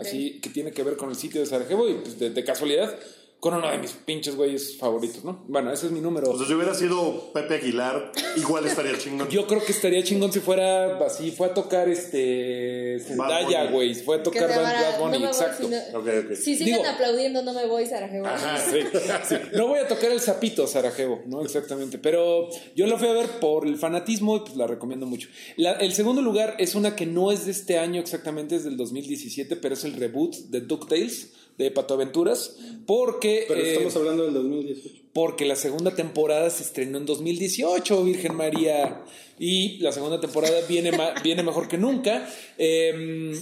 así 0.00 0.40
que 0.40 0.50
tiene 0.50 0.72
que 0.72 0.82
ver 0.82 0.96
con 0.96 1.10
el 1.10 1.16
sitio 1.16 1.40
de 1.40 1.46
Sarajevo 1.46 1.88
y 1.88 1.94
pues 1.94 2.18
de, 2.18 2.30
de 2.30 2.44
casualidad 2.44 2.94
con 3.46 3.54
uno 3.58 3.70
de 3.70 3.78
mis 3.78 3.92
pinches 3.92 4.34
güeyes 4.34 4.76
favoritos, 4.76 5.24
¿no? 5.24 5.44
Bueno, 5.46 5.72
ese 5.72 5.86
es 5.86 5.92
mi 5.92 6.00
número. 6.00 6.30
O 6.32 6.36
sea, 6.36 6.48
si 6.48 6.52
hubiera 6.54 6.74
sido 6.74 7.32
Pepe 7.32 7.54
Aguilar, 7.54 8.10
igual 8.36 8.66
estaría 8.66 8.98
chingón. 8.98 9.28
Yo 9.28 9.46
creo 9.46 9.64
que 9.64 9.70
estaría 9.70 10.02
chingón 10.02 10.32
si 10.32 10.40
fuera 10.40 10.98
así, 11.06 11.30
fue 11.30 11.46
a 11.46 11.54
tocar 11.54 11.88
este 11.88 12.98
Zendaya, 13.06 13.70
güey, 13.70 13.94
fue 13.94 14.16
a 14.16 14.22
tocar 14.24 14.50
se 14.50 14.58
Bad, 14.58 14.98
No 14.98 15.04
Bunny, 15.04 15.24
exacto. 15.24 15.68
si 16.34 16.56
siguen 16.56 16.78
Digo- 16.78 16.86
aplaudiendo, 16.88 17.42
no 17.42 17.52
me 17.52 17.66
voy, 17.66 17.86
Sarajevo. 17.86 18.26
Ajá, 18.26 18.58
sí, 18.70 18.80
sí. 19.28 19.36
No 19.54 19.68
voy 19.68 19.78
a 19.78 19.86
tocar 19.86 20.10
el 20.10 20.20
sapito 20.20 20.66
Sarajevo, 20.66 21.22
¿no? 21.26 21.42
Exactamente. 21.42 21.98
Pero 21.98 22.48
yo 22.74 22.86
la 22.88 22.98
fui 22.98 23.06
a 23.06 23.12
ver 23.12 23.26
por 23.40 23.64
el 23.66 23.76
fanatismo 23.76 24.36
y 24.38 24.40
pues 24.40 24.56
la 24.56 24.66
recomiendo 24.66 25.06
mucho. 25.06 25.28
La- 25.56 25.74
el 25.74 25.92
segundo 25.92 26.20
lugar 26.20 26.56
es 26.58 26.74
una 26.74 26.96
que 26.96 27.06
no 27.06 27.30
es 27.30 27.44
de 27.46 27.52
este 27.52 27.78
año 27.78 28.00
exactamente, 28.00 28.56
es 28.56 28.64
del 28.64 28.76
2017, 28.76 29.54
pero 29.54 29.74
es 29.74 29.84
el 29.84 29.92
reboot 29.94 30.34
de 30.48 30.62
DuckTales, 30.62 31.32
de 31.58 31.70
Pato 31.70 31.94
Aventuras, 31.94 32.56
porque... 32.86 33.44
Pero 33.48 33.60
eh, 33.60 33.72
estamos 33.72 33.96
hablando 33.96 34.24
del 34.24 34.34
2018. 34.34 35.02
porque 35.12 35.44
la 35.44 35.56
segunda 35.56 35.94
temporada 35.94 36.50
se 36.50 36.62
estrenó 36.62 36.98
en 36.98 37.06
2018, 37.06 38.04
Virgen 38.04 38.36
María. 38.36 39.04
Y 39.38 39.78
la 39.78 39.92
segunda 39.92 40.20
temporada 40.20 40.60
viene, 40.68 40.90
viene 41.24 41.42
mejor 41.42 41.68
que 41.68 41.78
nunca. 41.78 42.28
Eh, 42.58 43.34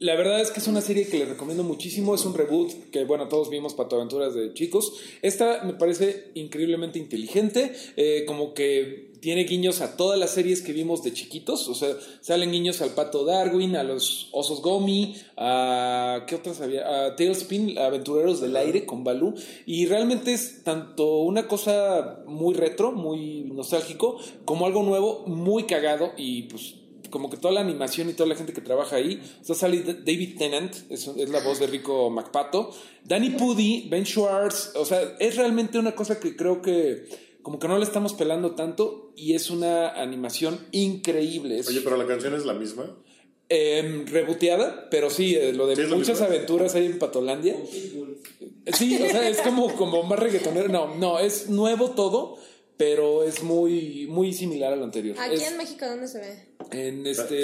la 0.00 0.16
verdad 0.16 0.40
es 0.40 0.50
que 0.50 0.60
es 0.60 0.66
una 0.66 0.80
serie 0.80 1.06
que 1.06 1.18
les 1.18 1.28
recomiendo 1.28 1.62
muchísimo. 1.62 2.14
Es 2.14 2.24
un 2.24 2.34
reboot 2.34 2.90
que, 2.90 3.04
bueno, 3.04 3.28
todos 3.28 3.48
vimos 3.48 3.74
Pato 3.74 3.96
Aventuras 3.96 4.34
de 4.34 4.52
chicos. 4.52 4.92
Esta 5.22 5.62
me 5.64 5.74
parece 5.74 6.30
increíblemente 6.34 6.98
inteligente. 6.98 7.72
eh, 7.96 8.24
como 8.26 8.54
que 8.54 9.14
tiene 9.20 9.44
guiños 9.44 9.80
a 9.80 9.96
todas 9.96 10.18
las 10.18 10.32
series 10.32 10.60
que 10.60 10.72
vimos 10.72 11.02
de 11.02 11.12
chiquitos. 11.12 11.68
O 11.68 11.74
sea, 11.74 11.96
salen 12.20 12.52
guiños 12.52 12.82
al 12.82 12.90
Pato 12.90 13.24
Darwin, 13.24 13.76
a 13.76 13.82
los 13.82 14.28
Osos 14.32 14.60
Gomi, 14.60 15.16
a. 15.36 16.24
¿Qué 16.26 16.34
otras 16.34 16.60
había? 16.60 17.06
A 17.06 17.16
Tailspin, 17.16 17.78
Aventureros 17.78 18.40
del 18.40 18.56
Aire 18.56 18.84
con 18.84 19.04
Balú. 19.04 19.34
Y 19.64 19.86
realmente 19.86 20.34
es 20.34 20.62
tanto 20.64 21.20
una 21.20 21.48
cosa 21.48 22.22
muy 22.26 22.52
retro, 22.52 22.92
muy 22.92 23.44
nostálgico, 23.44 24.18
como 24.44 24.66
algo 24.66 24.82
nuevo, 24.82 25.24
muy 25.26 25.64
cagado 25.64 26.12
y 26.18 26.42
pues 26.42 26.74
como 27.10 27.30
que 27.30 27.36
toda 27.36 27.54
la 27.54 27.60
animación 27.60 28.08
y 28.10 28.12
toda 28.14 28.28
la 28.28 28.36
gente 28.36 28.52
que 28.52 28.60
trabaja 28.60 28.96
ahí. 28.96 29.22
O 29.40 29.44
sea, 29.44 29.54
sale 29.54 29.82
David 29.82 30.36
Tennant, 30.38 30.74
es, 30.90 31.06
es 31.06 31.28
la 31.28 31.40
voz 31.40 31.58
de 31.60 31.66
Rico 31.66 32.10
McPato. 32.10 32.70
Danny 33.04 33.30
Pudi, 33.30 33.88
Ben 33.90 34.04
Schwartz. 34.04 34.72
O 34.76 34.84
sea, 34.84 35.16
es 35.18 35.36
realmente 35.36 35.78
una 35.78 35.94
cosa 35.94 36.18
que 36.20 36.36
creo 36.36 36.62
que 36.62 37.04
como 37.42 37.58
que 37.58 37.68
no 37.68 37.76
le 37.76 37.84
estamos 37.84 38.14
pelando 38.14 38.52
tanto 38.54 39.12
y 39.16 39.34
es 39.34 39.50
una 39.50 39.90
animación 39.90 40.58
increíble. 40.72 41.58
Es 41.58 41.68
Oye, 41.68 41.82
pero 41.82 41.96
la 41.98 42.06
canción 42.06 42.34
es 42.34 42.46
la 42.46 42.54
misma. 42.54 42.96
em, 43.50 44.06
reboteada, 44.06 44.88
pero 44.90 45.10
sí, 45.10 45.34
eh, 45.36 45.52
lo 45.52 45.66
de 45.66 45.76
Sí, 45.76 45.82
es 45.82 45.90
lo 45.90 45.96
muchas 45.98 46.22
aventuras 46.22 46.74
ahí 46.74 46.86
en 46.86 46.98
Patolandia. 46.98 47.54
Sí, 48.72 48.96
o 48.96 49.10
sea, 49.10 49.28
es 49.28 49.42
como, 49.42 49.74
como 49.74 50.02
más 50.04 50.18
reggaetonero. 50.18 50.68
No, 50.68 50.94
no, 50.96 51.18
es 51.18 51.50
nuevo 51.50 51.90
todo, 51.90 52.38
pero 52.76 53.22
es 53.24 53.42
muy, 53.42 54.06
muy 54.08 54.32
similar 54.32 54.72
a 54.72 54.76
lo 54.76 54.84
anterior. 54.84 55.16
Aquí 55.18 55.36
Es 55.36 55.50
en 55.50 55.56
México, 55.56 55.86
¿dónde 55.86 56.08
se 56.08 56.18
ve? 56.18 56.54
en 56.70 57.06
Este... 57.06 57.36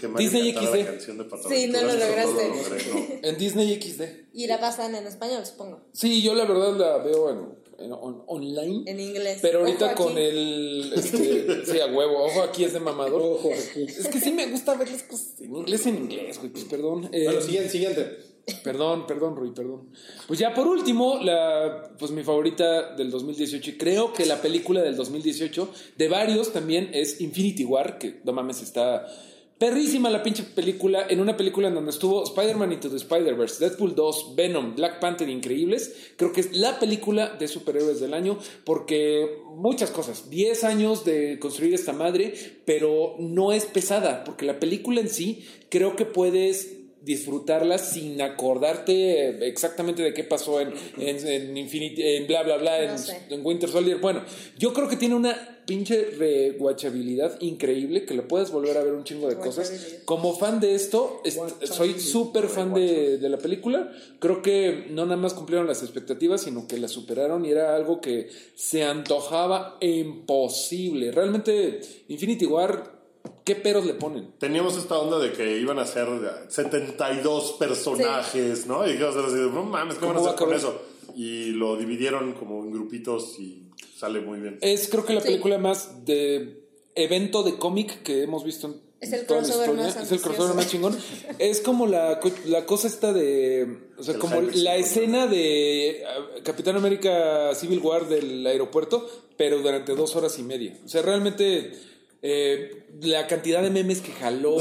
que 0.00 0.08
Disney 0.16 0.52
XD. 0.52 0.72
de 0.72 1.48
Sí, 1.48 1.66
no 1.68 1.82
lo 1.82 1.92
lograste. 1.92 2.48
no 2.48 2.54
lo 2.54 2.62
logré, 2.62 2.84
no. 3.20 3.20
En 3.28 3.38
Disney 3.38 3.80
XD. 3.80 4.02
Y 4.32 4.46
la 4.46 4.58
pasan 4.60 4.94
en 4.94 5.06
español, 5.06 5.44
supongo. 5.44 5.80
Sí, 5.92 6.22
yo 6.22 6.34
la 6.34 6.44
verdad 6.44 6.76
la 6.76 6.98
veo 6.98 7.30
en, 7.30 7.84
en- 7.84 7.92
on- 7.92 8.22
online. 8.26 8.84
En 8.90 9.00
inglés. 9.00 9.38
Pero 9.42 9.60
ahorita 9.60 9.86
Ojo 9.94 10.04
con 10.04 10.12
aquí. 10.12 10.22
el. 10.22 10.92
Este, 10.96 11.66
sí, 11.72 11.80
a 11.80 11.86
huevo. 11.86 12.24
Ojo, 12.24 12.42
aquí 12.42 12.64
es 12.64 12.72
de 12.72 12.80
mamador. 12.80 13.20
Ojo 13.22 13.50
aquí. 13.52 13.84
Es 13.84 14.08
que 14.08 14.20
sí 14.20 14.32
me 14.32 14.46
gusta 14.46 14.74
ver 14.74 14.90
las 14.90 15.02
cosas 15.02 15.40
en 15.40 15.56
inglés, 15.56 15.86
en 15.86 15.96
inglés, 15.96 16.38
güey. 16.38 16.50
Pues 16.52 16.64
perdón. 16.64 17.08
Eh, 17.12 17.24
Bueno, 17.24 17.40
siguiente, 17.40 17.70
siguiente. 17.70 18.16
Perdón, 18.62 19.06
perdón, 19.06 19.36
Rui, 19.36 19.52
perdón. 19.52 19.88
Pues 20.26 20.38
ya 20.38 20.52
por 20.52 20.66
último, 20.66 21.18
la, 21.22 21.90
pues 21.98 22.10
mi 22.10 22.22
favorita 22.22 22.94
del 22.94 23.10
2018, 23.10 23.70
y 23.70 23.78
creo 23.78 24.12
que 24.12 24.26
la 24.26 24.40
película 24.42 24.82
del 24.82 24.96
2018, 24.96 25.70
de 25.96 26.08
varios 26.08 26.52
también, 26.52 26.90
es 26.92 27.20
Infinity 27.20 27.64
War, 27.64 27.98
que 27.98 28.20
no 28.24 28.32
mames, 28.32 28.62
está 28.62 29.06
perrísima 29.58 30.10
la 30.10 30.22
pinche 30.22 30.42
película, 30.42 31.06
en 31.08 31.20
una 31.20 31.36
película 31.36 31.68
en 31.68 31.74
donde 31.74 31.90
estuvo 31.90 32.24
Spider-Man 32.24 32.72
Into 32.72 32.90
the 32.90 32.96
Spider-Verse, 32.96 33.64
Deadpool 33.64 33.94
2, 33.94 34.34
Venom, 34.34 34.74
Black 34.74 35.00
Panther, 35.00 35.28
increíbles. 35.28 36.12
Creo 36.16 36.32
que 36.32 36.40
es 36.40 36.56
la 36.56 36.78
película 36.78 37.36
de 37.38 37.48
superhéroes 37.48 38.00
del 38.00 38.14
año, 38.14 38.38
porque 38.64 39.38
muchas 39.54 39.90
cosas, 39.90 40.28
10 40.28 40.64
años 40.64 41.04
de 41.04 41.38
construir 41.38 41.72
esta 41.72 41.92
madre, 41.92 42.34
pero 42.66 43.16
no 43.18 43.52
es 43.52 43.64
pesada, 43.64 44.24
porque 44.24 44.44
la 44.44 44.58
película 44.58 45.00
en 45.00 45.08
sí, 45.08 45.46
creo 45.70 45.96
que 45.96 46.04
puedes 46.04 46.83
disfrutarla 47.04 47.78
sin 47.78 48.20
acordarte 48.22 49.46
exactamente 49.46 50.02
de 50.02 50.14
qué 50.14 50.24
pasó 50.24 50.60
en, 50.60 50.72
en, 50.98 51.26
en 51.26 51.56
Infinity, 51.56 52.02
en 52.02 52.26
bla 52.26 52.42
bla 52.42 52.56
bla, 52.56 52.82
en, 52.82 52.90
No 52.92 52.98
sé. 52.98 53.18
en 53.30 53.44
Winter 53.44 53.68
Soldier. 53.68 53.98
Bueno, 53.98 54.22
yo 54.58 54.72
creo 54.72 54.88
que 54.88 54.96
tiene 54.96 55.14
una 55.14 55.50
pinche 55.66 56.10
rewatchabilidad 56.18 57.40
increíble 57.40 58.04
que 58.04 58.12
le 58.12 58.20
puedes 58.22 58.50
volver 58.50 58.76
a 58.76 58.84
ver 58.84 58.92
un 58.92 59.02
chingo 59.04 59.28
de 59.28 59.36
cosas. 59.36 59.96
Como 60.04 60.36
fan 60.36 60.60
de 60.60 60.74
esto, 60.74 61.22
est- 61.24 61.38
soy 61.64 61.98
súper 61.98 62.48
fan 62.48 62.74
de, 62.74 63.16
de 63.18 63.28
la 63.30 63.38
película. 63.38 63.90
Creo 64.18 64.42
que 64.42 64.86
no 64.90 65.04
nada 65.06 65.16
más 65.16 65.32
cumplieron 65.32 65.66
las 65.66 65.82
expectativas, 65.82 66.42
sino 66.42 66.66
que 66.68 66.76
las 66.78 66.90
superaron 66.90 67.46
y 67.46 67.50
era 67.50 67.74
algo 67.76 68.00
que 68.02 68.28
se 68.54 68.82
antojaba 68.84 69.78
imposible. 69.80 71.12
Realmente, 71.12 71.80
Infinity 72.08 72.46
War, 72.46 72.93
¿qué 73.44 73.54
peros 73.56 73.84
le 73.86 73.94
ponen? 73.94 74.32
Teníamos 74.38 74.76
esta 74.76 74.98
onda 74.98 75.18
de 75.18 75.32
que 75.32 75.58
iban 75.58 75.78
a 75.78 75.86
ser 75.86 76.08
72 76.48 77.52
personajes, 77.58 78.66
¿no? 78.66 78.86
Y 78.86 78.92
que 78.92 78.98
iba 78.98 79.10
a 79.10 79.12
ser 79.12 79.24
así 79.24 79.36
de, 79.36 79.50
no 79.50 79.64
mames, 79.64 79.96
¿qué 79.98 80.06
van 80.06 80.16
a 80.16 80.18
¿Cómo 80.18 80.26
va 80.26 80.32
hacer 80.34 80.46
con 80.46 80.54
eso? 80.56 80.80
Y 81.16 81.46
lo 81.52 81.76
dividieron 81.76 82.32
como 82.32 82.62
en 82.64 82.72
grupitos 82.72 83.38
y 83.38 83.62
sale 83.96 84.20
muy 84.20 84.40
bien. 84.40 84.58
Es 84.60 84.88
creo 84.88 85.04
que 85.04 85.12
la 85.14 85.20
Sí. 85.20 85.28
película 85.28 85.58
más 85.58 86.04
de 86.04 86.64
evento 86.94 87.42
de 87.42 87.56
cómic 87.56 88.02
que 88.02 88.22
hemos 88.22 88.44
visto 88.44 88.66
en 88.68 88.80
Es 89.00 89.12
el 89.12 89.26
toda 89.26 89.42
la 89.42 89.46
crossover 89.46 89.68
historia. 89.70 89.94
más 89.94 90.06
Es 90.06 90.12
el 90.12 90.20
crossover 90.20 90.54
más 90.54 90.68
chingón. 90.70 90.96
Es 91.38 91.60
como 91.60 91.86
la, 91.86 92.20
la 92.46 92.66
cosa 92.66 92.88
esta 92.88 93.12
de. 93.12 93.90
O 93.98 94.02
sea, 94.02 94.14
El 94.14 94.20
como 94.20 94.40
la 94.40 94.76
es 94.76 94.86
escena 94.86 95.26
de 95.26 96.02
ah, 96.06 96.40
Capitán 96.42 96.76
América 96.76 97.54
Civil 97.54 97.80
War 97.80 98.08
del 98.08 98.46
aeropuerto, 98.46 99.08
pero 99.36 99.58
durante 99.58 99.94
dos 99.94 100.16
horas 100.16 100.38
y 100.38 100.42
media. 100.42 100.78
O 100.84 100.88
sea, 100.88 101.02
realmente. 101.02 101.72
Eh, 102.26 102.86
la 103.02 103.26
cantidad 103.26 103.62
de 103.62 103.68
memes 103.70 104.00
que 104.00 104.10
jaló, 104.12 104.56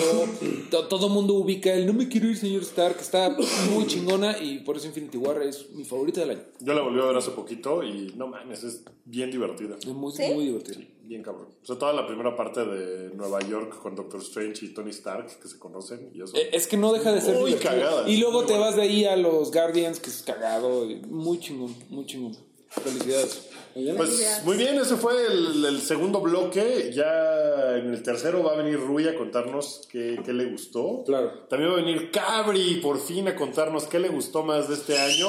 to- 0.69 0.87
todo 0.89 1.07
mundo 1.07 1.35
ubica 1.35 1.71
el 1.73 1.85
no 1.85 1.93
me 1.93 2.09
quiero 2.09 2.27
ir, 2.27 2.35
señor 2.35 2.61
Stark, 2.63 2.97
está 2.99 3.29
muy 3.71 3.87
chingona 3.87 4.37
y 4.37 4.59
por 4.59 4.75
eso 4.75 4.87
Infinity 4.87 5.17
War 5.17 5.41
es 5.41 5.69
mi 5.71 5.85
favorita 5.85 6.19
del 6.19 6.31
año. 6.31 6.41
Yo 6.59 6.73
la 6.73 6.81
volví 6.81 6.99
a 6.99 7.05
ver 7.05 7.15
hace 7.15 7.31
poquito 7.31 7.81
y 7.81 8.11
no 8.17 8.27
mames, 8.27 8.63
es 8.65 8.83
bien 9.05 9.31
divertida. 9.31 9.77
Es 9.79 9.85
muy, 9.87 10.11
¿Sí? 10.11 10.23
muy 10.33 10.45
divertido. 10.45 10.81
Bien 11.05 11.23
cabrón. 11.23 11.47
O 11.61 11.65
sea, 11.65 11.77
toda 11.77 11.93
la 11.93 12.05
primera 12.05 12.35
parte 12.35 12.65
de 12.65 13.13
Nueva 13.15 13.39
York 13.47 13.77
con 13.81 13.95
Doctor 13.95 14.19
Strange 14.21 14.65
y 14.65 14.73
Tony 14.73 14.89
Stark 14.91 15.39
que 15.41 15.47
se 15.47 15.57
conocen 15.57 16.09
y 16.13 16.21
eso. 16.21 16.35
Eh, 16.35 16.49
Es 16.51 16.67
que 16.67 16.75
no 16.75 16.91
deja 16.91 17.13
de 17.13 17.21
ser 17.21 17.35
Muy 17.39 17.51
divertido. 17.51 17.71
cagada. 17.81 18.09
Y 18.09 18.17
luego 18.17 18.45
te 18.45 18.57
vas 18.57 18.75
de 18.75 18.81
ahí 18.81 19.05
a 19.05 19.15
los 19.15 19.51
Guardians, 19.53 19.99
que 20.01 20.09
es 20.09 20.21
cagado. 20.21 20.89
y 20.89 20.95
Muy 21.07 21.39
chingón, 21.39 21.73
muy 21.89 22.05
chingón. 22.05 22.35
Felicidades. 22.69 23.47
Pues 23.73 24.41
muy 24.45 24.57
bien, 24.57 24.75
ese 24.75 24.95
fue 24.97 25.13
el, 25.25 25.65
el 25.65 25.81
segundo 25.81 26.21
bloque. 26.21 26.91
Ya 26.93 27.77
en 27.77 27.91
el 27.91 28.03
tercero 28.03 28.43
va 28.43 28.53
a 28.53 28.57
venir 28.57 28.79
Rui 28.79 29.07
a 29.07 29.15
contarnos 29.15 29.87
qué, 29.91 30.19
qué 30.23 30.31
le 30.31 30.45
gustó. 30.45 31.03
Claro. 31.05 31.47
También 31.49 31.71
va 31.71 31.75
a 31.75 31.77
venir 31.77 32.11
Cabri 32.11 32.75
por 32.81 32.99
fin 32.99 33.27
a 33.27 33.35
contarnos 33.35 33.85
qué 33.85 33.99
le 33.99 34.09
gustó 34.09 34.43
más 34.43 34.67
de 34.67 34.75
este 34.75 34.97
año. 34.97 35.27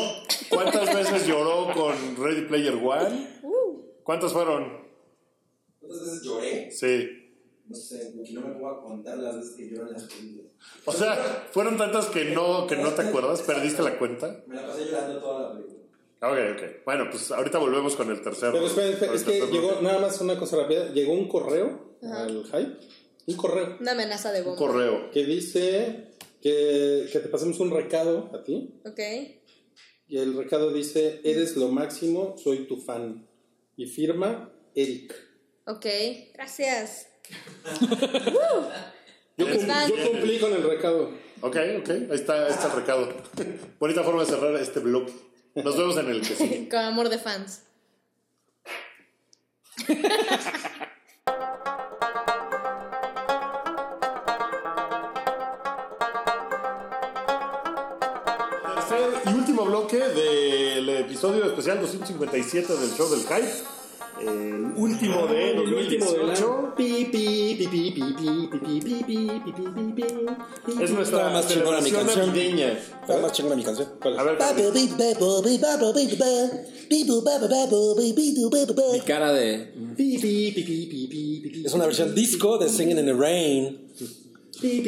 ¿Cuántas 0.50 0.94
veces 0.94 1.26
lloró 1.26 1.72
con 1.72 1.94
Ready 2.16 2.42
Player 2.42 2.74
One? 2.74 3.40
¿Cuántas 4.02 4.32
fueron? 4.32 4.84
¿Cuántas 5.80 6.00
veces 6.04 6.22
lloré? 6.22 6.70
Sí. 6.70 7.08
No 7.66 7.74
sé, 7.74 8.12
porque 8.14 8.32
no 8.32 8.42
me 8.42 8.54
puedo 8.56 8.82
contar 8.82 9.16
las 9.16 9.36
veces 9.36 9.54
que 9.56 9.70
lloro 9.70 9.86
en 9.86 9.94
las 9.94 10.04
películas. 10.04 10.52
O 10.84 10.92
sea, 10.92 11.48
fueron 11.50 11.78
tantas 11.78 12.06
que 12.06 12.26
no, 12.26 12.66
que 12.66 12.76
no 12.76 12.90
te 12.90 13.02
acuerdas, 13.02 13.40
perdiste 13.40 13.82
la 13.82 13.98
cuenta. 13.98 14.44
Me 14.46 14.56
la 14.56 14.66
pasé 14.66 14.84
llorando 14.84 15.18
toda 15.18 15.48
la 15.48 15.54
película. 15.54 15.73
Ok, 16.20 16.38
ok. 16.54 16.62
Bueno, 16.86 17.08
pues 17.10 17.30
ahorita 17.30 17.58
volvemos 17.58 17.96
con 17.96 18.10
el 18.10 18.22
tercero. 18.22 18.52
Pero 18.52 18.66
espera, 18.66 18.88
espera, 18.88 19.06
con 19.08 19.16
es 19.16 19.24
que 19.24 19.30
tercer 19.32 19.50
llegó, 19.50 19.68
bloque. 19.68 19.82
nada 19.84 19.98
más 20.00 20.20
una 20.20 20.38
cosa 20.38 20.56
rápida, 20.56 20.90
llegó 20.92 21.12
un 21.12 21.28
correo 21.28 21.96
al 22.02 22.44
hype, 22.44 22.78
un 23.26 23.36
correo 23.36 23.76
Una 23.80 23.92
amenaza 23.92 24.32
de 24.32 24.40
Un 24.40 24.44
bomba. 24.46 24.58
correo. 24.58 25.10
que 25.10 25.24
dice 25.24 26.08
que, 26.40 27.08
que 27.12 27.18
te 27.20 27.28
pasemos 27.28 27.58
un 27.60 27.70
recado 27.70 28.30
a 28.34 28.42
ti 28.42 28.80
Ok. 28.86 29.00
y 30.08 30.18
el 30.18 30.34
recado 30.36 30.72
dice, 30.72 31.20
eres 31.24 31.56
lo 31.56 31.68
máximo, 31.68 32.36
soy 32.42 32.66
tu 32.66 32.76
fan. 32.78 33.26
Y 33.76 33.86
firma 33.86 34.52
Eric. 34.74 35.14
Ok. 35.66 35.86
Gracias. 36.34 37.08
Yo, 39.36 39.46
Eres 39.48 39.64
cum- 39.64 39.96
yo 39.96 40.10
cumplí 40.12 40.38
con 40.38 40.52
el 40.52 40.62
recado. 40.62 41.10
Ok, 41.40 41.56
ok. 41.80 41.90
Ahí 41.90 42.06
está, 42.12 42.46
ahí 42.46 42.52
está 42.52 42.66
el 42.68 42.72
recado. 42.80 43.08
Bonita 43.80 44.04
forma 44.04 44.20
de 44.24 44.30
cerrar 44.30 44.54
este 44.56 44.78
bloque. 44.80 45.12
Nos 45.54 45.76
vemos 45.76 45.96
en 45.96 46.08
el 46.08 46.20
que 46.20 46.34
sigue. 46.34 46.68
Con 46.70 46.80
amor 46.80 47.08
de 47.08 47.18
fans. 47.18 47.62
Tercer 58.74 59.22
y 59.26 59.28
último 59.28 59.64
bloque 59.64 59.98
del 59.98 60.88
episodio 60.88 61.44
especial 61.46 61.80
257 61.80 62.74
del 62.76 62.90
show 62.90 63.08
del 63.08 63.20
hype 63.20 63.83
el 64.20 64.72
último 64.76 65.26
de 65.26 65.54
2018. 65.54 66.74
Es 70.82 70.90
nuestra 70.90 71.30
más 71.30 71.48
chingona 71.48 71.80
mi 71.80 71.90
canción. 71.90 72.34
Está 72.36 73.18
más 73.20 73.32
chingona 73.32 73.56
mi 73.56 73.64
canción. 73.64 73.88
A 74.02 74.24
mi 78.92 79.00
cara 79.00 79.32
de. 79.32 79.72
Es 81.64 81.72
una 81.74 81.86
versión 81.86 82.14
disco 82.14 82.58
de 82.58 82.68
Singing 82.68 82.98
in 82.98 83.06
the 83.06 83.12
Rain 83.12 83.83
me 84.64 84.80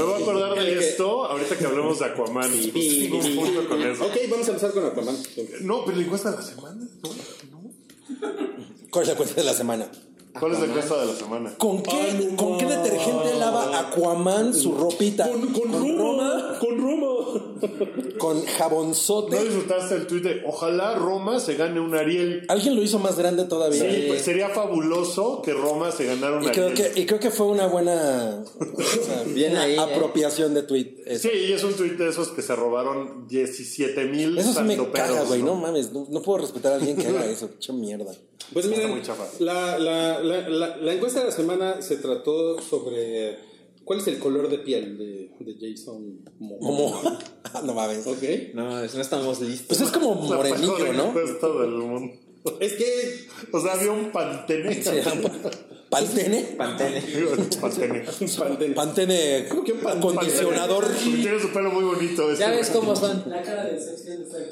voy 0.00 0.12
a 0.12 0.16
acordar 0.16 0.58
de 0.58 0.78
esto 0.78 1.24
ahorita 1.26 1.56
que 1.56 1.64
hablemos 1.64 1.98
de 1.98 2.04
Aquaman. 2.06 2.50
Pues, 2.50 2.72
tengo 2.72 3.18
un 3.18 3.36
punto 3.36 3.68
con 3.68 3.82
eso. 3.82 4.04
Ok, 4.04 4.16
vamos 4.30 4.46
a 4.46 4.50
empezar 4.50 4.72
con 4.72 4.86
Aquaman. 4.86 5.16
No, 5.62 5.84
pero 5.84 5.96
la 5.96 6.04
encuesta 6.04 6.30
de 6.30 6.36
la 6.36 6.42
semana. 6.42 6.88
¿no? 7.02 7.10
¿Cuál 8.90 9.02
es 9.02 9.08
la 9.08 9.16
cuenta 9.16 9.34
de 9.34 9.44
la 9.44 9.54
semana? 9.54 9.90
¿Cuál 10.38 10.52
es 10.52 10.60
la 10.60 10.66
encuesta 10.66 11.00
de 11.00 11.06
la 11.06 11.14
semana? 11.14 11.54
¿Con 11.58 11.82
qué, 11.82 12.34
¿con 12.36 12.58
qué 12.58 12.66
detergente 12.66 13.34
lava 13.38 13.80
Aquaman 13.80 14.54
su 14.54 14.74
ropita? 14.74 15.28
Con, 15.28 15.52
con 15.52 15.72
Roma, 15.72 16.56
con 16.60 16.78
Roma. 16.78 17.17
Con 18.18 18.38
¿No 18.38 18.44
jabonzote. 18.58 19.38
disfrutaste 19.42 19.94
el 19.96 20.06
tweet 20.06 20.20
de 20.22 20.42
ojalá 20.46 20.94
Roma 20.94 21.40
se 21.40 21.54
gane 21.56 21.80
un 21.80 21.94
Ariel? 21.94 22.44
Alguien 22.48 22.74
lo 22.76 22.82
hizo 22.82 22.98
más 22.98 23.16
grande 23.18 23.44
todavía. 23.44 23.80
Sí, 23.90 24.04
pues 24.08 24.22
sería 24.22 24.48
fabuloso 24.50 25.42
que 25.42 25.52
Roma 25.52 25.90
se 25.92 26.06
ganara 26.06 26.36
un 26.38 26.44
Y 26.44 26.48
creo, 26.48 26.68
Ariel. 26.68 26.92
que, 26.92 27.00
y 27.00 27.06
creo 27.06 27.20
que 27.20 27.30
fue 27.30 27.46
una 27.46 27.66
buena 27.66 28.42
o 28.60 28.82
sea, 28.82 29.22
Bien 29.24 29.52
una 29.52 29.62
ahí, 29.62 29.74
¿eh? 29.74 29.78
apropiación 29.78 30.54
de 30.54 30.62
tweet. 30.62 30.96
ese. 31.06 31.30
Sí, 31.30 31.36
y 31.48 31.52
es 31.52 31.62
un 31.64 31.74
tweet 31.74 31.92
de 31.96 32.08
esos 32.08 32.28
que 32.28 32.42
se 32.42 32.54
robaron 32.56 33.26
17 33.28 34.04
mil 34.06 34.38
Eso 34.38 34.52
sí 34.52 34.62
me 34.62 34.76
caga, 34.90 35.22
güey. 35.24 35.42
No 35.42 35.54
mames, 35.54 35.92
no, 35.92 36.06
no 36.10 36.22
puedo 36.22 36.38
respetar 36.38 36.72
a 36.72 36.76
alguien 36.76 36.96
que 36.96 37.06
haga 37.06 37.24
eso. 37.30 37.50
Qué 37.64 37.72
mierda. 37.72 38.12
Pues 38.52 38.64
Está 38.64 38.76
miren, 38.88 39.02
la, 39.40 39.78
la, 39.78 40.20
la 40.78 40.92
encuesta 40.94 41.20
de 41.20 41.26
la 41.26 41.32
semana 41.32 41.82
se 41.82 41.96
trató 41.98 42.60
sobre 42.62 43.36
cuál 43.88 44.00
es 44.00 44.06
el 44.06 44.18
color 44.18 44.50
de 44.50 44.58
piel 44.58 44.98
de, 44.98 45.30
de 45.40 45.56
Jason 45.58 46.20
Momoa. 46.38 47.18
Ah, 47.54 47.62
no 47.64 47.72
mames. 47.72 48.06
Ok. 48.06 48.22
No, 48.52 48.68
no 48.68 48.84
estamos 48.84 49.40
listos. 49.40 49.66
Pues 49.66 49.80
es 49.80 49.90
como 49.90 50.14
morenillo, 50.14 50.92
¿no? 50.92 51.06
mundo. 51.06 52.12
Es 52.60 52.74
que 52.74 53.26
O 53.50 53.58
sea, 53.58 53.72
había 53.72 53.90
un 53.90 54.12
pantene. 54.12 54.78
Pantene. 55.90 56.54
Pantene. 56.56 57.00
pantene. 57.60 58.04
Pantene. 58.36 58.74
Pantene 58.74 59.46
¿Cómo 59.48 59.64
que 59.64 59.74
pantene? 59.74 59.98
acondicionador. 59.98 60.84
Porque 61.04 61.16
Tiene 61.22 61.40
su 61.40 61.48
pelo 61.52 61.70
muy 61.70 61.84
bonito. 61.84 62.30
ese. 62.30 62.40
Ya 62.40 62.50
ves 62.50 62.70
cómo 62.70 62.94
son. 62.94 63.24
La 63.26 63.42
cara 63.42 63.64
de 63.64 63.78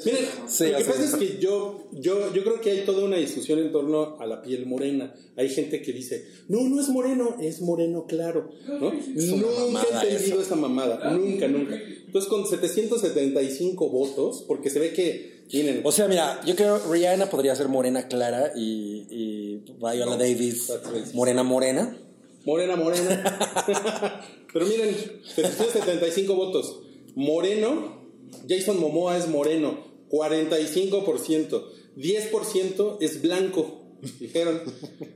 Miren, 0.05 0.25
Sí, 0.47 0.67
lo 0.71 0.77
que 0.79 0.83
pasa 0.85 1.03
es. 1.03 1.15
que 1.15 1.37
yo, 1.39 1.87
yo, 1.91 2.33
yo 2.33 2.43
creo 2.43 2.59
que 2.61 2.71
hay 2.71 2.85
toda 2.85 3.03
una 3.05 3.17
discusión 3.17 3.59
en 3.59 3.71
torno 3.71 4.17
a 4.19 4.25
la 4.25 4.41
piel 4.41 4.65
morena. 4.65 5.13
Hay 5.35 5.49
gente 5.49 5.81
que 5.83 5.93
dice, 5.93 6.25
no, 6.47 6.61
no 6.63 6.81
es 6.81 6.89
moreno, 6.89 7.37
es 7.39 7.61
moreno 7.61 8.05
claro. 8.07 8.49
¿no? 8.67 8.91
Nunca 8.91 9.83
he 10.01 10.07
entendido 10.07 10.41
esa 10.41 10.55
mamada, 10.55 11.11
nunca, 11.11 11.47
nunca. 11.47 11.75
Entonces 11.75 12.27
con 12.29 12.47
775 12.47 13.89
votos, 13.89 14.43
porque 14.47 14.69
se 14.71 14.79
ve 14.79 14.93
que 14.93 15.36
tienen... 15.47 15.81
O 15.83 15.91
sea, 15.91 16.07
mira, 16.07 16.41
yo 16.45 16.55
creo 16.55 16.81
que 16.81 16.89
Rihanna 16.89 17.29
podría 17.29 17.55
ser 17.55 17.67
morena 17.67 18.07
clara 18.07 18.51
y, 18.55 19.07
y 19.09 19.63
Viola 19.79 20.17
Davis 20.17 20.71
morena 21.13 21.43
morena. 21.43 21.97
Morena, 22.45 22.75
morena. 22.77 24.21
Pero 24.53 24.65
miren, 24.65 24.95
775 25.35 26.33
votos. 26.33 26.79
Moreno, 27.15 28.01
Jason 28.47 28.79
Momoa 28.79 29.17
es 29.17 29.27
moreno, 29.27 29.79
45%. 30.09 31.63
10% 31.97 32.97
es 33.01 33.21
blanco, 33.21 33.81
dijeron. 34.19 34.61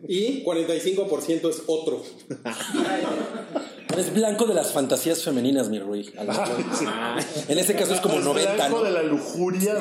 Y 0.08 0.44
45% 0.44 1.50
es 1.50 1.64
otro. 1.68 2.02
Es 3.98 4.14
blanco 4.14 4.46
de 4.46 4.54
las 4.54 4.72
fantasías 4.72 5.22
femeninas, 5.24 5.70
mi 5.70 5.80
Rui. 5.80 6.10
En 7.50 7.60
ese 7.60 7.76
caso 7.76 7.94
es 7.94 8.00
como 8.00 8.20
Es 8.20 8.24
90, 8.24 8.54
blanco 8.56 8.78
¿no? 8.78 8.84
de 8.84 8.92
la 8.92 9.04
lujuria. 9.04 9.76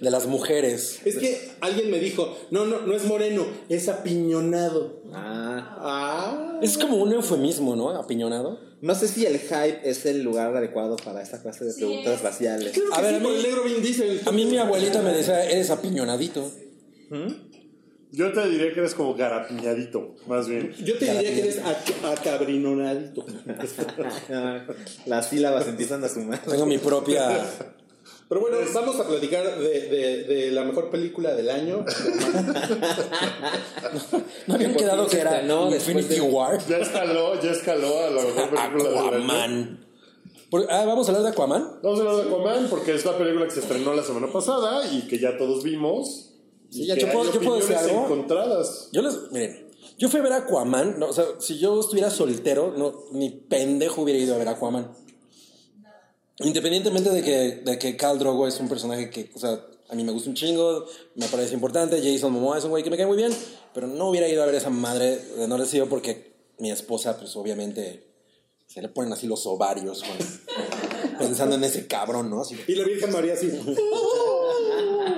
De 0.00 0.10
las 0.10 0.26
mujeres. 0.26 1.00
Es 1.04 1.16
que 1.18 1.50
alguien 1.60 1.90
me 1.90 1.98
dijo, 1.98 2.36
no, 2.50 2.64
no, 2.64 2.80
no 2.80 2.94
es 2.94 3.04
moreno, 3.04 3.46
es 3.68 3.88
apiñonado. 3.88 5.02
Ah. 5.12 5.76
Ah. 5.80 6.58
Es 6.62 6.78
como 6.78 6.96
un 6.96 7.12
eufemismo, 7.12 7.76
¿no? 7.76 7.90
Apiñonado. 7.90 8.58
No 8.80 8.94
sé 8.94 9.08
si 9.08 9.24
el 9.26 9.38
hype 9.38 9.80
es 9.84 10.04
el 10.06 10.22
lugar 10.22 10.54
adecuado 10.56 10.96
para 10.96 11.22
esta 11.22 11.40
clase 11.42 11.64
de 11.66 11.74
preguntas 11.74 12.22
raciales. 12.22 12.72
Creo 12.72 12.90
que 12.90 12.96
A 12.96 13.00
ver, 13.02 13.10
sí, 13.10 13.16
a 13.16 13.28
mí- 13.28 13.34
el 13.36 13.42
negro 13.42 13.62
Vin 13.64 13.82
Diesel. 13.82 14.20
A 14.24 14.32
mí 14.32 14.44
mi 14.46 14.56
abuelita 14.58 15.02
me 15.02 15.12
decía, 15.12 15.44
eres 15.44 15.70
apiñonadito. 15.70 16.50
Yo 18.16 18.32
te 18.32 18.48
diría 18.48 18.72
que 18.72 18.80
eres 18.80 18.94
como 18.94 19.14
garapiñadito, 19.14 20.14
más 20.26 20.48
bien. 20.48 20.72
Yo 20.82 20.96
te 20.96 21.04
diría 21.04 21.20
que 21.34 21.40
eres 21.40 21.62
ac- 21.62 22.12
acabrinonadito. 22.18 23.26
Las 25.06 25.28
sílabas 25.28 25.68
empiezan 25.68 26.02
a 26.02 26.08
sumar. 26.08 26.40
Tengo 26.42 26.64
mi 26.64 26.78
propia... 26.78 27.44
Pero 28.28 28.40
bueno, 28.40 28.56
vamos 28.74 28.98
a 28.98 29.06
platicar 29.06 29.56
de, 29.58 29.68
de, 29.88 30.24
de 30.24 30.50
la 30.50 30.64
mejor 30.64 30.90
película 30.90 31.32
del 31.34 31.48
año. 31.50 31.84
¿No 34.46 34.54
habían 34.54 34.74
quedado 34.74 35.06
que 35.06 35.20
era 35.20 35.42
después 35.42 35.88
Infinity 35.88 36.20
War? 36.20 36.58
Ya 36.66 36.78
escaló, 36.78 37.40
ya 37.40 37.50
escaló 37.52 38.04
a 38.04 38.10
la 38.10 38.22
mejor 38.22 38.50
película 38.50 39.10
del 39.12 39.30
año. 39.30 39.78
Ah, 40.70 40.84
¿vamos 40.86 41.08
a 41.08 41.12
hablar 41.12 41.24
de 41.24 41.30
Aquaman? 41.30 41.80
Vamos 41.82 41.98
a 41.98 42.02
hablar 42.02 42.16
de 42.16 42.22
Aquaman 42.30 42.66
porque 42.70 42.94
es 42.94 43.04
la 43.04 43.16
película 43.18 43.44
que 43.44 43.50
se 43.52 43.60
estrenó 43.60 43.94
la 43.94 44.02
semana 44.02 44.28
pasada 44.32 44.86
y 44.92 45.02
que 45.06 45.18
ya 45.18 45.36
todos 45.36 45.62
vimos. 45.62 46.32
Sí, 46.70 46.86
ya, 46.86 46.94
yo 46.96 47.10
puedo- 47.12 47.28
hay 47.28 47.34
yo 47.34 47.40
puedo 47.40 47.56
decir 47.56 47.76
algo. 47.76 48.04
encontradas. 48.04 48.88
Yo 48.92 49.02
les... 49.02 49.30
Miren, 49.32 49.66
Yo 49.98 50.08
fui 50.08 50.20
a 50.20 50.22
ver 50.22 50.32
Aquaman, 50.34 50.98
no, 50.98 51.06
o 51.08 51.12
sea, 51.12 51.24
si 51.38 51.58
yo 51.58 51.80
estuviera 51.80 52.10
soltero, 52.10 52.74
no, 52.76 53.04
ni 53.12 53.30
pendejo 53.30 54.02
hubiera 54.02 54.20
ido 54.20 54.34
a 54.34 54.38
ver 54.38 54.48
Aquaman. 54.48 54.92
Independientemente 56.40 57.10
de 57.10 57.22
que, 57.22 57.62
de 57.64 57.78
que 57.78 57.96
Khal 57.96 58.18
Drogo 58.18 58.46
es 58.46 58.60
un 58.60 58.68
personaje 58.68 59.08
que, 59.08 59.30
o 59.34 59.38
sea, 59.38 59.58
a 59.88 59.94
mí 59.94 60.04
me 60.04 60.12
gusta 60.12 60.28
un 60.28 60.34
chingo, 60.36 60.84
me 61.14 61.26
parece 61.28 61.54
importante, 61.54 62.00
Jason 62.02 62.30
Momoa 62.32 62.58
es 62.58 62.64
un 62.64 62.70
güey 62.70 62.82
que 62.82 62.90
me 62.90 62.96
cae 62.98 63.06
muy 63.06 63.16
bien, 63.16 63.34
pero 63.72 63.86
no 63.86 64.10
hubiera 64.10 64.28
ido 64.28 64.42
a 64.42 64.46
ver 64.46 64.56
esa 64.56 64.68
madre 64.68 65.16
de 65.16 65.48
no 65.48 65.64
sido 65.64 65.88
porque 65.88 66.34
mi 66.58 66.70
esposa, 66.70 67.16
pues 67.18 67.34
obviamente, 67.36 68.06
se 68.66 68.82
le 68.82 68.88
ponen 68.90 69.12
así 69.14 69.26
los 69.26 69.46
ovarios 69.46 70.00
güey, 70.02 70.18
pensando 71.18 71.54
en 71.56 71.64
ese 71.64 71.86
cabrón, 71.86 72.28
¿no? 72.28 72.42
Así, 72.42 72.54
Y 72.66 72.74
la 72.74 72.84
Virgen 72.84 73.12
María 73.12 73.32
así. 73.32 73.50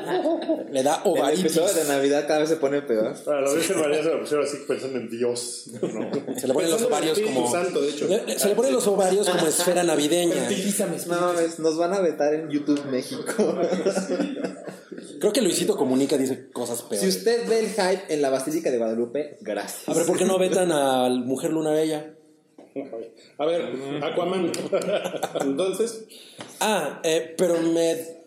le 0.72 0.82
da 0.82 1.02
El 1.04 1.10
ovaritis. 1.12 1.44
episodio 1.44 1.74
de 1.74 1.84
Navidad 1.88 2.26
cada 2.26 2.40
vez 2.40 2.48
se 2.48 2.56
pone 2.56 2.82
peor. 2.82 3.14
A 3.26 3.40
la 3.40 3.52
Virgen 3.52 3.80
María 3.80 4.02
se 4.02 4.10
la 4.10 4.20
pusieron 4.20 4.46
así 4.46 4.56
pensando 4.66 4.98
en 4.98 5.10
Dios. 5.10 5.64
¿no? 5.82 6.34
Se 6.38 6.46
le 6.48 6.54
ponen 6.54 6.70
los 6.70 6.80
el 6.80 6.86
ovarios 6.86 7.18
como. 7.20 7.50
Santo, 7.50 7.80
de 7.80 7.90
hecho. 7.90 8.06
Le- 8.08 8.38
se 8.38 8.48
le 8.48 8.54
ponen 8.54 8.72
los 8.72 8.86
ovarios 8.86 9.28
como 9.28 9.46
esfera 9.46 9.82
navideña. 9.82 10.48
No 11.06 11.20
mames, 11.20 11.58
nos 11.58 11.76
van 11.78 11.92
a 11.94 12.00
vetar 12.00 12.34
en 12.34 12.48
YouTube 12.50 12.84
México. 12.90 13.22
Creo 15.20 15.32
que 15.32 15.40
Luisito 15.42 15.76
Comunica 15.76 16.16
dice 16.16 16.48
cosas 16.50 16.78
si 16.78 16.84
peores. 16.88 17.16
usted 17.16 17.48
ve 17.48 17.60
el 17.60 17.66
hype 17.70 18.12
en 18.14 18.22
la 18.22 18.30
Basílica 18.30 18.70
de 18.70 18.78
Guadalupe, 18.78 19.36
gracias. 19.40 19.88
A 19.88 19.94
ver, 19.94 20.06
¿por 20.06 20.16
qué 20.16 20.24
no 20.24 20.38
vetan 20.38 20.70
a 20.70 21.08
Mujer 21.08 21.52
Luna 21.52 21.72
Bella? 21.72 22.14
A 23.38 23.44
ver, 23.46 23.62
Aquaman. 24.02 24.52
Entonces, 25.40 26.04
Ah, 26.60 27.00
eh, 27.04 27.34
pero 27.36 27.58
me 27.60 28.17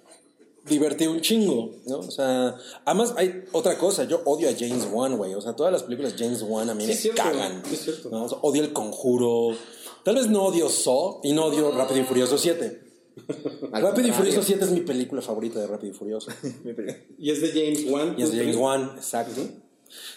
divertí 0.65 1.07
un 1.07 1.21
chingo, 1.21 1.71
¿no? 1.87 1.99
O 1.99 2.11
sea, 2.11 2.55
además 2.85 3.13
hay 3.17 3.43
otra 3.51 3.77
cosa, 3.77 4.03
yo 4.03 4.21
odio 4.25 4.49
a 4.49 4.53
James 4.57 4.87
Wan, 4.91 5.17
güey. 5.17 5.33
O 5.33 5.41
sea, 5.41 5.53
todas 5.55 5.71
las 5.71 5.83
películas 5.83 6.17
de 6.17 6.23
James 6.23 6.41
Wan 6.43 6.69
a 6.69 6.75
mí 6.75 6.83
Sí, 6.83 6.89
me 6.89 6.95
cierto, 6.95 7.23
cagan. 7.23 7.63
sí, 7.67 7.73
es 7.75 7.81
cierto. 7.81 8.09
¿no? 8.09 8.25
O 8.25 8.29
sea, 8.29 8.37
odio 8.41 8.63
El 8.63 8.73
Conjuro. 8.73 9.55
Tal 10.03 10.15
vez 10.15 10.27
no 10.27 10.43
odio 10.43 10.69
Saw 10.69 11.21
y 11.23 11.33
no 11.33 11.45
odio 11.45 11.71
Rápido 11.71 12.01
y 12.01 12.03
Furioso 12.03 12.37
7. 12.37 12.83
Al 13.71 13.81
Rápido 13.81 14.07
y. 14.07 14.11
Furioso 14.11 14.41
7 14.43 14.63
es 14.65 14.71
mi 14.71 14.81
película 14.81 15.21
favorita 15.21 15.59
de 15.59 15.67
Rápido 15.67 15.93
y 15.93 15.95
Furioso. 15.95 16.31
y 17.17 17.31
es 17.31 17.41
de 17.41 17.49
James 17.49 17.91
Wan. 17.91 18.15
Y 18.17 18.23
es 18.23 18.31
de 18.31 18.37
James 18.39 18.55
Wan, 18.55 18.91
exacto. 18.95 19.41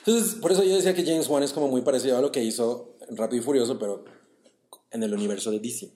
Entonces, 0.06 0.36
por 0.36 0.52
eso 0.52 0.62
yo 0.62 0.76
decía 0.76 0.94
que 0.94 1.04
James 1.04 1.28
Wan 1.28 1.42
es 1.42 1.52
como 1.52 1.68
muy 1.68 1.82
parecido 1.82 2.16
a 2.16 2.20
lo 2.20 2.30
que 2.30 2.42
hizo 2.42 2.96
Rápido 3.10 3.42
y 3.42 3.44
Furioso, 3.44 3.78
pero 3.78 4.04
en 4.90 5.02
el 5.02 5.12
universo 5.12 5.50
de 5.50 5.58
DC. 5.58 5.90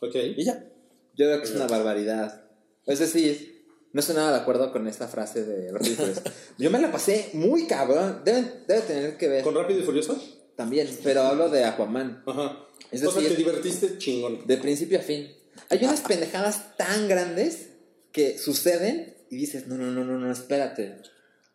Ok. 0.00 0.14
Y 0.36 0.44
ya. 0.44 0.68
Yo 1.16 1.26
veo 1.26 1.38
que 1.38 1.44
es 1.44 1.54
una 1.54 1.66
barbaridad. 1.66 2.44
Es 2.84 2.98
decir, 2.98 3.51
no 3.92 4.00
estoy 4.00 4.16
nada 4.16 4.32
de 4.32 4.38
acuerdo 4.38 4.72
con 4.72 4.86
esta 4.88 5.08
frase 5.08 5.44
de 5.44 5.70
Rápido 5.72 5.92
y 5.92 5.96
Furioso. 5.96 6.22
Yo 6.58 6.70
me 6.70 6.80
la 6.80 6.90
pasé 6.92 7.30
muy 7.34 7.66
cabrón. 7.66 8.22
Deben- 8.24 8.64
debe 8.66 8.80
tener 8.82 9.16
que 9.16 9.28
ver 9.28 9.42
¿Con 9.44 9.54
Rápido 9.54 9.80
y 9.80 9.82
Furioso? 9.82 10.22
también, 10.56 10.88
pero 11.02 11.22
hablo 11.22 11.48
de 11.50 11.64
Aquaman. 11.64 12.22
Ajá. 12.26 12.58
Es 12.90 13.02
o 13.04 13.10
sea, 13.10 13.20
decir- 13.22 13.36
te 13.36 13.42
divertiste 13.42 13.98
chingón. 13.98 14.46
De 14.46 14.56
principio 14.58 14.98
a 14.98 15.02
fin. 15.02 15.30
Hay 15.70 15.78
unas 15.84 16.00
pendejadas 16.00 16.76
tan 16.76 17.08
grandes 17.08 17.68
que 18.12 18.38
suceden 18.38 19.14
y 19.30 19.36
dices, 19.36 19.66
no, 19.66 19.76
no, 19.76 19.90
no, 19.90 20.04
no, 20.04 20.18
no, 20.18 20.30
espérate. 20.32 20.96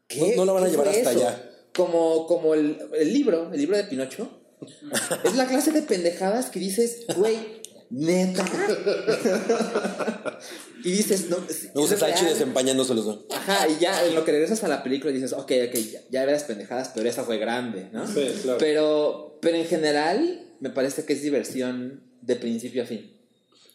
¿Qué? 0.08 0.32
No- 0.36 0.38
no 0.38 0.46
lo 0.46 0.54
van 0.56 0.64
a 0.64 0.66
¿Qué 0.68 0.72
llevar 0.72 0.88
hasta 0.90 1.12
eso? 1.12 1.20
allá. 1.28 1.52
Como, 1.76 2.26
como 2.28 2.54
el, 2.56 2.78
el 2.98 3.14
libro, 3.14 3.52
el 3.54 3.60
libro 3.60 3.78
de 3.78 3.84
Pinocho. 3.84 4.30
es 5.24 5.36
la 5.36 5.48
clase 5.48 5.72
de 5.72 5.84
pendejadas 5.84 6.50
que 6.50 6.60
dices, 6.60 7.06
güey, 7.16 7.62
neta. 7.90 8.46
y 10.84 10.92
dices, 10.92 11.30
no. 11.30 11.38
es- 11.50 11.66
Me 11.74 11.82
gusta 11.82 11.96
es 11.96 12.00
Salchi 12.02 12.22
real. 12.24 12.34
desempañándose 12.34 12.94
los 12.94 13.06
dos. 13.06 13.26
Ajá, 13.32 13.68
y 13.68 13.78
ya 13.80 14.06
en 14.06 14.16
lo 14.16 14.24
que 14.26 14.32
regresas 14.32 14.64
a 14.64 14.68
la 14.68 14.84
película 14.84 15.12
dices, 15.12 15.34
ok, 15.34 15.52
ok, 15.70 15.76
ya, 15.92 16.00
ya 16.10 16.24
eras 16.24 16.44
pendejadas, 16.44 16.92
pero 16.94 17.10
esa 17.10 17.24
fue 17.24 17.38
grande, 17.38 17.90
¿no? 17.92 18.08
Sí, 18.08 18.28
claro. 18.44 18.58
Pero, 18.60 19.38
pero 19.42 19.58
en 19.58 19.66
general, 19.66 20.48
me 20.60 20.70
parece 20.70 21.06
que 21.06 21.14
es 21.14 21.22
diversión 21.22 22.04
de 22.22 22.36
principio 22.36 22.84
a 22.84 22.86
fin. 22.86 23.17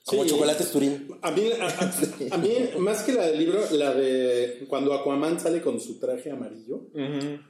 Como 0.04 0.24
Sí. 0.24 0.30
chocolates 0.30 0.70
Turín. 0.72 1.08
A 1.22 1.30
mí, 1.30 1.50
a, 1.60 1.64
a- 1.66 1.94
a 2.34 2.38
mí, 2.38 2.50
más 2.78 3.02
que 3.04 3.12
la 3.12 3.26
del 3.28 3.38
libro, 3.38 3.60
la 3.70 3.94
de 3.94 4.64
cuando 4.68 4.92
Aquaman 4.94 5.38
sale 5.38 5.62
con 5.62 5.80
su 5.80 6.00
traje 6.00 6.30
amarillo. 6.32 6.80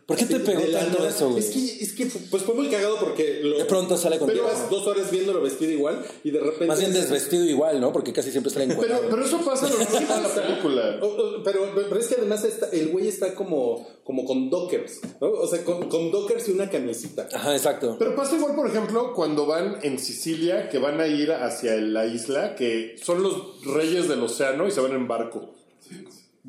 ¿Por 0.07 0.17
qué 0.19 0.27
te 0.27 0.39
pegó 0.41 0.61
tanto 0.71 1.07
eso, 1.07 1.31
güey? 1.31 1.39
Es 1.41 1.51
que, 1.51 1.65
es 1.85 1.93
que 1.95 2.07
pues 2.31 2.43
fue 2.43 2.55
muy 2.55 2.69
cagado 2.69 2.99
porque 3.01 3.41
lo, 3.43 3.57
De 3.57 3.65
pronto 3.65 3.97
sale 3.97 4.19
con 4.19 4.29
Pero 4.29 4.45
vas 4.45 4.69
dos 4.69 4.87
horas 4.87 5.11
viéndolo 5.11 5.41
vestido 5.41 5.73
igual 5.73 6.05
y 6.25 6.31
de 6.31 6.41
repente. 6.41 6.67
Más 6.67 6.79
bien 6.79 6.93
desvestido 6.93 7.45
igual, 7.45 7.81
¿no? 7.81 7.91
Porque 7.93 8.13
casi 8.13 8.31
siempre 8.31 8.53
sale 8.53 8.67
en 8.67 8.77
Pero, 8.79 9.01
pero 9.09 9.25
eso 9.25 9.39
pasa 9.43 9.67
toda 9.69 10.21
la 10.23 10.29
película. 10.35 10.99
O- 11.01 11.07
o- 11.07 11.43
pero, 11.43 11.71
pero 11.75 11.99
es 11.99 12.07
que 12.09 12.17
además 12.17 12.45
está- 12.45 12.69
el 12.71 12.89
güey 12.89 13.09
está 13.09 13.35
como, 13.35 13.89
como 14.05 14.27
con 14.27 14.51
dockers, 14.51 15.01
¿no? 15.23 15.29
O 15.31 15.47
sea, 15.47 15.65
con, 15.65 15.89
con 15.89 16.11
dockers 16.11 16.49
y 16.49 16.53
una 16.53 16.69
camisita. 16.69 17.29
Ajá, 17.33 17.57
exacto. 17.57 17.97
Pero 17.99 18.15
pasa 18.15 18.37
igual, 18.37 18.55
por 18.55 18.67
ejemplo, 18.67 19.15
cuando 19.15 19.47
van 19.47 19.79
en 19.83 19.99
Sicilia, 19.99 20.69
que 20.69 20.79
van 20.79 21.01
a 21.01 21.07
ir 21.07 21.33
hacia 21.33 21.77
la 21.77 22.05
isla, 22.07 22.42
que 22.57 22.97
son 23.03 23.23
los 23.23 23.65
reyes 23.65 24.09
del 24.09 24.23
océano 24.23 24.67
y 24.67 24.71
se 24.71 24.81
van 24.81 24.93
en 24.93 25.09
barco. 25.09 25.55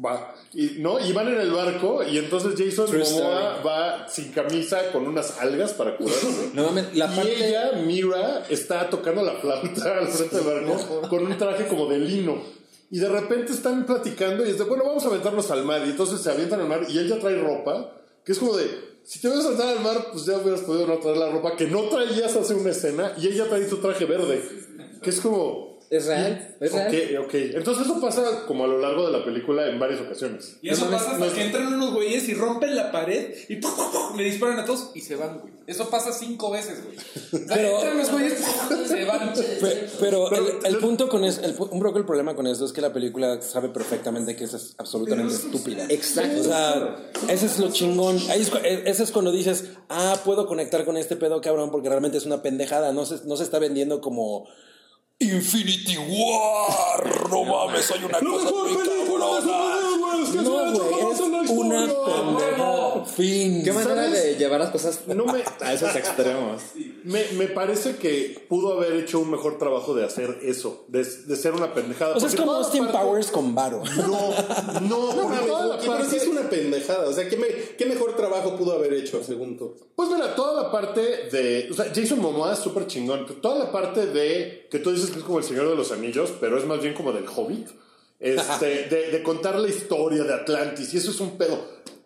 Va. 0.03 0.33
Y, 0.53 0.77
¿no? 0.79 0.99
y 0.99 1.11
van 1.13 1.27
en 1.27 1.39
el 1.39 1.51
barco 1.51 2.01
y 2.03 2.17
entonces 2.17 2.53
Jason 2.57 2.87
True 2.87 3.03
Momoa 3.03 3.61
va 3.63 4.09
sin 4.09 4.31
camisa 4.31 4.91
con 4.91 5.05
unas 5.07 5.39
algas 5.39 5.73
para 5.73 5.95
curarse. 5.97 6.49
No 6.53 6.71
la 6.73 6.81
y 7.13 7.15
parte- 7.15 7.47
ella, 7.47 7.71
Mira, 7.85 8.43
está 8.49 8.89
tocando 8.89 9.21
la 9.23 9.33
flauta 9.33 9.99
al 9.99 10.07
frente 10.07 10.35
del 10.37 10.65
barco 10.65 11.01
con 11.09 11.25
un 11.27 11.37
traje 11.37 11.67
como 11.67 11.87
de 11.87 11.99
lino. 11.99 12.41
Y 12.89 12.99
de 12.99 13.09
repente 13.09 13.51
están 13.51 13.85
platicando 13.85 14.45
y 14.45 14.49
es 14.49 14.57
de, 14.59 14.63
bueno, 14.65 14.83
vamos 14.85 15.03
a 15.05 15.07
aventarnos 15.07 15.49
al 15.51 15.63
mar. 15.63 15.81
Y 15.85 15.91
entonces 15.91 16.21
se 16.21 16.29
avientan 16.31 16.59
al 16.61 16.67
mar 16.67 16.85
y 16.87 16.97
ella 16.99 17.19
trae 17.19 17.35
ropa, 17.39 17.95
que 18.23 18.31
es 18.31 18.39
como 18.39 18.55
de, 18.55 18.67
si 19.03 19.19
te 19.19 19.27
vas 19.29 19.43
a 19.43 19.47
aventar 19.47 19.67
al 19.77 19.83
mar, 19.83 20.07
pues 20.11 20.25
ya 20.25 20.37
hubieras 20.37 20.61
podido 20.61 20.85
no 20.87 20.97
traer 20.99 21.17
la 21.17 21.29
ropa 21.31 21.55
que 21.55 21.65
no 21.67 21.83
traías 21.83 22.35
hace 22.35 22.53
una 22.53 22.69
escena. 22.71 23.13
Y 23.17 23.27
ella 23.27 23.47
trae 23.49 23.67
su 23.69 23.77
traje 23.77 24.05
verde, 24.05 24.41
que 25.03 25.09
es 25.11 25.19
como... 25.21 25.62
Es 25.93 26.07
real, 26.07 26.55
es 26.59 26.71
real. 26.71 26.87
Ok, 27.19 27.25
ok. 27.27 27.33
Entonces 27.53 27.85
eso 27.85 28.01
pasa 28.01 28.45
como 28.47 28.63
a 28.63 28.67
lo 28.67 28.79
largo 28.79 29.05
de 29.05 29.11
la 29.15 29.23
película 29.23 29.67
en 29.69 29.77
varias 29.79 30.01
ocasiones. 30.01 30.57
Y 30.63 30.69
eso 30.69 30.89
pasa 30.89 31.11
hasta 31.11 31.27
es- 31.27 31.33
que 31.33 31.43
entran 31.43 31.71
unos 31.71 31.93
güeyes 31.93 32.27
y 32.29 32.33
rompen 32.33 32.75
la 32.75 32.91
pared 32.91 33.35
y 33.47 33.57
¡pum, 33.57 33.71
pum, 33.75 33.91
pum! 33.91 34.17
le 34.17 34.23
disparan 34.23 34.57
a 34.59 34.65
todos 34.65 34.89
y 34.95 35.01
se 35.01 35.15
van, 35.15 35.39
güey. 35.39 35.53
Eso 35.67 35.89
pasa 35.91 36.11
cinco 36.11 36.49
veces, 36.51 36.83
güey. 36.83 36.97
O 36.97 37.37
sea, 37.47 37.55
Pero- 37.55 37.75
entran 37.75 37.97
los 37.99 38.11
güeyes 38.11 38.33
¡pum! 38.33 38.77
se 38.87 39.05
van. 39.05 39.33
Pe- 39.33 39.87
Pero, 39.99 40.27
Pero- 40.31 40.47
el, 40.61 40.65
el 40.65 40.77
punto 40.77 41.07
con 41.09 41.23
eso, 41.25 41.41
el, 41.43 41.55
un 41.59 41.79
poco 41.79 41.99
el 41.99 42.05
problema 42.05 42.35
con 42.35 42.47
eso 42.47 42.65
es 42.65 42.73
que 42.73 42.81
la 42.81 42.91
película 42.91 43.39
sabe 43.43 43.69
perfectamente 43.69 44.35
que 44.35 44.45
eso 44.45 44.57
es 44.57 44.73
absolutamente 44.79 45.35
estúpida. 45.35 45.85
Exacto. 45.89 46.41
O 46.41 46.43
sea, 46.43 46.97
ese 47.29 47.45
es 47.45 47.59
lo 47.59 47.71
chingón. 47.71 48.17
Ahí 48.31 48.41
es 48.41 48.51
eh, 48.63 48.81
ese 48.87 49.03
es 49.03 49.11
cuando 49.11 49.31
dices, 49.31 49.65
ah, 49.89 50.19
puedo 50.25 50.47
conectar 50.47 50.85
con 50.85 50.97
este 50.97 51.15
pedo 51.17 51.39
cabrón 51.39 51.69
porque 51.69 51.87
realmente 51.89 52.17
es 52.17 52.25
una 52.25 52.41
pendejada. 52.41 52.93
No 52.93 53.05
se, 53.05 53.25
no 53.27 53.37
se 53.37 53.43
está 53.43 53.59
vendiendo 53.59 54.01
como 54.01 54.47
Infinity 55.23 55.97
War. 55.97 57.29
No 57.29 57.43
mames, 57.45 57.91
hay 57.91 58.03
una 58.03 58.19
cosa 58.19 58.51
muy 58.51 58.75
cabrona. 58.75 59.83
No, 60.41 60.73
güey, 60.73 61.11
es 61.11 61.19
una 61.19 61.43
Fin. 63.05 63.63
Qué 63.63 63.71
manera 63.71 64.05
¿Sabes? 64.05 64.23
de 64.23 64.35
llevar 64.37 64.59
las 64.59 64.69
cosas 64.71 65.01
No 65.07 65.25
me, 65.25 65.43
a 65.61 65.73
esos 65.73 65.95
extremos. 65.95 66.61
me, 67.03 67.23
me 67.33 67.47
parece 67.47 67.97
que 67.97 68.45
pudo 68.49 68.73
haber 68.73 68.93
hecho 68.93 69.19
un 69.19 69.31
mejor 69.31 69.57
trabajo 69.57 69.93
de 69.93 70.05
hacer 70.05 70.39
eso, 70.43 70.85
de, 70.87 71.03
de 71.03 71.35
ser 71.35 71.53
una 71.53 71.73
pendejada. 71.73 72.15
O 72.15 72.19
sea, 72.19 72.29
es 72.29 72.35
como 72.35 72.53
Austin 72.53 72.85
parte- 72.85 72.97
Powers 72.99 73.27
con 73.31 73.53
Varo. 73.55 73.83
No, 73.97 74.31
no, 74.81 75.13
No, 75.13 75.21
porque 75.23 75.47
toda 75.47 75.65
la 75.67 75.77
pero, 75.79 75.93
pero 75.93 76.05
sí 76.05 76.11
parte- 76.11 76.17
es 76.17 76.27
una 76.27 76.49
pendejada. 76.49 77.07
O 77.09 77.13
sea, 77.13 77.27
¿qué, 77.29 77.37
me- 77.37 77.75
qué 77.77 77.85
mejor 77.85 78.15
trabajo 78.15 78.55
pudo 78.57 78.73
haber 78.73 78.93
hecho, 78.93 79.23
según 79.23 79.57
tú? 79.57 79.75
Pues 79.95 80.09
mira, 80.09 80.35
toda 80.35 80.63
la 80.63 80.71
parte 80.71 81.01
de. 81.31 81.67
O 81.71 81.73
sea, 81.73 81.91
Jason 81.93 82.19
Momoa 82.19 82.53
es 82.53 82.59
súper 82.59 82.87
chingón. 82.87 83.25
Toda 83.41 83.59
la 83.65 83.71
parte 83.71 84.07
de. 84.07 84.67
Que 84.71 84.79
tú 84.79 84.91
dices 84.91 85.11
que 85.11 85.19
es 85.19 85.23
como 85.23 85.37
el 85.39 85.43
Señor 85.43 85.69
de 85.69 85.75
los 85.75 85.91
Anillos, 85.91 86.31
pero 86.39 86.57
es 86.57 86.65
más 86.65 86.81
bien 86.81 86.93
como 86.93 87.11
del 87.11 87.25
Hobbit. 87.27 87.67
Este, 88.19 88.65
de, 88.89 89.11
de 89.11 89.23
contar 89.23 89.59
la 89.59 89.67
historia 89.67 90.23
de 90.23 90.33
Atlantis. 90.33 90.93
Y 90.93 90.97
eso 90.97 91.11
es 91.11 91.19
un 91.19 91.37
pedo 91.37 91.59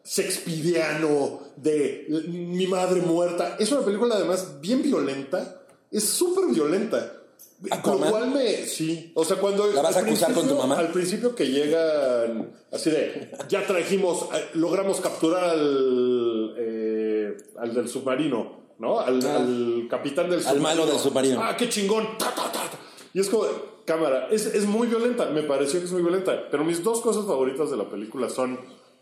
shakespeariano 0.08 1.40
de 1.56 2.08
mi 2.28 2.68
madre 2.68 3.02
muerta. 3.02 3.56
Es 3.60 3.72
una 3.72 3.82
película 3.82 4.16
además 4.16 4.60
bien 4.62 4.82
violenta. 4.82 5.62
Es 5.92 6.04
súper 6.06 6.46
violenta. 6.54 7.14
Lo 7.62 7.74
Aquaman. 7.74 8.10
cual 8.12 8.32
me. 8.32 8.66
Sí. 8.68 9.12
O 9.16 9.26
sea, 9.26 9.38
cuando. 9.38 9.66
¿La 9.74 9.82
vas 9.82 9.96
a 9.98 10.02
acusar 10.02 10.34
con 10.34 10.48
tu 10.48 10.56
mamá? 10.56 10.78
Al 10.78 10.92
principio 10.92 11.34
que 11.36 11.48
llegan. 11.48 12.52
Así 12.72 12.92
de. 12.92 13.32
Ya 13.50 13.66
trajimos. 13.66 14.28
Logramos 14.54 15.02
capturar 15.02 15.44
al. 15.46 16.54
eh, 16.58 17.38
al 17.58 17.74
del 17.74 17.88
submarino. 17.90 18.68
¿No? 18.80 19.00
Al, 19.00 19.26
al 19.26 19.88
capitán 19.90 20.30
del 20.30 20.42
Ah. 20.46 20.52
Al 20.52 20.60
malo 20.62 20.86
del 20.86 21.00
submarino. 21.00 21.42
Ah, 21.42 21.58
qué 21.58 21.68
chingón. 21.68 22.16
Ta, 22.20 22.26
ta, 22.36 22.52
ta. 22.52 22.70
Y 23.14 23.20
es 23.20 23.28
como. 23.30 23.46
Cámara. 23.86 24.28
Es, 24.30 24.46
es 24.46 24.66
muy 24.66 24.86
violenta. 24.88 25.26
Me 25.32 25.42
pareció 25.42 25.80
que 25.80 25.86
es 25.88 25.92
muy 25.92 26.02
violenta. 26.04 26.50
Pero 26.52 26.64
mis 26.64 26.84
dos 26.84 27.02
cosas 27.02 27.26
favoritas 27.26 27.72
de 27.72 27.78
la 27.78 27.90
película 27.90 28.30
son. 28.30 28.60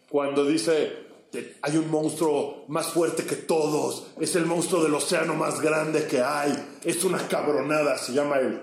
Cuando 0.09 0.45
dice. 0.45 1.03
"Te- 1.31 1.55
Hay 1.63 1.75
un 1.77 1.89
monstruo 1.91 2.63
más 2.69 2.87
fuerte 2.87 3.23
que 3.25 3.35
todos. 3.35 4.07
Es 4.19 4.35
el 4.35 4.45
monstruo 4.45 4.83
del 4.83 4.93
océano 4.93 5.33
más 5.35 5.59
grande 5.59 6.05
que 6.07 6.21
hay. 6.21 6.53
Es 6.83 7.03
una 7.03 7.27
cabronada. 7.27 7.97
Se 7.97 8.13
llama 8.13 8.37
el 8.39 8.61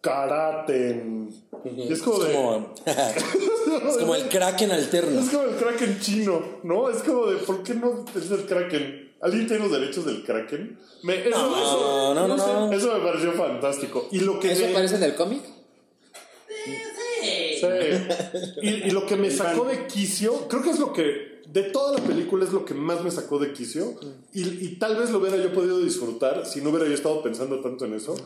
Karaten. 0.00 1.28
Y 1.64 1.92
es 1.92 2.02
como 2.02 2.18
de. 2.20 2.32
Como, 2.34 2.74
es 3.88 3.96
como 3.98 4.14
el 4.16 4.28
Kraken 4.28 4.72
alterno. 4.72 5.20
Es 5.20 5.28
como 5.28 5.44
el 5.44 5.56
Kraken 5.56 6.00
chino, 6.00 6.42
¿no? 6.64 6.88
Es 6.90 7.02
como 7.02 7.26
de, 7.26 7.36
¿por 7.38 7.62
qué 7.62 7.74
no 7.74 8.04
es 8.16 8.30
el 8.30 8.46
Kraken? 8.46 9.10
¿Alguien 9.20 9.46
tiene 9.46 9.62
los 9.68 9.72
derechos 9.72 10.06
del 10.06 10.24
Kraken? 10.24 10.78
Me, 11.02 11.16
eso, 11.28 11.30
No, 11.30 11.56
eso- 11.58 12.14
no, 12.14 12.26
no, 12.28 12.38
sé, 12.38 12.52
no. 12.52 12.72
eso 12.72 12.94
me 12.98 13.04
pareció 13.04 13.32
fantástico. 13.32 14.08
Y 14.10 14.20
lo 14.20 14.40
que 14.40 14.52
¿Eso 14.52 14.64
me- 14.64 14.70
aparece 14.70 14.96
en 14.96 15.02
el 15.02 15.14
cómic? 15.14 15.42
Sí. 17.60 18.60
Y, 18.62 18.68
y 18.68 18.90
lo 18.90 19.06
que 19.06 19.16
me 19.16 19.30
sacó 19.30 19.64
de 19.64 19.86
quicio, 19.86 20.48
creo 20.48 20.62
que 20.62 20.70
es 20.70 20.78
lo 20.78 20.92
que, 20.92 21.40
de 21.46 21.62
toda 21.64 21.98
la 21.98 22.04
película, 22.04 22.44
es 22.44 22.52
lo 22.52 22.64
que 22.64 22.74
más 22.74 23.02
me 23.02 23.10
sacó 23.10 23.38
de 23.38 23.52
quicio. 23.52 23.94
Y, 24.32 24.42
y 24.64 24.76
tal 24.78 24.96
vez 24.96 25.10
lo 25.10 25.18
hubiera 25.18 25.36
yo 25.36 25.52
podido 25.52 25.80
disfrutar 25.80 26.46
si 26.46 26.60
no 26.60 26.70
hubiera 26.70 26.86
yo 26.86 26.94
estado 26.94 27.22
pensando 27.22 27.60
tanto 27.60 27.84
en 27.84 27.94
eso. 27.94 28.16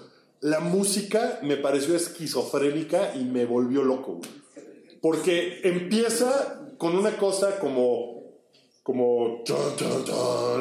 La 0.40 0.60
música 0.60 1.38
me 1.42 1.56
pareció 1.56 1.96
esquizofrénica 1.96 3.14
y 3.14 3.24
me 3.24 3.46
volvió 3.46 3.82
loco. 3.82 4.20
Porque 5.00 5.60
empieza 5.64 6.60
con 6.78 6.96
una 6.96 7.16
cosa 7.16 7.58
como. 7.58 8.24
Como. 8.82 9.42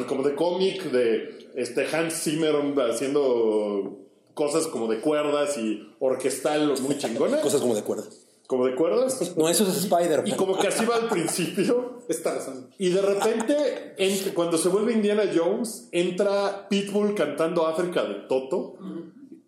como 0.08 0.22
de 0.22 0.34
cómic 0.34 0.84
de 0.84 1.50
este 1.54 1.86
Hans 1.94 2.22
Zimmer 2.22 2.54
haciendo 2.90 3.98
cosas 4.34 4.66
como 4.66 4.88
de 4.88 5.00
cuerdas 5.00 5.56
y 5.58 5.86
orquestal 6.00 6.74
muy 6.80 6.98
chingona. 6.98 7.40
Cosas 7.40 7.60
como 7.60 7.74
de 7.74 7.82
cuerda. 7.82 8.04
Como 8.54 8.66
de 8.66 8.74
cuerdas. 8.74 9.34
No, 9.36 9.48
eso 9.48 9.64
es 9.68 9.76
Spider-Man. 9.76 10.26
Y 10.28 10.32
como 10.32 10.56
que 10.58 10.68
así 10.68 10.84
va 10.84 10.96
al 10.96 11.08
principio. 11.08 11.98
Está 12.08 12.34
razón. 12.34 12.70
Y 12.78 12.90
de 12.90 13.02
repente, 13.02 13.94
entre- 13.98 14.32
cuando 14.34 14.58
se 14.58 14.68
vuelve 14.68 14.92
Indiana 14.92 15.24
Jones, 15.34 15.88
entra 15.92 16.68
Pitbull 16.68 17.14
cantando 17.14 17.66
África 17.66 18.04
de 18.04 18.14
Toto. 18.28 18.74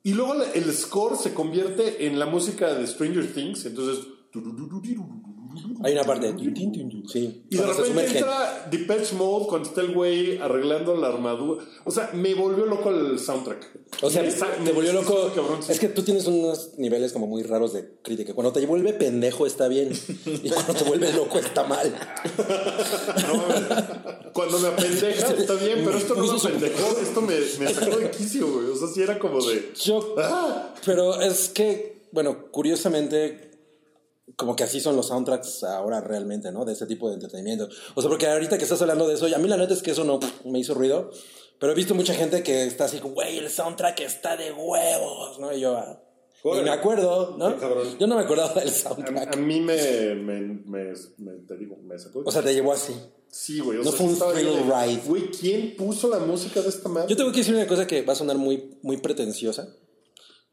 Y 0.03 0.15
luego 0.15 0.35
el 0.55 0.73
score 0.73 1.17
se 1.17 1.35
convierte 1.35 2.07
en 2.07 2.19
la 2.19 2.27
música 2.27 2.75
de 2.75 2.87
Stranger 2.87 3.33
Things. 3.33 3.67
Entonces. 3.67 4.07
Hay 5.83 5.93
una 5.93 6.05
parte. 6.05 6.35
Sí. 7.13 7.45
Y 7.51 7.57
de 7.57 7.67
repente 7.67 8.19
entra 8.19 8.69
Depeche 8.71 9.15
Mode 9.15 9.47
cuando 9.47 9.69
está 9.69 9.81
el 9.81 9.95
güey 9.95 10.39
arreglando 10.39 10.97
la 10.97 11.09
armadura. 11.09 11.65
O 11.85 11.91
sea, 11.91 12.11
me 12.13 12.35
volvió 12.35 12.67
loco 12.67 12.91
el 12.91 13.19
soundtrack. 13.19 13.77
O 14.03 14.11
sea, 14.11 14.23
Me 14.63 14.73
volvió 14.73 14.93
loco. 14.93 15.29
sí, 15.29 15.33
cabrón, 15.35 15.63
sí. 15.63 15.73
Es 15.73 15.81
que 15.81 15.89
tú 15.89 16.03
tienes 16.03 16.27
unos 16.27 16.73
niveles 16.79 17.13
como 17.13 17.27
muy 17.27 17.43
raros 17.43 17.73
de 17.73 17.89
crítica. 18.03 18.35
Cuando 18.35 18.53
te 18.53 18.65
vuelve 18.67 18.93
pendejo 18.93 19.47
está 19.47 19.69
bien. 19.69 19.93
Y 20.27 20.51
cuando 20.51 20.75
te 20.75 20.85
vuelve 20.85 21.13
loco 21.13 21.39
está 21.39 21.65
mal. 21.65 21.95
Cuando 24.33 24.59
me 24.59 24.69
apendeja 24.69 25.31
está 25.39 25.55
bien, 25.55 25.83
pero 25.85 25.97
esto 25.97 26.15
no 26.15 26.27
me 26.27 26.39
apendejó. 26.39 26.99
Esto 27.01 27.23
me, 27.23 27.35
me 27.59 27.73
sacó 27.73 27.97
de 27.97 28.11
quicio, 28.11 28.47
güey. 28.53 28.67
O 28.71 28.77
sea, 28.77 28.89
sí 28.89 29.03
era 29.03 29.19
como 29.19 29.43
de. 29.43 29.73
Yo. 29.83 30.15
¡Ah! 30.19 30.75
Pero 30.85 31.21
es 31.21 31.49
que, 31.49 32.03
bueno, 32.13 32.51
curiosamente, 32.51 33.56
como 34.35 34.57
que 34.57 34.65
así 34.65 34.81
son 34.81 34.97
los 34.97 35.07
soundtracks 35.09 35.63
ahora 35.63 36.01
realmente, 36.01 36.51
¿no? 36.51 36.65
De 36.65 36.73
ese 36.73 36.87
tipo 36.87 37.09
de 37.09 37.15
entretenimiento. 37.15 37.69
O 37.95 38.01
sea, 38.03 38.09
porque 38.11 38.27
ahorita 38.27 38.59
que 38.59 38.65
estás 38.65 38.83
hablando 38.83 39.07
de 39.07 39.15
eso, 39.15 39.29
y 39.29 39.35
a 39.35 39.39
mí 39.39 39.47
la 39.49 39.57
neta 39.57 39.73
es 39.75 39.83
que 39.83 39.93
eso 39.93 40.05
no 40.05 40.19
me 40.45 40.59
hizo 40.59 40.75
ruido. 40.75 41.11
Pero 41.59 41.73
he 41.73 41.75
visto 41.75 41.95
mucha 41.95 42.13
gente 42.13 42.43
que 42.43 42.65
está 42.65 42.85
así 42.85 42.99
güey, 42.99 43.39
el 43.39 43.49
soundtrack 43.49 44.01
está 44.01 44.37
de 44.37 44.53
huevos, 44.53 45.39
¿no? 45.39 45.55
Y 45.57 45.61
yo, 45.61 45.77
ah, 45.77 46.03
y 46.45 46.49
Órale. 46.49 46.65
me 46.65 46.71
acuerdo, 46.71 47.37
¿no? 47.39 47.57
Yo 47.99 48.07
no 48.07 48.17
me 48.17 48.21
acordaba 48.23 48.53
del 48.61 48.69
A, 48.69 48.73
soundtrack. 48.73 49.35
a 49.35 49.37
mí 49.39 49.61
me, 49.61 50.15
me, 50.17 50.41
me, 50.41 50.93
me- 51.17 51.33
te 51.49 51.57
digo, 51.57 51.77
me 51.83 51.99
sacó. 51.99 52.23
O 52.27 52.31
sea, 52.31 52.43
te 52.43 52.53
llevó 52.53 52.73
así. 52.73 52.95
Sí, 53.29 53.61
güey. 53.61 53.79
O 53.79 53.83
No 53.83 53.91
sea, 53.91 53.99
fue 53.99 54.07
un 54.07 54.19
thrill 54.19 54.47
de, 54.47 54.63
ride. 54.63 55.03
Güey, 55.07 55.31
¿quién 55.31 55.77
puso 55.77 56.09
la 56.09 56.19
música 56.19 56.61
de 56.61 56.69
esta 56.69 56.89
madre? 56.89 57.09
Yo 57.09 57.17
tengo 57.17 57.33
que 57.33 57.39
decir 57.39 57.55
una 57.55 57.67
cosa 57.67 57.87
que 57.87 58.03
va 58.03 58.13
a 58.13 58.17
sonar 58.17 58.37
muy, 58.37 58.79
muy 58.83 58.99
pretenciosa, 58.99 59.69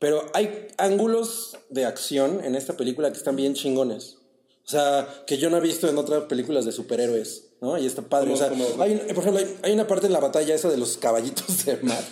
pero 0.03 0.25
hay 0.33 0.67
ángulos 0.75 1.55
de 1.69 1.85
acción 1.85 2.41
en 2.43 2.55
esta 2.55 2.75
película 2.75 3.09
que 3.09 3.17
están 3.17 3.37
bien 3.37 3.53
chingones. 3.53 4.17
O 4.65 4.69
sea, 4.69 5.07
que 5.25 5.37
yo 5.37 5.49
no 5.49 5.55
he 5.55 5.61
visto 5.61 5.87
en 5.87 5.97
otras 5.97 6.23
películas 6.25 6.65
de 6.65 6.73
superhéroes, 6.73 7.45
¿no? 7.61 7.77
Y 7.77 7.85
está 7.85 8.01
padre. 8.01 8.33
O 8.33 8.35
sea, 8.35 8.51
hay, 8.79 8.97
por 9.13 9.23
ejemplo, 9.23 9.37
hay, 9.37 9.57
hay 9.61 9.71
una 9.71 9.87
parte 9.87 10.07
en 10.07 10.11
la 10.11 10.19
batalla 10.19 10.53
esa 10.53 10.69
de 10.69 10.75
los 10.75 10.97
caballitos 10.97 11.63
de 11.65 11.77
mar, 11.83 12.03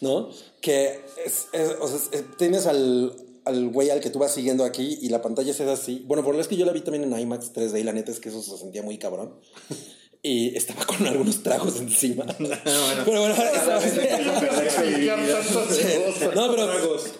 ¿no? 0.00 0.30
Que 0.62 1.02
es, 1.26 1.48
es- 1.52 1.76
o 1.78 1.86
sea, 1.86 1.98
es- 2.12 2.36
tienes 2.38 2.64
al, 2.66 3.12
al 3.44 3.68
güey 3.68 3.90
al 3.90 4.00
que 4.00 4.08
tú 4.08 4.18
vas 4.18 4.32
siguiendo 4.32 4.64
aquí 4.64 4.98
y 5.02 5.10
la 5.10 5.20
pantalla 5.20 5.50
es 5.50 5.60
así. 5.60 6.02
Bueno, 6.06 6.24
por 6.24 6.34
lo 6.34 6.40
es 6.40 6.48
que 6.48 6.56
yo 6.56 6.64
la 6.64 6.72
vi 6.72 6.80
también 6.80 7.04
en 7.04 7.18
IMAX 7.20 7.52
3D 7.52 7.78
y 7.78 7.84
la 7.84 7.92
neta 7.92 8.10
es 8.10 8.20
que 8.20 8.30
eso 8.30 8.40
se 8.40 8.56
sentía 8.56 8.82
muy 8.82 8.96
cabrón. 8.96 9.34
Y 10.20 10.56
estaba 10.56 10.84
con 10.84 11.06
algunos 11.06 11.42
tragos 11.44 11.76
encima. 11.76 12.26
Pero 12.38 13.20
bueno, 13.20 13.34
no, 16.34 16.50
pero 16.50 16.68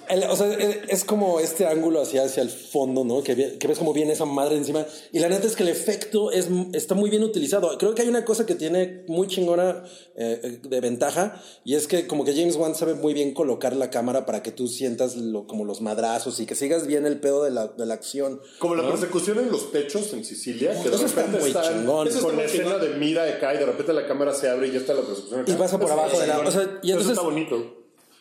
el- 0.09 0.25
o 0.25 0.37
sea, 0.37 0.53
es 0.89 1.05
como 1.05 1.41
este 1.41 1.66
ángulo 1.66 2.03
hacia, 2.03 2.25
hacia 2.25 2.43
el 2.43 2.51
fondo, 2.51 3.05
¿no? 3.05 3.23
Que, 3.23 3.57
que 3.59 3.66
ves 3.69 3.79
como 3.79 3.93
viene 3.93 4.12
esa 4.12 4.25
madre 4.25 4.57
encima. 4.57 4.85
Y 5.12 5.19
la 5.20 5.29
neta 5.29 5.47
es 5.47 5.57
que 5.57 5.62
el 5.62 5.69
efecto 5.69 6.31
es, 6.33 6.49
está 6.73 6.95
muy 6.95 7.11
bien 7.11 7.23
utilizado. 7.23 7.77
Creo 7.79 7.95
que 7.95 8.03
hay 8.03 8.09
una 8.09 8.25
cosa 8.25 8.47
que 8.47 8.55
tiene 8.55 9.05
muy 9.07 9.27
chingona 9.29 9.85
eh, 10.16 10.59
de 10.62 10.81
ventaja 10.81 11.41
y 11.65 11.75
es 11.75 11.87
que 11.87 12.07
como 12.07 12.25
que 12.25 12.33
James 12.35 12.57
Wan 12.57 12.75
sabe 12.75 12.95
muy 12.95 13.15
bien 13.15 13.33
colocar 13.35 13.77
la 13.77 13.91
cámara 13.91 14.27
para 14.27 14.43
que 14.43 14.51
tú 14.51 14.66
sientas 14.69 15.16
lo, 15.16 15.47
como 15.47 15.65
los 15.65 15.81
madrazos 15.81 16.41
y 16.41 16.47
que 16.47 16.55
sigas 16.55 16.87
bien 16.87 17.07
el 17.07 17.20
pedo 17.20 17.45
de 17.45 17.51
la, 17.51 17.69
de 17.69 17.87
la 17.87 17.95
acción. 17.95 18.41
Como 18.59 18.75
la 18.75 18.83
¿no? 18.83 18.91
persecución 18.91 19.39
en 19.39 19.51
los 19.51 19.70
techos 19.70 20.12
en 20.12 20.25
Sicilia, 20.25 20.81
que 20.83 20.91
de 20.91 20.97
está 20.97 21.27
muy 21.27 21.49
están 21.51 21.81
chingón. 21.81 22.09
con 22.20 22.37
la 22.37 22.45
escena 22.45 22.79
de 22.79 22.88
mira 22.97 23.24
acá 23.24 23.55
y 23.55 23.59
de 23.59 23.66
repente 23.66 23.93
la 23.93 24.06
cámara 24.06 24.32
se 24.35 24.48
abre 24.48 24.69
y 24.69 24.73
ya 24.73 24.78
está 24.78 24.94
la 24.94 25.02
persecución 25.02 25.40
acá. 25.40 25.52
Y 25.52 25.55
pasa 25.56 25.78
por 25.78 25.86
Eso 25.90 25.94
abajo 26.01 26.12
está 26.12 26.20
de 26.23 26.43
la- 26.43 26.48
o 26.48 26.51
sea, 26.51 26.62
y 26.62 26.66
Eso 26.66 26.78
entonces- 27.01 27.10
está 27.10 27.23
bonito. 27.23 27.74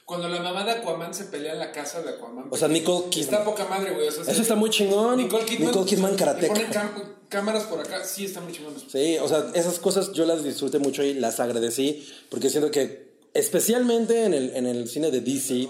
Cuando 0.05 0.29
la 0.29 0.39
mamá 0.41 0.63
de 0.63 0.71
Aquaman 0.71 1.13
se 1.13 1.25
pelea 1.25 1.51
en 1.53 1.59
la 1.59 1.71
casa 1.73 2.01
de 2.01 2.11
Aquaman. 2.11 2.45
O 2.49 2.55
sea, 2.55 2.69
Nicole 2.69 2.97
Está 2.99 3.09
Kidman. 3.09 3.43
poca 3.43 3.65
madre, 3.65 3.93
güey. 3.93 4.07
O 4.07 4.11
sea, 4.11 4.23
Eso 4.23 4.41
está 4.41 4.55
muy 4.55 4.69
chingón. 4.69 5.17
Nicole 5.17 5.43
Kidman. 5.45 5.67
Nicole 5.67 5.85
Kidman 5.85 6.15
ponen 6.15 6.71
cam- 6.71 7.03
cámaras 7.27 7.63
por 7.63 7.81
acá. 7.81 8.03
Sí, 8.05 8.23
está 8.25 8.39
muy 8.39 8.53
chingón. 8.53 8.73
Sí, 8.89 9.17
o 9.21 9.27
sea, 9.27 9.51
esas 9.53 9.79
cosas 9.79 10.13
yo 10.13 10.25
las 10.25 10.45
disfruté 10.45 10.79
mucho 10.79 11.03
y 11.03 11.13
las 11.13 11.41
agradecí 11.41 12.07
porque 12.29 12.49
siento 12.49 12.71
que 12.71 13.11
especialmente 13.33 14.23
en 14.23 14.33
el, 14.33 14.55
en 14.55 14.65
el 14.65 14.87
cine 14.87 15.11
de 15.11 15.19
DC 15.19 15.67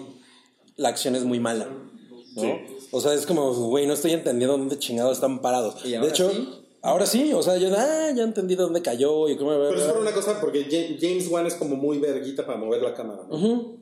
la 0.75 0.89
acción 0.89 1.15
es 1.15 1.23
muy 1.23 1.39
mala. 1.39 1.67
¿no? 2.35 2.59
O 2.91 3.01
sea, 3.01 3.15
es 3.15 3.25
como, 3.25 3.51
güey, 3.53 3.87
no 3.87 3.93
estoy 3.95 4.11
entendiendo 4.13 4.55
dónde 4.57 4.77
chingados 4.77 5.13
están 5.13 5.41
parados. 5.41 5.83
¿Y 5.83 5.93
De 5.93 6.07
hecho, 6.07 6.29
sí? 6.29 6.56
Ahora 6.81 7.05
sí, 7.05 7.31
o 7.33 7.41
sea, 7.41 7.57
yo 7.57 7.69
ah, 7.75 8.11
ya 8.15 8.23
entendí 8.23 8.55
dónde 8.55 8.81
cayó 8.81 9.27
y 9.29 9.37
cómo... 9.37 9.51
Pero 9.51 9.75
es 9.75 9.83
por 9.85 10.01
una 10.01 10.13
cosa, 10.13 10.39
porque 10.39 10.63
Ja- 10.65 10.97
James 10.99 11.27
Wan 11.29 11.45
es 11.47 11.55
como 11.55 11.75
muy 11.75 11.97
verguita 11.99 12.45
para 12.45 12.57
mover 12.57 12.81
la 12.81 12.93
cámara. 12.93 13.23
¿no? 13.29 13.77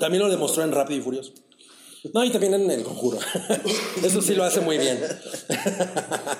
También 0.00 0.22
lo 0.22 0.28
demostró 0.30 0.62
en 0.64 0.72
Rápido 0.72 1.00
y 1.00 1.02
Furioso. 1.02 1.32
No, 2.12 2.22
y 2.24 2.30
también 2.30 2.52
en 2.54 2.70
El 2.70 2.82
Conjuro. 2.82 3.18
Eso 4.04 4.20
sí 4.20 4.34
lo 4.34 4.44
hace 4.44 4.60
muy 4.60 4.76
bien. 4.78 4.98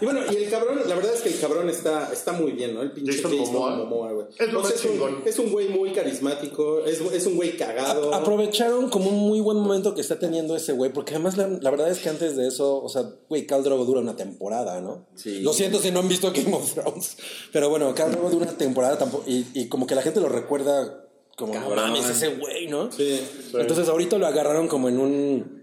Y 0.01 0.05
bueno, 0.05 0.21
y 0.31 0.37
el 0.37 0.51
cabrón, 0.51 0.81
la 0.87 0.95
verdad 0.95 1.15
es 1.15 1.23
que 1.23 1.31
el 1.31 1.41
cabrón 1.41 1.71
está, 1.71 2.13
está 2.13 2.33
muy 2.33 2.53
bien, 2.53 2.75
¿no? 2.75 2.83
El 2.83 2.93
pinche 2.93 3.13
Jason 3.17 3.31
Jason, 3.39 3.53
Momoa. 3.55 3.77
Momoa, 3.77 4.13
güey. 4.13 4.27
Es 4.39 4.53
lo 4.53 4.61
O 4.61 4.65
sea, 4.65 4.75
más 4.77 4.85
un- 4.85 4.91
chingón. 4.93 5.23
Es 5.25 5.39
un 5.39 5.51
güey 5.51 5.69
muy 5.69 5.93
carismático, 5.93 6.85
es, 6.85 7.01
es 7.01 7.27
un 7.27 7.37
güey 7.37 7.57
cagado. 7.57 8.13
A- 8.13 8.19
aprovecharon 8.19 8.91
como 8.91 9.09
un 9.11 9.19
muy 9.21 9.41
buen 9.41 9.57
momento 9.59 9.95
que 9.95 10.01
está 10.01 10.19
teniendo 10.19 10.55
ese 10.57 10.73
güey, 10.73 10.93
porque 10.93 11.15
además 11.15 11.37
la, 11.37 11.49
la 11.49 11.71
verdad 11.71 11.91
es 11.91 11.99
que 12.01 12.09
antes 12.11 12.37
de 12.37 12.47
eso, 12.47 12.83
o 12.83 12.89
sea, 12.89 13.05
güey, 13.29 13.47
Khal 13.47 13.63
Drogo 13.65 13.85
dura 13.85 14.01
una 14.01 14.17
temporada, 14.17 14.81
¿no? 14.81 15.07
Sí. 15.15 15.41
Lo 15.41 15.53
siento 15.53 15.79
si 15.81 15.91
no 15.91 16.01
han 16.01 16.09
visto 16.09 16.31
Game 16.33 16.55
of 16.55 16.75
Thrones, 16.75 17.17
pero 17.53 17.71
bueno, 17.71 17.95
Khal 17.95 18.13
Drogo 18.13 18.29
dura 18.31 18.45
una 18.49 18.59
temporada 18.59 18.99
tampoco, 18.99 19.25
y, 19.27 19.47
y 19.55 19.69
como 19.69 19.87
que 19.87 19.95
la 19.95 20.03
gente 20.03 20.21
lo 20.21 20.29
recuerda 20.29 21.01
como, 21.37 21.53
mames, 21.75 22.09
ese 22.09 22.29
güey, 22.29 22.69
¿no? 22.69 22.93
Sí. 22.93 23.21
Entonces 23.55 23.89
ahorita 23.89 24.19
lo 24.19 24.27
agarraron 24.29 24.69
como 24.69 24.89
en 24.89 24.99
un, 25.01 25.54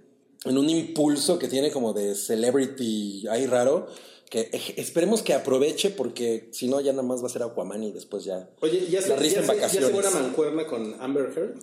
en 0.46 0.58
un 0.58 0.70
impulso 0.70 1.38
que 1.38 1.48
tiene 1.48 1.72
como 1.72 1.94
de 1.94 2.16
celebrity 2.16 3.28
ahí 3.28 3.46
raro, 3.46 3.88
que 4.30 4.50
esperemos 4.78 5.22
que 5.22 5.34
aproveche, 5.34 5.90
porque 5.90 6.50
si 6.52 6.68
no 6.68 6.80
ya 6.80 6.94
nada 6.94 7.04
más 7.04 7.22
va 7.22 7.28
a 7.28 7.30
ser 7.30 7.44
Aquaman 7.44 7.84
y 7.84 7.92
después 7.92 8.24
ya... 8.24 8.50
Oye, 8.62 8.88
¿ya 8.90 9.02
se, 9.02 9.10
La 9.10 9.18
risa 9.18 9.36
ya 9.36 9.42
en 9.42 9.48
se, 9.48 9.54
ya 9.56 9.70
se 9.70 9.80
vacaciones. 9.80 9.92
buena 9.92 10.10
mancuerna 10.10 10.68
con 10.68 10.96
Amber 11.02 11.34
Heard? 11.36 11.56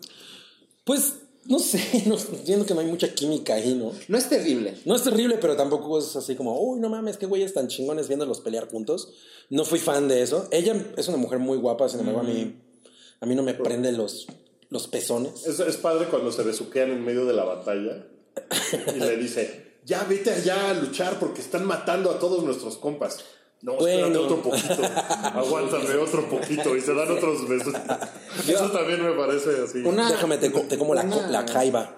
Pues, 0.85 1.15
no 1.47 1.59
sé, 1.59 1.81
no, 2.07 2.17
entiendo 2.19 2.67
que 2.67 2.75
no 2.75 2.81
hay 2.81 2.87
mucha 2.87 3.15
química 3.15 3.55
ahí, 3.55 3.75
¿no? 3.75 3.93
No 4.07 4.19
es 4.19 4.29
terrible. 4.29 4.75
No 4.85 4.95
es 4.95 5.03
terrible, 5.03 5.39
pero 5.41 5.57
tampoco 5.57 5.99
es 5.99 6.15
así 6.15 6.37
como, 6.37 6.61
uy, 6.61 6.79
no 6.79 6.91
mames, 6.91 7.17
qué 7.17 7.27
güeyes 7.27 7.55
tan 7.55 7.69
chingones 7.69 8.07
viéndolos 8.07 8.41
pelear 8.41 8.69
juntos. 8.71 9.15
No 9.49 9.65
fui 9.65 9.79
fan 9.79 10.07
de 10.07 10.23
eso. 10.23 10.47
Ella 10.51 10.93
es 10.97 11.09
una 11.09 11.17
mujer 11.17 11.39
muy 11.39 11.57
guapa, 11.57 11.89
sin 11.89 12.01
embargo, 12.01 12.21
a 12.21 12.25
mí, 12.25 12.55
a 13.21 13.27
mí 13.27 13.35
no 13.35 13.43
me 13.43 13.55
prende 13.55 13.93
los, 13.93 14.27
los 14.69 14.89
pezones. 14.89 15.47
Es, 15.47 15.59
es 15.59 15.79
padre 15.79 16.09
cuando 16.09 16.31
se 16.31 16.43
besuquean 16.43 16.91
en 16.91 17.03
medio 17.03 17.25
de 17.25 17.33
la 17.33 17.45
batalla 17.45 18.05
y 18.97 18.99
le 19.01 19.17
dice, 19.17 19.79
ya 19.85 20.05
vete 20.05 20.31
allá 20.31 20.71
a 20.71 20.75
luchar 20.75 21.19
porque 21.19 21.41
están 21.41 21.65
matando 21.67 22.11
a 22.11 22.19
todos 22.19 22.43
nuestros 22.45 22.77
compas. 22.77 23.25
No, 23.61 23.73
espérate 23.73 24.03
Bueno. 24.17 24.21
otro 24.23 24.43
poquito. 24.43 24.83
Aguántame 25.35 25.95
otro 25.97 26.29
poquito. 26.29 26.77
Y 26.77 26.81
se 26.81 26.95
dan 26.95 27.11
otros 27.11 27.49
besos. 27.49 27.75
Eso 28.47 28.71
también 28.71 29.03
me 29.05 29.13
parece 29.17 29.51
así. 29.65 29.79
Una, 29.79 30.09
Déjame, 30.11 30.39
te, 30.39 30.53
co- 30.53 30.61
te 30.61 30.79
como 30.79 30.95
la, 30.95 31.03
la 31.03 31.45
jaiba. 31.47 31.97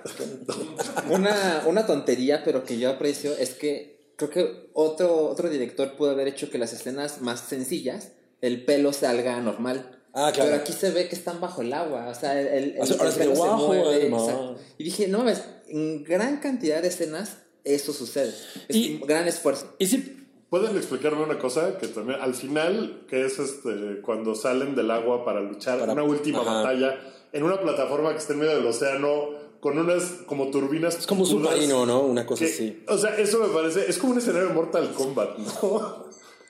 Una, 1.10 1.62
una 1.66 1.86
tontería, 1.86 2.42
pero 2.44 2.64
que 2.64 2.78
yo 2.78 2.88
aprecio, 2.90 3.32
es 3.36 3.50
que 3.50 4.14
creo 4.16 4.30
que 4.30 4.70
otro, 4.74 5.26
otro 5.28 5.48
director 5.50 5.92
pudo 5.96 6.10
haber 6.10 6.28
hecho 6.28 6.50
que 6.50 6.58
las 6.58 6.72
escenas 6.72 7.20
más 7.20 7.40
sencillas, 7.40 8.12
el 8.40 8.64
pelo 8.64 8.92
salga 8.94 9.38
normal. 9.40 9.99
Ah, 10.12 10.30
claro. 10.34 10.50
Pero 10.50 10.62
aquí 10.62 10.72
se 10.72 10.90
ve 10.90 11.08
que 11.08 11.14
están 11.14 11.40
bajo 11.40 11.62
el 11.62 11.72
agua, 11.72 12.08
o 12.08 12.14
sea, 12.14 12.40
el, 12.40 12.46
el, 12.74 12.80
O 12.80 12.86
sea, 12.86 12.96
ahora 12.96 13.08
el 13.10 13.14
se 13.14 13.28
bajo 13.28 13.66
mueve, 13.68 14.04
el 14.06 14.10
mar. 14.10 14.20
exacto. 14.20 14.56
Y 14.78 14.84
dije, 14.84 15.08
no 15.08 15.18
mames, 15.18 15.42
en 15.68 16.02
gran 16.04 16.38
cantidad 16.40 16.82
de 16.82 16.88
escenas 16.88 17.36
eso 17.64 17.92
sucede. 17.92 18.34
Es 18.68 18.76
Y- 18.76 18.98
un 19.00 19.06
gran 19.06 19.28
esfuerzo. 19.28 19.74
Y 19.78 19.86
sí, 19.86 20.16
¿Pueden 20.50 20.76
explicarme 20.76 21.22
una 21.22 21.38
cosa? 21.38 21.78
Que 21.78 21.86
también, 21.86 22.20
al 22.20 22.34
final, 22.34 23.04
que 23.08 23.24
es 23.24 23.38
este, 23.38 24.00
cuando 24.04 24.34
salen 24.34 24.74
del 24.74 24.90
agua 24.90 25.24
para 25.24 25.40
luchar 25.40 25.78
Para- 25.78 25.92
una 25.92 26.02
última 26.02 26.40
ajá. 26.40 26.54
batalla 26.62 26.98
en 27.32 27.44
una 27.44 27.60
plataforma 27.60 28.10
que 28.10 28.18
está 28.18 28.32
en 28.32 28.40
medio 28.40 28.56
del 28.56 28.66
océano 28.66 29.28
con 29.60 29.78
unas 29.78 30.02
como 30.26 30.50
turbinas. 30.50 30.96
Es 30.98 31.06
como 31.06 31.20
un 31.22 31.28
submarino, 31.28 31.86
¿no? 31.86 32.00
Una 32.00 32.26
cosa 32.26 32.44
que- 32.44 32.50
así. 32.50 32.82
O 32.88 32.98
sea, 32.98 33.16
eso 33.16 33.38
me 33.38 33.46
parece, 33.54 33.88
es 33.88 33.96
como 33.98 34.10
un 34.14 34.18
escenario 34.18 34.48
de 34.48 34.54
Mortal 34.54 34.92
Kombat, 34.92 35.38
¿no? 35.38 36.06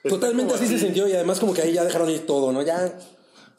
Totalmente 0.09 0.51
como 0.51 0.55
así 0.63 0.67
se 0.73 0.79
sintió 0.83 1.07
y 1.07 1.13
además 1.13 1.39
como 1.39 1.53
que 1.53 1.61
ahí 1.61 1.73
ya 1.73 1.83
dejaron 1.83 2.09
ir 2.09 2.25
todo, 2.25 2.51
¿no? 2.51 2.63
Ya 2.63 2.97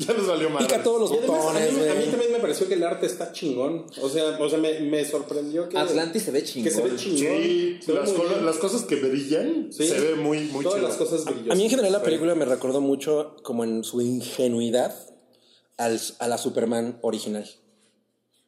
Ya 0.07 0.15
les 0.15 0.27
valió 0.27 0.51
mal. 0.51 0.65
pica 0.67 0.83
todos 0.83 1.01
los 1.01 1.11
Y 1.13 1.19
además, 1.19 1.41
a, 1.41 1.43
botones, 1.49 1.73
mí, 1.75 1.89
a 1.89 1.95
mí 1.95 2.05
también 2.11 2.33
me 2.33 2.39
pareció 2.39 2.69
que 2.69 2.75
el 2.75 2.83
arte 2.85 3.07
está 3.07 3.33
chingón. 3.33 3.87
O 4.01 4.09
sea, 4.09 4.39
o 4.41 4.49
sea 4.49 4.59
me, 4.59 4.81
me 4.81 5.05
sorprendió 5.05 5.69
que. 5.69 5.79
Atlantis 5.79 6.23
se 6.23 6.31
ve 6.31 6.41
Que 6.41 6.47
chingón. 6.47 6.73
se 6.73 6.83
ve 6.83 6.97
chingón. 6.97 7.19
Sí, 7.43 7.79
Se 7.85 7.93
las, 7.93 8.13
bien. 8.15 8.59
cosas 8.61 8.83
que 8.83 8.97
brillan 8.97 9.73
Sí. 9.73 9.87
se 9.87 10.01
ve 10.01 10.15
muy, 10.17 10.41
muy 10.47 10.63
Todas 10.65 10.79
chido. 10.79 10.89
las 10.89 10.97
cosas 10.97 11.25
brillosas. 11.25 11.51
A 11.53 11.55
mí 11.55 11.65
en 11.65 11.71
general 11.71 11.93
la 11.93 12.03
película 12.03 12.35
me 12.35 12.45
recordó 12.45 12.81
mucho 12.81 13.37
como 13.43 13.65
en 13.65 13.85
su 13.85 14.01
ingenuidad 14.01 14.95
al, 15.77 16.01
a 16.19 16.29
la 16.29 16.39
Superman 16.39 16.99
original. 17.03 17.49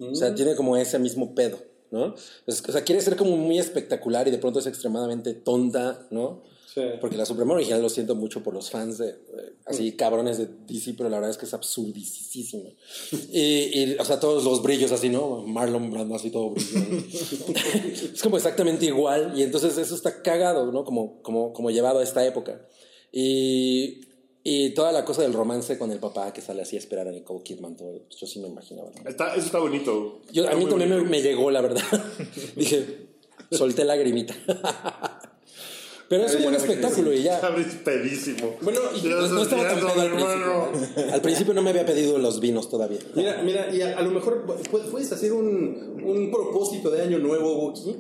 O 0.01 0.07
Mm. 0.11 0.15
sea, 0.17 0.35
tiene 0.35 0.57
como 0.57 0.77
ese 0.77 0.99
mismo 0.99 1.35
pedo, 1.37 1.59
¿no? 1.93 2.15
O 2.47 2.53
sea, 2.53 2.83
quiere 2.83 3.01
ser 3.01 3.17
como 3.17 3.37
muy 3.37 3.59
espectacular 3.61 4.27
y 4.27 4.31
de 4.33 4.39
pronto 4.39 4.59
es 4.59 4.67
extremadamente 4.67 5.35
tonta, 5.35 6.07
¿no? 6.11 6.43
Sí. 6.75 6.81
Porque 7.01 7.17
la 7.17 7.25
Superman 7.25 7.57
original 7.57 7.81
lo 7.81 7.89
siento 7.89 8.17
mucho 8.17 8.43
por 8.43 8.53
los 8.53 8.69
fans 8.69 8.99
de, 8.99 9.11
eh, 9.11 9.55
así 9.65 9.93
cabrones 9.93 10.39
de 10.39 10.49
DC, 10.67 10.95
pero 10.97 11.09
la 11.09 11.19
verdad 11.19 11.31
es 11.31 11.37
que 11.37 11.47
es 11.47 11.55
absurdísima. 11.55 12.69
Y, 13.31 13.93
y, 13.93 13.97
o 13.97 14.05
sea, 14.05 14.19
todos 14.19 14.43
los 14.43 14.61
brillos 14.61 14.91
así, 14.91 15.09
¿no? 15.09 15.43
Marlon 15.47 15.91
Brando 15.93 16.17
así 16.17 16.31
todo 16.31 16.51
brillante. 16.51 17.07
es 18.15 18.21
como 18.21 18.37
exactamente 18.37 18.87
igual 18.87 19.39
y 19.39 19.43
entonces 19.43 19.79
eso 19.79 19.95
está 19.95 20.21
cagado, 20.23 20.73
¿no? 20.73 20.85
Como, 20.85 21.23
como, 21.23 21.53
como 21.53 21.71
llevado 21.71 22.01
a 22.01 22.03
esta 22.03 22.27
época. 22.27 22.67
Y, 23.13 24.01
y 24.43 24.71
toda 24.71 24.91
la 24.91 25.05
cosa 25.05 25.23
del 25.23 25.33
romance 25.33 25.79
con 25.79 25.93
el 25.93 26.01
papá 26.01 26.33
que 26.33 26.41
sale 26.41 26.63
así 26.63 26.75
a 26.75 26.81
esperar 26.81 27.07
a 27.07 27.13
Nicole 27.13 27.45
Kidman, 27.45 27.77
todo, 27.77 28.01
yo 28.11 28.27
sí 28.27 28.41
me 28.41 28.49
imaginaba. 28.49 28.91
Está, 29.07 29.37
eso 29.37 29.47
está 29.47 29.61
bonito. 29.61 30.23
Yo, 30.33 30.43
a 30.43 30.47
Está 30.47 30.57
mí 30.57 30.63
muy 30.63 30.71
también 30.71 31.05
me, 31.05 31.09
me 31.09 31.23
llegó, 31.23 31.53
la 31.53 31.61
verdad. 31.61 31.85
Dije, 32.57 33.07
solté 33.53 33.85
lagrimita. 33.85 34.35
Pero 36.09 36.27
es 36.27 36.35
un 36.35 36.43
buen 36.43 36.55
espectáculo 36.55 37.13
y 37.13 37.23
ya. 37.23 37.35
Está 37.37 37.55
pedísimo. 37.85 38.57
Bueno, 38.61 38.81
y 38.95 39.01
Ya 39.03 39.11
No, 39.11 39.29
no 39.29 39.43
estaba 39.43 39.69
tan 39.69 39.77
pedo 39.79 40.01
al 40.01 40.11
principio. 40.11 41.13
Al 41.13 41.21
principio 41.23 41.55
no 41.55 41.63
me 41.63 41.71
había 41.71 41.87
pedido 41.87 42.19
los 42.19 42.41
vinos 42.41 42.69
todavía. 42.69 42.99
Mira, 43.15 43.41
mira, 43.43 43.75
y 43.75 43.81
a, 43.83 43.99
a 43.99 44.03
lo 44.03 44.11
mejor 44.11 44.45
pu- 44.47 44.83
puedes 44.91 45.11
hacer 45.13 45.33
un, 45.33 46.03
un 46.05 46.31
propósito 46.31 46.91
de 46.91 47.03
año 47.03 47.19
nuevo, 47.19 47.57
Wookie, 47.57 47.97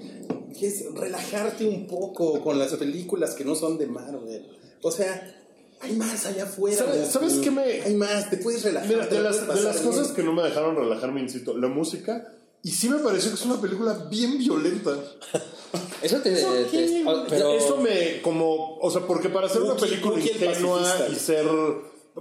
que 0.58 0.66
es 0.66 0.84
relajarte 0.94 1.66
un 1.66 1.86
poco 1.86 2.40
con 2.42 2.58
las 2.58 2.72
películas 2.74 3.34
que 3.34 3.44
no 3.44 3.54
son 3.54 3.78
de 3.78 3.86
Marvel. 3.86 4.46
O 4.82 4.90
sea, 4.90 5.40
hay 5.80 5.92
más 5.92 6.26
allá 6.26 6.44
afuera. 6.44 6.76
¿Sabes- 6.76 7.08
sabes 7.08 7.34
qué 7.42 7.50
me- 7.50 7.62
Hay 7.82 7.94
más, 7.94 8.28
te 8.30 8.36
puedes 8.36 8.62
relajar. 8.64 8.88
Mira, 8.88 9.06
de 9.06 9.16
la 9.16 9.22
las, 9.30 9.38
puedes 9.38 9.62
de 9.62 9.68
las 9.68 9.80
cosas 9.80 10.02
bien. 10.04 10.14
que 10.16 10.22
no 10.24 10.32
me 10.34 10.42
dejaron 10.42 10.76
relajarme, 10.76 11.20
insisto, 11.20 11.56
la 11.56 11.68
música. 11.68 12.32
Y 12.64 12.70
sí 12.72 12.88
me 12.88 12.98
pareció 12.98 13.30
que 13.30 13.36
es 13.36 13.44
una 13.44 13.60
película 13.60 13.92
bien 14.10 14.38
violenta. 14.38 14.96
Eso 16.02 16.18
te. 16.18 16.30
te- 16.70 17.04
Pero- 17.28 17.50
Eso 17.52 17.76
me, 17.76 18.22
como, 18.22 18.78
o 18.78 18.90
sea, 18.90 19.02
porque 19.06 19.28
para 19.28 19.46
hacer 19.46 19.62
una 19.62 19.76
película 19.76 20.16
ingenua 20.54 20.80
y 21.12 21.14
ser. 21.16 21.46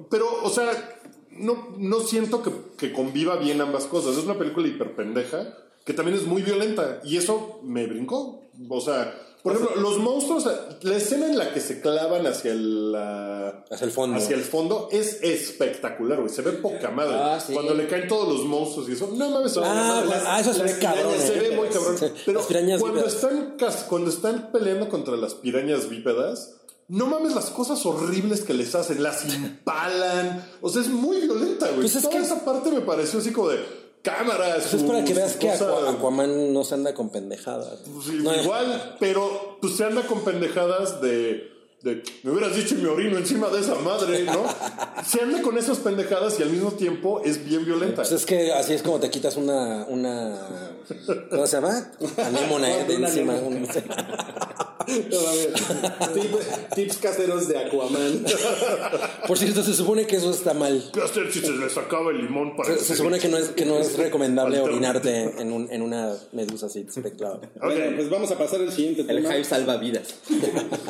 Pero, 0.10 0.44
o 0.44 0.50
sea, 0.50 1.00
no, 1.32 1.70
no 1.78 2.00
siento 2.02 2.44
que, 2.44 2.52
que 2.78 2.92
conviva 2.94 3.38
bien 3.38 3.62
ambas 3.62 3.86
cosas. 3.86 4.18
Es 4.18 4.26
una 4.26 4.38
película 4.38 4.68
hiperpendeja 4.68 5.58
que 5.86 5.94
también 5.94 6.18
es 6.18 6.26
muy 6.26 6.42
violenta. 6.42 7.00
Y 7.06 7.18
eso 7.18 7.60
me 7.64 7.86
brincó. 7.88 8.44
O 8.70 8.82
sea, 8.82 9.18
por 9.44 9.54
ejemplo, 9.54 9.76
los 9.82 9.98
monstruos, 10.00 10.48
la 10.82 10.96
escena 10.96 11.26
en 11.28 11.38
la 11.38 11.54
que 11.54 11.60
se 11.60 11.82
clavan 11.82 12.26
hacia 12.26 12.54
el, 12.54 12.96
Hacia 12.96 13.86
el 13.86 13.92
fondo. 13.92 14.18
hacia 14.18 14.36
el 14.38 14.44
fondo 14.44 14.88
es 14.92 15.22
espectacular, 15.22 16.20
güey. 16.22 16.30
Se 16.34 16.42
ve 16.42 16.54
poca 16.54 16.90
madre. 16.92 17.16
Ah, 17.18 17.40
sí. 17.46 17.54
Cuando 17.54 17.74
le 17.74 17.88
caen 17.88 18.08
todos 18.08 18.28
los 18.28 18.46
monstruos 18.46 18.88
y 18.90 18.94
eso. 18.94 19.10
No 19.14 19.30
mames, 19.30 19.58
Ah, 19.58 20.02
no, 20.04 20.10
pues, 20.10 20.24
ah, 20.26 20.40
eso 20.40 20.54
se 20.54 20.64
ve 20.64 20.78
cabrón, 20.80 21.14
Se 21.20 21.36
eh. 21.38 21.50
ve 21.50 21.56
muy 21.58 21.68
cabrón. 21.68 21.96
Pero 22.26 22.42
cuando 22.80 23.06
están, 23.06 23.56
cuando 23.90 24.10
están 24.10 24.50
peleando 24.52 24.88
contra 24.90 25.16
las 25.18 25.34
pirañas 25.36 25.90
bípedas, 25.90 26.56
no 26.88 27.08
mames 27.08 27.34
las 27.36 27.50
cosas 27.50 27.86
horribles 27.86 28.42
que 28.42 28.54
les 28.54 28.74
hacen. 28.76 29.04
Las 29.04 29.26
impalan. 29.36 30.46
O 30.62 30.70
sea, 30.70 30.82
es 30.82 30.88
muy 30.90 31.20
violenta, 31.20 31.68
güey. 31.68 31.82
Pues 31.82 31.96
es 31.96 32.04
Toda 32.04 32.16
que- 32.18 32.24
esa 32.24 32.46
parte 32.46 32.72
me 32.72 32.82
pareció 32.82 33.20
así 33.20 33.32
como 33.32 33.50
de 33.50 33.83
cámaras. 34.04 34.68
Eso 34.68 34.78
es 34.78 34.84
para 34.84 35.04
que 35.04 35.16
veas 35.16 35.36
que 35.38 35.50
Aquaman 35.50 36.54
no 36.54 36.64
se 36.64 36.76
anda 36.76 36.94
con 36.94 37.10
pendejadas. 37.10 37.80
pues, 37.92 38.08
No, 38.08 38.36
igual, 38.36 38.98
pero 39.00 39.58
pues 39.60 39.76
se 39.76 39.86
anda 39.86 40.04
con 40.04 40.24
pendejadas 40.24 41.02
de, 41.02 41.52
de, 41.84 42.02
Me 42.24 42.32
hubieras 42.32 42.56
dicho 42.56 42.76
y 42.76 42.82
me 42.82 42.88
orino 42.90 43.18
encima 43.18 43.50
de 43.50 43.60
esa 43.60 43.76
madre, 43.76 44.24
¿no? 44.24 44.44
se 45.06 45.22
anda 45.22 45.42
con 45.42 45.58
esas 45.58 45.80
pendejadas 45.80 46.40
y 46.40 46.44
al 46.44 46.50
mismo 46.50 46.72
tiempo 46.72 47.22
es 47.26 47.44
bien 47.44 47.66
violenta. 47.66 47.96
Pues 47.98 48.12
es 48.14 48.26
que 48.26 48.54
así 48.54 48.74
es 48.74 48.82
como 48.82 49.00
te 49.00 49.10
quitas 49.10 49.36
una. 49.38 49.86
una 49.90 50.72
¿Cómo 51.30 51.46
se 51.48 51.58
llama? 51.58 51.92
Anémona 52.18 52.70
eh, 52.80 52.86
de 52.86 52.96
Una 52.98 53.08
encima. 53.10 53.34
un- 53.36 53.68
No, 54.86 55.18
a 55.20 55.34
ver, 55.36 55.54
tip- 56.14 56.76
tips 56.76 56.98
caseros 56.98 57.48
de 57.48 57.58
Aquaman. 57.58 58.26
Por 59.28 59.38
cierto, 59.38 59.64
se 59.64 59.74
supone 59.74 60.06
que 60.06 60.18
eso 60.18 60.30
está 60.32 60.54
mal. 60.54 60.90
¿Qué 60.94 61.02
hacer 61.02 61.32
si 61.32 61.40
se 61.40 61.52
les 61.54 61.78
acaba 61.78 62.12
el 62.12 62.18
limón 62.18 62.58
para 62.58 62.76
Se, 62.78 62.96
supone 62.98 63.18
que 63.20 63.30
no 63.30 63.38
es, 63.38 63.50
que 63.50 63.66
no 63.66 63.78
es 63.80 63.98
recomendable 63.98 64.60
orinarte 64.60 65.36
en, 65.42 65.54
un, 65.54 65.72
en 65.72 65.82
una 65.82 66.14
medusa 66.34 66.66
así. 66.66 66.86
clava. 67.18 67.40
Bueno, 67.62 67.96
pues 67.96 68.10
vamos 68.10 68.30
a 68.32 68.38
pasar 68.38 68.60
al 68.60 68.74
siguiente 68.74 69.02
El 69.08 69.08
tema. 69.24 69.32
hype 69.34 69.46
salva 69.46 69.78
vidas. 69.78 70.16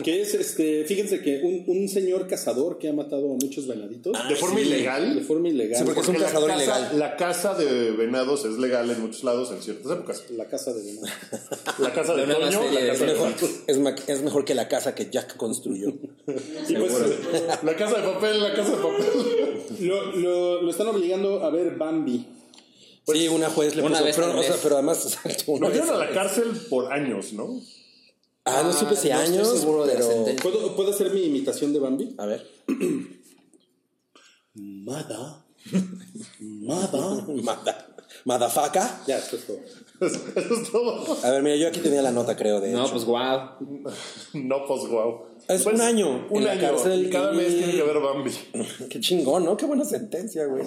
Que 0.03 0.23
es, 0.23 0.33
este, 0.33 0.82
fíjense 0.83 1.21
que 1.21 1.41
un, 1.43 1.63
un 1.67 1.89
señor 1.89 2.27
cazador 2.27 2.77
que 2.77 2.89
ha 2.89 2.93
matado 2.93 3.25
a 3.31 3.35
muchos 3.35 3.67
venaditos. 3.67 4.13
¿De 4.29 4.35
forma 4.35 4.59
Sí, 4.59 4.65
ilegal? 4.67 5.15
De 5.15 5.21
forma 5.21 5.49
ilegal. 5.49 5.79
Sí, 5.79 5.83
porque 5.85 6.01
es 6.01 6.07
un 6.07 6.19
la 6.19 6.25
cazador 6.25 6.49
caza- 6.49 6.63
ilegal. 6.63 6.99
La 6.99 7.15
caza 7.17 7.53
de 7.55 7.91
venados 7.91 8.45
es 8.45 8.57
legal 8.57 8.89
en 8.89 9.01
muchos 9.01 9.23
lados 9.23 9.51
en 9.51 9.61
ciertas 9.61 9.91
épocas. 9.91 10.23
La 10.31 10.45
casa 10.45 10.73
de 10.73 10.83
venado. 10.83 11.07
La 11.79 11.93
casa 11.93 12.13
de 12.15 12.21
De 12.25 12.27
la 12.27 12.39
casa 12.39 13.05
mejor, 13.05 13.31
es, 13.67 14.09
es 14.09 14.21
mejor 14.21 14.45
que 14.45 14.55
la 14.55 14.67
casa 14.67 14.93
que 14.95 15.09
Jack 15.09 15.35
construyó. 15.37 15.89
Y 16.69 16.75
pues, 16.75 16.93
La 17.63 17.75
casa 17.75 17.97
de 17.99 18.03
papel, 18.13 18.41
la 18.41 18.53
casa 18.53 18.71
de 18.71 18.77
papel. 18.77 19.05
lo, 19.87 20.15
lo, 20.15 20.61
lo 20.61 20.69
están 20.69 20.87
obligando 20.87 21.43
a 21.43 21.49
ver 21.49 21.75
Bambi. 21.75 22.25
sí, 23.11 23.27
una 23.27 23.49
juez 23.49 23.75
le 23.75 23.81
una 23.81 23.91
puso. 23.97 24.03
vez 24.05 24.15
Pero, 24.15 24.39
o 24.39 24.43
sea, 24.43 24.55
pero 24.63 24.75
además. 24.75 25.17
Lo 25.47 25.59
metieron 25.67 25.89
a 25.89 25.97
la 25.97 26.09
cárcel 26.11 26.45
por 26.69 26.91
años, 26.93 27.33
¿no? 27.33 27.59
Ah, 28.45 28.61
no 28.63 28.73
supe 28.73 28.95
si 28.95 29.09
no 29.09 29.19
estoy 29.21 29.35
años. 29.37 29.59
seguro 29.59 29.85
de 29.85 29.93
la 29.93 29.99
pero... 29.99 30.11
sentencia. 30.11 30.43
¿Puedo, 30.43 30.75
¿Puedo 30.75 30.91
hacer 30.91 31.11
mi 31.13 31.23
imitación 31.23 31.71
de 31.73 31.79
Bambi? 31.79 32.13
A 32.17 32.25
ver. 32.25 32.45
Mada. 34.53 35.45
Mada. 36.39 37.25
Mada. 37.43 37.87
Madafaka. 38.25 39.01
Ya, 39.07 39.17
esto 39.17 39.37
es 39.37 39.47
todo. 39.47 39.59
Eso 40.03 40.19
es 40.61 40.71
todo. 40.71 41.17
A 41.23 41.29
ver, 41.31 41.41
mira, 41.43 41.55
yo 41.55 41.67
aquí 41.67 41.79
tenía 41.79 42.01
la 42.01 42.11
nota, 42.11 42.35
creo, 42.35 42.59
de 42.59 42.71
No, 42.71 42.83
hecho. 42.83 42.91
pues 42.93 43.05
guau. 43.05 43.49
No, 44.33 44.65
pues 44.67 44.81
guau. 44.89 45.25
Es 45.45 45.63
Pues, 45.63 45.75
un 45.75 45.81
año 45.81 46.25
Un 46.29 46.37
en 46.37 46.45
la 46.45 46.51
año. 46.53 46.61
cárcel 46.61 47.05
y 47.05 47.09
cada 47.09 47.33
y- 47.33 47.37
mes 47.37 47.47
tiene 47.57 47.73
que 47.73 47.83
ver 47.83 47.99
Bambi. 47.99 48.31
Qué 48.89 48.99
chingón, 49.01 49.43
¿no? 49.43 49.57
Qué 49.57 49.65
buena 49.65 49.83
sentencia, 49.83 50.45
güey. 50.45 50.63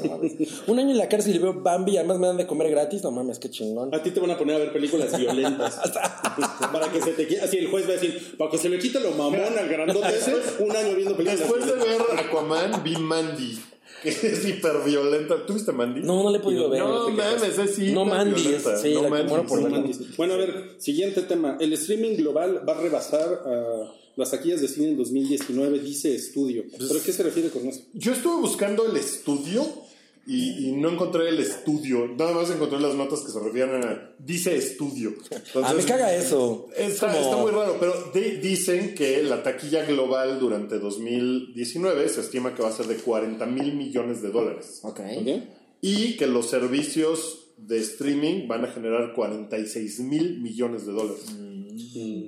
Un 0.67 0.79
año 0.79 0.91
en 0.91 0.99
la 0.99 1.09
cárcel 1.09 1.35
y 1.35 1.39
veo 1.39 1.55
Bambi 1.55 1.93
y 1.93 1.97
además 1.97 2.19
me 2.19 2.27
dan 2.27 2.37
de 2.37 2.47
comer 2.47 2.71
gratis. 2.71 3.03
No 3.03 3.11
mames, 3.11 3.39
qué 3.39 3.49
chingón. 3.49 3.95
A 3.95 4.03
ti 4.03 4.11
te 4.11 4.21
van 4.21 4.31
a 4.33 4.39
poner 4.39 4.57
a 4.57 4.59
ver 4.59 4.73
películas 4.75 5.17
violentas. 5.17 5.81
para 6.73 6.93
que 6.93 7.01
se 7.01 7.13
te 7.13 7.27
quite. 7.27 7.41
Así 7.41 7.57
el 7.57 7.69
juez 7.69 7.87
va 7.87 7.91
a 7.91 7.95
decir, 7.95 8.35
para 8.37 8.51
que 8.51 8.59
se 8.59 8.69
le 8.69 8.79
quite 8.79 9.01
lo 9.01 9.13
mamón 9.13 9.41
al 9.59 9.69
grandote 9.69 10.09
ese, 10.17 10.35
un 10.61 10.71
año 10.77 10.95
viendo 10.95 11.17
películas 11.17 11.39
Después 11.41 11.67
de 11.67 11.73
ver 11.73 12.01
Aquaman, 12.19 12.83
vi 12.85 12.97
Mandy. 12.97 13.59
Que 14.03 14.11
es 14.11 14.47
hiper 14.47 14.83
violenta. 14.85 15.47
¿Tuviste 15.47 15.73
Mandy? 15.73 16.01
No, 16.03 16.23
no 16.23 16.31
le 16.31 16.37
he 16.37 16.41
podido 16.41 16.69
ver. 16.69 16.81
No 16.81 17.09
mames, 17.09 17.59
es 17.59 17.75
sí. 17.75 17.93
No 17.93 18.05
Mandy, 18.05 18.55
es- 18.55 18.81
sí, 18.83 18.93
no 18.93 19.03
la- 19.05 19.09
Mandy. 19.09 19.29
bueno, 19.31 19.47
por 19.47 19.59
sí. 19.59 19.65
Mandy. 19.65 19.93
Bueno, 20.19 20.35
a 20.35 20.37
ver, 20.37 20.75
siguiente 20.79 21.23
tema. 21.23 21.57
El 21.59 21.73
streaming 21.73 22.17
global 22.17 22.63
va 22.69 22.75
a 22.75 22.81
rebasar 22.83 23.41
a 23.47 23.93
las 24.17 24.31
taquillas 24.31 24.61
de 24.61 24.69
cine 24.69 24.89
en 24.89 24.97
2019, 24.97 25.79
dice 25.81 26.15
estudio. 26.15 26.65
¿Pero 26.77 26.99
a 26.99 27.03
qué 27.03 27.13
se 27.13 27.23
refiere 27.23 27.51
con 27.51 27.67
eso? 27.69 27.83
Yo 27.95 28.13
estuve 28.13 28.41
buscando 28.41 28.87
el 28.91 28.97
estudio 28.97 29.65
y, 30.27 30.69
y 30.69 30.73
no 30.73 30.89
encontré 30.91 31.29
el 31.29 31.39
estudio. 31.39 32.09
Nada 32.19 32.33
más 32.33 32.51
encontré 32.51 32.81
las 32.81 32.95
notas 32.97 33.21
que 33.21 33.31
se 33.31 33.39
refieren 33.39 33.85
a. 33.85 34.11
Dice 34.19 34.57
estudio. 34.57 35.15
Ah, 35.31 35.39
me 35.39 35.61
Entonces, 35.61 35.87
caga 35.87 36.15
eso. 36.17 36.69
Está, 36.77 37.13
Como- 37.13 37.21
está 37.25 37.37
muy 37.37 37.51
raro, 37.53 37.77
pero 37.79 38.11
di- 38.15 38.39
dicen 38.39 38.95
que 38.95 39.23
la 39.23 39.43
taquilla 39.43 39.85
global 39.85 40.39
durante 40.41 40.79
2019 40.79 42.09
se 42.09 42.21
estima 42.23 42.55
que 42.55 42.63
va 42.63 42.69
a 42.69 42.73
ser 42.73 42.87
de 42.87 42.97
40 42.97 43.45
mil 43.47 43.75
millones 43.75 44.23
de 44.23 44.31
dólares. 44.31 44.81
Ok. 44.83 45.01
¿Ok? 45.21 45.29
Y 45.83 46.17
que 46.17 46.27
los 46.27 46.49
servicios 46.51 47.43
de 47.59 47.79
streaming 47.79 48.49
van 48.49 48.65
a 48.65 48.69
generar 48.69 49.13
46 49.15 50.01
mil 50.01 50.41
millones 50.41 50.87
de 50.87 50.93
dólares. 50.93 51.25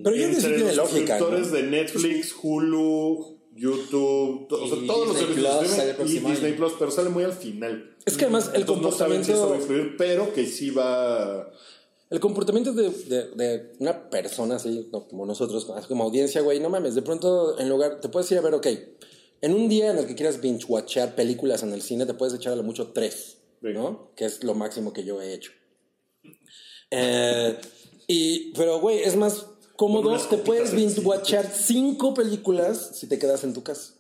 Pero 0.04 0.16
yo 0.16 0.26
creo 0.28 0.36
que 0.36 0.40
tiene 0.42 0.58
los 0.64 0.76
lógica. 0.76 1.18
¿no? 1.18 1.26
suscriptores 1.26 1.52
de 1.52 1.62
Netflix, 1.64 2.34
Hulu, 2.42 3.38
YouTube, 3.54 4.46
o 4.52 4.68
sea, 4.68 4.86
todos 4.86 5.08
los 5.08 5.18
Disney 5.18 5.34
servicios 5.36 5.94
Plus 5.96 6.10
y 6.10 6.18
Disney. 6.20 6.52
Plus, 6.52 6.72
pero 6.78 6.90
sale 6.90 7.10
muy 7.10 7.24
al 7.24 7.32
final. 7.32 7.96
Es 8.04 8.16
que 8.16 8.24
además 8.24 8.50
el 8.54 8.60
Entonces 8.60 8.82
no 8.82 8.92
saben 8.92 9.24
si 9.24 9.32
eso 9.32 9.48
va 9.48 9.56
a 9.56 9.58
comportamiento. 9.58 9.82
influir, 9.84 9.96
pero 9.98 10.32
que 10.32 10.46
sí 10.46 10.70
va. 10.70 11.50
el 12.10 12.20
comportamiento 12.20 12.72
de, 12.72 12.90
de, 12.90 13.28
de 13.34 13.72
una 13.80 14.08
persona 14.10 14.56
así, 14.56 14.88
no, 14.92 15.08
como 15.08 15.26
nosotros, 15.26 15.66
como 15.88 16.04
audiencia, 16.04 16.40
güey, 16.40 16.60
no 16.60 16.70
mames, 16.70 16.94
de 16.94 17.02
pronto 17.02 17.58
en 17.58 17.68
lugar, 17.68 18.00
te 18.00 18.08
puedes 18.08 18.30
ir 18.32 18.38
a 18.38 18.42
ver, 18.42 18.54
ok, 18.54 18.66
en 19.40 19.54
un 19.54 19.68
día 19.68 19.90
en 19.90 19.98
el 19.98 20.06
que 20.06 20.14
quieras 20.14 20.40
binge-watchar 20.40 21.14
películas 21.14 21.62
en 21.62 21.72
el 21.72 21.82
cine, 21.82 22.06
te 22.06 22.14
puedes 22.14 22.34
echar 22.34 22.52
a 22.52 22.56
lo 22.56 22.62
mucho 22.62 22.92
tres, 22.92 23.38
¿no? 23.60 24.12
Que 24.16 24.24
es 24.24 24.42
lo 24.44 24.54
máximo 24.54 24.92
que 24.92 25.04
yo 25.04 25.20
he 25.20 25.34
hecho. 25.34 25.52
Eh, 26.90 27.58
y, 28.08 28.52
pero, 28.54 28.80
güey, 28.80 29.02
es 29.04 29.14
más 29.14 29.46
cómodo, 29.76 30.16
te 30.28 30.38
puedes 30.38 30.72
encima. 30.72 30.80
binge-watchar 31.14 31.52
cinco 31.54 32.14
películas 32.14 32.90
si 32.94 33.06
te 33.06 33.18
quedas 33.20 33.44
en 33.44 33.54
tu 33.54 33.62
casa, 33.62 33.92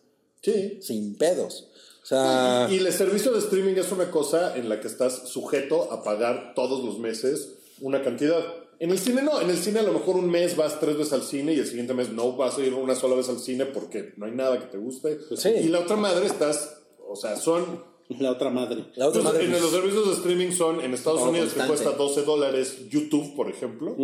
Sí. 0.42 0.78
sin 0.82 1.16
pedos. 1.16 1.68
O 2.02 2.06
sea, 2.08 2.66
Y 2.70 2.78
el 2.78 2.92
servicio 2.92 3.32
de 3.32 3.38
streaming 3.38 3.74
es 3.74 3.92
una 3.92 4.10
cosa 4.10 4.56
en 4.56 4.68
la 4.68 4.80
que 4.80 4.88
estás 4.88 5.28
sujeto 5.28 5.92
a 5.92 6.02
pagar 6.02 6.54
todos 6.56 6.82
los 6.84 6.98
meses 6.98 7.50
una 7.80 8.02
cantidad. 8.02 8.42
En 8.80 8.90
el 8.90 8.98
cine 8.98 9.22
no, 9.22 9.40
en 9.40 9.50
el 9.50 9.58
cine 9.58 9.80
a 9.80 9.82
lo 9.82 9.92
mejor 9.92 10.16
un 10.16 10.30
mes 10.30 10.56
vas 10.56 10.80
tres 10.80 10.96
veces 10.96 11.12
al 11.12 11.22
cine 11.22 11.52
y 11.52 11.58
el 11.58 11.66
siguiente 11.66 11.94
mes 11.94 12.10
no 12.10 12.32
vas 12.36 12.56
a 12.56 12.62
ir 12.62 12.72
una 12.74 12.94
sola 12.94 13.14
vez 13.14 13.28
al 13.28 13.38
cine 13.40 13.66
porque 13.66 14.14
no 14.16 14.24
hay 14.26 14.32
nada 14.32 14.58
que 14.58 14.66
te 14.66 14.78
guste. 14.78 15.18
Sí. 15.36 15.50
Y 15.50 15.68
la 15.68 15.80
otra 15.80 15.96
madre 15.96 16.26
estás, 16.26 16.78
o 17.06 17.14
sea, 17.14 17.36
son... 17.36 17.84
La 18.20 18.32
otra 18.32 18.50
madre. 18.50 18.84
la 18.96 19.08
otra 19.08 19.20
Entonces, 19.20 19.24
madre, 19.24 19.44
en 19.44 19.50
pues, 19.50 19.62
los 19.62 19.70
servicios 19.70 20.06
de 20.06 20.14
streaming 20.14 20.50
son 20.52 20.80
en 20.80 20.94
Estados 20.94 21.20
Todo 21.20 21.30
Unidos 21.30 21.52
que 21.52 21.60
cuesta 21.66 21.90
12 21.90 22.22
dólares 22.22 22.88
YouTube, 22.88 23.34
por 23.36 23.50
ejemplo, 23.50 23.96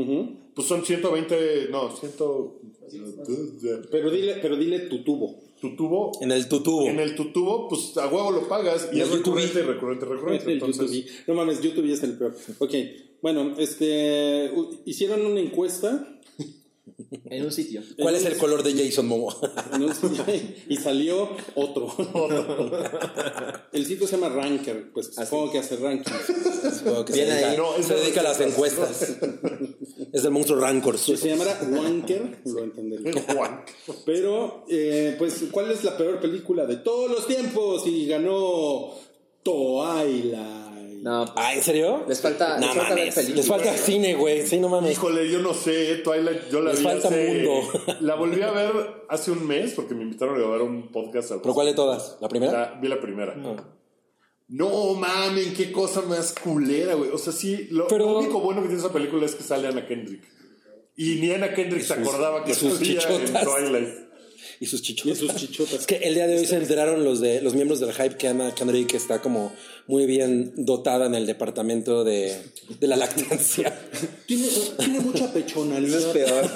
pues 0.54 0.68
son 0.68 0.84
120, 0.84 1.68
no, 1.70 1.90
100... 1.90 2.12
Pero 3.90 4.10
dile, 4.10 4.36
pero 4.42 4.56
dile 4.56 4.80
tu 4.80 5.02
tubo. 5.02 5.36
Tu 5.60 5.74
tubo, 5.76 6.12
en 6.20 6.30
el 6.30 6.46
tutubo. 6.46 6.86
en 6.86 7.00
el 7.00 7.14
tu 7.14 7.32
tubo, 7.32 7.68
pues 7.68 7.96
a 7.96 8.06
huevo 8.08 8.30
lo 8.30 8.46
pagas 8.46 8.90
y 8.92 9.00
es 9.00 9.10
recurrente, 9.10 9.62
recurrente, 9.62 10.04
recurrente. 10.04 10.52
Entonces. 10.52 11.06
No 11.26 11.32
mames, 11.32 11.62
YouTube 11.62 11.86
ya 11.86 11.94
es 11.94 12.02
el 12.02 12.18
peor. 12.18 12.36
Ok, 12.58 12.74
bueno, 13.22 13.54
este. 13.58 14.50
Hicieron 14.84 15.24
una 15.24 15.40
encuesta. 15.40 16.10
En 17.26 17.44
un 17.44 17.52
sitio. 17.52 17.82
¿Cuál 17.98 18.14
es 18.14 18.24
el 18.24 18.36
color 18.36 18.62
de 18.62 18.72
Jason 18.72 19.06
Momo? 19.06 19.34
en 19.72 19.82
un 19.82 19.94
sitio, 19.94 20.24
y 20.68 20.76
salió 20.76 21.30
otro. 21.54 21.94
el 23.72 23.86
sitio 23.86 24.06
se 24.06 24.16
llama 24.16 24.28
Ranker, 24.28 24.92
pues 24.92 25.10
supongo 25.14 25.52
que 25.52 25.58
hace 25.58 25.76
ranking. 25.76 26.12
Supongo 26.78 27.04
que 27.04 27.12
se 27.12 27.24
dedica, 27.24 27.50
ahí. 27.50 27.56
No, 27.56 27.82
se 27.82 27.94
de 27.94 28.00
dedica 28.00 28.20
a 28.20 28.24
las 28.24 28.40
encuestas. 28.40 29.16
es 30.12 30.24
el 30.24 30.30
monstruo 30.30 30.60
Rancor. 30.60 30.98
Si 30.98 31.16
se 31.16 31.30
llamara 31.30 31.60
Wanker, 31.68 32.38
lo 32.44 32.64
entendería. 32.64 33.12
Pero, 34.06 34.64
eh, 34.68 35.16
pues, 35.18 35.44
¿cuál 35.50 35.70
es 35.70 35.84
la 35.84 35.96
peor 35.96 36.20
película 36.20 36.66
de 36.66 36.76
todos 36.76 37.10
los 37.10 37.26
tiempos? 37.26 37.86
Y 37.86 38.06
ganó 38.06 38.94
Twilight. 39.42 40.73
No, 41.04 41.24
Ah, 41.36 41.52
¿en 41.54 41.62
serio? 41.62 42.02
Les 42.08 42.18
falta- 42.20 42.58
No 42.58 42.66
les 42.66 42.76
falta 42.76 42.94
ver 42.94 42.98
mames. 43.00 43.14
películas. 43.14 43.36
Les 43.36 43.46
falta 43.46 43.76
cine, 43.76 44.14
güey. 44.14 44.46
Sí, 44.46 44.58
no 44.58 44.70
mames. 44.70 44.92
Híjole, 44.92 45.30
yo 45.30 45.40
no 45.40 45.52
sé, 45.52 45.96
Twilight, 45.96 46.48
yo 46.50 46.60
la 46.62 46.70
Les 46.70 46.78
vi 46.78 46.84
falta 46.86 47.08
hace- 47.08 47.44
mundo. 47.44 47.68
La 48.00 48.14
volví 48.14 48.40
a 48.40 48.50
ver 48.50 48.72
hace 49.10 49.30
un 49.30 49.46
mes 49.46 49.74
porque 49.74 49.94
me 49.94 50.02
invitaron 50.02 50.34
a 50.36 50.38
grabar 50.38 50.62
un 50.62 50.90
podcast. 50.90 51.30
al 51.32 51.42
¿Pero 51.42 51.52
cuál 51.52 51.66
de 51.66 51.74
todas? 51.74 52.16
¿La 52.22 52.28
primera? 52.28 52.52
La- 52.52 52.80
vi 52.80 52.88
la 52.88 53.00
primera. 53.00 53.34
Ah. 53.36 53.56
No 54.48 54.94
mamen, 54.94 55.52
qué 55.54 55.70
cosa 55.72 56.00
más 56.02 56.34
culera, 56.42 56.94
güey. 56.94 57.10
O 57.10 57.18
sea, 57.18 57.32
sí, 57.32 57.68
lo, 57.70 57.86
Pero- 57.88 58.06
lo 58.10 58.18
único 58.20 58.40
bueno 58.40 58.62
que 58.62 58.68
tiene 58.68 58.82
esa 58.82 58.92
película 58.92 59.26
es 59.26 59.34
que 59.34 59.42
sale 59.42 59.68
Anna 59.68 59.86
Kendrick. 59.86 60.22
Y 60.96 61.16
ni 61.16 61.30
Anna 61.32 61.52
Kendrick 61.52 61.82
se 61.82 61.94
acordaba 61.94 62.44
que 62.44 62.54
sus 62.54 62.74
salía 62.78 63.00
en. 63.10 63.24
Twilight. 63.44 63.88
Y 64.60 64.66
sus 64.66 64.80
Y 64.80 64.82
chichotas. 64.84 65.18
sus 65.18 65.34
chichotas. 65.34 65.80
Es 65.80 65.86
que 65.86 65.96
el 65.96 66.14
día 66.14 66.26
de 66.26 66.36
hoy 66.38 66.46
se 66.46 66.56
enteraron 66.56 67.04
los 67.04 67.20
de 67.20 67.40
los 67.42 67.54
miembros 67.54 67.80
del 67.80 67.92
hype 67.92 68.16
que 68.16 68.28
Anna 68.28 68.54
Kendrick 68.54 68.94
está 68.94 69.20
como 69.20 69.52
muy 69.86 70.06
bien 70.06 70.52
dotada 70.56 71.06
en 71.06 71.14
el 71.14 71.26
departamento 71.26 72.04
de, 72.04 72.34
de 72.80 72.86
la 72.86 72.96
lactancia. 72.96 73.78
Tiene, 74.26 74.46
tiene 74.78 75.00
mucha 75.00 75.30
pechonalidad. 75.32 75.98
es 75.98 76.04
peor. 76.06 76.50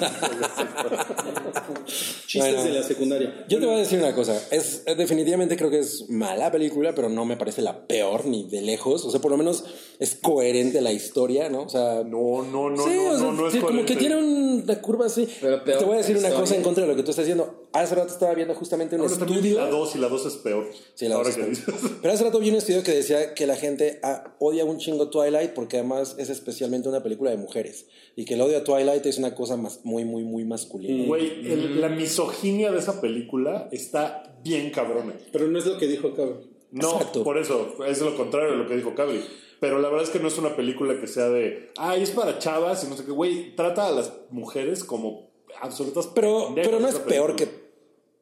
Chistes 1.85 2.53
Bueno. 2.55 2.63
de 2.63 2.69
la 2.79 2.83
secundaria. 2.83 3.45
Yo 3.47 3.59
te 3.59 3.65
voy 3.65 3.75
a 3.75 3.79
decir 3.79 3.99
una 3.99 4.13
cosa, 4.13 4.39
es 4.51 4.83
definitivamente 4.97 5.55
creo 5.57 5.69
que 5.69 5.79
es 5.79 6.09
mala 6.09 6.51
película, 6.51 6.93
pero 6.95 7.09
no 7.09 7.25
me 7.25 7.37
parece 7.37 7.61
la 7.61 7.85
peor 7.87 8.25
ni 8.25 8.43
de 8.47 8.61
lejos, 8.61 9.05
o 9.05 9.11
sea, 9.11 9.19
por 9.21 9.31
lo 9.31 9.37
menos 9.37 9.63
es 9.99 10.15
coherente 10.15 10.81
la 10.81 10.91
historia, 10.91 11.49
¿no? 11.49 11.63
O 11.63 11.69
sea, 11.69 12.03
No, 12.03 12.43
no, 12.43 12.69
no, 12.69 12.83
sí, 12.83 12.89
no, 12.95 13.11
o 13.11 13.17
sea, 13.17 13.25
no, 13.27 13.31
no 13.33 13.47
es 13.47 13.53
sí, 13.53 13.59
como 13.59 13.69
coherente. 13.71 13.93
que 13.93 13.99
tiene 13.99 14.15
una 14.17 14.81
curva 14.81 15.05
así. 15.07 15.27
Pero 15.41 15.63
peor 15.63 15.79
te 15.79 15.85
voy 15.85 15.95
a 15.95 15.97
decir 15.97 16.17
una 16.17 16.29
cosa 16.31 16.55
en 16.55 16.61
contra 16.63 16.83
de 16.83 16.89
lo 16.89 16.95
que 16.95 17.03
tú 17.03 17.11
estás 17.11 17.25
diciendo. 17.25 17.67
Hace 17.89 17.95
rato 17.95 18.13
estaba 18.13 18.33
viendo 18.35 18.53
justamente 18.53 18.95
un 18.95 19.01
Ahora 19.01 19.17
también 19.17 19.39
estudio. 19.39 19.57
la 19.59 19.69
2 19.69 19.95
y 19.95 19.97
la 19.97 20.07
2 20.09 20.25
es 20.27 20.33
peor. 20.35 20.67
Sí, 20.93 21.07
la 21.07 21.15
Ahora 21.15 21.29
dos 21.29 21.37
está- 21.37 21.49
dices. 21.49 21.65
Pero 22.01 22.13
hace 22.13 22.23
rato 22.23 22.39
vi 22.39 22.49
un 22.49 22.55
estudio 22.55 22.83
que 22.83 22.91
decía 22.91 23.33
que 23.33 23.47
la 23.47 23.55
gente 23.55 23.99
ah, 24.03 24.35
odia 24.39 24.63
un 24.65 24.77
chingo 24.77 25.09
Twilight 25.09 25.51
porque 25.53 25.77
además 25.77 26.15
es 26.19 26.29
especialmente 26.29 26.87
una 26.87 27.01
película 27.01 27.31
de 27.31 27.37
mujeres. 27.37 27.87
Y 28.15 28.25
que 28.25 28.35
el 28.35 28.41
odio 28.41 28.57
a 28.59 28.63
Twilight 28.63 29.05
es 29.05 29.17
una 29.17 29.33
cosa 29.33 29.57
más, 29.57 29.79
muy, 29.83 30.05
muy, 30.05 30.23
muy 30.23 30.45
masculina. 30.45 31.05
Güey, 31.07 31.51
el- 31.51 31.81
la 31.81 31.89
misoginia 31.89 32.71
de 32.71 32.79
esa 32.79 33.01
película 33.01 33.67
está 33.71 34.37
bien 34.43 34.69
cabrona. 34.71 35.13
Pero 35.31 35.47
no 35.47 35.57
es 35.57 35.65
lo 35.65 35.77
que 35.77 35.87
dijo 35.87 36.13
cabrón. 36.13 36.47
No, 36.71 36.91
Exacto. 36.93 37.23
por 37.23 37.37
eso, 37.39 37.75
es 37.87 37.99
lo 38.01 38.15
contrario 38.15 38.51
de 38.51 38.57
lo 38.57 38.67
que 38.67 38.75
dijo 38.75 38.93
Cabri. 38.93 39.23
Pero 39.59 39.79
la 39.79 39.89
verdad 39.89 40.03
es 40.05 40.11
que 40.11 40.19
no 40.19 40.27
es 40.27 40.37
una 40.37 40.55
película 40.55 40.99
que 41.01 41.07
sea 41.07 41.27
de, 41.29 41.71
ay, 41.77 42.03
es 42.03 42.11
para 42.11 42.37
chavas 42.37 42.83
y 42.83 42.87
no 42.87 42.95
sé 42.95 43.03
qué, 43.05 43.11
güey, 43.11 43.55
trata 43.55 43.87
a 43.87 43.91
las 43.91 44.13
mujeres 44.29 44.83
como 44.83 45.31
absolutas 45.59 46.07
Pero, 46.13 46.51
pero 46.55 46.79
no 46.79 46.87
es 46.87 46.95
peor 46.99 47.35
que. 47.35 47.68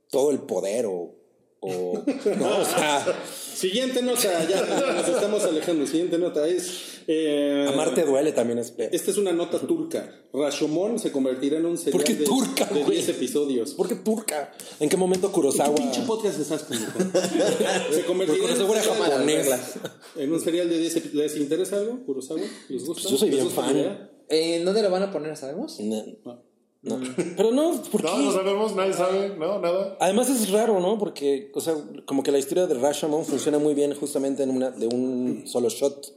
Todo 0.10 0.32
el 0.32 0.40
poder 0.40 0.86
o. 0.86 1.16
o 1.62 2.04
no, 2.38 2.60
o 2.60 2.66
sea, 2.66 3.06
Siguiente 3.58 4.04
nota, 4.04 4.48
ya, 4.48 4.62
nos 4.94 5.08
estamos 5.08 5.44
alejando. 5.44 5.88
Siguiente 5.88 6.20
nota 6.20 6.48
es. 6.48 7.02
eh, 7.08 7.66
amarte 7.68 8.04
duele 8.04 8.32
también 8.32 8.60
es 8.60 8.70
peor. 8.70 8.94
Esta 8.94 9.10
es 9.10 9.18
una 9.18 9.32
nota 9.32 9.58
turca. 9.58 10.14
Rashomon 10.32 11.00
se 11.00 11.12
convertirá 11.12 11.58
en 11.58 11.66
un 11.66 11.76
serial 11.76 11.94
¿Por 11.94 12.04
qué 12.04 12.14
de, 12.14 12.26
turca, 12.26 12.66
de 12.66 12.84
güey? 12.84 12.98
10 12.98 13.10
episodios. 13.10 13.74
¿Por 13.74 13.88
qué 13.88 13.96
turca? 13.96 14.54
¿En 14.80 14.90
qué 14.90 14.96
momento 14.96 15.32
Kurosawa? 15.32 15.74
¿Qué 15.74 15.82
pinche 15.82 16.02
podcast 16.04 16.40
estás? 16.40 16.68
Se 17.92 18.04
convertirá 18.06 18.54
en, 18.54 18.62
un 18.62 19.60
en 20.18 20.34
un 20.34 20.40
serial 20.40 20.70
de 20.70 20.78
10 20.78 20.96
episodios. 20.98 21.32
¿Les 21.34 21.42
interesa 21.42 21.78
algo? 21.78 22.06
¿Kurosawa? 22.06 22.42
¿Les 22.70 22.86
gusta? 22.86 23.10
Yo 23.10 23.18
soy 23.18 23.32
¿Les 23.32 23.40
bien 23.40 23.50
fan. 23.50 24.10
¿En 24.30 24.66
dónde 24.66 24.84
lo 24.84 24.92
van 24.92 25.02
a 25.02 25.12
poner, 25.12 25.36
sabemos? 25.36 25.80
No, 25.80 26.04
no. 26.84 27.00
Pero 27.38 27.52
no, 27.52 27.82
¿por 27.92 28.02
qué? 28.02 28.08
No, 28.08 28.18
no 28.20 28.32
sabemos, 28.32 28.76
nadie 28.76 28.94
sabe, 28.94 29.36
no, 29.38 29.60
nada. 29.60 29.98
Además 30.00 30.30
es 30.30 30.50
raro, 30.52 30.80
¿no? 30.80 30.98
Porque, 30.98 31.52
o 31.54 31.62
sea, 31.62 31.76
como 32.06 32.24
que 32.24 32.32
la 32.32 32.38
historia 32.40 32.68
de 32.68 32.76
Rashomon 32.76 33.26
funciona 33.26 33.60
muy 33.60 33.74
bien 33.74 33.94
justamente 33.96 34.44
en 34.44 34.52
una, 34.52 34.72
de 34.72 34.88
un 34.88 35.44
solo 35.48 35.70
shot. 35.70 36.14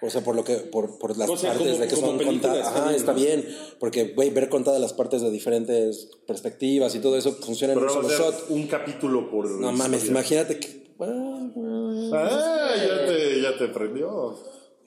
O 0.00 0.08
sea, 0.10 0.22
por 0.22 0.36
lo 0.36 0.44
que, 0.44 0.54
por, 0.54 0.96
por 1.00 1.18
las 1.18 1.28
O 1.28 1.36
sea, 1.36 1.50
partes 1.54 1.66
como- 1.72 1.80
de 1.80 1.88
que 1.88 1.96
son 1.96 2.18
contadas. 2.18 2.58
está 2.68 2.70
Ajá, 2.78 2.84
bien, 2.84 2.94
está 2.96 3.12
¿no? 3.12 3.18
bien. 3.18 3.48
Porque, 3.80 4.04
güey, 4.14 4.30
ver 4.30 4.48
contadas 4.48 4.80
las 4.80 4.92
partes 4.92 5.22
de 5.22 5.30
diferentes 5.32 6.08
perspectivas 6.24 6.94
y 6.94 7.00
todo 7.00 7.16
eso 7.18 7.32
funciona 7.32 7.72
en 7.72 7.80
Pero 7.80 7.92
un 7.92 7.98
vamos 8.02 8.12
solo 8.16 8.30
shot. 8.30 8.44
un 8.50 8.66
capítulo 8.68 9.28
por. 9.28 9.50
No 9.50 9.72
mames, 9.72 10.02
historia. 10.04 10.10
imagínate 10.20 10.60
que. 10.60 10.88
Ah, 11.00 12.74
ya 12.76 13.06
te, 13.06 13.40
ya 13.42 13.58
te 13.58 13.68
prendió. 13.68 14.08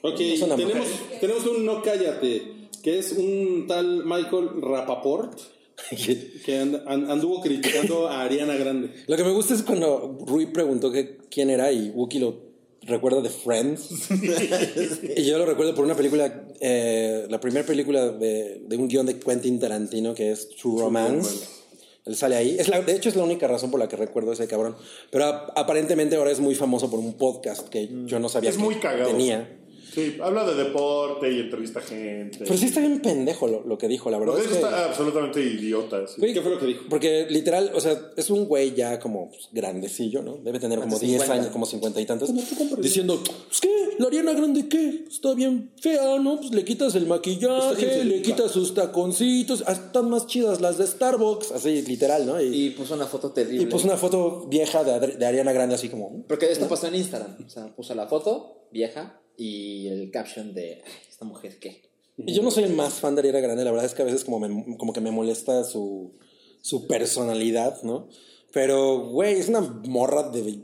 Ok, 0.03 0.15
tenemos, 0.17 0.88
tenemos 1.19 1.45
un 1.45 1.65
No 1.65 1.81
Cállate, 1.81 2.60
que 2.82 2.99
es 2.99 3.12
un 3.14 3.66
tal 3.68 4.03
Michael 4.06 4.49
Rapaport 4.62 5.40
que 6.45 6.58
and- 6.60 6.82
and- 6.88 7.10
anduvo 7.10 7.41
criticando 7.41 8.08
a 8.08 8.22
Ariana 8.24 8.56
Grande. 8.56 8.91
Lo 9.08 9.18
que 9.18 9.24
me 9.24 9.32
gusta 9.32 9.53
es 9.53 9.64
cuando 9.64 10.18
Rui 10.28 10.48
preguntó 10.48 10.91
que 10.91 11.18
quién 11.30 11.49
era 11.49 11.72
y 11.72 11.90
Wookie 11.90 12.20
lo 12.20 12.52
recuerda 12.84 13.22
de 13.22 13.30
Friends. 13.30 13.90
y 15.18 15.24
yo 15.24 15.38
lo 15.38 15.45
recuerdo 15.45 15.74
por 15.76 15.86
una 15.86 15.95
película, 15.95 16.45
eh, 16.60 17.26
la 17.30 17.40
primera 17.40 17.66
película 17.66 18.10
de, 18.10 18.62
de 18.66 18.78
un 18.78 18.88
guion 18.88 19.06
de 19.06 19.20
Quentin 19.20 19.60
Tarantino 19.60 20.14
que 20.14 20.32
es 20.32 20.49
True 20.49 20.82
Romance. 20.82 21.45
Él 22.06 22.16
sale 22.16 22.36
ahí. 22.36 22.56
Es 22.58 22.68
la, 22.68 22.82
de 22.82 22.95
hecho, 22.95 23.10
es 23.10 23.16
la 23.16 23.24
única 23.24 23.48
razón 23.48 23.70
por 23.70 23.80
la 23.80 23.88
que 23.88 23.95
recuerdo 23.95 24.32
a 24.32 24.34
ese 24.34 24.48
cabrón. 24.48 24.76
Pero 25.12 25.26
ap- 25.26 25.52
aparentemente 25.56 26.16
ahora 26.16 26.32
es 26.32 26.40
muy 26.40 26.56
famoso 26.56 26.90
por 26.90 26.99
un 26.99 27.14
podcast 27.14 27.70
que 27.70 27.90
yo 28.06 28.20
no 28.20 28.28
sabía 28.28 28.49
Es 28.49 28.58
que 28.58 28.64
muy 28.64 28.76
cagado. 28.76 29.12
tenía. 29.12 29.58
Sí, 29.93 30.18
habla 30.22 30.45
de 30.45 30.55
deporte 30.63 31.30
y 31.31 31.39
entrevista 31.39 31.81
gente. 31.81 32.39
Pero 32.39 32.57
sí 32.57 32.65
está 32.68 32.80
bien 32.80 33.01
pendejo 33.01 33.47
lo, 33.47 33.61
lo 33.68 33.77
que 33.77 33.88
dijo, 33.88 34.09
la 34.09 34.18
Lo 34.19 34.26
verdad. 34.26 34.35
que 34.38 34.41
es 34.43 34.47
que- 34.47 34.55
está 34.55 34.85
absolutamente 34.85 35.41
idiota. 35.41 36.07
sí. 36.07 36.22
¿Qué 36.22 36.41
fue 36.41 36.51
lo 36.51 36.59
que 36.59 36.65
dijo? 36.68 36.85
Porque 36.89 37.27
literal, 37.30 37.72
o 37.76 37.81
sea, 37.81 37.99
es 38.15 38.30
un 38.30 38.45
güey 38.45 38.73
ya 38.73 38.99
como 38.99 39.30
pues, 39.30 39.49
grandecillo, 39.51 40.22
¿no? 40.22 40.38
Debe 40.38 40.59
tener 40.59 40.80
como 40.80 40.97
10 40.97 41.30
años, 41.30 41.47
como 41.47 41.65
50 41.65 41.99
y 41.99 42.05
tantos. 42.05 42.30
Diciendo, 42.81 43.22
pues 43.23 43.59
qué, 43.61 43.69
la 43.99 44.07
Ariana 44.07 44.34
Grande, 44.34 44.68
¿qué? 44.69 45.03
Está 45.09 45.34
bien 45.34 45.72
fea, 45.81 46.19
¿no? 46.19 46.38
Pues 46.38 46.51
le 46.51 46.63
quitas 46.63 46.95
el 46.95 47.05
maquillaje, 47.07 48.05
le 48.05 48.22
quitas 48.22 48.51
sus 48.51 48.73
taconcitos. 48.73 49.63
ah, 49.68 49.73
Están 49.73 50.09
más 50.09 50.26
chidas 50.27 50.61
las 50.61 50.77
de 50.77 50.88
Starbucks, 50.88 51.51
así 51.51 51.81
literal, 51.81 52.26
¿no? 52.26 52.41
Y, 52.41 52.68
Y 52.68 52.69
puso 52.72 52.93
una 52.93 53.07
foto 53.07 53.31
terrible. 53.31 53.63
y 53.63 53.65
puso 53.65 53.85
una 53.88 53.97
foto 53.97 54.45
vieja 54.47 54.84
de, 54.84 54.91
Adri- 54.93 55.18
de 55.18 55.26
Ariana 55.26 55.51
Grande 55.51 55.76
así 55.76 55.89
como... 55.89 56.23
Porque 56.27 56.49
esto 56.51 56.68
pasó 56.68 56.88
en 56.88 56.95
Instagram. 56.95 57.35
O 57.45 57.49
sea, 57.49 57.68
puso 57.76 57.93
la 57.95 58.07
foto 58.07 58.60
vieja 58.72 59.19
y 59.38 59.88
el 59.88 60.11
caption 60.11 60.53
de 60.53 60.81
"Ay, 60.85 60.91
esta 61.10 61.26
mujer 61.26 61.60
qué. 61.60 61.81
Y 62.18 62.34
yo 62.34 62.43
no 62.43 62.52
soy 62.52 62.64
el 62.65 62.73
más 62.73 62.95
fan 62.95 63.15
de 63.15 63.19
Ariana 63.22 63.39
Grande, 63.39 63.64
la 63.64 63.72
verdad 63.72 63.85
es 63.85 63.93
que 63.95 64.02
a 64.02 64.06
veces 64.06 64.23
como, 64.23 64.39
me- 64.39 64.77
como 64.77 64.93
que 64.93 65.02
me 65.02 65.11
molesta 65.11 65.64
su, 65.64 66.11
su 66.61 66.85
personalidad, 66.88 67.81
¿no? 67.84 68.07
Pero, 68.53 68.99
güey, 69.10 69.35
es 69.39 69.48
una 69.49 69.61
morra 69.61 70.30
de 70.30 70.61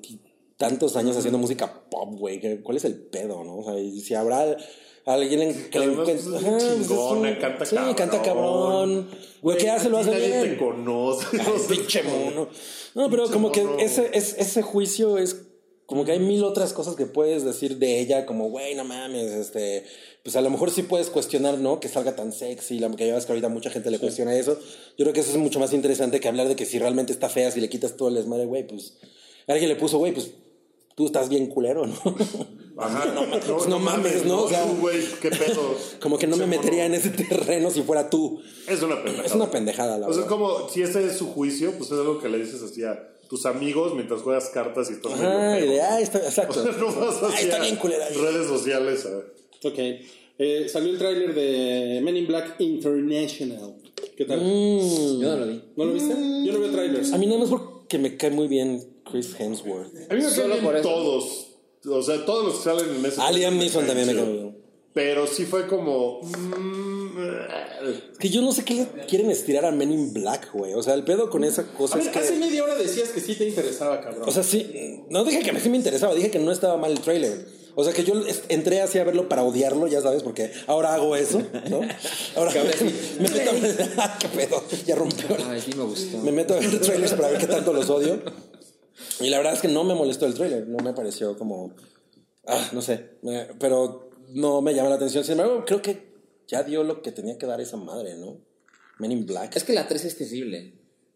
tantos 0.57 0.95
años 0.97 1.15
haciendo 1.17 1.38
música 1.39 1.85
pop, 1.89 2.15
güey. 2.19 2.39
¿qué- 2.39 2.61
¿Cuál 2.61 2.77
es 2.77 2.85
el 2.85 2.95
pedo, 2.95 3.43
no? 3.43 3.57
O 3.59 3.63
sea, 3.63 3.79
y 3.79 3.99
si 4.01 4.13
habrá 4.13 4.57
alguien 5.05 5.41
en- 5.41 5.69
que 5.69 5.79
le 5.79 5.85
chingona, 5.85 7.39
canta 7.39 7.65
sí, 7.65 7.75
cabrón. 7.75 7.95
canta 7.95 8.21
cabrón. 8.21 9.09
Güey, 9.41 9.57
¿qué 9.57 9.69
hace? 9.69 9.89
Lo 9.89 9.97
hace 9.99 10.11
Nadie 10.11 10.27
bien. 10.27 10.49
te 10.49 10.57
conoce. 10.57 11.25
Ay, 11.39 11.53
pinche 11.69 12.03
mono. 12.03 12.49
No, 12.93 13.09
pero 13.09 13.31
como 13.31 13.51
que 13.51 13.65
ese 13.79 14.61
juicio 14.61 15.17
es 15.17 15.46
como 15.88 16.03
que 16.03 16.11
hay 16.11 16.19
mil 16.19 16.43
otras 16.43 16.73
cosas 16.73 16.95
que 16.95 17.05
puedes 17.05 17.45
decir 17.45 17.77
de 17.77 17.99
ella, 18.01 18.26
como, 18.26 18.49
güey, 18.49 18.76
no 18.76 18.84
mames, 18.84 19.31
este, 19.31 19.85
pues 20.22 20.35
a 20.35 20.41
lo 20.41 20.49
mejor 20.49 20.69
sí 20.69 20.84
puedes 20.84 21.09
cuestionar, 21.09 21.57
¿no? 21.57 21.80
Que 21.80 21.88
salga 21.88 22.14
tan 22.14 22.34
sexy, 22.34 22.77
la 22.80 22.91
que 22.91 23.07
ya 23.07 23.15
ves 23.15 23.26
que 23.26 23.31
ahorita 23.31 23.47
mucha 23.47 23.69
gente 23.69 23.89
le 23.89 23.97
cuestiona 23.97 24.35
eso. 24.35 24.59
Yo 24.97 25.05
creo 25.05 25.14
que 25.14 25.22
eso 25.22 25.31
es 25.31 25.38
mucho 25.38 25.59
más 25.59 25.72
interesante 25.72 26.19
que 26.19 26.27
hablar 26.27 26.49
de 26.49 26.57
que 26.57 26.65
si 26.65 26.77
realmente 26.77 27.14
está 27.14 27.30
fea, 27.30 27.51
si 27.51 27.61
le 27.61 27.69
quitas 27.69 27.95
todo 27.95 28.09
el 28.09 28.15
desmadre, 28.15 28.45
güey, 28.45 28.68
pues 28.68 28.97
alguien 29.47 29.69
le 29.69 29.77
puso, 29.77 29.97
güey, 29.97 30.14
pues 30.14 30.31
tú 30.95 31.05
estás 31.05 31.30
bien 31.30 31.47
culero, 31.47 31.88
¿no? 31.88 31.95
Ajá, 32.77 33.05
Pues 33.47 33.68
no 33.68 33.80
mames, 33.80 34.26
¿no? 34.26 34.43
O 34.43 34.49
sea, 34.49 34.65
güey, 34.65 35.01
qué 35.22 35.30
pedo. 35.30 35.77
como 36.01 36.18
que 36.18 36.27
no 36.27 36.35
me 36.35 36.47
metería 36.47 36.85
en 36.85 36.95
ese 36.95 37.11
terreno 37.11 37.72
si 37.72 37.81
fuera 37.81 38.09
tú. 38.09 38.41
Es 38.68 38.81
una 38.81 38.97
pendejada. 38.97 39.26
Es 39.26 39.34
una 39.34 39.49
pendejada, 39.49 39.97
la 39.97 40.07
O 40.07 40.14
sea, 40.14 40.23
es 40.23 40.30
verdad. 40.30 40.30
como 40.30 40.69
si 40.69 40.81
ese 40.81 41.05
es 41.05 41.18
su 41.18 41.27
juicio, 41.27 41.72
pues 41.77 41.91
es 41.91 41.97
algo 41.97 42.19
que 42.19 42.27
le 42.27 42.39
dices 42.39 42.61
así 42.61 42.84
a 42.84 43.16
tus 43.29 43.45
amigos 43.45 43.93
mientras 43.93 44.21
juegas 44.21 44.49
cartas 44.49 44.89
y 44.89 44.93
estás 44.93 45.13
medio 45.13 45.27
Ajá, 45.29 45.55
pedo. 45.57 45.71
de, 45.71 45.81
ah, 45.81 45.99
está, 46.01 46.19
exacto. 46.19 46.59
O 46.61 46.63
sea, 46.63 46.71
no 46.73 46.85
vas 46.93 47.15
Ah, 47.23 47.33
está 47.39 47.57
a 47.57 47.61
bien 47.61 47.75
culera. 47.77 48.07
redes 48.09 48.47
sociales. 48.47 49.05
a 49.05 49.09
ver. 49.09 49.33
Ok. 49.63 49.79
Eh, 50.39 50.67
salió 50.69 50.91
el 50.91 50.97
tráiler 50.99 51.33
de 51.33 51.99
Men 52.03 52.15
in 52.17 52.27
Black 52.27 52.55
International. 52.59 53.75
¿Qué 54.15 54.25
tal? 54.25 54.39
Mm. 54.39 55.19
Yo 55.21 55.29
no 55.29 55.37
lo 55.37 55.47
vi. 55.47 55.63
¿No 55.75 55.85
lo 55.85 55.93
viste? 55.93 56.13
Yo 56.45 56.53
no 56.53 56.59
veo 56.59 56.71
trailers. 56.71 57.11
A 57.13 57.17
mí 57.17 57.25
nada 57.25 57.39
más 57.39 57.49
porque 57.49 57.97
me 57.97 58.15
cae 58.17 58.29
muy 58.31 58.47
bien 58.47 59.01
Chris 59.09 59.35
Hemsworth. 59.39 59.93
A 60.11 60.13
mí 60.13 60.21
me 60.23 60.29
caen 60.29 60.61
bien 60.61 60.81
todos. 60.83 61.47
O 61.89 62.01
sea, 62.03 62.23
todos 62.25 62.45
los 62.45 62.55
que 62.57 62.63
salen 62.63 62.95
en 62.95 63.05
ese. 63.05 63.21
Liam 63.33 63.57
Neeson 63.57 63.85
también 63.87 64.07
me 64.07 64.13
cae 64.15 64.23
muy 64.25 64.33
bien. 64.33 64.57
Pero 64.93 65.25
sí 65.27 65.45
fue 65.45 65.67
como. 65.67 66.21
mm, 66.21 67.06
que 68.19 68.30
yo 68.30 68.41
no 68.41 68.52
sé 68.52 68.64
qué 68.65 68.73
le 68.76 69.06
quieren 69.07 69.30
estirar 69.31 69.65
a 69.65 69.72
Men 69.72 69.91
in 69.91 70.14
Black, 70.14 70.52
güey. 70.53 70.73
O 70.73 70.84
sea, 70.84 70.94
el 70.94 71.03
pedo 71.03 71.30
con 71.30 71.44
esa 71.44 71.61
A 71.64 71.65
cosa 71.65 71.98
es 71.99 72.06
ver, 72.06 72.14
que... 72.14 72.19
hace 72.19 72.35
media 72.38 72.64
hora 72.64 72.76
decías 72.76 73.10
que 73.10 73.19
sí 73.22 73.35
te 73.35 73.48
interesaba, 73.48 74.02
cabrón. 74.02 74.27
O 74.27 74.31
sea, 74.31 74.44
sí, 74.44 75.03
no 75.10 75.23
dije 75.23 75.39
que 75.41 75.60
sí 75.60 75.69
me 75.69 75.77
interesaba, 75.77 76.14
dije 76.15 76.31
que 76.31 76.39
no 76.39 76.52
estaba 76.52 76.77
mal 76.77 76.91
el 76.91 76.99
trailer. 76.99 77.45
O 77.80 77.84
sea, 77.84 77.94
que 77.94 78.03
yo 78.03 78.15
entré 78.49 78.81
así 78.81 78.98
a 78.98 79.03
verlo 79.03 79.30
para 79.30 79.44
odiarlo, 79.44 79.85
ya 79.85 80.02
sabes, 80.02 80.23
porque 80.23 80.52
ahora 80.65 80.95
hago 80.95 81.15
eso, 81.15 81.44
¿no? 81.69 81.81
Ahora 82.35 82.52
me, 83.19 83.30
meto 83.30 84.02
a... 84.02 84.18
¿Qué 84.19 84.27
pedo? 84.30 84.64
Ya 84.88 84.95
rompió. 84.95 85.27
Ay, 85.48 85.61
sí 85.61 85.72
me 85.77 85.84
gustó. 85.84 86.18
Me 86.18 86.31
meto 86.31 86.56
a 86.56 86.60
ver 86.60 86.81
trailers 86.81 87.14
para 87.14 87.30
ver 87.30 87.38
qué 87.39 87.45
tanto 87.45 87.73
los 87.73 87.88
odio. 87.91 88.19
Y 89.19 89.30
la 89.30 89.38
verdad 89.38 89.53
es 89.53 89.61
que 89.61 89.68
no 89.68 89.84
me 89.84 89.94
molestó 89.94 90.26
el 90.26 90.34
trailer, 90.34 90.68
no 90.68 90.84
me 90.84 90.94
pareció 90.94 91.38
como... 91.38 91.76
Ah, 92.48 92.68
no 92.72 92.81
sé, 92.81 93.18
me- 93.22 93.45
pero 93.60 94.10
no 94.30 94.61
me 94.61 94.73
llama 94.73 94.89
la 94.89 94.95
atención. 94.95 95.23
Sin 95.23 95.34
embargo, 95.34 95.64
creo 95.65 95.81
que 95.81 96.06
ya 96.47 96.63
dio 96.63 96.83
lo 96.83 97.01
que 97.01 97.11
tenía 97.11 97.37
que 97.37 97.45
dar 97.45 97.61
esa 97.61 97.77
madre, 97.77 98.15
¿no? 98.15 98.39
Men 98.99 99.11
in 99.11 99.25
Black. 99.25 99.55
Es 99.55 99.63
que 99.63 99.73
la 99.73 99.87
3 99.87 100.05
es 100.05 100.17
terrible. 100.17 100.73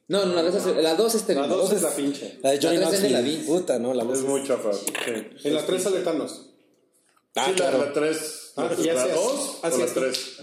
No, 0.07 0.25
no, 0.25 0.33
la 0.35 0.43
2 0.43 0.55
es, 0.55 0.65
la 0.83 0.95
2 0.95 1.15
es 1.15 1.23
terrible. 1.23 1.47
La 1.47 1.55
2 1.55 1.71
es 1.73 1.81
la 1.83 1.89
pinche. 1.95 2.39
La 2.43 2.51
de 2.51 2.59
Johnny 2.61 2.77
La 2.77 2.87
tres 2.89 2.95
es 2.99 3.03
de 3.03 3.09
la 3.11 3.21
vi. 3.21 3.37
Puta, 3.37 3.79
¿no? 3.79 3.93
La 3.93 4.03
es 4.03 4.09
dos. 4.09 4.21
muy 4.23 4.43
chafa. 4.45 4.71
En 5.43 5.53
la 5.53 5.65
3 5.65 5.81
sale 5.81 5.99
Thanos. 6.01 6.47
Ah, 7.35 7.45
sí, 7.47 7.53
claro. 7.53 7.77
la, 7.77 7.85
la 7.85 7.93
3. 7.93 8.53
Ah, 8.57 8.69
y 8.77 8.83
la 8.83 9.03
hace 9.03 9.13
2 9.13 9.59
así, 9.63 9.75
o 9.75 9.79
la 9.79 9.85
así. 9.85 9.93
3. 9.95 10.37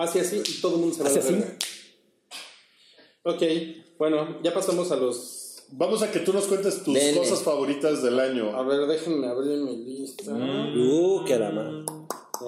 Hace 0.00 0.20
así 0.20 0.42
y 0.44 0.60
todo 0.60 0.74
el 0.74 0.80
mundo 0.80 0.96
se 0.96 1.02
va 1.04 1.08
a 1.08 1.12
¿Hace 1.12 1.18
la 1.20 1.24
así? 1.24 1.34
verga. 1.34 1.58
Ok, 3.24 3.42
bueno, 3.98 4.42
ya 4.42 4.52
pasamos 4.52 4.90
a 4.90 4.96
los. 4.96 5.62
Vamos 5.70 6.02
a 6.02 6.10
que 6.10 6.18
tú 6.18 6.32
nos 6.32 6.46
cuentes 6.46 6.82
tus 6.82 6.92
Dele. 6.92 7.16
cosas 7.18 7.40
favoritas 7.42 8.02
del 8.02 8.18
año. 8.18 8.54
A 8.56 8.62
ver, 8.64 8.86
déjenme 8.88 9.28
abrir 9.28 9.58
mi 9.58 9.76
lista. 9.76 10.32
Uh, 10.32 11.24
qué 11.24 11.38
dama. 11.38 11.84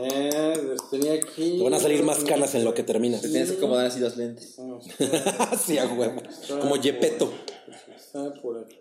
Eh, 0.03 0.55
los 0.66 0.91
tenía 0.91 1.15
aquí. 1.15 1.57
Te 1.59 1.65
van 1.65 1.75
a 1.75 1.81
salir 1.81 2.03
más 2.03 2.25
canas 2.25 2.55
en 2.55 2.65
lo 2.65 2.75
que 2.75 2.83
terminas. 2.83 3.23
Te 3.23 3.29
tienes 3.29 3.51
que 3.53 3.57
acomodar 3.59 3.87
así 3.87 4.01
los 4.01 4.16
lentes. 4.16 4.57
sí, 5.65 5.79
a 5.79 5.87
huevo. 5.87 6.23
Como 6.61 6.77
Yepeto. 6.77 7.33
Por 8.43 8.59
aquí. 8.59 8.77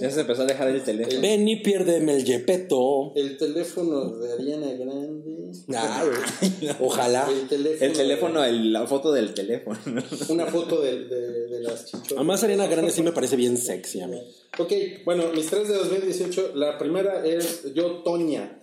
Ya 0.00 0.10
se 0.10 0.20
empezó 0.20 0.42
a 0.42 0.46
dejar 0.46 0.68
el 0.68 0.82
teléfono. 0.82 1.20
Ven 1.20 1.46
y 1.46 1.56
piérdeme 1.56 2.14
el 2.16 2.24
Yepeto. 2.24 3.12
El 3.14 3.36
teléfono 3.36 4.08
de 4.16 4.32
Ariana 4.32 4.72
Grande. 4.72 5.50
Ay, 5.74 6.70
ojalá. 6.80 7.28
El 7.30 7.46
teléfono. 7.46 7.84
El 7.86 7.92
teléfono, 7.92 8.44
el- 8.44 8.72
la 8.72 8.86
foto 8.86 9.12
del 9.12 9.34
teléfono. 9.34 9.78
Una 10.30 10.46
foto 10.46 10.80
de, 10.80 11.04
de, 11.04 11.46
de 11.48 11.60
las 11.60 11.84
chichotas. 11.84 12.12
Además, 12.12 12.42
Ariana 12.42 12.66
Grande 12.68 12.90
sí 12.90 13.02
me 13.02 13.12
parece 13.12 13.36
bien 13.36 13.58
sexy 13.58 14.00
a 14.00 14.08
mí. 14.08 14.18
Ok, 14.58 14.72
bueno, 15.04 15.24
mis 15.34 15.46
tres 15.46 15.68
de 15.68 15.74
2018. 15.74 16.52
La 16.54 16.78
primera 16.78 17.24
es 17.26 17.74
Yo, 17.74 18.02
Toña. 18.02 18.57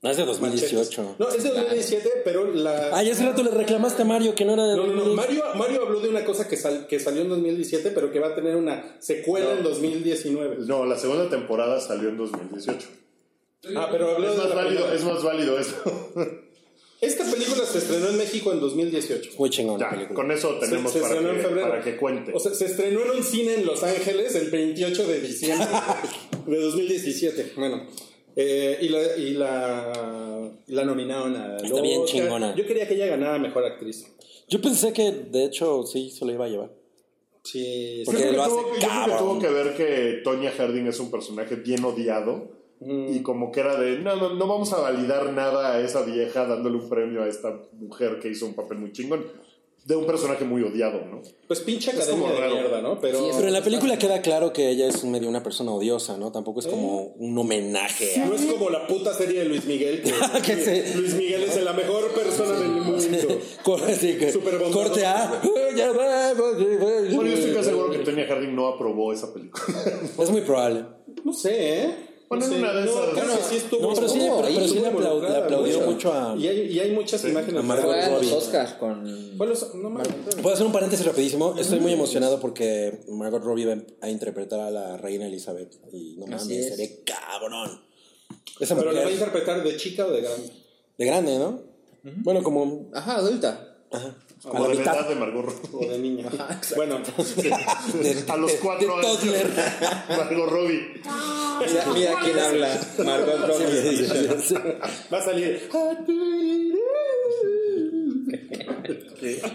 No, 0.00 0.10
es 0.10 0.16
de 0.16 0.24
2018. 0.26 1.16
No, 1.18 1.28
es 1.28 1.42
de 1.42 1.48
2017, 1.50 2.08
pero 2.24 2.52
la. 2.52 2.96
Ay, 2.96 3.10
hace 3.10 3.24
rato 3.26 3.42
le 3.42 3.50
reclamaste 3.50 4.02
a 4.02 4.04
Mario 4.04 4.34
que 4.34 4.44
no 4.44 4.54
era 4.54 4.66
de 4.68 4.76
No, 4.76 4.86
no, 4.86 4.92
no. 4.94 5.04
2018. 5.06 5.16
Mario, 5.44 5.58
Mario 5.58 5.82
habló 5.86 6.00
de 6.00 6.08
una 6.08 6.24
cosa 6.24 6.46
que, 6.48 6.56
sal- 6.56 6.86
que 6.86 7.00
salió 7.00 7.22
en 7.22 7.28
2017, 7.30 7.90
pero 7.90 8.12
que 8.12 8.20
va 8.20 8.28
a 8.28 8.34
tener 8.36 8.54
una 8.54 8.96
secuela 9.00 9.52
en 9.54 9.64
2019. 9.64 10.58
No, 10.66 10.84
la 10.86 10.96
segunda 10.96 11.28
temporada 11.28 11.80
salió 11.80 12.10
en 12.10 12.16
2018. 12.16 12.88
Ah, 13.76 13.88
pero 13.90 14.12
habló 14.12 14.28
Es 14.28 14.36
de 14.36 14.38
más 14.38 14.48
la 14.50 14.54
válido, 14.54 14.82
primera. 14.82 14.94
es 14.94 15.04
más 15.04 15.22
válido 15.24 15.58
eso. 15.58 15.74
Esta 17.00 17.24
película 17.30 17.64
se 17.64 17.78
estrenó 17.78 18.08
en 18.08 18.16
México 18.18 18.52
en 18.52 18.60
2018. 18.60 19.30
Muy 19.38 19.50
chingón 19.50 19.78
Ya, 19.80 20.08
con 20.14 20.30
eso 20.32 20.58
tenemos 20.60 20.92
se, 20.92 20.98
se 21.00 21.08
para, 21.08 21.20
que, 21.20 21.40
febrero. 21.42 21.68
para 21.70 21.82
que 21.82 21.96
cuente. 21.96 22.32
O 22.34 22.40
sea, 22.40 22.52
se 22.54 22.66
estrenó 22.66 23.02
en 23.02 23.10
un 23.18 23.22
cine 23.24 23.54
en 23.54 23.66
Los 23.66 23.82
Ángeles 23.84 24.34
el 24.36 24.50
28 24.50 25.06
de 25.08 25.20
diciembre 25.20 25.66
de 26.46 26.56
2017. 26.60 27.52
Bueno. 27.56 27.86
Eh, 28.40 28.78
y, 28.80 28.88
la, 28.88 29.16
y, 29.16 29.34
la, 29.34 30.52
y 30.66 30.72
la 30.72 30.84
nominaron 30.84 31.36
a 31.36 31.56
Está 31.56 31.80
bien 31.82 32.04
chingona. 32.04 32.54
Yo 32.54 32.66
quería 32.66 32.86
que 32.86 32.94
ella 32.94 33.06
ganara 33.06 33.38
Mejor 33.38 33.64
Actriz. 33.64 34.06
Yo 34.48 34.60
pensé 34.60 34.92
que, 34.92 35.10
de 35.12 35.44
hecho, 35.44 35.84
sí 35.84 36.10
se 36.10 36.24
lo 36.24 36.32
iba 36.32 36.44
a 36.44 36.48
llevar. 36.48 36.70
Sí, 37.42 38.02
Porque 38.04 38.22
Yo 38.22 38.28
creo 38.28 38.46
lo 38.46 38.46
que 38.46 38.46
hace 38.46 38.56
tuvo, 38.56 38.78
yo 38.78 38.88
creo 38.88 39.04
que 39.04 39.18
tuvo 39.18 39.38
que 39.38 39.48
ver 39.48 39.76
que 39.76 40.20
Tonya 40.22 40.50
Harding 40.52 40.86
es 40.86 41.00
un 41.00 41.10
personaje 41.10 41.56
bien 41.56 41.84
odiado 41.84 42.58
Mm. 42.80 43.16
y 43.16 43.22
como 43.22 43.50
que 43.50 43.60
era 43.60 43.76
de 43.76 43.98
no, 43.98 44.14
no, 44.14 44.34
no 44.34 44.46
vamos 44.46 44.72
a 44.72 44.80
validar 44.80 45.32
nada 45.32 45.72
a 45.72 45.80
esa 45.80 46.02
vieja 46.02 46.46
dándole 46.46 46.76
un 46.76 46.88
premio 46.88 47.22
a 47.22 47.28
esta 47.28 47.60
mujer 47.72 48.20
que 48.20 48.28
hizo 48.28 48.46
un 48.46 48.54
papel 48.54 48.78
muy 48.78 48.92
chingón 48.92 49.26
de 49.88 49.96
un 49.96 50.04
personaje 50.04 50.44
muy 50.44 50.62
odiado, 50.62 51.00
¿no? 51.06 51.22
Pues 51.46 51.60
pinche 51.60 51.90
Es 51.90 51.96
academia 51.96 52.20
como 52.24 52.34
de 52.34 52.40
raro. 52.40 52.54
mierda, 52.56 52.82
¿no? 52.82 53.00
Pero, 53.00 53.18
Sí, 53.20 53.24
Pero 53.36 53.46
en 53.48 53.54
la 53.54 53.62
película 53.64 53.98
queda 53.98 54.20
claro 54.20 54.52
que 54.52 54.68
ella 54.68 54.86
es 54.86 55.02
medio 55.04 55.30
una 55.30 55.42
persona 55.42 55.72
odiosa, 55.72 56.18
¿no? 56.18 56.30
Tampoco 56.30 56.60
es 56.60 56.66
como 56.66 57.04
un 57.16 57.38
homenaje. 57.38 58.20
a- 58.20 58.26
no 58.26 58.34
es 58.34 58.42
como 58.44 58.68
la 58.68 58.86
puta 58.86 59.14
serie 59.14 59.40
de 59.40 59.44
Luis 59.46 59.64
Miguel. 59.64 60.02
Que, 60.02 60.12
Que 60.44 60.56
se- 60.62 60.94
Luis 60.94 61.14
Miguel 61.14 61.42
es 61.44 61.62
la 61.64 61.72
mejor 61.72 62.08
persona 62.12 62.58
del 62.58 62.68
mundo. 62.68 62.98
Que- 63.64 64.32
bondadoso. 64.60 64.72
corte 64.72 65.06
A. 65.06 65.40
Bueno, 65.48 67.26
yo 67.26 67.34
estoy 67.34 67.52
casi 67.54 67.70
seguro 67.70 67.90
que 67.90 67.98
Tonya 68.00 68.26
Harding 68.26 68.54
no 68.54 68.68
aprobó 68.68 69.12
esa 69.12 69.32
película. 69.32 69.64
Es 70.20 70.30
muy 70.30 70.42
probable. 70.42 70.84
No 71.24 71.32
sé, 71.32 71.84
¿eh? 71.84 71.94
Bueno, 72.28 72.46
no 72.46 72.52
sé. 72.52 72.58
una 72.58 72.72
de 72.74 72.84
No, 72.84 72.90
esas- 72.90 73.38
que 73.38 73.44
sí 73.44 73.56
estuvo. 73.56 73.80
No, 73.82 73.94
pero 73.94 74.08
sí, 74.08 74.18
pero- 74.20 74.36
pero 74.36 74.48
le 74.48 74.56
aplau- 74.58 74.76
involucrada 74.76 75.38
le 75.38 75.44
aplaudió 75.44 75.80
mucho 75.80 76.12
a- 76.12 76.36
Y 76.36 76.46
hay, 76.46 76.60
y 76.72 76.78
hay 76.80 76.92
muchas 76.92 77.24
imágenes. 77.24 77.60
a 77.60 77.62
Margot 77.62 77.96
Robbie. 78.08 78.32
Oscars 78.32 78.72
con. 78.74 79.36
Bueno, 79.38 79.54
no. 79.74 80.02
Puedo 80.42 80.54
hacer 80.54 80.66
un 80.66 80.72
paréntesis 80.72 81.06
rapidísimo. 81.06 81.54
Estoy 81.58 81.80
muy 81.80 81.92
emocionado 81.92 82.38
porque 82.38 83.00
Margot 83.08 83.42
Robbie 83.42 83.66
va 83.66 83.76
a 84.02 84.10
interpretar 84.10 84.60
a 84.60 84.70
la 84.70 84.96
reina 84.98 85.26
Elizabeth. 85.26 85.74
Y 85.92 86.16
no 86.18 86.26
mames, 86.26 86.48
es. 86.50 86.68
se 86.68 86.76
ve 86.76 87.02
cabrón. 87.04 87.80
Esa 88.60 88.76
Pero 88.76 88.92
la 88.92 89.02
va 89.02 89.08
a 89.08 89.12
interpretar 89.12 89.62
de 89.62 89.76
chica 89.76 90.04
o 90.06 90.10
de 90.10 90.20
grande. 90.20 90.50
de 90.98 91.04
grande, 91.06 91.38
¿no? 91.38 91.62
Bueno, 92.22 92.42
como 92.42 92.88
Ajá, 92.92 93.16
adulta. 93.16 93.76
ajá, 93.90 94.14
a 94.44 94.48
Como 94.50 94.64
la 94.64 94.68
de 94.70 94.74
la 94.76 94.82
edad 94.82 94.92
mitad. 94.94 95.08
de 95.08 95.14
Margot 95.16 95.44
Robbie. 95.44 95.68
O 95.88 95.90
de 95.90 95.98
niña. 95.98 96.26
bueno, 96.76 96.96
a 98.28 98.36
los 98.36 98.52
cuatro 98.54 98.86
de 98.88 98.94
años. 99.06 99.20
toddler. 99.20 99.46
Margot 100.08 100.48
Robbie. 100.50 100.80
Mira, 101.66 101.86
mira 101.92 102.14
quién 102.22 102.38
habla. 102.38 102.80
Margot 103.04 103.46
Robbie. 103.48 104.08
va 105.12 105.18
a 105.18 105.22
salir. 105.24 105.68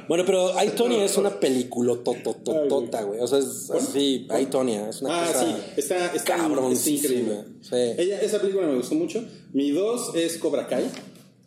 Bueno, 0.07 0.23
pero 0.25 0.51
I, 0.63 0.69
Tonya 0.71 1.03
es 1.05 1.17
una 1.17 1.39
película 1.39 1.95
totototota, 2.03 3.03
güey. 3.03 3.19
O 3.21 3.27
sea, 3.27 3.39
es 3.39 3.69
así, 3.71 4.27
I, 4.39 4.45
Tonya. 4.47 4.89
Es 4.89 5.01
una 5.01 5.23
Ah, 5.23 5.27
cosa 5.27 5.45
sí, 5.45 5.55
está, 5.77 6.13
está, 6.13 6.35
cabroncísima. 6.37 7.13
increíble. 7.13 7.43
Sí. 7.61 7.75
Ella, 8.01 8.19
esa 8.21 8.39
película 8.39 8.67
me 8.67 8.75
gustó 8.75 8.95
mucho. 8.95 9.23
Mi 9.53 9.71
dos 9.71 10.13
es 10.15 10.37
Cobra 10.37 10.67
Kai. 10.67 10.85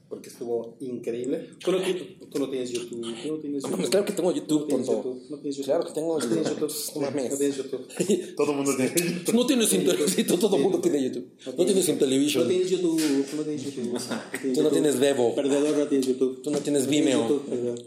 Porque 0.09 0.29
estuvo 0.29 0.77
increíble. 0.81 1.51
Tú 1.59 1.73
no, 1.73 1.79
tú, 1.79 2.27
tú 2.31 2.39
no 2.39 2.49
tienes 2.49 2.71
YouTube. 2.71 3.01
Tú 3.01 3.33
no 3.33 3.39
tienes 3.39 3.63
No 3.65 3.71
mames, 3.71 3.91
claro 3.91 4.07
que 4.07 4.13
tengo 4.13 4.33
YouTube, 4.33 4.61
No 4.61 4.67
tienes 4.67 4.87
tonto. 4.87 5.03
YouTube, 5.03 5.31
no 5.31 5.39
tienes 5.39 5.57
YouTube. 5.57 5.65
Claro 5.67 5.85
que 5.87 5.93
tengo 5.93 6.19
No 6.19 6.27
tienes 6.29 6.49
YouTube. 6.49 6.73
No. 6.97 7.01
No 7.01 7.37
tienes 7.39 7.57
YouTube. 7.57 8.35
Todo 8.37 8.51
el 8.51 8.57
mundo 8.57 8.77
tiene 8.77 8.93
YouTube. 8.95 9.35
No 9.35 9.47
tienes 9.47 9.73
internet, 9.73 10.27
todo 10.27 10.57
el 10.57 10.63
mundo 10.63 10.81
tiene 10.81 11.03
YouTube. 11.03 11.29
No 11.47 11.65
tienes 11.65 11.89
No 11.89 11.95
television. 11.97 12.49
tienes 12.49 12.71
YouTube. 12.71 13.27
Tú 13.31 13.37
no 13.37 13.43
tienes 13.43 13.65
YouTube. 13.65 14.55
Tú 14.55 14.63
no 14.63 14.71
tienes 14.71 15.01
Bebo. 15.01 15.35
Perdedor, 15.35 15.77
no 15.77 15.87
tienes 15.89 16.07
YouTube. 16.07 16.43
Tú 16.43 16.51
no 16.51 16.59
tienes 16.61 16.85
No 16.85 16.91
Vimeo. 16.91 17.43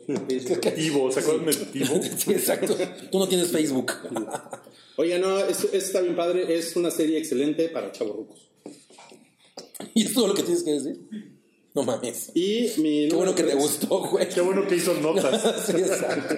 No 0.08 1.12
¿se 1.12 1.20
acuerdan 1.20 1.46
de? 1.46 1.54
Sí, 2.18 2.32
exacto. 2.32 2.76
Tú 3.12 3.20
no 3.20 3.28
tienes 3.28 3.48
Facebook. 3.50 3.92
Oye, 4.98 5.18
no, 5.20 5.40
esto, 5.40 5.68
esto 5.68 5.78
está 5.78 6.02
bien 6.02 6.16
padre. 6.16 6.58
Es 6.58 6.76
una 6.76 6.92
serie 6.92 7.18
excelente 7.18 7.70
para 7.70 7.92
chavorrucos. 7.92 8.50
¿Y 9.94 10.06
es 10.06 10.14
todo 10.14 10.28
lo 10.28 10.34
que 10.34 10.44
tienes 10.44 10.64
que 10.64 10.72
decir? 10.72 11.39
No 11.76 11.84
mames. 11.84 12.32
Y 12.34 12.72
mi 12.78 13.10
Qué 13.10 13.16
bueno 13.16 13.36
que 13.36 13.44
te 13.44 13.54
gustó, 13.56 14.00
güey. 14.10 14.28
Qué 14.28 14.42
bueno 14.42 14.66
que 14.68 14.76
hizo 14.76 14.94
notas. 14.96 15.64
Sí, 15.66 15.74
exacto. 15.78 16.36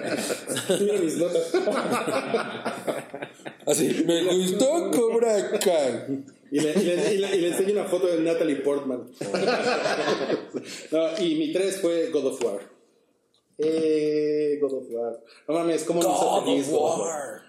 Mira 0.80 0.98
mis 0.98 1.16
notas. 1.16 1.52
Así, 3.66 4.04
me 4.06 4.24
gustó 4.24 4.90
Cobra 4.90 5.58
Kai. 5.58 6.24
Y 6.50 6.60
le, 6.60 6.72
y, 6.72 6.84
le, 6.84 7.14
y, 7.14 7.18
le, 7.18 7.36
y 7.36 7.40
le 7.40 7.48
enseño 7.48 7.72
una 7.72 7.84
foto 7.84 8.08
de 8.08 8.20
Natalie 8.20 8.56
Portman. 8.56 9.08
No, 10.90 11.18
y 11.18 11.36
mi 11.36 11.52
tres 11.52 11.80
fue 11.80 12.10
God 12.10 12.26
of 12.26 12.44
War. 12.44 12.60
Eh, 13.56 14.58
God 14.60 14.72
of 14.74 14.84
War. 14.90 15.18
No 15.48 15.54
mames, 15.54 15.84
¿cómo 15.84 16.02
no 16.02 16.44
feliz 16.44 16.66
of 16.68 16.72
God 16.72 16.82
of 16.82 16.98
War. 16.98 17.42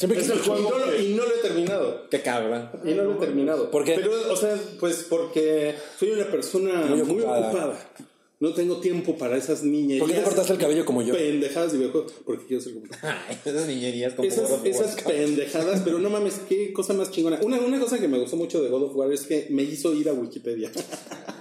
Siempre 0.00 0.18
Es 0.20 0.30
el 0.30 0.38
juego 0.38 0.58
Y 0.58 0.62
no, 0.80 0.90
que- 0.96 1.02
y 1.02 1.14
no 1.14 1.24
lo 1.26 1.34
he 1.34 1.38
terminado. 1.42 2.08
Qué 2.10 2.22
cabrón. 2.22 2.70
Y 2.86 2.92
no 2.94 3.04
lo 3.04 3.12
he 3.16 3.18
terminado. 3.26 3.70
¿Por 3.70 3.84
qué? 3.84 3.96
Pero, 3.96 4.32
o 4.32 4.36
sea, 4.36 4.58
pues 4.80 5.04
porque 5.08 5.74
soy 5.98 6.12
una 6.12 6.24
persona 6.30 6.86
Muy 6.86 7.02
muy, 7.02 7.20
ocupada. 7.20 7.48
ocupada. 7.50 7.90
No 8.38 8.54
tengo 8.54 8.80
tiempo 8.80 9.18
para 9.18 9.36
esas 9.36 9.62
niñerías. 9.62 10.00
¿Por 10.00 10.08
qué 10.08 10.16
te 10.16 10.22
cortaste 10.24 10.54
el 10.54 10.58
cabello 10.58 10.86
como 10.86 11.02
yo? 11.02 11.12
Pendejadas 11.12 11.72
de 11.72 11.78
videojuegos. 11.78 12.14
Porque 12.24 12.46
quiero 12.46 12.62
ser 12.62 12.72
como. 12.72 12.86
Ay, 13.02 13.36
esas 13.44 13.66
niñerías 13.66 14.14
como 14.14 14.26
Esas, 14.26 14.48
God 14.48 14.66
esas 14.66 14.94
pendejadas, 15.02 15.82
pero 15.84 15.98
no 15.98 16.08
mames, 16.16 16.40
qué 16.48 16.72
cosa 16.72 16.94
más 16.94 17.10
chingona. 17.10 17.38
Una, 17.42 17.60
una 17.60 17.78
cosa 17.78 17.98
que 18.00 18.08
me 18.08 18.18
gustó 18.18 18.36
mucho 18.36 18.62
de 18.62 18.70
God 18.70 18.84
of 18.84 18.96
War 18.96 19.12
es 19.12 19.26
que 19.26 19.48
me 19.50 19.62
hizo 19.64 19.92
ir 19.92 20.08
a 20.08 20.14
Wikipedia. 20.14 20.72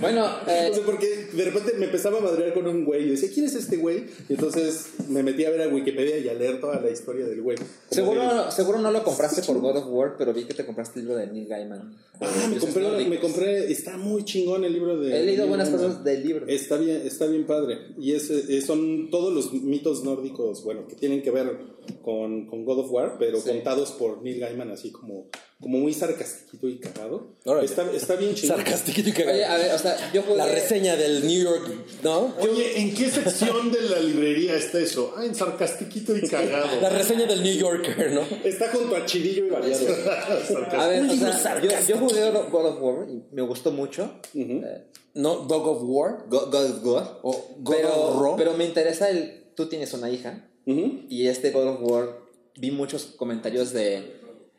Bueno, 0.00 0.26
eh, 0.46 0.68
O 0.70 0.74
sea, 0.74 0.84
porque 0.84 1.28
de 1.32 1.44
repente 1.44 1.72
me 1.78 1.86
empezaba 1.86 2.18
a 2.18 2.20
madrear 2.20 2.52
con 2.54 2.66
un 2.66 2.84
güey 2.84 3.04
y 3.04 3.10
decía, 3.10 3.28
¿quién 3.32 3.46
es 3.46 3.54
este 3.54 3.76
güey? 3.76 4.04
Y 4.28 4.34
entonces 4.34 4.86
me 5.08 5.22
metí 5.22 5.44
a 5.44 5.50
ver 5.50 5.62
a 5.62 5.68
Wikipedia 5.68 6.18
y 6.18 6.28
a 6.28 6.34
leer 6.34 6.60
toda 6.60 6.80
la 6.80 6.90
historia 6.90 7.26
del 7.26 7.42
güey. 7.42 7.56
De- 7.58 7.64
seguro, 7.90 8.50
seguro 8.50 8.78
no 8.78 8.90
lo 8.90 9.02
compraste 9.04 9.42
por 9.42 9.58
God 9.60 9.76
of 9.76 9.86
War, 9.88 10.14
pero 10.18 10.32
vi 10.32 10.44
que 10.44 10.54
te 10.54 10.64
compraste 10.66 11.00
el 11.00 11.06
libro 11.06 11.18
de 11.20 11.26
Neil 11.28 11.46
Gaiman. 11.46 11.94
Ah, 12.20 12.26
me 12.50 12.58
compré, 12.58 12.82
nórdicos. 12.82 13.08
me 13.08 13.20
compré, 13.20 13.70
está 13.70 13.96
muy 13.96 14.24
chingón 14.24 14.64
el 14.64 14.72
libro 14.72 14.98
de... 14.98 15.20
He 15.20 15.24
leído 15.24 15.44
de 15.44 15.48
buenas 15.48 15.70
Gaiman. 15.70 15.86
cosas 15.88 16.04
del 16.04 16.22
libro. 16.26 16.46
Está 16.48 16.76
bien, 16.76 17.02
está 17.04 17.26
bien 17.26 17.46
padre. 17.46 17.78
Y 17.98 18.12
es, 18.12 18.30
eh, 18.30 18.60
son 18.62 19.10
todos 19.10 19.32
los 19.32 19.52
mitos 19.52 20.02
nórdicos, 20.04 20.64
bueno, 20.64 20.86
que 20.88 20.96
tienen 20.96 21.22
que 21.22 21.30
ver 21.30 21.56
con, 22.02 22.46
con 22.46 22.64
God 22.64 22.80
of 22.80 22.90
War, 22.92 23.16
pero 23.18 23.38
Sí. 23.40 23.48
contados 23.50 23.92
por 23.92 24.22
Neil 24.22 24.40
Gaiman 24.40 24.70
así 24.70 24.90
como, 24.90 25.26
como 25.60 25.78
muy 25.78 25.92
sarcástico 25.92 26.68
y 26.68 26.78
cagado. 26.78 27.34
Está, 27.62 27.90
está 27.92 28.14
bien 28.14 28.34
chingón. 28.34 28.58
Sarcastiquito 28.58 29.08
y 29.08 29.12
Oye, 29.12 29.24
cagado. 29.24 29.54
a 29.54 29.58
ver, 29.58 29.74
o 29.74 29.78
sea, 29.78 30.12
yo 30.12 30.22
jugué... 30.22 30.36
La 30.36 30.46
reseña 30.46 30.96
del 30.96 31.26
New 31.26 31.42
York, 31.42 31.68
¿no? 32.04 32.32
Oye, 32.38 32.80
¿en 32.80 32.94
qué 32.94 33.10
sección 33.10 33.72
de 33.72 33.82
la 33.82 33.98
librería 33.98 34.54
está 34.54 34.78
eso? 34.78 35.14
Ah, 35.16 35.24
en 35.24 35.34
sarcastiquito 35.34 36.16
y 36.16 36.20
cagado. 36.28 36.80
La 36.80 36.90
reseña 36.90 37.26
del 37.26 37.42
New 37.42 37.56
Yorker, 37.56 38.12
¿no? 38.12 38.22
Está 38.44 38.70
junto 38.70 38.94
a 38.94 39.04
Chidillo 39.04 39.46
y 39.46 39.50
Variado. 39.50 39.86
A 40.78 40.86
ver, 40.86 41.02
Un 41.02 41.10
o 41.10 41.12
libro 41.12 41.32
sea, 41.32 41.60
yo, 41.60 41.70
yo 41.88 41.98
jugué 41.98 42.30
God 42.30 42.66
of 42.66 42.80
War 42.80 43.08
y 43.08 43.24
me 43.32 43.42
gustó 43.42 43.72
mucho. 43.72 44.20
Eh, 44.34 44.86
¿No? 45.14 45.38
Dog 45.38 45.66
of 45.66 45.82
War. 45.82 46.24
God, 46.28 46.52
God 46.52 46.70
of 46.70 46.84
War. 46.84 47.18
O 47.22 47.56
God 47.58 47.74
pero, 47.74 47.94
of 47.94 48.22
Raw. 48.22 48.36
pero 48.36 48.54
me 48.54 48.64
interesa 48.64 49.10
el... 49.10 49.52
Tú 49.56 49.68
tienes 49.68 49.92
una 49.92 50.08
hija 50.08 50.44
y 50.66 51.26
este 51.26 51.50
God 51.50 51.66
of 51.66 51.78
War 51.80 52.20
vi 52.56 52.70
muchos 52.70 53.06
comentarios 53.16 53.72
de... 53.72 54.17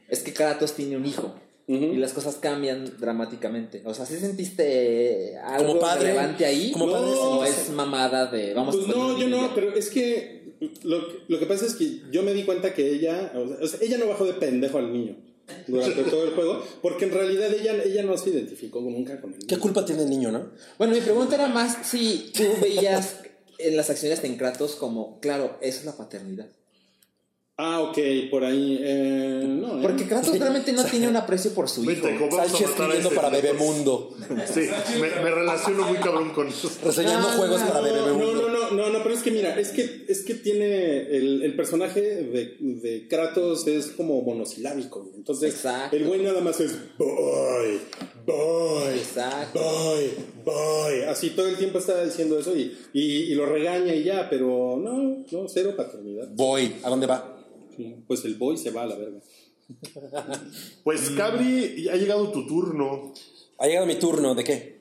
Es 0.09 0.21
que 0.23 0.33
Kratos 0.33 0.73
tiene 0.73 0.97
un 0.97 1.05
hijo. 1.05 1.33
Y 1.67 1.97
las 1.97 2.13
cosas 2.13 2.37
cambian 2.37 2.97
dramáticamente. 2.99 3.83
O 3.85 3.93
sea, 3.93 4.03
¿sí 4.07 4.17
sentiste 4.17 5.37
algo 5.37 5.67
Como 5.67 5.79
padre, 5.79 6.07
relevante 6.07 6.43
ahí? 6.45 6.71
como 6.71 6.91
padre, 6.91 7.11
¿O 7.11 7.43
es 7.45 7.69
mamada 7.69 8.25
de... 8.25 8.55
Vamos 8.55 8.75
Pues 8.75 8.87
a 8.89 8.91
no, 8.91 9.17
yo 9.19 9.27
no, 9.27 9.53
pero 9.53 9.73
es 9.75 9.89
que 9.91 10.55
lo, 10.81 11.07
que- 11.07 11.17
lo 11.27 11.37
que 11.37 11.45
pasa 11.45 11.67
es 11.67 11.75
que 11.75 12.01
yo 12.11 12.23
me 12.23 12.33
di 12.33 12.41
cuenta 12.43 12.73
que 12.73 12.91
ella, 12.91 13.31
o 13.35 13.47
sea, 13.47 13.57
o 13.61 13.67
sea, 13.67 13.79
ella 13.83 13.99
no 13.99 14.07
bajó 14.07 14.25
de 14.25 14.33
pendejo 14.33 14.79
al 14.79 14.91
niño 14.91 15.15
durante 15.67 16.03
todo 16.05 16.23
el 16.23 16.31
juego, 16.33 16.63
porque 16.81 17.05
en 17.05 17.11
realidad 17.11 17.53
ella, 17.53 17.83
ella 17.83 18.01
no 18.01 18.17
se 18.17 18.31
identificó 18.31 18.81
nunca 18.81 19.21
con 19.21 19.31
el 19.33 19.37
niño. 19.37 19.47
¿Qué 19.47 19.57
culpa 19.57 19.85
tiene 19.85 20.01
el 20.03 20.09
niño, 20.09 20.31
no? 20.31 20.49
Bueno, 20.79 20.93
mi 20.95 21.01
pregunta 21.01 21.35
era 21.35 21.49
más 21.49 21.87
si 21.87 22.31
tú 22.35 22.43
veías 22.61 23.17
en 23.59 23.77
las 23.77 23.89
acciones 23.91 24.21
de 24.23 24.37
Kratos 24.37 24.73
como, 24.75 25.19
claro, 25.19 25.57
eso 25.61 25.79
es 25.79 25.85
la 25.85 25.95
paternidad. 25.95 26.47
Ah, 27.61 27.81
ok, 27.81 27.97
por 28.31 28.45
ahí. 28.45 28.79
Eh, 28.81 29.43
no, 29.45 29.79
eh. 29.79 29.81
Porque 29.81 30.07
Kratos 30.07 30.39
realmente 30.39 30.71
no 30.71 30.85
tiene 30.85 31.09
un 31.09 31.17
aprecio 31.17 31.51
por 31.53 31.67
su 31.67 31.81
hijo. 31.83 31.91
Vente, 31.91 32.15
¿cómo 32.17 32.37
vamos 32.37 32.45
a 32.45 32.49
Sánchez 32.57 32.69
escribiendo 32.69 33.09
para? 33.09 33.27
Bebemundo. 33.29 34.15
Sí, 34.53 34.61
me, 34.93 35.09
me 35.21 35.29
relaciono 35.29 35.85
muy 35.85 35.97
cabrón 35.97 36.29
con 36.29 36.47
eso. 36.47 36.71
Reseñando 36.85 37.27
Ah, 37.27 37.33
juegos 37.35 37.61
para 37.63 37.81
No, 37.81 37.87
no, 37.87 37.93
Bebemundo. 37.93 38.47
no, 38.47 38.47
no, 38.49 38.71
no, 38.71 38.89
no, 38.91 39.03
pero 39.03 39.13
es 39.13 39.21
que 39.23 39.31
mira, 39.31 39.59
es 39.59 39.69
que, 39.71 40.05
es 40.07 40.23
que 40.23 40.35
tiene 40.35 41.01
el, 41.17 41.43
el 41.43 41.53
personaje 41.57 41.99
de, 42.01 42.55
de 42.61 43.07
Kratos 43.09 43.67
es 43.67 43.87
como 43.87 44.21
monosilábico, 44.21 45.11
entonces 45.17 45.53
Exacto. 45.53 45.97
el 45.97 46.05
güey 46.05 46.21
nada 46.21 46.39
más 46.39 46.61
es 46.61 46.77
boy, 46.97 47.79
boy, 48.25 48.97
Exacto. 48.99 49.59
boy, 49.59 50.11
boy, 50.45 51.01
así 51.09 51.31
todo 51.31 51.47
el 51.49 51.57
tiempo 51.57 51.79
está 51.79 52.03
diciendo 52.05 52.39
eso 52.39 52.55
y, 52.55 52.77
y, 52.93 53.01
y 53.23 53.35
lo 53.35 53.45
regaña 53.47 53.93
y 53.93 54.03
ya, 54.03 54.29
pero 54.29 54.77
no, 54.81 55.25
no, 55.29 55.47
cero 55.49 55.73
paternidad. 55.75 56.29
Voy. 56.31 56.75
¿A 56.83 56.89
dónde 56.89 57.05
va? 57.07 57.35
Pues 58.07 58.25
el 58.25 58.35
boy 58.35 58.57
se 58.57 58.71
va 58.71 58.83
a 58.83 58.87
la 58.87 58.95
verga. 58.97 59.19
Pues 60.83 61.11
Cabri, 61.11 61.87
ha 61.89 61.95
llegado 61.95 62.31
tu 62.31 62.45
turno. 62.47 63.13
Ha 63.59 63.67
llegado 63.67 63.85
mi 63.85 63.95
turno. 63.95 64.33
¿De 64.35 64.43
qué? 64.43 64.79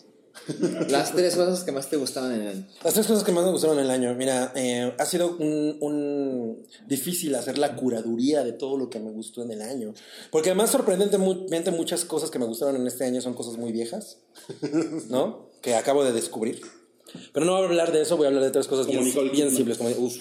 Las 0.89 1.13
tres 1.15 1.35
cosas 1.37 1.65
que 1.65 1.73
más 1.73 1.91
te 1.91 1.97
gustaban 1.97 2.33
en 2.33 2.43
el... 2.43 2.67
Las 2.85 2.95
tres 2.95 3.07
cosas 3.07 3.25
que 3.25 3.33
más 3.33 3.45
me 3.45 3.51
gustaron 3.51 3.79
en 3.79 3.85
el 3.85 3.91
año. 3.91 4.15
Mira, 4.15 4.53
eh, 4.55 4.95
ha 4.99 5.05
sido 5.05 5.37
un, 5.37 5.77
un- 5.81 6.67
difícil 6.87 7.35
hacer 7.35 7.59
la 7.59 7.75
curaduría 7.77 8.45
de 8.45 8.53
todo 8.53 8.79
lo 8.79 8.89
que 8.89 9.01
me 9.01 9.11
gustó 9.11 9.43
en 9.43 9.51
el 9.51 9.61
año. 9.63 9.93
Porque 10.31 10.51
además, 10.51 10.71
sorprendentemente, 10.71 11.71
muchas 11.73 12.05
cosas 12.05 12.31
que 12.31 12.39
me 12.39 12.47
gustaron 12.47 12.77
en 12.77 12.87
este 12.87 13.05
año 13.05 13.21
son 13.21 13.35
cosas 13.35 13.57
muy 13.59 13.73
viejas, 13.73 14.19
¿no? 15.11 15.51
Que 15.61 15.75
acabo 15.75 16.05
de 16.05 16.13
descubrir. 16.13 16.61
Pero 17.33 17.47
no 17.47 17.53
voy 17.53 17.63
a 17.63 17.65
hablar 17.67 17.93
de 17.93 18.03
eso, 18.03 18.17
voy 18.17 18.27
a 18.27 18.29
hablar 18.29 18.45
de 18.45 18.51
tres 18.51 18.67
cosas 18.67 18.87
Como 18.87 18.99
bien, 18.99 19.09
Nicole 19.09 19.31
bien 19.31 19.51
simples. 19.51 19.79
Como, 19.79 19.91
uf. 19.91 20.17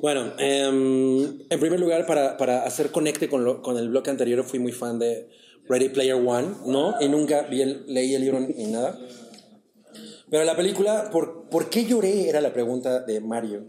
Bueno, 0.00 0.32
em, 0.38 1.40
en 1.48 1.60
primer 1.60 1.80
lugar, 1.80 2.06
para, 2.06 2.36
para 2.36 2.64
hacer 2.64 2.90
conecte 2.90 3.28
con, 3.28 3.44
lo- 3.44 3.62
con 3.62 3.76
el 3.78 3.88
bloque 3.88 4.10
anterior, 4.10 4.44
fui 4.44 4.58
muy 4.58 4.72
fan 4.72 4.98
de 4.98 5.28
Ready 5.68 5.88
Player 5.90 6.14
One, 6.14 6.48
¿no? 6.66 6.94
Y 7.00 7.08
nunca 7.08 7.42
vi 7.42 7.62
el- 7.62 7.84
leí 7.86 8.14
el 8.14 8.22
libro 8.22 8.40
ni 8.40 8.64
nada. 8.66 8.98
Pero 10.30 10.44
la 10.44 10.56
película, 10.56 11.10
¿por, 11.10 11.48
¿por 11.48 11.70
qué 11.70 11.84
lloré? 11.86 12.28
Era 12.28 12.40
la 12.40 12.52
pregunta 12.52 13.00
de 13.00 13.20
Mario. 13.20 13.64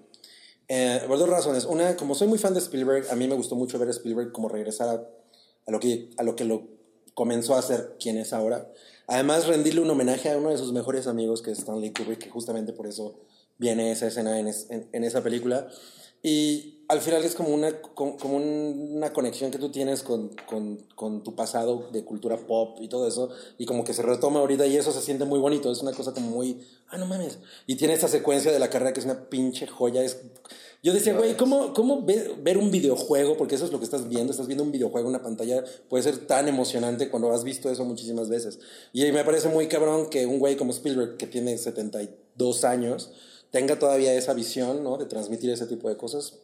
Eh, 0.67 1.01
por 1.07 1.17
dos 1.17 1.29
razones. 1.29 1.65
Una, 1.65 1.95
como 1.95 2.15
soy 2.15 2.27
muy 2.27 2.37
fan 2.37 2.53
de 2.53 2.59
Spielberg, 2.59 3.07
a 3.09 3.15
mí 3.15 3.27
me 3.27 3.35
gustó 3.35 3.55
mucho 3.55 3.79
ver 3.79 3.87
a 3.87 3.91
Spielberg 3.91 4.31
como 4.31 4.49
regresar 4.49 4.89
a, 4.89 4.93
a 5.67 5.71
lo, 5.71 5.79
que, 5.79 6.09
a 6.17 6.23
lo 6.23 6.35
que 6.35 6.43
lo 6.45 6.67
comenzó 7.13 7.55
a 7.55 7.59
hacer 7.59 7.95
quien 7.99 8.17
es 8.17 8.33
ahora. 8.33 8.69
Además, 9.09 9.47
rendirle 9.47 9.81
un 9.81 9.89
homenaje 9.89 10.29
a 10.29 10.37
uno 10.37 10.49
de 10.51 10.57
sus 10.57 10.71
mejores 10.71 11.07
amigos, 11.07 11.41
que 11.41 11.51
es 11.51 11.59
Stanley 11.59 11.91
Kubrick, 11.91 12.19
que 12.19 12.29
justamente 12.29 12.73
por 12.73 12.85
eso 12.87 13.15
viene 13.57 13.91
esa 13.91 14.07
escena 14.07 14.39
en, 14.39 14.47
es- 14.47 14.67
en- 14.69 14.87
en 14.93 15.03
esa 15.03 15.23
película. 15.23 15.67
Y 16.21 16.83
al 16.89 16.99
final 17.01 17.23
es 17.23 17.33
como 17.33 17.49
una, 17.49 17.81
co- 17.81 18.17
como 18.17 18.35
un- 18.37 18.93
una 18.97 19.11
conexión 19.13 19.51
que 19.51 19.57
tú 19.57 19.69
tienes 19.71 20.03
con, 20.03 20.29
con, 20.47 20.77
con 20.95 21.23
tu 21.23 21.33
pasado 21.35 21.89
de 21.91 22.03
cultura 22.05 22.37
pop 22.37 22.77
y 22.81 22.87
todo 22.87 23.07
eso, 23.07 23.29
y 23.57 23.65
como 23.65 23.83
que 23.83 23.93
se 23.93 24.01
retoma 24.03 24.41
ahorita 24.41 24.67
y 24.67 24.77
eso 24.77 24.91
se 24.91 25.01
siente 25.01 25.25
muy 25.25 25.39
bonito, 25.39 25.71
es 25.71 25.81
una 25.81 25.93
cosa 25.93 26.13
como 26.13 26.29
muy, 26.29 26.61
ah, 26.89 26.97
no 26.97 27.05
mames. 27.07 27.39
Y 27.67 27.75
tiene 27.77 27.93
esta 27.95 28.07
secuencia 28.09 28.51
de 28.51 28.59
la 28.59 28.69
carrera 28.69 28.93
que 28.93 28.99
es 28.99 29.05
una 29.05 29.29
pinche 29.29 29.65
joya. 29.65 30.03
Es, 30.03 30.17
yo 30.81 30.93
decía, 30.93 31.13
güey, 31.13 31.35
¿cómo, 31.35 31.73
cómo 31.73 32.03
ve- 32.05 32.35
ver 32.41 32.57
un 32.57 32.71
videojuego? 32.71 33.35
Porque 33.37 33.55
eso 33.55 33.65
es 33.65 33.71
lo 33.71 33.79
que 33.79 33.85
estás 33.85 34.07
viendo, 34.07 34.31
estás 34.31 34.47
viendo 34.47 34.63
un 34.63 34.71
videojuego, 34.71 35.09
una 35.09 35.21
pantalla 35.21 35.63
puede 35.89 36.03
ser 36.03 36.17
tan 36.19 36.47
emocionante 36.47 37.09
cuando 37.09 37.31
has 37.33 37.43
visto 37.43 37.69
eso 37.69 37.83
muchísimas 37.85 38.29
veces. 38.29 38.59
Y 38.93 39.11
me 39.11 39.23
parece 39.25 39.49
muy 39.49 39.67
cabrón 39.67 40.09
que 40.09 40.25
un 40.25 40.39
güey 40.39 40.55
como 40.55 40.71
Spielberg, 40.71 41.17
que 41.17 41.27
tiene 41.27 41.57
72 41.57 42.63
años, 42.63 43.11
tenga 43.51 43.77
todavía 43.79 44.13
esa 44.13 44.33
visión, 44.33 44.83
¿no? 44.83 44.97
De 44.97 45.05
transmitir 45.05 45.49
ese 45.49 45.65
tipo 45.67 45.89
de 45.89 45.97
cosas. 45.97 46.35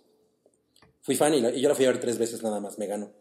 Fui 1.02 1.16
fan 1.16 1.34
y, 1.34 1.41
la- 1.41 1.52
y 1.52 1.62
yo 1.62 1.70
la 1.70 1.76
fui 1.76 1.86
a 1.86 1.90
ver 1.91 1.99
tres 2.02 2.18
veces 2.18 2.44
nada 2.44 2.60
más, 2.60 2.78
me 2.78 2.88
ganó. 2.88 3.12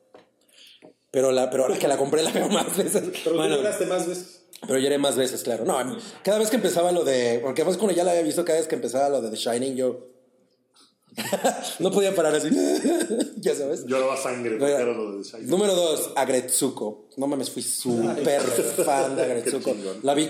Pero, 1.11 1.31
la, 1.31 1.49
pero 1.51 1.62
ahora 1.65 1.78
que 1.78 1.86
la 1.86 1.97
compré 1.97 2.23
la 2.23 2.32
veo 2.32 2.49
más 2.49 2.77
veces. 2.77 3.05
Pero 3.23 3.36
Bueno, 3.36 3.55
tú 3.57 3.62
lloraste 3.62 3.86
más 3.86 4.09
veces. 4.09 4.41
pero 4.66 4.78
lloré 4.81 4.99
más 4.99 5.15
veces, 5.16 5.43
claro. 5.45 5.65
No, 5.65 5.77
cada 6.24 6.39
vez 6.39 6.51
que 6.51 6.57
empezaba 6.57 6.91
lo 6.91 7.05
de. 7.05 7.39
Porque 7.41 7.62
además, 7.62 7.77
cuando 7.78 7.95
ya 7.95 8.03
la 8.03 8.11
había 8.11 8.23
visto, 8.23 8.45
cada 8.45 8.59
vez 8.59 8.66
que 8.66 8.74
empezaba 8.74 9.09
lo 9.11 9.23
de 9.23 9.31
The 9.31 9.36
Shining, 9.36 9.77
yo. 9.77 10.09
no 11.78 11.91
podía 11.91 12.15
parar 12.15 12.35
así. 12.35 12.49
ya 13.36 13.55
sabes. 13.55 13.85
Lloraba 13.86 14.16
sangre 14.16 14.57
porque 14.59 14.73
era 14.73 14.85
lo 14.85 15.19
de. 15.19 15.43
Número 15.43 15.74
dos, 15.74 16.11
Agretsuko. 16.16 17.09
No 17.16 17.27
mames, 17.27 17.51
fui 17.51 17.62
súper 17.62 18.41
fan 18.85 19.16
de 19.16 19.23
Agretsuko. 19.23 19.74
La 20.03 20.15
vi 20.15 20.28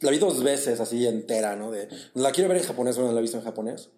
la 0.00 0.10
vi 0.10 0.18
dos 0.18 0.42
veces 0.42 0.80
así 0.80 1.06
entera, 1.06 1.56
¿no? 1.56 1.70
De, 1.70 1.88
la 2.14 2.32
quiero 2.32 2.48
ver 2.48 2.58
en 2.58 2.64
japonés, 2.64 2.96
pero 2.96 3.08
no 3.08 3.14
la 3.14 3.20
he 3.20 3.22
visto 3.22 3.38
en 3.38 3.44
japonés. 3.44 3.88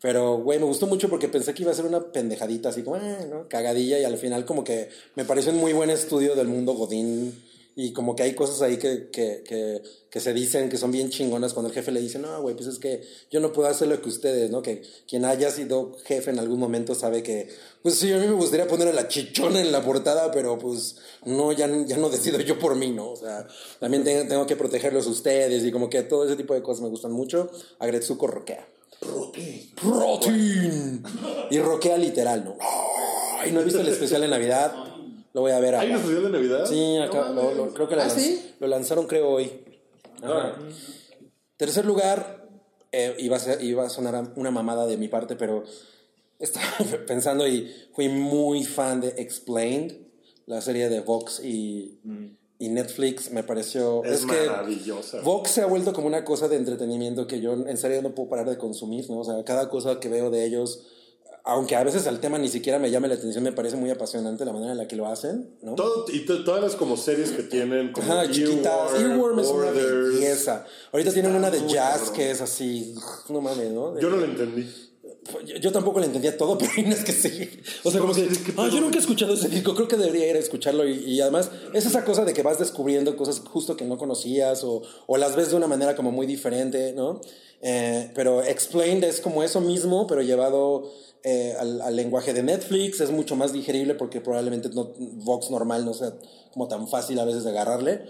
Pero, 0.00 0.38
güey, 0.38 0.58
me 0.58 0.66
gustó 0.66 0.86
mucho 0.86 1.08
porque 1.08 1.28
pensé 1.28 1.54
que 1.54 1.62
iba 1.62 1.72
a 1.72 1.74
ser 1.74 1.86
una 1.86 2.12
pendejadita 2.12 2.68
así 2.68 2.82
como, 2.82 2.96
eh, 2.96 3.26
¿no? 3.30 3.48
Cagadilla 3.48 3.98
y 3.98 4.04
al 4.04 4.18
final 4.18 4.44
como 4.44 4.64
que 4.64 4.90
me 5.14 5.24
pareció 5.24 5.52
un 5.52 5.58
muy 5.58 5.72
buen 5.72 5.90
estudio 5.90 6.34
del 6.34 6.48
mundo 6.48 6.74
Godín 6.74 7.34
y 7.76 7.92
como 7.92 8.14
que 8.14 8.22
hay 8.22 8.34
cosas 8.34 8.62
ahí 8.62 8.76
que, 8.76 9.10
que, 9.10 9.42
que, 9.44 9.82
que 10.10 10.20
se 10.20 10.32
dicen 10.32 10.68
que 10.68 10.76
son 10.76 10.92
bien 10.92 11.10
chingonas 11.10 11.54
cuando 11.54 11.70
el 11.70 11.74
jefe 11.74 11.90
le 11.90 12.00
dice, 12.00 12.18
no, 12.18 12.40
güey, 12.40 12.54
pues 12.54 12.68
es 12.68 12.78
que 12.78 13.02
yo 13.30 13.40
no 13.40 13.52
puedo 13.52 13.68
hacer 13.68 13.88
lo 13.88 14.00
que 14.00 14.08
ustedes, 14.08 14.50
¿no? 14.50 14.62
Que 14.62 14.82
quien 15.08 15.24
haya 15.24 15.50
sido 15.50 15.96
jefe 16.04 16.30
en 16.30 16.38
algún 16.38 16.60
momento 16.60 16.94
sabe 16.94 17.22
que, 17.22 17.48
pues 17.82 17.96
sí, 17.96 18.12
a 18.12 18.18
mí 18.18 18.26
me 18.26 18.34
gustaría 18.34 18.68
poner 18.68 18.88
a 18.88 18.92
la 18.92 19.08
chichona 19.08 19.60
en 19.60 19.72
la 19.72 19.84
portada, 19.84 20.30
pero 20.30 20.56
pues 20.56 20.96
no, 21.24 21.50
ya, 21.50 21.68
ya 21.84 21.96
no 21.96 22.10
decido 22.10 22.38
yo 22.40 22.58
por 22.58 22.76
mí, 22.76 22.92
¿no? 22.92 23.10
O 23.10 23.16
sea, 23.16 23.46
también 23.80 24.04
tengo, 24.04 24.28
tengo 24.28 24.46
que 24.46 24.54
protegerlos 24.54 25.06
ustedes 25.08 25.64
y 25.64 25.72
como 25.72 25.90
que 25.90 26.02
todo 26.02 26.26
ese 26.26 26.36
tipo 26.36 26.54
de 26.54 26.62
cosas 26.62 26.82
me 26.82 26.90
gustan 26.90 27.10
mucho. 27.10 27.50
Agretsuko 27.80 28.28
roquea. 28.28 28.68
Protein. 29.80 31.02
Y 31.50 31.58
roquea 31.58 31.98
literal, 31.98 32.44
¿no? 32.44 32.56
Ay, 33.38 33.52
no 33.52 33.60
he 33.60 33.64
visto 33.64 33.80
el 33.80 33.88
especial 33.88 34.22
de 34.22 34.28
Navidad. 34.28 34.93
Lo 35.34 35.42
voy 35.42 35.50
a 35.52 35.60
ver 35.60 35.74
¿Hay 35.74 35.88
un 35.90 35.94
acá. 35.96 36.00
especial 36.04 36.24
de 36.24 36.30
Navidad? 36.30 36.64
Sí, 36.66 36.96
acá, 36.98 37.28
No 37.28 37.34
lo- 37.34 37.54
lo- 37.54 37.74
creo 37.74 37.88
que 37.88 37.96
lo, 37.96 38.02
¿Ah, 38.02 38.06
lanz- 38.08 38.14
sí? 38.18 38.54
lo 38.60 38.66
lanzaron 38.68 39.06
creo 39.06 39.28
hoy. 39.28 39.50
Ajá. 40.22 40.56
Tercer 41.56 41.84
lugar, 41.84 42.48
eh, 42.92 43.14
iba, 43.18 43.36
a 43.36 43.40
ser- 43.40 43.62
iba 43.62 43.84
a 43.84 43.90
sonar 43.90 44.32
una 44.36 44.50
mamada 44.50 44.86
de 44.86 44.96
mi 44.96 45.08
parte, 45.08 45.36
pero 45.36 45.64
estaba 46.38 46.66
pensando 47.06 47.46
y 47.46 47.70
fui 47.94 48.08
muy 48.08 48.64
fan 48.64 49.00
de 49.00 49.08
Explained, 49.18 49.96
la 50.46 50.60
serie 50.60 50.88
de 50.88 51.00
Vox 51.00 51.40
y, 51.42 51.98
y 52.58 52.68
Netflix. 52.68 53.30
Me 53.30 53.42
pareció... 53.42 54.04
Es, 54.04 54.26
que 54.26 54.46
maravillosa. 54.46 55.20
Vox 55.22 55.50
se 55.50 55.62
ha 55.62 55.66
vuelto 55.66 55.92
como 55.92 56.06
una 56.06 56.24
cosa 56.24 56.48
de 56.48 56.56
entretenimiento 56.56 57.26
que 57.26 57.40
yo 57.40 57.54
en 57.54 57.76
serio 57.76 58.02
no 58.02 58.14
puedo 58.14 58.28
parar 58.28 58.48
de 58.50 58.58
consumir, 58.58 59.08
¿no? 59.10 59.18
O 59.20 59.24
sea, 59.24 59.42
cada 59.44 59.68
cosa 59.70 59.98
que 60.00 60.08
veo 60.08 60.30
de 60.30 60.44
ellos, 60.44 60.86
aunque 61.44 61.76
a 61.76 61.84
veces 61.84 62.06
el 62.06 62.20
tema 62.20 62.38
ni 62.38 62.48
siquiera 62.48 62.78
me 62.78 62.90
llame 62.90 63.06
la 63.08 63.14
atención, 63.14 63.44
me 63.44 63.52
parece 63.52 63.76
muy 63.76 63.90
apasionante 63.90 64.44
la 64.44 64.52
manera 64.52 64.72
en 64.72 64.78
la 64.78 64.88
que 64.88 64.96
lo 64.96 65.06
hacen, 65.06 65.50
¿no? 65.62 65.74
Todo- 65.74 66.06
y 66.12 66.24
to- 66.24 66.42
todas 66.44 66.62
las 66.62 66.74
como 66.74 66.96
series 66.96 67.30
que 67.32 67.42
tienen 67.42 67.92
como 67.92 68.10
Ajá, 68.10 68.30
chiquitas. 68.30 68.94
Earworm, 68.98 69.38
es 69.40 69.48
una 69.48 69.70
belleza. 69.70 70.64
Ahorita 70.92 71.12
tienen 71.12 71.34
una 71.34 71.50
de 71.50 71.66
jazz 71.68 72.10
que 72.10 72.30
es 72.30 72.40
así, 72.40 72.94
no 73.28 73.40
mames, 73.40 73.70
¿no? 73.72 73.98
Yo 74.00 74.08
no 74.10 74.16
lo 74.16 74.24
entendí. 74.24 74.66
Yo, 75.46 75.56
yo 75.56 75.72
tampoco 75.72 76.00
le 76.00 76.06
entendía 76.06 76.36
todo, 76.36 76.56
pero 76.58 76.70
no 76.86 76.94
es 76.94 77.04
que 77.04 77.12
sí. 77.12 77.50
O 77.82 77.90
sea, 77.90 78.00
como 78.00 78.12
que, 78.14 78.26
¿Qué 78.26 78.52
ah, 78.58 78.68
yo 78.72 78.80
nunca 78.80 78.96
he 78.96 79.00
escuchado 79.00 79.32
ese 79.34 79.48
disco, 79.48 79.74
creo 79.74 79.88
que 79.88 79.96
debería 79.96 80.28
ir 80.30 80.36
a 80.36 80.38
escucharlo. 80.38 80.86
Y, 80.88 80.94
y 81.04 81.20
además, 81.20 81.50
es 81.72 81.86
esa 81.86 82.04
cosa 82.04 82.24
de 82.24 82.32
que 82.34 82.42
vas 82.42 82.58
descubriendo 82.58 83.16
cosas 83.16 83.40
justo 83.40 83.76
que 83.76 83.84
no 83.84 83.96
conocías 83.98 84.64
o, 84.64 84.82
o 85.06 85.16
las 85.18 85.34
ves 85.36 85.50
de 85.50 85.56
una 85.56 85.66
manera 85.66 85.94
como 85.96 86.10
muy 86.10 86.26
diferente, 86.26 86.92
¿no? 86.94 87.20
Eh, 87.62 88.10
pero 88.14 88.42
Explained 88.42 89.04
es 89.04 89.20
como 89.20 89.42
eso 89.42 89.60
mismo, 89.62 90.06
pero 90.06 90.20
llevado 90.20 90.90
eh, 91.24 91.54
al, 91.58 91.80
al 91.80 91.96
lenguaje 91.96 92.32
de 92.32 92.42
Netflix. 92.42 93.00
Es 93.00 93.10
mucho 93.10 93.34
más 93.34 93.52
digerible 93.52 93.94
porque 93.94 94.20
probablemente 94.20 94.68
no, 94.68 94.92
Vox 94.98 95.50
normal 95.50 95.84
no 95.84 95.94
sea 95.94 96.14
como 96.52 96.68
tan 96.68 96.86
fácil 96.86 97.18
a 97.18 97.24
veces 97.24 97.44
de 97.44 97.50
agarrarle. 97.50 98.02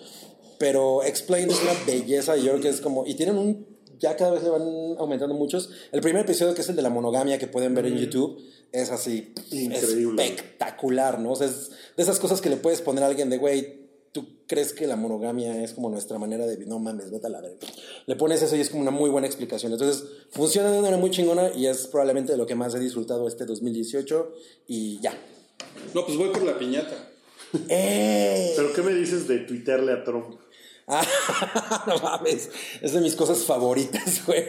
Pero 0.58 1.02
Explained 1.02 1.50
es 1.50 1.62
una 1.62 1.72
belleza 1.86 2.36
y 2.36 2.42
yo 2.44 2.50
creo 2.50 2.62
que 2.62 2.68
es 2.68 2.80
como... 2.80 3.06
Y 3.06 3.14
tienen 3.14 3.38
un... 3.38 3.66
Ya 3.98 4.16
cada 4.16 4.32
vez 4.32 4.42
le 4.42 4.50
van 4.50 4.62
aumentando 4.98 5.34
muchos. 5.34 5.70
El 5.92 6.00
primer 6.00 6.22
episodio, 6.22 6.54
que 6.54 6.60
es 6.60 6.68
el 6.68 6.76
de 6.76 6.82
la 6.82 6.90
monogamia 6.90 7.38
que 7.38 7.46
pueden 7.46 7.74
ver 7.74 7.86
en 7.86 7.96
YouTube, 7.96 8.42
es 8.72 8.90
así 8.90 9.32
Increíble. 9.52 10.24
espectacular, 10.24 11.20
¿no? 11.20 11.32
O 11.32 11.36
sea, 11.36 11.46
es 11.46 11.70
de 11.96 12.02
esas 12.02 12.18
cosas 12.18 12.40
que 12.40 12.50
le 12.50 12.56
puedes 12.56 12.80
poner 12.80 13.04
a 13.04 13.06
alguien 13.06 13.30
de, 13.30 13.38
güey, 13.38 13.83
¿tú 14.14 14.26
crees 14.46 14.72
que 14.72 14.86
la 14.86 14.94
monogamia 14.96 15.62
es 15.62 15.72
como 15.74 15.90
nuestra 15.90 16.18
manera 16.18 16.46
de 16.46 16.52
vivir? 16.54 16.68
No 16.68 16.78
mames, 16.78 17.10
vete 17.10 17.26
a 17.26 17.30
la 17.30 17.40
verga. 17.42 17.58
Le 18.06 18.14
pones 18.16 18.40
eso 18.40 18.54
y 18.56 18.60
es 18.60 18.70
como 18.70 18.80
una 18.82 18.92
muy 18.92 19.10
buena 19.10 19.26
explicación. 19.26 19.72
Entonces, 19.72 20.04
funciona 20.30 20.68
de 20.68 20.74
una 20.78 20.82
manera 20.82 21.00
muy 21.00 21.10
chingona 21.10 21.50
y 21.54 21.66
es 21.66 21.88
probablemente 21.88 22.32
de 22.32 22.38
lo 22.38 22.46
que 22.46 22.54
más 22.54 22.74
he 22.74 22.78
disfrutado 22.78 23.26
este 23.28 23.44
2018 23.44 24.32
y 24.68 25.00
ya. 25.00 25.12
No, 25.94 26.06
pues 26.06 26.16
voy 26.16 26.30
por 26.30 26.42
la 26.44 26.56
piñata. 26.58 27.10
¡Eh! 27.68 28.52
¿Pero 28.56 28.72
qué 28.72 28.82
me 28.82 28.94
dices 28.94 29.26
de 29.28 29.40
tuitearle 29.40 29.92
a 29.92 30.04
Trump? 30.04 30.36
Ah, 30.86 31.84
no 31.86 31.96
mames, 31.98 32.50
es 32.82 32.92
de 32.92 33.00
mis 33.00 33.14
cosas 33.16 33.38
favoritas, 33.44 34.22
güey. 34.26 34.44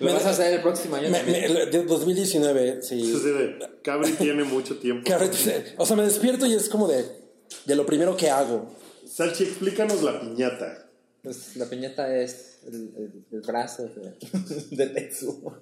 Lo 0.00 0.12
vas 0.14 0.24
a 0.24 0.30
hacer 0.30 0.54
el 0.54 0.62
próximo 0.62 0.96
año. 0.96 1.10
Me- 1.10 1.22
me- 1.22 1.66
de 1.66 1.84
2019, 1.84 2.78
Es 2.78 2.88
sí. 2.88 3.12
Cabri 3.82 4.12
tiene 4.12 4.42
mucho 4.44 4.78
tiempo. 4.78 5.12
Ahorita- 5.12 5.36
O 5.76 5.84
sea, 5.86 5.96
me 5.96 6.02
despierto 6.04 6.46
y 6.46 6.54
es 6.54 6.68
como 6.68 6.88
de, 6.88 7.04
de 7.64 7.76
lo 7.76 7.86
primero 7.86 8.16
que 8.16 8.28
hago. 8.30 8.66
Salchi, 9.06 9.44
explícanos 9.44 10.02
la 10.02 10.20
piñata. 10.20 10.88
Pues 11.22 11.56
la 11.56 11.66
piñata 11.66 12.14
es 12.16 12.58
el, 12.66 12.74
el- 12.96 13.24
el 13.32 13.40
brazo 13.42 13.84
de, 13.84 14.14
de 14.76 14.86
Tetsuo. 14.88 15.54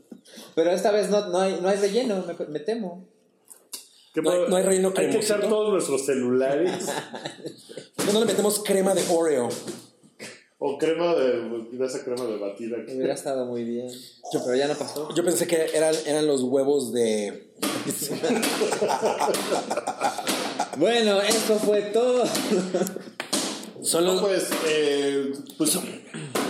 Pero 0.55 0.71
esta 0.73 0.91
vez 0.91 1.11
no, 1.11 1.29
no, 1.29 1.39
hay, 1.39 1.59
no 1.61 1.69
hay 1.69 1.77
relleno, 1.79 2.25
me, 2.27 2.47
me 2.47 2.61
temo. 2.61 3.07
¿Qué 4.15 4.23
No 4.23 4.31
hay- 4.31 4.37
puedo- 4.39 4.49
no 4.51 4.57
hay 4.57 4.63
reino 4.65 4.93
Hay 4.97 5.11
que 5.11 5.19
echar 5.19 5.41
todos 5.41 5.73
nuestros 5.73 6.05
celulares 6.05 6.85
¿Por 7.97 8.07
qué 8.07 8.13
no 8.13 8.21
le 8.21 8.27
metemos 8.27 8.63
crema 8.63 8.95
de 8.95 9.03
Oreo? 9.11 9.49
o 10.65 10.79
crema 10.79 11.13
de, 11.17 11.67
de 11.73 11.87
esa 11.87 12.05
crema 12.05 12.25
de 12.25 12.37
batida. 12.39 12.77
Hubiera 12.87 13.15
estado 13.15 13.47
muy 13.47 13.65
bien. 13.65 13.89
Pero 14.33 14.55
ya 14.55 14.69
no 14.69 14.75
pasó. 14.75 15.13
Yo 15.13 15.25
pensé 15.25 15.49
que 15.49 15.57
eran, 15.75 15.93
eran 16.07 16.25
los 16.29 16.43
huevos 16.45 16.93
de... 16.93 17.51
Bueno, 20.77 21.21
eso 21.21 21.59
fue 21.59 21.83
todo. 21.83 22.25
Son 23.83 24.05
No, 24.05 24.21
pues, 24.21 24.49
eh, 24.69 25.33
pues, 25.59 25.79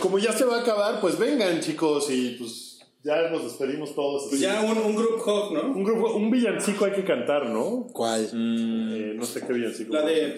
como 0.01 0.19
ya 0.19 0.33
se 0.33 0.45
va 0.45 0.59
a 0.59 0.61
acabar, 0.61 1.01
pues 1.01 1.19
vengan, 1.19 1.61
chicos, 1.61 2.11
y 2.11 2.37
pues 2.39 2.81
ya 3.03 3.31
nos 3.31 3.45
despedimos 3.45 3.95
todos. 3.95 4.27
Pues 4.29 4.41
ya 4.41 4.61
un, 4.61 4.77
un 4.79 4.95
group 4.97 5.21
hug, 5.27 5.53
¿no? 5.55 5.63
Un 5.73 5.83
grupo, 5.85 6.13
un 6.15 6.31
villancico 6.31 6.85
hay 6.85 6.93
que 6.93 7.05
cantar, 7.05 7.47
¿no? 7.47 7.87
¿Cuál? 7.93 8.25
Eh, 8.27 9.15
no 9.17 9.25
sé 9.25 9.45
qué 9.47 9.53
villancico. 9.53 9.95
La 9.95 10.03
de- 10.03 10.37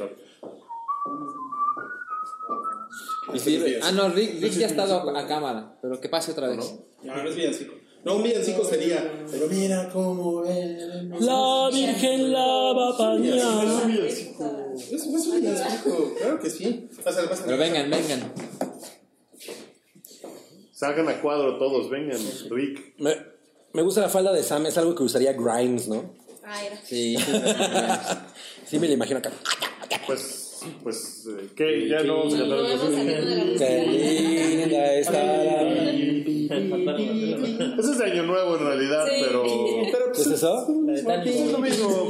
sí, 3.34 3.76
ah, 3.82 3.92
no, 3.92 4.08
Rick, 4.10 4.40
Rick 4.40 4.52
ya 4.52 4.66
ha 4.66 4.70
estado 4.70 5.10
a, 5.16 5.20
a 5.20 5.26
cámara. 5.26 5.76
Pero 5.82 6.00
que 6.00 6.08
pase 6.08 6.30
otra 6.32 6.48
vez. 6.48 6.74
No, 7.02 7.16
no 7.16 7.28
es 7.28 7.34
villancico. 7.36 7.74
No, 8.04 8.16
un 8.16 8.22
villancico 8.22 8.64
sería. 8.64 9.24
Pero 9.30 9.46
mira 9.48 9.88
cómo 9.92 10.42
ven. 10.42 11.10
La 11.20 11.70
Virgen 11.72 12.32
lava 12.32 12.90
Es 12.90 12.96
pañal. 12.96 13.66
un 13.66 13.86
villancico. 13.92 14.72
Es, 14.76 14.92
es 14.92 15.06
un 15.06 15.40
villancico, 15.40 16.14
claro 16.18 16.40
que 16.40 16.50
sí. 16.50 16.88
Pásale, 17.02 17.28
pásale. 17.28 17.46
Pero 17.46 17.58
vengan, 17.58 17.90
vengan. 17.90 18.32
Salgan 20.72 21.08
a 21.08 21.20
cuadro 21.20 21.56
todos, 21.58 21.88
vengan, 21.88 22.18
Rick. 22.50 22.94
Me, 22.98 23.16
me 23.72 23.82
gusta 23.82 24.00
la 24.00 24.08
falda 24.08 24.32
de 24.32 24.42
Sam, 24.42 24.66
es 24.66 24.76
algo 24.76 24.94
que 24.94 25.04
usaría 25.04 25.32
Grimes, 25.32 25.88
¿no? 25.88 26.12
Ah, 26.44 26.62
era. 26.64 26.76
Sí. 26.84 27.16
Sí, 28.66 28.78
me 28.78 28.88
lo 28.88 28.94
imagino 28.94 29.18
acá. 29.18 29.30
Pues, 30.06 30.43
pues, 30.82 31.26
eh, 31.28 31.48
¿qué? 31.56 31.88
Ya 31.88 32.02
no 32.02 32.18
vamos 32.18 32.34
a 32.34 32.38
cantar. 32.38 32.58
Qué 33.58 34.56
linda 34.58 34.94
está 34.94 35.22
la... 35.22 35.62
Ese 37.78 37.90
es 37.90 37.98
de 37.98 38.04
Año 38.04 38.22
Nuevo 38.24 38.56
en 38.56 38.64
realidad, 38.64 39.06
Sí. 39.06 39.22
pero. 39.26 39.42
Pero 39.90 40.12
¿Qué 40.14 40.20
es 40.20 40.26
eso? 40.26 40.66
Es 40.94 41.52
lo 41.52 41.58
mismo. 41.58 42.08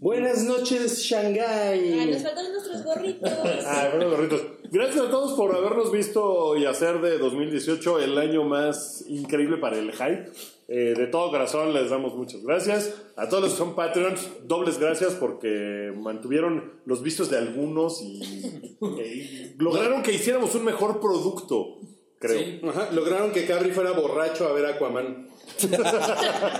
Buenas 0.00 0.44
noches, 0.44 0.98
Ay, 1.12 1.34
Shanghai. 1.34 2.10
nos 2.10 2.22
faltan 2.22 2.52
nuestros 2.52 2.82
gorritos. 2.84 3.30
Ah, 3.66 3.90
bueno, 3.94 4.10
gorritos. 4.10 4.40
Gracias 4.70 5.04
a 5.04 5.10
todos 5.10 5.34
por 5.34 5.54
habernos 5.54 5.92
visto 5.92 6.56
y 6.56 6.64
hacer 6.64 7.02
de 7.02 7.18
2018 7.18 7.98
el 8.00 8.16
año 8.16 8.42
más 8.44 9.04
increíble 9.08 9.58
para 9.58 9.78
el 9.78 9.92
hype. 9.92 10.30
Eh, 10.68 10.94
de 10.96 11.06
todo 11.08 11.30
corazón 11.30 11.74
les 11.74 11.90
damos 11.90 12.14
muchas 12.14 12.42
gracias. 12.42 12.94
A 13.16 13.28
todos 13.28 13.42
los 13.42 13.52
que 13.52 13.58
son 13.58 13.74
Patreons, 13.74 14.26
dobles 14.46 14.78
gracias 14.78 15.12
porque 15.14 15.92
mantuvieron 15.94 16.80
los 16.86 17.02
vistos 17.02 17.28
de 17.28 17.36
algunos 17.36 18.00
y, 18.00 18.22
y 18.80 19.54
lograron 19.58 20.02
que 20.02 20.12
hiciéramos 20.14 20.54
un 20.54 20.64
mejor 20.64 21.00
producto, 21.00 21.76
creo. 22.20 22.70
Ajá, 22.70 22.88
lograron 22.92 23.32
que 23.32 23.44
Cabri 23.46 23.72
fuera 23.72 23.90
borracho 23.92 24.46
a 24.46 24.52
ver 24.52 24.66
Aquaman. 24.66 25.26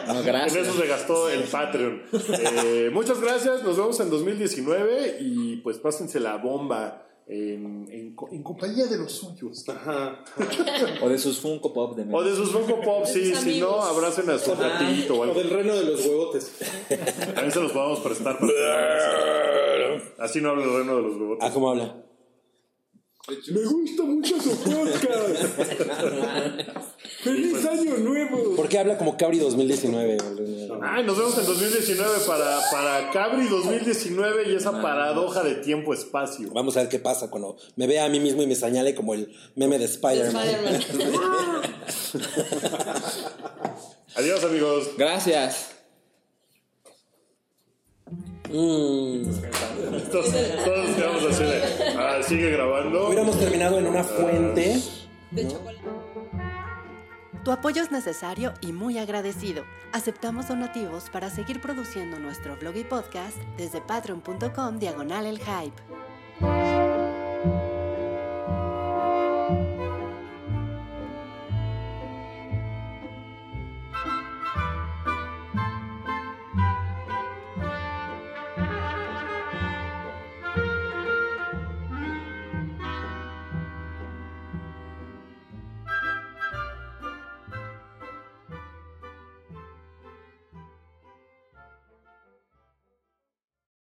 No, 0.09 0.19
En 0.21 0.25
gracias. 0.27 0.67
eso 0.67 0.81
se 0.81 0.87
gastó 0.89 1.29
el 1.29 1.45
Patreon. 1.45 2.03
Eh, 2.65 2.91
muchas 2.93 3.21
gracias, 3.21 3.63
nos 3.63 3.77
vemos 3.77 4.01
en 4.01 4.11
2019 4.11 5.19
y 5.21 5.57
pues 5.59 5.79
pásense 5.79 6.19
la 6.19 6.37
bomba 6.39 7.07
en, 7.29 7.87
en 7.93 8.17
en 8.33 8.43
compañía 8.43 8.87
de 8.87 8.99
los 8.99 9.13
suyos. 9.13 9.67
Ajá. 9.69 10.25
O 11.03 11.09
de 11.09 11.17
sus 11.19 11.39
Funko 11.39 11.73
Pop 11.73 11.97
de 11.97 12.05
O 12.13 12.23
de 12.25 12.35
sus 12.35 12.51
Funko 12.51 12.81
Pop, 12.81 13.05
sí, 13.07 13.33
si 13.37 13.61
no, 13.61 13.81
abracen 13.81 14.29
a 14.31 14.39
su 14.39 14.57
gatito 14.57 15.15
o 15.15 15.19
O 15.21 15.23
algo. 15.23 15.35
del 15.37 15.51
reino 15.51 15.77
de 15.77 15.85
los 15.85 16.05
huevotes. 16.05 16.53
También 17.35 17.53
se 17.53 17.61
los 17.61 17.71
podemos 17.73 18.01
prestar 18.01 18.39
para 18.39 18.53
que- 18.53 20.03
Así 20.19 20.41
no 20.41 20.51
habla 20.51 20.65
el 20.65 20.73
reino 20.79 20.97
de 20.97 21.03
los 21.03 21.17
huevotes. 21.17 21.49
Ah, 21.49 21.51
¿cómo 21.55 21.71
habla? 21.71 21.95
Me 23.53 23.65
gusta 23.65 24.03
mucho 24.03 24.35
tu 24.37 24.51
podcast. 24.51 25.45
¡Feliz 27.23 27.65
año 27.67 27.97
nuevo! 27.99 28.57
¿Por 28.57 28.69
qué 28.69 28.79
habla 28.79 28.99
como 28.99 29.17
Cabri 29.17 29.39
2019? 29.39 30.19
Ay, 30.83 31.05
nos 31.05 31.19
vemos 31.19 31.39
en 31.39 31.47
2019 31.47 32.11
para, 32.27 32.61
para 32.71 33.11
Cabri 33.11 33.49
2019 33.49 34.51
y 34.51 34.57
esa 34.57 34.81
paradoja 34.83 35.43
de 35.43 35.57
tiempo-espacio. 35.57 36.51
Vamos 36.53 36.77
a 36.77 36.81
ver 36.81 36.89
qué 36.89 36.99
pasa 36.99 37.31
cuando 37.31 37.57
me 37.77 37.87
vea 37.87 38.05
a 38.05 38.09
mí 38.09 38.21
mismo 38.21 38.43
y 38.43 38.47
me 38.47 38.57
señale 38.57 38.95
como 38.95 39.15
el 39.15 39.33
meme 39.55 39.79
de 39.79 39.85
Spider-Man. 39.85 40.47
Spider-Man. 40.47 41.63
Adiós, 44.17 44.45
amigos. 44.45 44.91
Gracias. 44.97 45.80
Mm. 48.51 49.23
Todos, 50.11 50.27
todos 50.65 50.91
quedamos 50.97 51.25
así 51.31 51.45
de. 51.45 51.63
Ah, 51.97 52.21
sigue 52.23 52.51
grabando. 52.51 53.07
Hubiéramos 53.07 53.39
terminado 53.39 53.79
en 53.79 53.87
una 53.87 54.03
fuente. 54.03 54.81
De 55.31 55.49
chocolate. 55.49 55.81
Tu 57.45 57.53
apoyo 57.53 57.83
es 57.83 57.91
necesario 57.91 58.53
y 58.61 58.73
muy 58.73 58.99
agradecido. 58.99 59.65
Aceptamos 59.93 60.49
donativos 60.49 61.09
para 61.09 61.31
seguir 61.31 61.61
produciendo 61.61 62.19
nuestro 62.19 62.57
blog 62.57 62.77
y 62.77 62.85
podcast 62.85 63.37
desde 63.57 63.81
patreon.com 63.81 64.79
diagonal 64.79 65.25
el 65.25 65.39
hype. 65.39 66.80